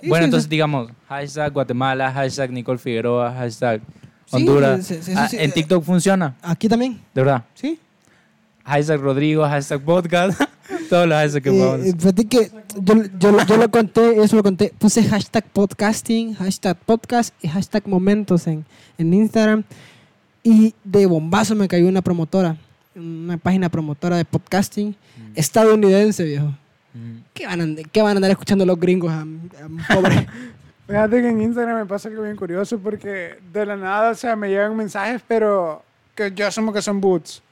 Sí, 0.00 0.08
bueno, 0.08 0.22
sí, 0.22 0.24
entonces 0.26 0.44
sí. 0.44 0.50
digamos, 0.50 0.90
hashtag 1.08 1.52
Guatemala, 1.52 2.12
hashtag 2.12 2.50
Nicole 2.52 2.78
Figueroa, 2.78 3.32
hashtag 3.32 3.80
Sí, 4.26 4.36
Honduras. 4.36 4.86
sí, 4.86 4.98
sí, 5.00 5.12
Ah, 5.16 5.26
sí, 5.28 5.36
en 5.38 5.50
eh, 5.50 5.52
TikTok 5.54 5.82
funciona, 5.82 6.36
Aquí 6.42 6.68
también, 6.68 7.00
de 7.14 7.22
verdad. 7.22 7.44
¿sí? 7.54 7.78
Hashtag 8.64 9.00
Rodrigo, 9.00 9.42
hashtag 9.44 9.80
podcast, 9.82 10.38
todos 10.90 11.08
los 11.08 11.16
hashtags 11.16 11.42
que 11.42 11.50
podamos 11.50 11.74
Eh, 11.80 11.82
decir. 11.84 11.96
fíjate 11.98 12.24
que 12.26 12.50
yo, 12.82 12.94
yo, 13.18 13.46
yo 13.46 13.56
lo 13.56 13.70
conté, 13.70 14.22
eso 14.22 14.36
lo 14.36 14.42
conté, 14.42 14.72
puse 14.78 15.02
hashtag 15.02 15.44
podcasting, 15.46 16.34
hashtag 16.34 16.76
podcast 16.76 17.34
y 17.42 17.48
hashtag 17.48 17.88
momentos 17.88 18.46
en, 18.46 18.66
en 18.98 19.14
Instagram 19.14 19.64
y 20.44 20.74
de 20.84 21.06
bombazo 21.06 21.54
me 21.54 21.66
cayó 21.66 21.88
una 21.88 22.02
promotora, 22.02 22.56
una 22.94 23.38
página 23.38 23.70
promotora 23.70 24.16
de 24.18 24.24
podcasting 24.26 24.94
estadounidense, 25.34 26.24
viejo. 26.24 26.54
Mm. 26.94 27.18
¿Qué 27.34 27.46
van, 27.46 27.60
a, 27.60 27.66
qué 27.92 28.02
van 28.02 28.12
a 28.12 28.16
andar 28.16 28.30
escuchando 28.30 28.64
los 28.66 28.78
gringos 28.78 29.12
a, 29.12 29.20
a 29.22 29.94
pobre? 29.94 30.26
Fíjate 30.86 31.20
que 31.20 31.28
en 31.28 31.42
Instagram 31.42 31.76
me 31.80 31.86
pasa 31.86 32.08
algo 32.08 32.22
bien 32.22 32.34
curioso 32.36 32.78
porque 32.78 33.38
de 33.52 33.66
la 33.66 33.76
nada, 33.76 34.10
o 34.10 34.14
sea, 34.14 34.34
me 34.36 34.48
llegan 34.48 34.74
mensajes, 34.74 35.20
pero 35.28 35.82
que 36.14 36.32
yo 36.32 36.46
asumo 36.46 36.72
que 36.72 36.80
son 36.80 37.00
boots. 37.00 37.42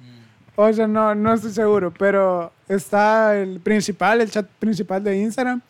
O 0.59 0.73
sea, 0.73 0.87
no, 0.87 1.15
no 1.15 1.35
estoy 1.35 1.53
seguro, 1.53 1.93
pero 1.93 2.51
está 2.67 3.37
el 3.39 3.61
principal, 3.61 4.23
el 4.23 4.31
chat 4.31 4.47
principal 4.59 5.05
de 5.05 5.19
Instagram, 5.19 5.61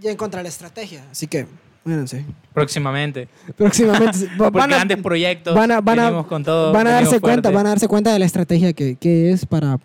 ya 0.00 0.10
encontré 0.10 0.42
la 0.42 0.48
estrategia. 0.48 1.04
Así 1.10 1.26
que, 1.26 1.46
mírense. 1.84 2.24
Próximamente. 2.52 3.28
Próximamente. 3.56 4.28
van 4.38 4.72
a- 4.72 4.76
grandes 4.76 4.98
proyectos. 5.02 5.54
van 5.54 5.70
a, 5.70 5.80
van 5.80 5.98
a- 6.00 6.22
con 6.24 6.44
todo. 6.44 6.72
van 6.72 6.86
a 6.86 6.90
darse 6.92 7.20
cuenta, 7.20 7.48
fuerte. 7.48 7.56
van 7.56 7.66
a 7.66 7.68
darse 7.70 7.88
cuenta 7.88 8.12
de 8.12 8.18
la 8.18 8.24
estrategia 8.26 8.72
que, 8.72 8.96
que 8.96 9.30
es 9.32 9.44
para... 9.46 9.78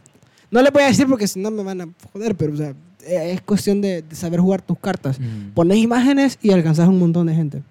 No 0.52 0.62
les 0.62 0.72
voy 0.74 0.84
a 0.84 0.88
decir 0.88 1.08
porque 1.08 1.28
si 1.28 1.40
no 1.40 1.52
me 1.52 1.64
van 1.64 1.82
a 1.82 1.88
joder, 2.12 2.36
pero 2.36 2.54
o 2.54 2.58
sea, 2.58 2.70
eh, 3.06 3.34
es 3.34 3.42
cuestión 3.42 3.82
de, 3.82 4.02
de 4.02 4.16
saber 4.16 4.40
jugar 4.40 4.62
tus 4.64 4.80
cartas. 4.80 5.20
Pones 5.54 5.78
imágenes 5.78 6.40
y 6.42 6.52
alcanzas 6.52 6.88
un 6.88 6.98
montón 7.00 7.28
de 7.28 7.36
gente. 7.36 7.62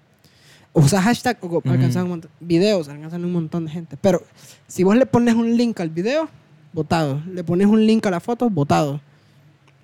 Usas 0.71 1.03
hashtag, 1.03 1.37
o 1.41 1.61
alcanzas 1.65 2.03
un 2.03 2.09
montón. 2.09 2.31
Videos, 2.39 2.87
alcanzan 2.87 3.25
un 3.25 3.33
montón 3.33 3.65
de 3.65 3.71
gente. 3.71 3.97
Pero 3.99 4.21
si 4.67 4.83
vos 4.83 4.95
le 4.95 5.05
pones 5.05 5.35
un 5.35 5.57
link 5.57 5.77
al 5.81 5.89
video, 5.89 6.29
votado. 6.73 7.21
Le 7.33 7.43
pones 7.43 7.67
un 7.67 7.85
link 7.85 8.05
a 8.05 8.11
la 8.11 8.19
foto, 8.19 8.49
votado. 8.49 8.99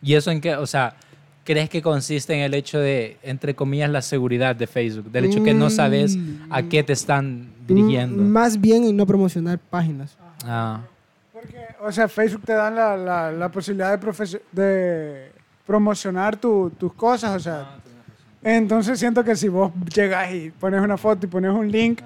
¿Y 0.01 0.13
eso 0.13 0.31
en 0.31 0.39
qué? 0.41 0.55
O 0.55 0.67
sea, 0.67 0.95
¿crees 1.43 1.69
que 1.69 1.81
consiste 1.81 2.33
en 2.33 2.41
el 2.41 2.53
hecho 2.53 2.79
de, 2.79 3.17
entre 3.23 3.55
comillas, 3.55 3.89
la 3.89 4.01
seguridad 4.01 4.55
de 4.55 4.67
Facebook? 4.67 5.11
Del 5.11 5.25
hecho 5.25 5.43
que 5.43 5.53
no 5.53 5.69
sabes 5.69 6.17
a 6.49 6.61
qué 6.63 6.83
te 6.83 6.93
están 6.93 7.47
dirigiendo. 7.67 8.21
Mm, 8.21 8.27
Más 8.27 8.59
bien 8.61 8.83
en 8.85 8.95
no 8.95 9.05
promocionar 9.07 9.57
páginas. 9.57 10.15
Ah. 10.45 10.81
Porque, 11.33 11.57
o 11.83 11.91
sea, 11.91 12.07
Facebook 12.07 12.43
te 12.45 12.53
da 12.53 12.69
la, 12.69 12.95
la, 12.97 13.31
la 13.31 13.49
posibilidad 13.49 13.97
de, 13.97 14.05
profes- 14.07 14.39
de 14.51 15.31
promocionar 15.65 16.35
tu- 16.37 16.71
tus 16.77 16.93
cosas, 16.93 17.35
o 17.35 17.39
sea. 17.39 17.77
Entonces 18.43 18.99
siento 18.99 19.23
que 19.23 19.35
si 19.35 19.47
vos 19.47 19.71
llegas 19.93 20.31
y 20.31 20.51
pones 20.51 20.79
una 20.81 20.97
foto 20.97 21.25
y 21.25 21.29
pones 21.29 21.51
un 21.51 21.71
link, 21.71 21.99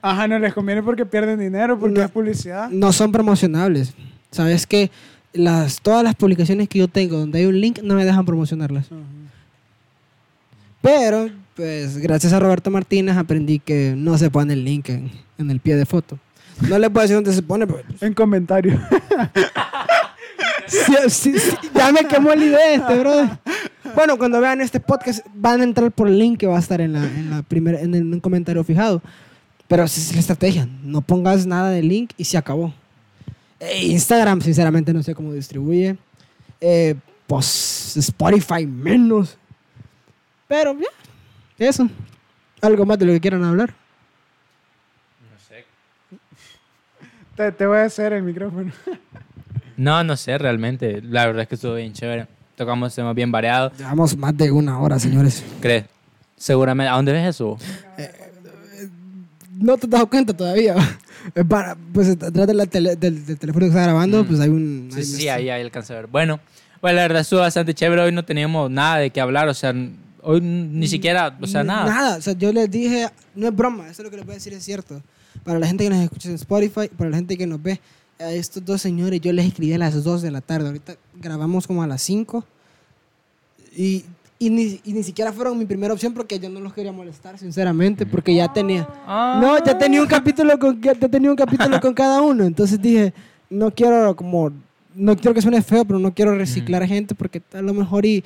ajá, 0.00 0.28
no 0.28 0.38
les 0.38 0.54
conviene 0.54 0.80
porque 0.80 1.04
pierden 1.04 1.40
dinero, 1.40 1.76
porque 1.76 1.98
No. 1.98 2.04
es 2.04 2.10
publicidad. 2.12 2.70
No 2.70 2.92
son 2.92 3.10
promocionables. 3.10 3.92
Sabes 4.32 4.66
que 4.66 4.90
las, 5.32 5.80
todas 5.80 6.02
las 6.02 6.14
publicaciones 6.14 6.68
que 6.68 6.80
yo 6.80 6.88
tengo 6.88 7.18
donde 7.18 7.38
hay 7.38 7.46
un 7.46 7.60
link 7.60 7.80
no 7.82 7.94
me 7.94 8.04
dejan 8.04 8.24
promocionarlas. 8.24 8.86
Pero, 10.80 11.30
pues, 11.54 11.98
gracias 11.98 12.32
a 12.32 12.40
Roberto 12.40 12.70
Martínez 12.70 13.16
aprendí 13.16 13.60
que 13.60 13.94
no 13.96 14.18
se 14.18 14.30
pone 14.30 14.54
el 14.54 14.64
link 14.64 14.88
en, 14.88 15.12
en 15.38 15.50
el 15.50 15.60
pie 15.60 15.76
de 15.76 15.86
foto. 15.86 16.18
No 16.68 16.78
le 16.78 16.90
puedo 16.90 17.02
decir 17.02 17.16
dónde 17.16 17.32
se 17.32 17.42
pone, 17.42 17.66
pero 17.66 17.82
En. 18.00 18.14
Sí, 20.66 20.94
sí, 21.08 21.38
sí, 21.38 21.56
ya 21.74 21.92
me 21.92 22.04
quemó 22.04 22.34
la 22.34 22.44
idea 22.44 22.74
este, 22.74 22.98
brother. 22.98 23.38
Bueno, 23.94 24.16
cuando 24.16 24.40
vean 24.40 24.60
este 24.60 24.80
podcast 24.80 25.26
van 25.34 25.60
a 25.60 25.64
entrar 25.64 25.90
por 25.92 26.08
el 26.08 26.18
link 26.18 26.38
que 26.38 26.46
va 26.46 26.56
a 26.56 26.60
estar 26.60 26.80
en, 26.80 26.94
la, 26.94 27.04
en, 27.04 27.30
la 27.30 27.42
primera, 27.42 27.80
en 27.80 27.94
el 27.94 28.02
en 28.02 28.14
un 28.14 28.20
comentario 28.20 28.64
fijado. 28.64 29.02
Pero 29.68 29.84
esa 29.84 30.00
es 30.00 30.14
la 30.14 30.20
estrategia. 30.20 30.68
No 30.82 31.02
pongas 31.02 31.46
nada 31.46 31.70
de 31.70 31.82
link 31.82 32.12
y 32.16 32.24
se 32.24 32.38
acabó. 32.38 32.72
Eh, 33.62 33.86
Instagram, 33.86 34.40
sinceramente, 34.40 34.92
no 34.92 35.04
sé 35.04 35.14
cómo 35.14 35.32
distribuye. 35.32 35.96
Eh, 36.60 36.96
pues 37.28 37.96
Spotify 37.96 38.66
menos. 38.66 39.38
Pero 40.48 40.76
ya, 40.78 41.68
eso. 41.68 41.88
Algo 42.60 42.84
más 42.84 42.98
de 42.98 43.06
lo 43.06 43.12
que 43.12 43.20
quieran 43.20 43.44
hablar. 43.44 43.72
No 45.30 45.38
sé. 45.48 45.64
te, 47.36 47.52
te 47.52 47.66
voy 47.66 47.78
a 47.78 47.84
hacer 47.84 48.12
el 48.12 48.22
micrófono. 48.22 48.72
No, 49.74 50.04
no 50.04 50.16
sé 50.18 50.36
realmente. 50.36 51.00
La 51.00 51.26
verdad 51.26 51.42
es 51.42 51.48
que 51.48 51.54
estuvo 51.54 51.74
bien 51.74 51.94
chévere. 51.94 52.26
Tocamos 52.56 52.94
temas 52.94 53.14
bien 53.14 53.32
variados. 53.32 53.76
Llevamos 53.76 54.14
más 54.16 54.36
de 54.36 54.52
una 54.52 54.78
hora, 54.78 54.98
señores. 54.98 55.42
¿Crees? 55.60 55.86
Seguramente. 56.36 56.90
¿A 56.90 56.96
dónde 56.96 57.10
ves 57.10 57.26
eso? 57.30 57.58
No 59.62 59.76
te 59.78 59.86
has 59.86 59.90
dado 59.90 60.08
cuenta 60.10 60.34
todavía. 60.36 60.74
Es 61.34 61.44
para- 61.48 61.76
pues 61.92 62.08
atrás 62.10 62.46
de 62.46 62.54
la 62.54 62.66
tele- 62.66 62.96
del, 62.96 63.24
del 63.24 63.38
teléfono 63.38 63.64
que 63.64 63.68
está 63.70 63.82
grabando, 63.82 64.24
pues 64.26 64.40
hay 64.40 64.48
un... 64.48 64.88
Sí, 64.92 64.98
hay 64.98 65.04
sí, 65.04 65.22
un- 65.24 65.30
ahí, 65.34 65.48
ahí 65.50 65.62
alcancé 65.62 65.92
a 65.92 65.96
ver. 65.96 66.06
Bueno, 66.08 66.40
pues 66.80 66.94
la 66.94 67.02
verdad 67.02 67.20
estuvo 67.22 67.40
bastante 67.40 67.74
chévere. 67.74 68.02
Hoy 68.02 68.12
no 68.12 68.24
teníamos 68.24 68.70
nada 68.70 68.98
de 68.98 69.10
qué 69.10 69.20
hablar. 69.20 69.48
O 69.48 69.54
sea, 69.54 69.72
hoy 70.22 70.40
ni 70.40 70.88
siquiera, 70.88 71.36
o 71.40 71.46
sea, 71.46 71.62
nada. 71.64 71.86
Nada. 71.86 72.16
O 72.16 72.20
sea, 72.22 72.32
yo 72.34 72.52
les 72.52 72.70
dije, 72.70 73.08
no 73.34 73.48
es 73.48 73.54
broma, 73.56 73.84
eso 73.88 74.02
es 74.02 74.04
lo 74.04 74.10
que 74.10 74.16
les 74.16 74.26
voy 74.26 74.32
a 74.32 74.36
decir, 74.36 74.52
es 74.52 74.64
cierto. 74.64 75.00
para 75.44 75.58
la 75.58 75.66
gente 75.66 75.84
que 75.84 75.90
nos 75.90 76.00
escucha 76.00 76.28
en 76.28 76.34
Spotify, 76.36 76.88
para 76.96 77.10
la 77.10 77.16
gente 77.16 77.36
que 77.36 77.46
nos 77.46 77.62
ve, 77.62 77.80
a 78.18 78.30
estos 78.32 78.64
dos 78.64 78.80
señores 78.80 79.20
yo 79.20 79.32
les 79.32 79.46
escribí 79.46 79.72
a 79.72 79.78
las 79.78 80.02
2 80.04 80.22
de 80.22 80.30
la 80.30 80.40
tarde. 80.40 80.66
Ahorita 80.68 80.96
grabamos 81.14 81.66
como 81.66 81.82
a 81.82 81.86
las 81.86 82.02
5. 82.02 82.44
Y, 83.76 84.04
y, 84.42 84.50
ni, 84.50 84.80
y 84.84 84.92
ni 84.92 85.04
siquiera 85.04 85.32
fueron 85.32 85.56
mi 85.56 85.66
primera 85.66 85.94
opción 85.94 86.12
porque 86.12 86.36
yo 86.40 86.48
no 86.48 86.58
los 86.58 86.72
quería 86.72 86.90
molestar, 86.90 87.38
sinceramente, 87.38 88.04
porque 88.04 88.34
ya 88.34 88.52
tenía... 88.52 88.88
Ah. 89.06 89.38
No, 89.40 89.64
ya 89.64 89.78
tenía 89.78 90.02
un 90.02 90.08
capítulo 90.08 90.58
con, 90.58 90.82
ya 90.82 90.94
tenía 90.94 91.30
un 91.30 91.36
capítulo 91.36 91.80
con 91.80 91.94
cada 91.94 92.20
uno. 92.20 92.42
Entonces 92.42 92.82
dije, 92.82 93.14
no 93.48 93.70
quiero 93.70 94.16
como... 94.16 94.50
No 94.96 95.14
quiero 95.16 95.32
que 95.32 95.42
suene 95.42 95.62
feo, 95.62 95.84
pero 95.84 96.00
no 96.00 96.12
quiero 96.12 96.36
reciclar 96.36 96.84
gente 96.88 97.14
porque 97.14 97.40
a 97.52 97.62
lo 97.62 97.72
mejor 97.72 98.04
y... 98.04 98.24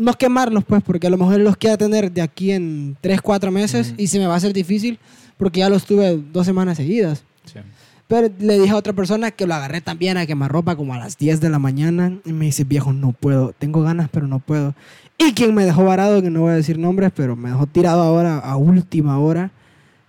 No 0.00 0.14
quemarlos, 0.14 0.64
pues, 0.64 0.82
porque 0.82 1.06
a 1.06 1.10
lo 1.10 1.18
mejor 1.18 1.38
los 1.38 1.58
quiero 1.58 1.76
tener 1.76 2.10
de 2.10 2.22
aquí 2.22 2.52
en 2.52 2.96
3, 3.02 3.20
4 3.20 3.50
meses 3.50 3.92
y 3.98 4.06
se 4.06 4.18
me 4.18 4.26
va 4.26 4.32
a 4.32 4.36
hacer 4.38 4.54
difícil 4.54 4.98
porque 5.36 5.60
ya 5.60 5.68
los 5.68 5.84
tuve 5.84 6.16
dos 6.32 6.46
semanas 6.46 6.78
seguidas. 6.78 7.24
Sí. 7.44 7.60
Pero 8.08 8.32
le 8.38 8.58
dije 8.58 8.70
a 8.70 8.76
otra 8.76 8.92
persona 8.92 9.32
que 9.32 9.46
lo 9.46 9.54
agarré 9.54 9.80
también 9.80 10.16
a 10.16 10.26
quemarropa 10.26 10.76
como 10.76 10.94
a 10.94 10.98
las 10.98 11.18
10 11.18 11.40
de 11.40 11.50
la 11.50 11.58
mañana 11.58 12.16
y 12.24 12.32
me 12.32 12.46
dice, 12.46 12.64
viejo, 12.64 12.92
no 12.92 13.12
puedo, 13.12 13.52
tengo 13.58 13.82
ganas, 13.82 14.08
pero 14.10 14.26
no 14.28 14.38
puedo. 14.38 14.74
Y 15.18 15.32
quien 15.32 15.54
me 15.54 15.64
dejó 15.64 15.84
varado, 15.84 16.20
que 16.22 16.30
no 16.30 16.42
voy 16.42 16.52
a 16.52 16.56
decir 16.56 16.78
nombres, 16.78 17.10
pero 17.14 17.36
me 17.36 17.48
dejó 17.50 17.66
tirado 17.66 18.02
ahora 18.02 18.38
a 18.38 18.56
última 18.56 19.18
hora. 19.18 19.50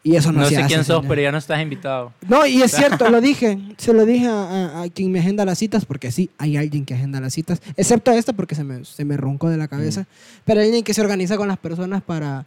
Y 0.03 0.15
eso 0.15 0.31
no, 0.31 0.39
No 0.41 0.45
se 0.47 0.55
sé 0.55 0.61
hace, 0.61 0.67
quién 0.73 0.85
sos, 0.85 1.03
pero 1.05 1.21
ya 1.21 1.31
no 1.33 1.37
estás 1.37 1.61
invitado. 1.61 2.13
No, 2.29 2.45
y 2.45 2.61
es 2.61 2.71
cierto, 2.75 3.09
lo 3.09 3.19
dije. 3.19 3.57
Se 3.77 3.93
lo 3.93 4.05
dije 4.05 4.27
a, 4.27 4.31
a- 4.79 4.83
a 4.83 4.89
quien 4.89 5.11
me 5.11 5.19
agenda 5.19 5.43
las 5.43 5.57
citas, 5.57 5.85
porque 5.85 6.11
sí, 6.11 6.29
hay 6.37 6.55
alguien 6.55 6.85
que 6.85 6.93
agenda 6.93 7.19
las 7.19 7.33
citas. 7.33 7.61
Excepto 7.75 8.11
esta, 8.11 8.31
porque 8.33 8.55
se 8.55 8.63
me, 8.63 8.85
se 8.85 9.03
me 9.05 9.17
roncó 9.17 9.49
de 9.49 9.57
la 9.57 9.67
cabeza. 9.67 10.05
Pero 10.45 10.59
hay 10.61 10.67
alguien 10.67 10.83
que 10.85 10.93
se 10.93 11.01
organiza 11.01 11.35
con 11.35 11.47
las 11.49 11.57
personas 11.57 12.01
para, 12.03 12.45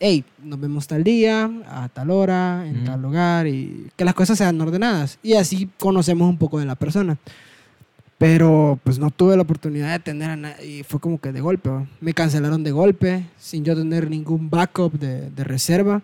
hey, 0.00 0.24
nos 0.42 0.58
vemos 0.60 0.86
tal 0.86 1.04
día, 1.04 1.50
a 1.68 1.88
tal 1.90 2.10
hora, 2.10 2.64
en 2.66 2.76
Ujú. 2.76 2.84
tal 2.86 3.02
lugar, 3.02 3.46
y 3.48 3.88
que 3.96 4.04
las 4.06 4.14
cosas 4.14 4.38
sean 4.38 4.58
ordenadas. 4.60 5.18
Y 5.22 5.34
así 5.34 5.68
conocemos 5.78 6.26
un 6.28 6.38
poco 6.38 6.58
de 6.58 6.64
la 6.64 6.74
persona. 6.74 7.18
Pero 8.24 8.78
pues 8.82 8.98
no 8.98 9.10
tuve 9.10 9.36
la 9.36 9.42
oportunidad 9.42 9.92
de 9.92 9.98
tener 9.98 10.30
a 10.30 10.36
nadie. 10.36 10.66
Y 10.66 10.82
fue 10.82 10.98
como 10.98 11.20
que 11.20 11.30
de 11.30 11.42
golpe. 11.42 11.68
¿va? 11.68 11.86
Me 12.00 12.14
cancelaron 12.14 12.64
de 12.64 12.70
golpe, 12.70 13.26
sin 13.38 13.64
yo 13.64 13.76
tener 13.76 14.08
ningún 14.08 14.48
backup 14.48 14.94
de, 14.94 15.28
de 15.28 15.44
reserva. 15.44 16.00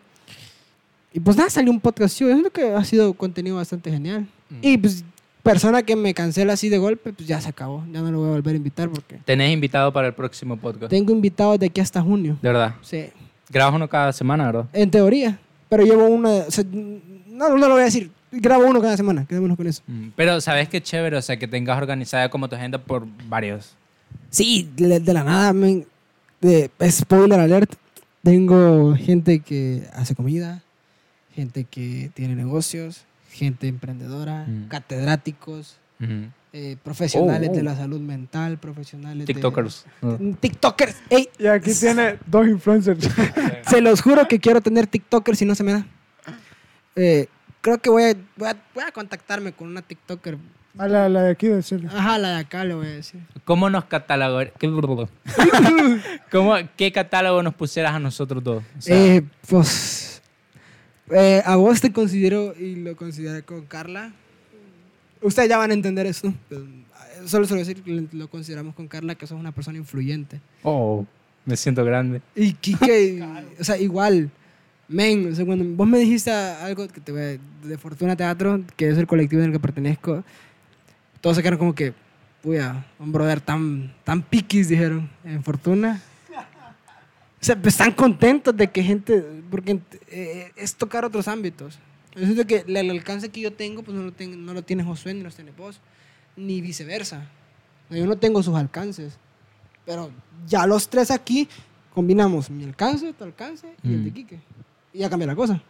Y 1.14 1.20
pues 1.20 1.38
nada, 1.38 1.48
salió 1.48 1.70
un 1.72 1.80
podcast. 1.80 2.18
Yo 2.18 2.26
siento 2.26 2.50
que 2.50 2.74
ha 2.74 2.84
sido 2.84 3.14
contenido 3.14 3.56
bastante 3.56 3.90
genial. 3.90 4.26
Mm. 4.50 4.58
Y 4.60 4.76
pues, 4.76 5.02
persona 5.42 5.82
que 5.82 5.96
me 5.96 6.12
cancela 6.12 6.52
así 6.52 6.68
de 6.68 6.76
golpe, 6.76 7.14
pues 7.14 7.26
ya 7.26 7.40
se 7.40 7.48
acabó. 7.48 7.86
Ya 7.90 8.02
no 8.02 8.10
lo 8.10 8.18
voy 8.18 8.28
a 8.28 8.32
volver 8.32 8.52
a 8.52 8.58
invitar 8.58 8.90
porque 8.90 9.16
Tenés 9.24 9.50
invitado 9.50 9.90
para 9.90 10.08
el 10.08 10.12
próximo 10.12 10.58
podcast. 10.58 10.90
tengo 10.90 11.12
invitados 11.14 11.58
de 11.58 11.66
aquí 11.66 11.80
hasta 11.80 12.02
junio. 12.02 12.36
De 12.42 12.48
verdad. 12.48 12.74
Sí, 12.82 13.06
Grabas 13.48 13.74
uno 13.74 13.88
cada 13.88 14.12
semana, 14.12 14.44
¿verdad? 14.44 14.66
en 14.74 14.90
teoría. 14.90 15.40
Pero 15.70 15.84
llevo 15.84 16.06
una. 16.06 16.28
o 16.28 16.50
sea, 16.50 16.64
no, 16.70 17.48
no 17.48 17.56
lo 17.56 17.70
voy 17.70 17.80
a 17.80 17.84
decir. 17.84 18.10
Grabo 18.32 18.64
uno 18.66 18.80
cada 18.80 18.96
semana. 18.96 19.24
Quedémonos 19.26 19.56
con 19.56 19.66
eso. 19.66 19.82
Mm, 19.86 20.08
Pero 20.16 20.40
sabes 20.40 20.68
qué 20.68 20.80
chévere, 20.80 21.16
o 21.16 21.22
sea, 21.22 21.36
que 21.38 21.48
tengas 21.48 21.76
organizada 21.78 22.28
como 22.30 22.48
tu 22.48 22.54
agenda 22.56 22.78
por 22.78 23.06
varios. 23.28 23.74
Sí, 24.30 24.70
de, 24.76 25.00
de 25.00 25.12
la 25.14 25.24
nada, 25.24 25.52
men, 25.52 25.86
de, 26.40 26.70
spoiler 26.90 27.40
alert. 27.40 27.72
Tengo 28.22 28.94
gente 28.96 29.40
que 29.40 29.82
hace 29.94 30.14
comida, 30.14 30.62
gente 31.34 31.64
que 31.64 32.10
tiene 32.14 32.34
negocios, 32.36 33.02
gente 33.30 33.66
emprendedora, 33.68 34.44
Mm. 34.46 34.68
catedráticos, 34.68 35.76
eh, 36.52 36.76
profesionales 36.82 37.48
Oh, 37.48 37.52
oh. 37.52 37.56
de 37.56 37.62
la 37.62 37.76
salud 37.76 38.00
mental, 38.00 38.58
profesionales 38.58 39.26
de- 39.26 39.32
TikTokers. 39.34 39.86
Mm. 40.02 40.32
TikTokers. 40.34 40.96
Ey, 41.10 41.28
Y 41.38 41.46
aquí 41.46 41.72
tiene 41.74 42.18
dos 42.26 42.46
influencers. 42.46 43.08
se 43.68 43.80
los 43.80 44.00
juro 44.02 44.26
que 44.28 44.38
quiero 44.38 44.60
tener 44.60 44.86
TikTokers 44.86 45.38
si 45.38 45.44
no 45.44 45.54
se 45.54 45.62
me 45.64 45.72
da. 45.72 45.86
Eh, 46.96 47.26
creo 47.60 47.78
que 47.78 47.90
voy 47.90 48.02
a, 48.04 48.14
voy, 48.36 48.48
a, 48.48 48.56
voy 48.74 48.84
a 48.84 48.92
contactarme 48.92 49.52
con 49.52 49.68
una 49.68 49.82
TikToker. 49.82 50.38
A 50.78 50.86
la, 50.86 51.08
la 51.08 51.22
de 51.24 51.30
aquí 51.32 51.48
de 51.48 51.56
decirle. 51.56 51.88
Ajá, 51.88 52.16
la 52.18 52.30
de 52.30 52.36
acá 52.36 52.64
le 52.64 52.74
voy 52.74 52.86
a 52.86 52.90
decir. 52.90 53.20
¿Cómo 53.44 53.68
nos 53.68 53.86
catalogar? 53.86 54.52
¿Qué, 54.52 54.68
¿Cómo, 56.30 56.54
¿Qué 56.76 56.92
catálogo 56.92 57.42
nos 57.42 57.54
pusieras 57.54 57.92
a 57.92 57.98
nosotros 57.98 58.42
dos? 58.42 58.62
O 58.78 58.80
sea, 58.80 58.96
Eh, 58.96 59.22
pues 59.48 60.22
eh, 61.10 61.42
a 61.44 61.56
vos 61.56 61.80
te 61.80 61.92
considero 61.92 62.54
y 62.56 62.76
lo 62.76 62.96
consideré 62.96 63.42
con 63.42 63.66
Carla. 63.66 64.12
Ustedes 65.22 65.48
ya 65.48 65.58
van 65.58 65.72
a 65.72 65.74
entender 65.74 66.06
eso. 66.06 66.32
Solo 67.26 67.46
se 67.46 67.56
decir 67.56 67.82
que 67.82 68.06
lo 68.12 68.28
consideramos 68.28 68.74
con 68.74 68.86
Carla 68.88 69.14
que 69.16 69.26
sos 69.26 69.38
una 69.38 69.52
persona 69.52 69.76
influyente. 69.76 70.40
oh, 70.62 71.04
me 71.44 71.56
siento 71.56 71.84
grande. 71.84 72.22
Y 72.34 72.52
Kike, 72.52 73.22
o 73.60 73.64
sea, 73.64 73.76
igual. 73.76 74.30
Men, 74.90 75.30
o 75.32 75.34
sea, 75.36 75.46
cuando 75.46 75.64
vos 75.76 75.86
me 75.86 76.00
dijiste 76.00 76.32
algo 76.32 76.88
que 76.88 77.00
te 77.00 77.12
de 77.12 77.78
Fortuna 77.78 78.16
Teatro, 78.16 78.60
que 78.76 78.88
es 78.88 78.98
el 78.98 79.06
colectivo 79.06 79.40
en 79.40 79.46
el 79.46 79.52
que 79.52 79.60
pertenezco, 79.60 80.24
todos 81.20 81.36
se 81.36 81.42
quedaron 81.42 81.60
como 81.60 81.76
que, 81.76 81.94
puya, 82.42 82.84
un 82.98 83.12
brother 83.12 83.40
tan, 83.40 83.94
tan 84.02 84.20
piquis, 84.20 84.68
dijeron, 84.68 85.08
en 85.22 85.44
Fortuna. 85.44 86.02
O 87.40 87.44
sea, 87.44 87.54
pues 87.54 87.74
están 87.74 87.92
contentos 87.92 88.56
de 88.56 88.68
que 88.68 88.82
gente, 88.82 89.24
porque 89.48 89.78
eh, 90.08 90.50
es 90.56 90.74
tocar 90.74 91.04
otros 91.04 91.28
ámbitos. 91.28 91.78
Yo 92.16 92.24
siento 92.24 92.44
que 92.44 92.64
el, 92.66 92.90
alcance 92.90 93.28
que 93.28 93.40
yo 93.40 93.52
tengo, 93.52 93.84
pues 93.84 93.96
no 93.96 94.02
lo, 94.02 94.12
tengo, 94.12 94.36
no 94.36 94.54
lo 94.54 94.62
tiene 94.62 94.82
Josué 94.82 95.14
ni 95.14 95.22
lo 95.22 95.30
tiene 95.30 95.52
vos, 95.52 95.80
ni 96.36 96.60
viceversa. 96.60 97.28
Yo 97.90 98.06
no 98.06 98.18
tengo 98.18 98.42
sus 98.42 98.56
alcances. 98.56 99.16
Pero 99.86 100.10
ya 100.48 100.66
los 100.66 100.88
tres 100.88 101.12
aquí 101.12 101.48
combinamos 101.94 102.50
mi 102.50 102.64
alcance, 102.64 103.12
tu 103.12 103.22
alcance 103.22 103.68
y 103.84 103.94
el 103.94 104.04
de 104.04 104.10
Mm. 104.10 104.14
Quique. 104.14 104.40
Y 104.92 104.98
ya 104.98 105.10
cambia 105.10 105.26
la 105.26 105.34
cosa. 105.34 105.60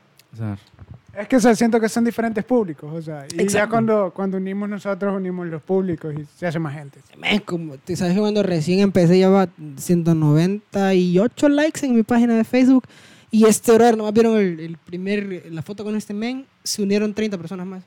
Es 1.16 1.26
que 1.26 1.36
o 1.36 1.40
sea, 1.40 1.54
siento 1.54 1.80
que 1.80 1.88
son 1.88 2.04
diferentes 2.04 2.44
públicos. 2.44 2.90
O 2.92 3.02
sea, 3.02 3.26
y 3.32 3.36
ya 3.36 3.42
Exacto. 3.42 3.70
cuando, 3.70 4.12
cuando 4.14 4.36
unimos 4.36 4.68
nosotros, 4.68 5.14
unimos 5.14 5.46
los 5.46 5.62
públicos 5.62 6.14
y 6.16 6.24
se 6.38 6.46
hace 6.46 6.58
más 6.58 6.74
gente. 6.74 7.00
Men, 7.18 7.40
como, 7.40 7.76
te 7.78 7.96
sabes 7.96 8.14
que 8.14 8.20
cuando 8.20 8.42
recién 8.42 8.80
empecé 8.80 9.16
llevaba 9.16 9.48
198 9.76 11.48
likes 11.48 11.84
en 11.84 11.96
mi 11.96 12.02
página 12.02 12.36
de 12.36 12.44
Facebook. 12.44 12.84
Y 13.32 13.46
este 13.46 13.70
horario, 13.72 13.96
nomás 13.96 14.12
vieron 14.12 14.36
el, 14.38 14.58
el 14.58 14.76
primer, 14.76 15.46
la 15.50 15.62
foto 15.62 15.84
con 15.84 15.94
este 15.94 16.12
men, 16.12 16.46
se 16.64 16.82
unieron 16.82 17.14
30 17.14 17.38
personas 17.38 17.66
más. 17.66 17.82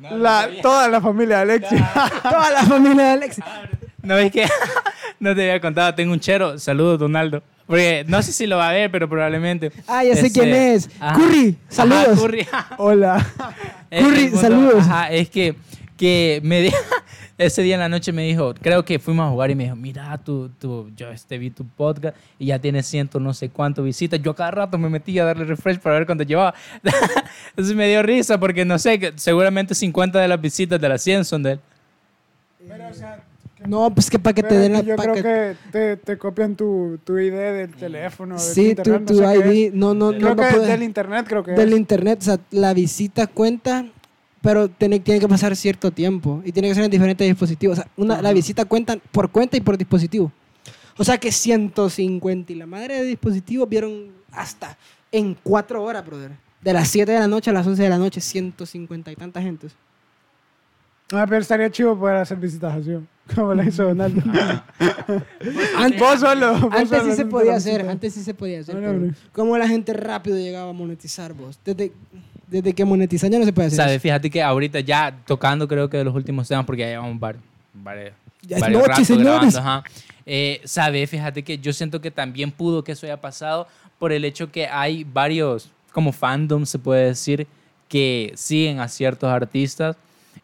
La, 0.00 0.48
toda 0.62 0.88
la 0.88 1.00
familia 1.00 1.36
de 1.36 1.42
Alexi. 1.42 1.76
Toda 2.22 2.50
la 2.50 2.64
familia 2.64 3.04
de 3.04 3.10
Alex. 3.10 3.40
No 4.02 4.16
es 4.18 4.30
que 4.30 4.46
no 5.20 5.34
te 5.34 5.42
había 5.42 5.60
contado, 5.60 5.94
tengo 5.94 6.12
un 6.12 6.20
chero. 6.20 6.58
Saludos, 6.58 6.98
Donaldo. 6.98 7.42
Porque 7.66 8.04
no 8.06 8.22
sé 8.22 8.32
si 8.32 8.46
lo 8.46 8.56
va 8.58 8.68
a 8.68 8.72
ver, 8.72 8.90
pero 8.90 9.08
probablemente. 9.08 9.72
Ah, 9.88 10.04
ya 10.04 10.14
sé 10.14 10.26
Este, 10.28 10.40
quién 10.40 10.54
es. 10.54 10.88
ajá. 11.00 11.14
Curry, 11.18 11.48
Ajá, 11.64 11.74
saludos. 11.74 12.20
Curry. 12.20 12.46
Hola. 12.78 13.26
Es 13.90 14.04
Curry, 14.04 14.22
punto- 14.28 14.40
saludos. 14.40 14.84
Ajá, 14.84 15.10
es 15.12 15.28
que, 15.30 15.54
que 15.96 16.40
me 16.44 16.60
di- 16.62 16.72
ese 17.38 17.62
día 17.62 17.74
en 17.74 17.80
la 17.80 17.88
noche 17.88 18.12
me 18.12 18.22
dijo, 18.22 18.54
creo 18.54 18.84
que 18.84 18.98
fuimos 18.98 19.26
a 19.26 19.30
jugar 19.30 19.50
y 19.50 19.54
me 19.54 19.64
dijo, 19.64 19.76
mira, 19.76 20.16
tú, 20.18 20.50
tú, 20.60 20.90
yo 20.96 21.10
este, 21.10 21.38
vi 21.38 21.50
tu 21.50 21.66
podcast 21.66 22.16
y 22.38 22.46
ya 22.46 22.58
tiene 22.58 22.82
ciento 22.82 23.18
no 23.20 23.34
sé 23.34 23.48
cuánto 23.50 23.82
visitas. 23.82 24.20
Yo 24.22 24.34
cada 24.34 24.50
rato 24.52 24.78
me 24.78 24.88
metí 24.88 25.18
a 25.18 25.24
darle 25.24 25.44
refresh 25.44 25.78
para 25.78 25.96
ver 25.96 26.06
cuánto 26.06 26.24
llevaba. 26.24 26.54
Entonces 27.50 27.74
me 27.76 27.88
dio 27.88 28.02
risa 28.02 28.38
porque 28.38 28.64
no 28.64 28.78
sé, 28.78 28.98
que 28.98 29.12
seguramente 29.16 29.74
50 29.74 30.18
de 30.20 30.28
las 30.28 30.40
visitas 30.40 30.80
de 30.80 30.88
las 30.88 31.02
100 31.02 31.24
son 31.24 31.42
de 31.42 31.52
él. 31.52 31.60
Pero, 32.68 32.88
o 32.88 32.94
sea, 32.94 33.22
No, 33.68 33.90
pues 33.94 34.08
que 34.10 34.18
para 34.18 34.34
que 34.34 34.42
te 34.42 34.56
den 34.58 34.72
la... 34.72 34.80
yo 34.82 34.96
creo 34.96 35.14
que- 35.14 35.22
que 35.22 35.56
te, 35.72 35.96
te 35.96 36.18
copian 36.18 36.54
tu, 36.56 36.98
tu 37.04 37.18
ID 37.18 37.32
del 37.32 37.74
teléfono. 37.74 38.38
Sí, 38.38 38.74
tu, 38.74 38.90
internet, 38.90 39.00
no 39.00 39.06
tu 39.06 39.14
sé 39.16 39.42
qué 39.42 39.54
ID. 39.54 39.72
No, 39.74 39.94
no, 39.94 40.12
no, 40.12 40.18
Creo 40.18 40.34
no 40.34 40.36
que 40.42 40.48
puedes- 40.50 40.68
del 40.68 40.82
internet 40.82 41.26
creo 41.28 41.42
que 41.44 41.52
del 41.52 41.70
es. 41.72 41.76
internet, 41.78 42.18
o 42.20 42.24
sea, 42.24 42.38
la 42.50 42.72
visita 42.74 43.26
cuenta, 43.26 43.86
pero 44.42 44.68
tiene, 44.68 45.00
tiene 45.00 45.20
que 45.20 45.28
pasar 45.28 45.54
cierto 45.56 45.90
tiempo 45.90 46.42
y 46.44 46.52
tiene 46.52 46.68
que 46.68 46.74
ser 46.74 46.84
en 46.84 46.90
diferentes 46.90 47.26
dispositivos. 47.26 47.78
O 47.78 47.82
sea, 47.82 47.90
una, 47.96 48.22
la 48.22 48.32
visita 48.32 48.64
cuenta 48.64 48.96
por 49.12 49.30
cuenta 49.30 49.56
y 49.56 49.60
por 49.60 49.76
dispositivo. 49.76 50.30
O 50.98 51.04
sea 51.04 51.18
que 51.18 51.30
150 51.32 52.52
y 52.52 52.56
la 52.56 52.66
madre 52.66 52.94
de 52.96 53.02
dispositivos 53.04 53.68
vieron 53.68 54.06
hasta 54.32 54.78
en 55.12 55.36
cuatro 55.42 55.82
horas, 55.82 56.04
brother. 56.06 56.32
De 56.62 56.72
las 56.72 56.88
7 56.88 57.12
de 57.12 57.18
la 57.20 57.28
noche 57.28 57.50
a 57.50 57.52
las 57.52 57.66
11 57.66 57.82
de 57.82 57.88
la 57.88 57.98
noche, 57.98 58.20
150 58.20 59.12
y 59.12 59.16
tantas 59.16 59.42
gentes. 59.42 59.72
Ah, 61.12 61.24
pero 61.28 61.40
estaría 61.40 61.70
chivo 61.70 61.96
poder 61.96 62.16
hacer 62.16 62.36
visitas 62.38 62.74
así, 62.74 62.90
como 63.34 63.54
la 63.54 63.64
hizo 63.64 63.84
Donaldo. 63.84 64.22
Antes, 65.78 66.00
Vos 66.00 66.20
solo. 66.20 66.58
vos 66.58 66.72
antes 66.72 66.88
solo 66.98 67.10
sí 67.10 67.16
se 67.16 67.26
podía 67.26 67.54
hacer, 67.56 67.72
visita. 67.74 67.92
antes 67.92 68.14
sí 68.14 68.22
se 68.22 68.34
podía 68.34 68.60
hacer. 68.60 68.74
No, 68.74 68.80
no, 68.80 68.92
no. 69.06 69.14
¿Cómo 69.32 69.56
la 69.58 69.68
gente 69.68 69.92
rápido 69.92 70.36
llegaba 70.36 70.70
a 70.70 70.72
monetizar 70.72 71.32
vos? 71.34 71.58
Desde, 71.64 71.92
desde 72.46 72.72
que 72.74 72.84
monetizan 72.84 73.30
ya 73.30 73.38
no 73.38 73.44
se 73.44 73.52
puede 73.52 73.68
hacer. 73.68 73.76
¿Sabes? 73.78 73.94
eso. 73.96 74.02
Fíjate 74.02 74.30
que 74.30 74.42
ahorita 74.42 74.80
ya 74.80 75.16
tocando 75.26 75.66
creo 75.68 75.88
que 75.90 75.96
de 75.98 76.04
los 76.04 76.14
últimos 76.14 76.46
temas, 76.48 76.64
porque 76.64 76.82
ya 76.82 76.88
llevamos 76.88 77.18
varios, 77.18 77.42
varios, 77.74 78.12
Ya 78.42 78.56
es 78.56 78.60
varios 78.62 78.80
noche, 78.80 78.90
ratos 78.92 79.06
señores. 79.06 79.54
grabando, 79.54 79.58
ajá. 79.58 79.84
Eh, 80.24 80.60
¿Sabes? 80.64 81.08
Fíjate 81.10 81.42
que 81.42 81.58
yo 81.58 81.72
siento 81.72 82.00
que 82.00 82.10
también 82.10 82.50
pudo 82.50 82.82
que 82.84 82.92
eso 82.92 83.06
haya 83.06 83.20
pasado 83.20 83.66
por 83.98 84.12
el 84.12 84.24
hecho 84.24 84.50
que 84.50 84.66
hay 84.66 85.04
varios, 85.04 85.70
como 85.92 86.12
fandoms 86.12 86.68
se 86.68 86.78
puede 86.78 87.06
decir, 87.06 87.46
que 87.88 88.32
siguen 88.34 88.80
a 88.80 88.88
ciertos 88.88 89.30
artistas 89.30 89.96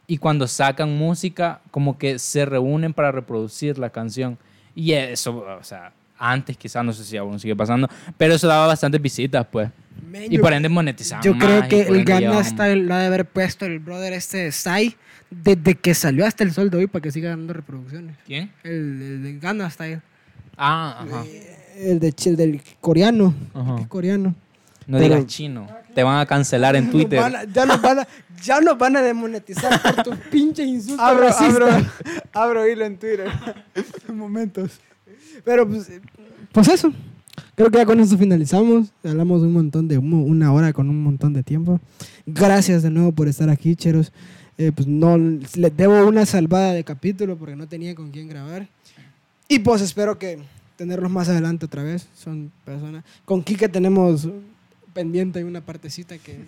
y 0.06 0.18
cuando 0.18 0.46
sacan 0.46 0.96
música 0.96 1.60
como 1.70 1.98
que 1.98 2.18
se 2.18 2.44
reúnen 2.44 2.92
para 2.92 3.12
reproducir 3.12 3.78
la 3.78 3.90
canción. 3.90 4.38
Y 4.74 4.92
eso, 4.92 5.38
o 5.60 5.64
sea, 5.64 5.92
antes 6.18 6.56
quizás, 6.56 6.84
no 6.84 6.92
sé 6.92 7.04
si 7.04 7.16
aún 7.16 7.38
sigue 7.40 7.56
pasando, 7.56 7.88
pero 8.16 8.34
eso 8.34 8.46
daba 8.48 8.66
bastantes 8.66 9.00
visitas, 9.02 9.46
pues. 9.50 9.70
Men, 10.10 10.32
Y 10.32 10.36
yo- 10.36 10.42
por 10.42 10.52
ende 10.52 10.68
monetizaban 10.68 11.22
Yo 11.24 11.34
más, 11.34 11.44
creo 11.44 11.68
que 11.68 11.80
el 11.88 12.04
llevaban- 12.04 12.44
Style 12.44 12.86
lo 12.86 12.94
ha 12.94 12.98
de 13.00 13.06
haber 13.06 13.26
puesto 13.26 13.66
el 13.66 13.78
brother 13.78 14.12
este 14.12 14.38
de 14.38 14.52
Psy 14.52 14.96
desde 15.30 15.74
que 15.74 15.94
salió 15.94 16.26
hasta 16.26 16.44
el 16.44 16.52
sol 16.52 16.70
de 16.70 16.78
hoy 16.78 16.86
para 16.86 17.02
que 17.02 17.10
siga 17.10 17.30
dando 17.30 17.52
reproducciones. 17.52 18.16
¿Quién? 18.26 18.50
El, 18.62 18.70
el 19.02 19.22
de 19.22 19.38
Gangnam 19.38 19.70
Style. 19.70 20.00
Ah, 20.56 21.04
ajá. 21.08 21.24
El, 21.76 21.98
de, 22.00 22.14
el 22.26 22.36
del 22.36 22.62
coreano. 22.80 23.34
Ajá. 23.54 23.76
es 23.80 23.86
coreano. 23.88 24.34
No 24.86 24.98
Pero- 24.98 25.14
digas 25.16 25.26
chino. 25.26 25.66
Te 25.94 26.02
van 26.02 26.18
a 26.20 26.26
cancelar 26.26 26.76
en 26.76 26.90
Twitter. 26.90 27.20
Nos 27.20 27.30
van 27.32 27.36
a- 27.36 27.44
ya, 27.52 27.66
nos 27.66 27.80
van 27.82 27.98
a, 28.00 28.08
ya 28.42 28.60
nos 28.60 28.78
van 28.78 28.96
a 28.96 29.02
demonetizar 29.02 29.80
por 29.82 30.02
tus 30.02 30.16
pinches 30.30 30.66
insultos 30.66 31.04
Abro, 31.04 31.28
abro, 31.28 31.66
abro 32.32 32.68
hilo 32.68 32.84
en 32.84 32.96
Twitter. 32.98 33.28
en 34.08 34.16
momentos. 34.16 34.72
Pero 35.44 35.68
pues, 35.68 35.90
pues 36.52 36.68
eso. 36.68 36.92
Creo 37.54 37.70
que 37.70 37.78
ya 37.78 37.86
con 37.86 38.00
eso 38.00 38.16
finalizamos. 38.16 38.88
Hablamos 39.04 39.42
un 39.42 39.52
montón 39.52 39.88
de 39.88 39.98
un- 39.98 40.12
una 40.14 40.52
hora 40.52 40.72
con 40.72 40.88
un 40.88 41.02
montón 41.02 41.32
de 41.32 41.42
tiempo. 41.42 41.80
Gracias 42.26 42.82
de 42.82 42.90
nuevo 42.90 43.12
por 43.12 43.28
estar 43.28 43.50
aquí, 43.50 43.74
cheros. 43.76 44.12
Eh, 44.58 44.70
pues 44.74 44.86
no 44.86 45.16
les 45.18 45.76
debo 45.76 46.06
una 46.06 46.26
salvada 46.26 46.72
de 46.72 46.84
capítulo 46.84 47.36
porque 47.36 47.56
no 47.56 47.66
tenía 47.66 47.94
con 47.94 48.10
quién 48.10 48.28
grabar. 48.28 48.68
Y 49.48 49.58
pues 49.60 49.80
espero 49.82 50.18
que 50.18 50.38
tenerlos 50.76 51.10
más 51.10 51.28
adelante 51.28 51.66
otra 51.66 51.82
vez. 51.82 52.06
Son 52.16 52.50
personas. 52.64 53.04
Con 53.24 53.42
Kike 53.42 53.68
tenemos 53.68 54.28
pendiente 54.92 55.38
ahí 55.38 55.44
una 55.44 55.60
partecita 55.60 56.18
que, 56.18 56.44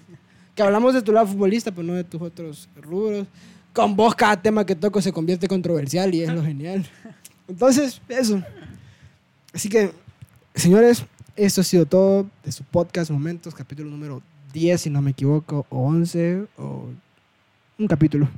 que 0.55 0.63
hablamos 0.63 0.95
de 0.95 1.03
tu 1.03 1.13
lado 1.13 1.27
futbolista, 1.27 1.71
pero 1.71 1.83
no 1.83 1.95
de 1.95 2.05
tus 2.05 2.21
otros 2.21 2.69
rubros. 2.77 3.27
Con 3.73 3.97
vos 3.97 4.15
cada 4.15 4.41
tema 4.41 4.65
que 4.65 4.77
toco 4.77 5.01
se 5.03 5.13
convierte 5.13 5.49
controversial 5.49 6.15
y 6.15 6.23
es 6.23 6.33
lo 6.33 6.45
genial. 6.45 6.87
Entonces, 7.49 8.01
eso. 8.09 8.43
Así 9.53 9.69
que, 9.69 9.91
señores, 10.55 11.05
esto 11.37 11.61
ha 11.61 11.65
sido 11.65 11.87
todo 11.87 12.27
de 12.45 12.53
su 12.53 12.63
podcast 12.65 13.11
Momentos, 13.11 13.55
capítulo 13.55 13.91
número 13.91 14.23
10, 14.53 14.81
si 14.81 14.91
no 14.91 15.03
me 15.03 15.11
equivoco, 15.11 15.67
o 15.69 15.87
11, 15.87 16.47
o 16.57 16.89
un 17.79 17.89
capítulo. 17.89 18.29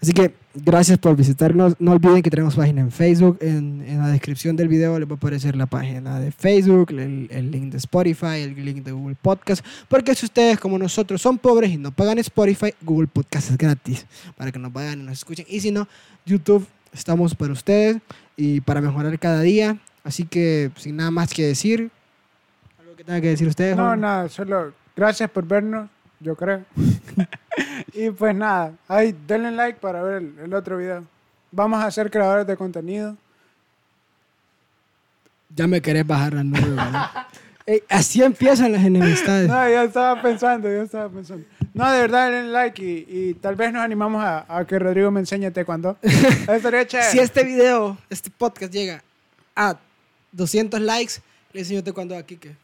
Así 0.00 0.12
que, 0.12 0.32
gracias 0.54 0.96
por 0.98 1.16
visitarnos. 1.16 1.74
No 1.80 1.92
olviden 1.92 2.22
que 2.22 2.30
tenemos 2.30 2.54
página 2.54 2.80
en 2.80 2.92
Facebook. 2.92 3.38
En, 3.40 3.82
en 3.86 3.98
la 3.98 4.08
descripción 4.08 4.54
del 4.54 4.68
video 4.68 4.96
les 4.98 5.08
va 5.08 5.14
a 5.14 5.16
aparecer 5.16 5.56
la 5.56 5.66
página 5.66 6.20
de 6.20 6.30
Facebook, 6.30 6.90
el, 6.90 7.26
el 7.30 7.50
link 7.50 7.72
de 7.72 7.78
Spotify, 7.78 8.42
el 8.42 8.54
link 8.64 8.84
de 8.84 8.92
Google 8.92 9.16
Podcast. 9.20 9.64
Porque 9.88 10.14
si 10.14 10.26
ustedes, 10.26 10.60
como 10.60 10.78
nosotros, 10.78 11.20
son 11.20 11.38
pobres 11.38 11.70
y 11.70 11.78
no 11.78 11.90
pagan 11.90 12.18
Spotify, 12.18 12.72
Google 12.82 13.08
Podcast 13.08 13.50
es 13.50 13.58
gratis 13.58 14.06
para 14.36 14.52
que 14.52 14.58
nos 14.60 14.72
vayan 14.72 15.00
y 15.00 15.02
nos 15.02 15.14
escuchen. 15.14 15.46
Y 15.48 15.60
si 15.60 15.72
no, 15.72 15.88
YouTube, 16.24 16.64
estamos 16.92 17.34
para 17.34 17.52
ustedes 17.52 17.98
y 18.36 18.60
para 18.60 18.80
mejorar 18.80 19.18
cada 19.18 19.40
día. 19.40 19.78
Así 20.04 20.24
que, 20.24 20.70
sin 20.76 20.96
nada 20.96 21.10
más 21.10 21.34
que 21.34 21.44
decir, 21.44 21.90
algo 22.78 22.94
que 22.94 23.02
tenga 23.02 23.20
que 23.20 23.30
decir 23.30 23.48
ustedes. 23.48 23.76
No, 23.76 23.96
nada, 23.96 24.28
solo 24.28 24.72
gracias 24.98 25.30
por 25.30 25.46
vernos, 25.46 25.88
yo 26.20 26.36
creo. 26.36 26.64
y 27.92 28.10
pues 28.10 28.34
nada, 28.34 28.72
ahí 28.86 29.14
denle 29.26 29.50
like 29.52 29.80
para 29.80 30.02
ver 30.02 30.22
el, 30.22 30.38
el 30.38 30.54
otro 30.54 30.76
video. 30.76 31.04
Vamos 31.50 31.82
a 31.82 31.90
ser 31.90 32.10
creadores 32.10 32.46
de 32.46 32.56
contenido. 32.56 33.16
Ya 35.54 35.66
me 35.66 35.80
querés 35.80 36.06
bajar 36.06 36.34
la 36.34 36.44
nube, 36.44 36.68
¿verdad? 36.68 37.10
Ey, 37.66 37.82
así 37.90 38.22
empiezan 38.22 38.72
las 38.72 38.84
enemistades. 38.84 39.48
No, 39.48 39.68
ya 39.68 39.84
estaba 39.84 40.22
pensando, 40.22 40.68
ya 40.70 40.82
estaba 40.82 41.08
pensando. 41.08 41.44
No, 41.74 41.90
de 41.92 42.00
verdad, 42.00 42.30
denle 42.30 42.50
like 42.50 42.82
y, 42.82 43.06
y 43.08 43.34
tal 43.34 43.56
vez 43.56 43.72
nos 43.72 43.82
animamos 43.82 44.22
a, 44.24 44.46
a 44.48 44.66
que 44.66 44.78
Rodrigo 44.78 45.10
me 45.10 45.20
enseñe 45.20 45.50
chévere. 46.86 47.10
Si 47.10 47.18
este 47.18 47.44
video, 47.44 47.98
este 48.08 48.30
podcast 48.30 48.72
llega 48.72 49.02
a 49.54 49.76
200 50.32 50.80
likes, 50.80 51.14
le 51.52 51.60
enseño 51.60 51.82
cuando 51.92 52.16
aquí 52.16 52.36
que 52.36 52.56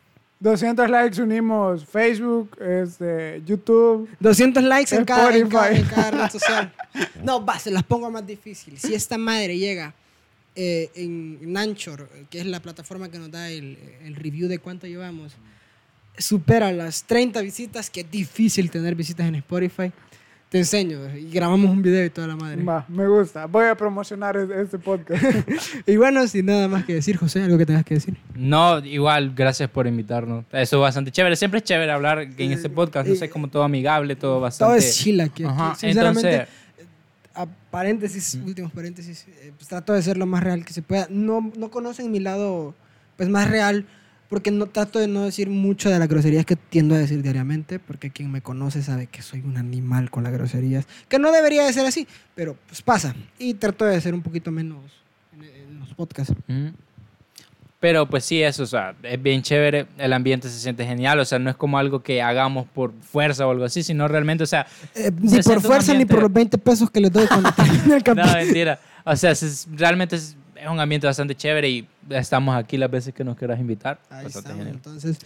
200 0.45 0.91
likes 0.91 1.23
unimos 1.23 1.87
Facebook, 1.87 2.59
este, 2.61 3.43
YouTube. 3.47 4.07
200 4.21 4.63
likes 4.63 4.95
en 4.95 5.07
cada, 5.07 5.35
en, 5.35 5.49
cada, 5.49 5.71
en 5.71 5.87
cada 5.87 6.11
red 6.11 6.31
social. 6.39 6.71
No, 7.23 7.43
va, 7.43 7.59
se 7.59 7.71
las 7.71 7.83
pongo 7.83 8.11
más 8.11 8.27
difícil. 8.27 8.79
Si 8.79 8.93
esta 8.93 9.17
madre 9.17 9.57
llega 9.57 9.95
eh, 10.55 10.91
en, 10.97 11.39
en 11.41 11.57
Anchor, 11.57 12.11
que 12.29 12.41
es 12.41 12.47
la 12.47 12.61
plataforma 12.61 13.11
que 13.11 13.19
nos 13.19 13.31
da 13.31 13.49
el, 13.49 13.79
el 14.05 14.17
review 14.17 14.47
de 14.47 14.59
cuánto 14.59 14.87
llevamos, 14.87 15.33
supera 16.19 16.71
las 16.73 17.05
30 17.05 17.41
visitas, 17.41 17.89
que 17.89 18.03
es 18.03 18.11
difícil 18.11 18.71
tener 18.71 18.95
visitas 18.95 19.27
en 19.27 19.37
Spotify, 19.37 19.93
te 20.55 20.59
enseño 20.59 21.01
y 21.17 21.33
grabamos 21.33 21.69
un 21.69 21.83
video 21.83 22.05
y 22.05 22.11
toda 22.11 22.29
la 22.29 22.37
madre. 22.37 22.63
Va, 22.63 22.87
me 22.87 23.09
gusta. 23.09 23.47
Voy 23.47 23.65
a 23.67 23.75
promocionar 23.75 24.37
es- 24.37 24.49
este 24.51 24.79
podcast. 24.79 25.21
Y 25.85 25.97
bueno, 25.97 26.25
sin 26.29 26.47
nada 26.47 26.69
más 26.69 26.85
que 26.85 26.95
decir, 26.95 27.17
José, 27.17 27.43
algo 27.43 27.59
que 27.59 27.67
tengas 27.67 27.85
que 27.85 27.95
decir. 27.95 28.17
No, 28.37 28.79
igual, 28.79 29.33
gracias 29.35 29.69
por 29.69 29.89
invitarnos. 29.89 30.45
Eso 30.53 30.77
es 30.77 30.81
bastante 30.81 31.11
chévere. 31.11 31.35
Siempre 31.35 31.59
es 31.59 31.65
chévere 31.65 31.91
hablar 31.91 32.21
en 32.21 32.53
este 32.53 32.71
podcast. 32.71 33.09
No 33.09 33.17
sé, 33.17 33.29
como 33.29 33.49
todo 33.49 33.65
amigable, 33.65 34.15
todo 34.15 34.39
bastante. 34.39 34.71
Todo 34.71 34.79
es 34.79 34.97
chila 34.97 35.25
aquí. 35.25 35.43
aquí. 35.43 35.53
Ajá, 35.53 35.75
Sinceramente, 35.75 36.31
entonces- 36.33 36.55
a 37.35 37.47
paréntesis, 37.73 38.39
últimos 38.47 38.71
paréntesis, 38.71 39.27
eh, 39.43 39.51
pues 39.57 39.67
trato 39.67 39.93
de 39.93 40.03
ser 40.03 40.17
lo 40.17 40.27
más 40.27 40.45
real 40.45 40.65
que 40.65 40.73
se 40.73 40.83
pueda. 40.83 41.09
No, 41.11 41.51
no 41.59 41.69
conocen 41.73 42.13
mi 42.13 42.21
lado 42.21 42.77
pues 43.17 43.29
más 43.29 43.51
real, 43.51 43.87
porque 44.29 44.51
no 44.51 44.67
trato 44.67 44.99
de 44.99 45.07
no 45.09 45.23
decir 45.23 45.49
mucho 45.51 45.91
de 45.91 45.99
las 45.99 46.09
groserías 46.09 46.45
que 46.47 46.57
tiendo 46.57 46.95
a 46.95 46.99
decir 46.99 47.23
diariamente, 47.23 47.79
porque 47.79 48.11
quien 48.11 48.31
me 48.33 48.41
conoce 48.41 48.83
sabe 48.83 49.07
que 49.07 49.23
soy 49.23 49.41
un 49.43 49.57
animal 49.57 50.11
con 50.11 50.25
las 50.25 50.33
groserías, 50.33 50.87
que 51.09 51.19
no 51.19 51.31
debería 51.33 51.65
de 51.65 51.73
ser 51.73 51.87
así, 51.87 52.07
pero 52.35 52.57
pues 52.67 52.83
pasa. 52.83 53.15
Y 53.39 53.55
trato 53.55 53.85
de 53.85 54.01
ser 54.01 54.15
un 54.15 54.23
poquito 54.23 54.51
menos 54.51 54.79
en, 55.35 55.45
en 55.45 55.79
los 55.81 55.93
podcasts. 55.95 56.35
Pero 57.81 58.09
pues 58.09 58.25
sí, 58.25 58.43
eso, 58.43 58.63
o 58.63 58.67
sea, 58.67 58.95
es 59.03 59.23
bien 59.23 59.43
chévere, 59.43 59.87
el 59.99 60.13
ambiente 60.15 60.49
se 60.49 60.59
siente 60.59 60.87
genial, 60.87 61.19
o 61.21 61.25
sea, 61.27 61.39
no 61.39 61.51
es 61.51 61.57
como 61.57 61.77
algo 61.77 62.03
que 62.03 62.23
hagamos 62.23 62.67
por 62.67 62.95
fuerza 63.03 63.47
o 63.47 63.51
algo 63.51 63.65
así, 63.65 63.83
sino 63.83 64.09
realmente, 64.09 64.43
o 64.43 64.47
sea, 64.47 64.67
Eh, 64.95 65.11
Se 65.29 65.37
ni 65.37 65.43
por 65.43 65.61
fuerza 65.61 65.93
ni 65.93 66.07
por 66.07 66.23
los 66.23 66.33
20 66.33 66.57
pesos 66.57 66.91
que 66.91 67.01
les 67.01 67.13
doy 67.13 67.27
cuando 67.27 67.53
termine 67.57 67.83
el 67.83 67.89
no, 67.99 68.03
capítulo. 68.03 68.33
mentira, 68.33 68.81
o 69.05 69.15
sea, 69.17 69.33
es- 69.33 69.69
realmente 69.71 70.17
es, 70.17 70.35
es 70.57 70.69
un 70.69 70.79
ambiente 70.81 71.07
bastante 71.07 71.35
chévere 71.35 71.69
y 71.69 71.87
estamos 72.11 72.55
aquí 72.57 72.77
las 72.77 72.91
veces 72.91 73.13
que 73.15 73.25
nos 73.25 73.37
quieras 73.37 73.59
invitar. 73.61 73.99
Ahí 74.11 74.27
estamos, 74.27 74.67
entonces. 74.67 75.19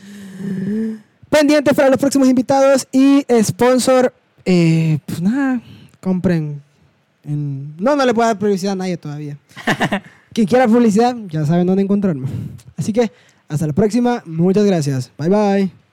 Pendientes 1.31 1.75
para 1.75 1.91
los 1.91 1.99
próximos 1.99 2.29
invitados 2.29 2.87
y 2.93 3.25
sponsor. 3.43 4.13
eh, 4.45 4.99
pues 5.05 5.21
nada, 5.21 5.61
compren. 6.01 6.63
en- 7.25 7.75
No, 7.79 7.95
no 7.97 8.07
le 8.07 8.15
puedo 8.15 8.27
dar 8.29 8.39
publicidad 8.39 8.73
a 8.73 8.77
nadie 8.77 8.97
todavía. 8.97 9.37
Quien 10.33 10.47
quiera 10.47 10.67
publicidad, 10.67 11.15
ya 11.29 11.45
saben 11.45 11.67
dónde 11.67 11.83
encontrarme. 11.83 12.29
Así 12.77 12.93
que, 12.93 13.11
hasta 13.49 13.67
la 13.67 13.73
próxima. 13.73 14.23
Muchas 14.27 14.65
gracias. 14.65 15.11
Bye 15.19 15.29
bye. 15.29 15.88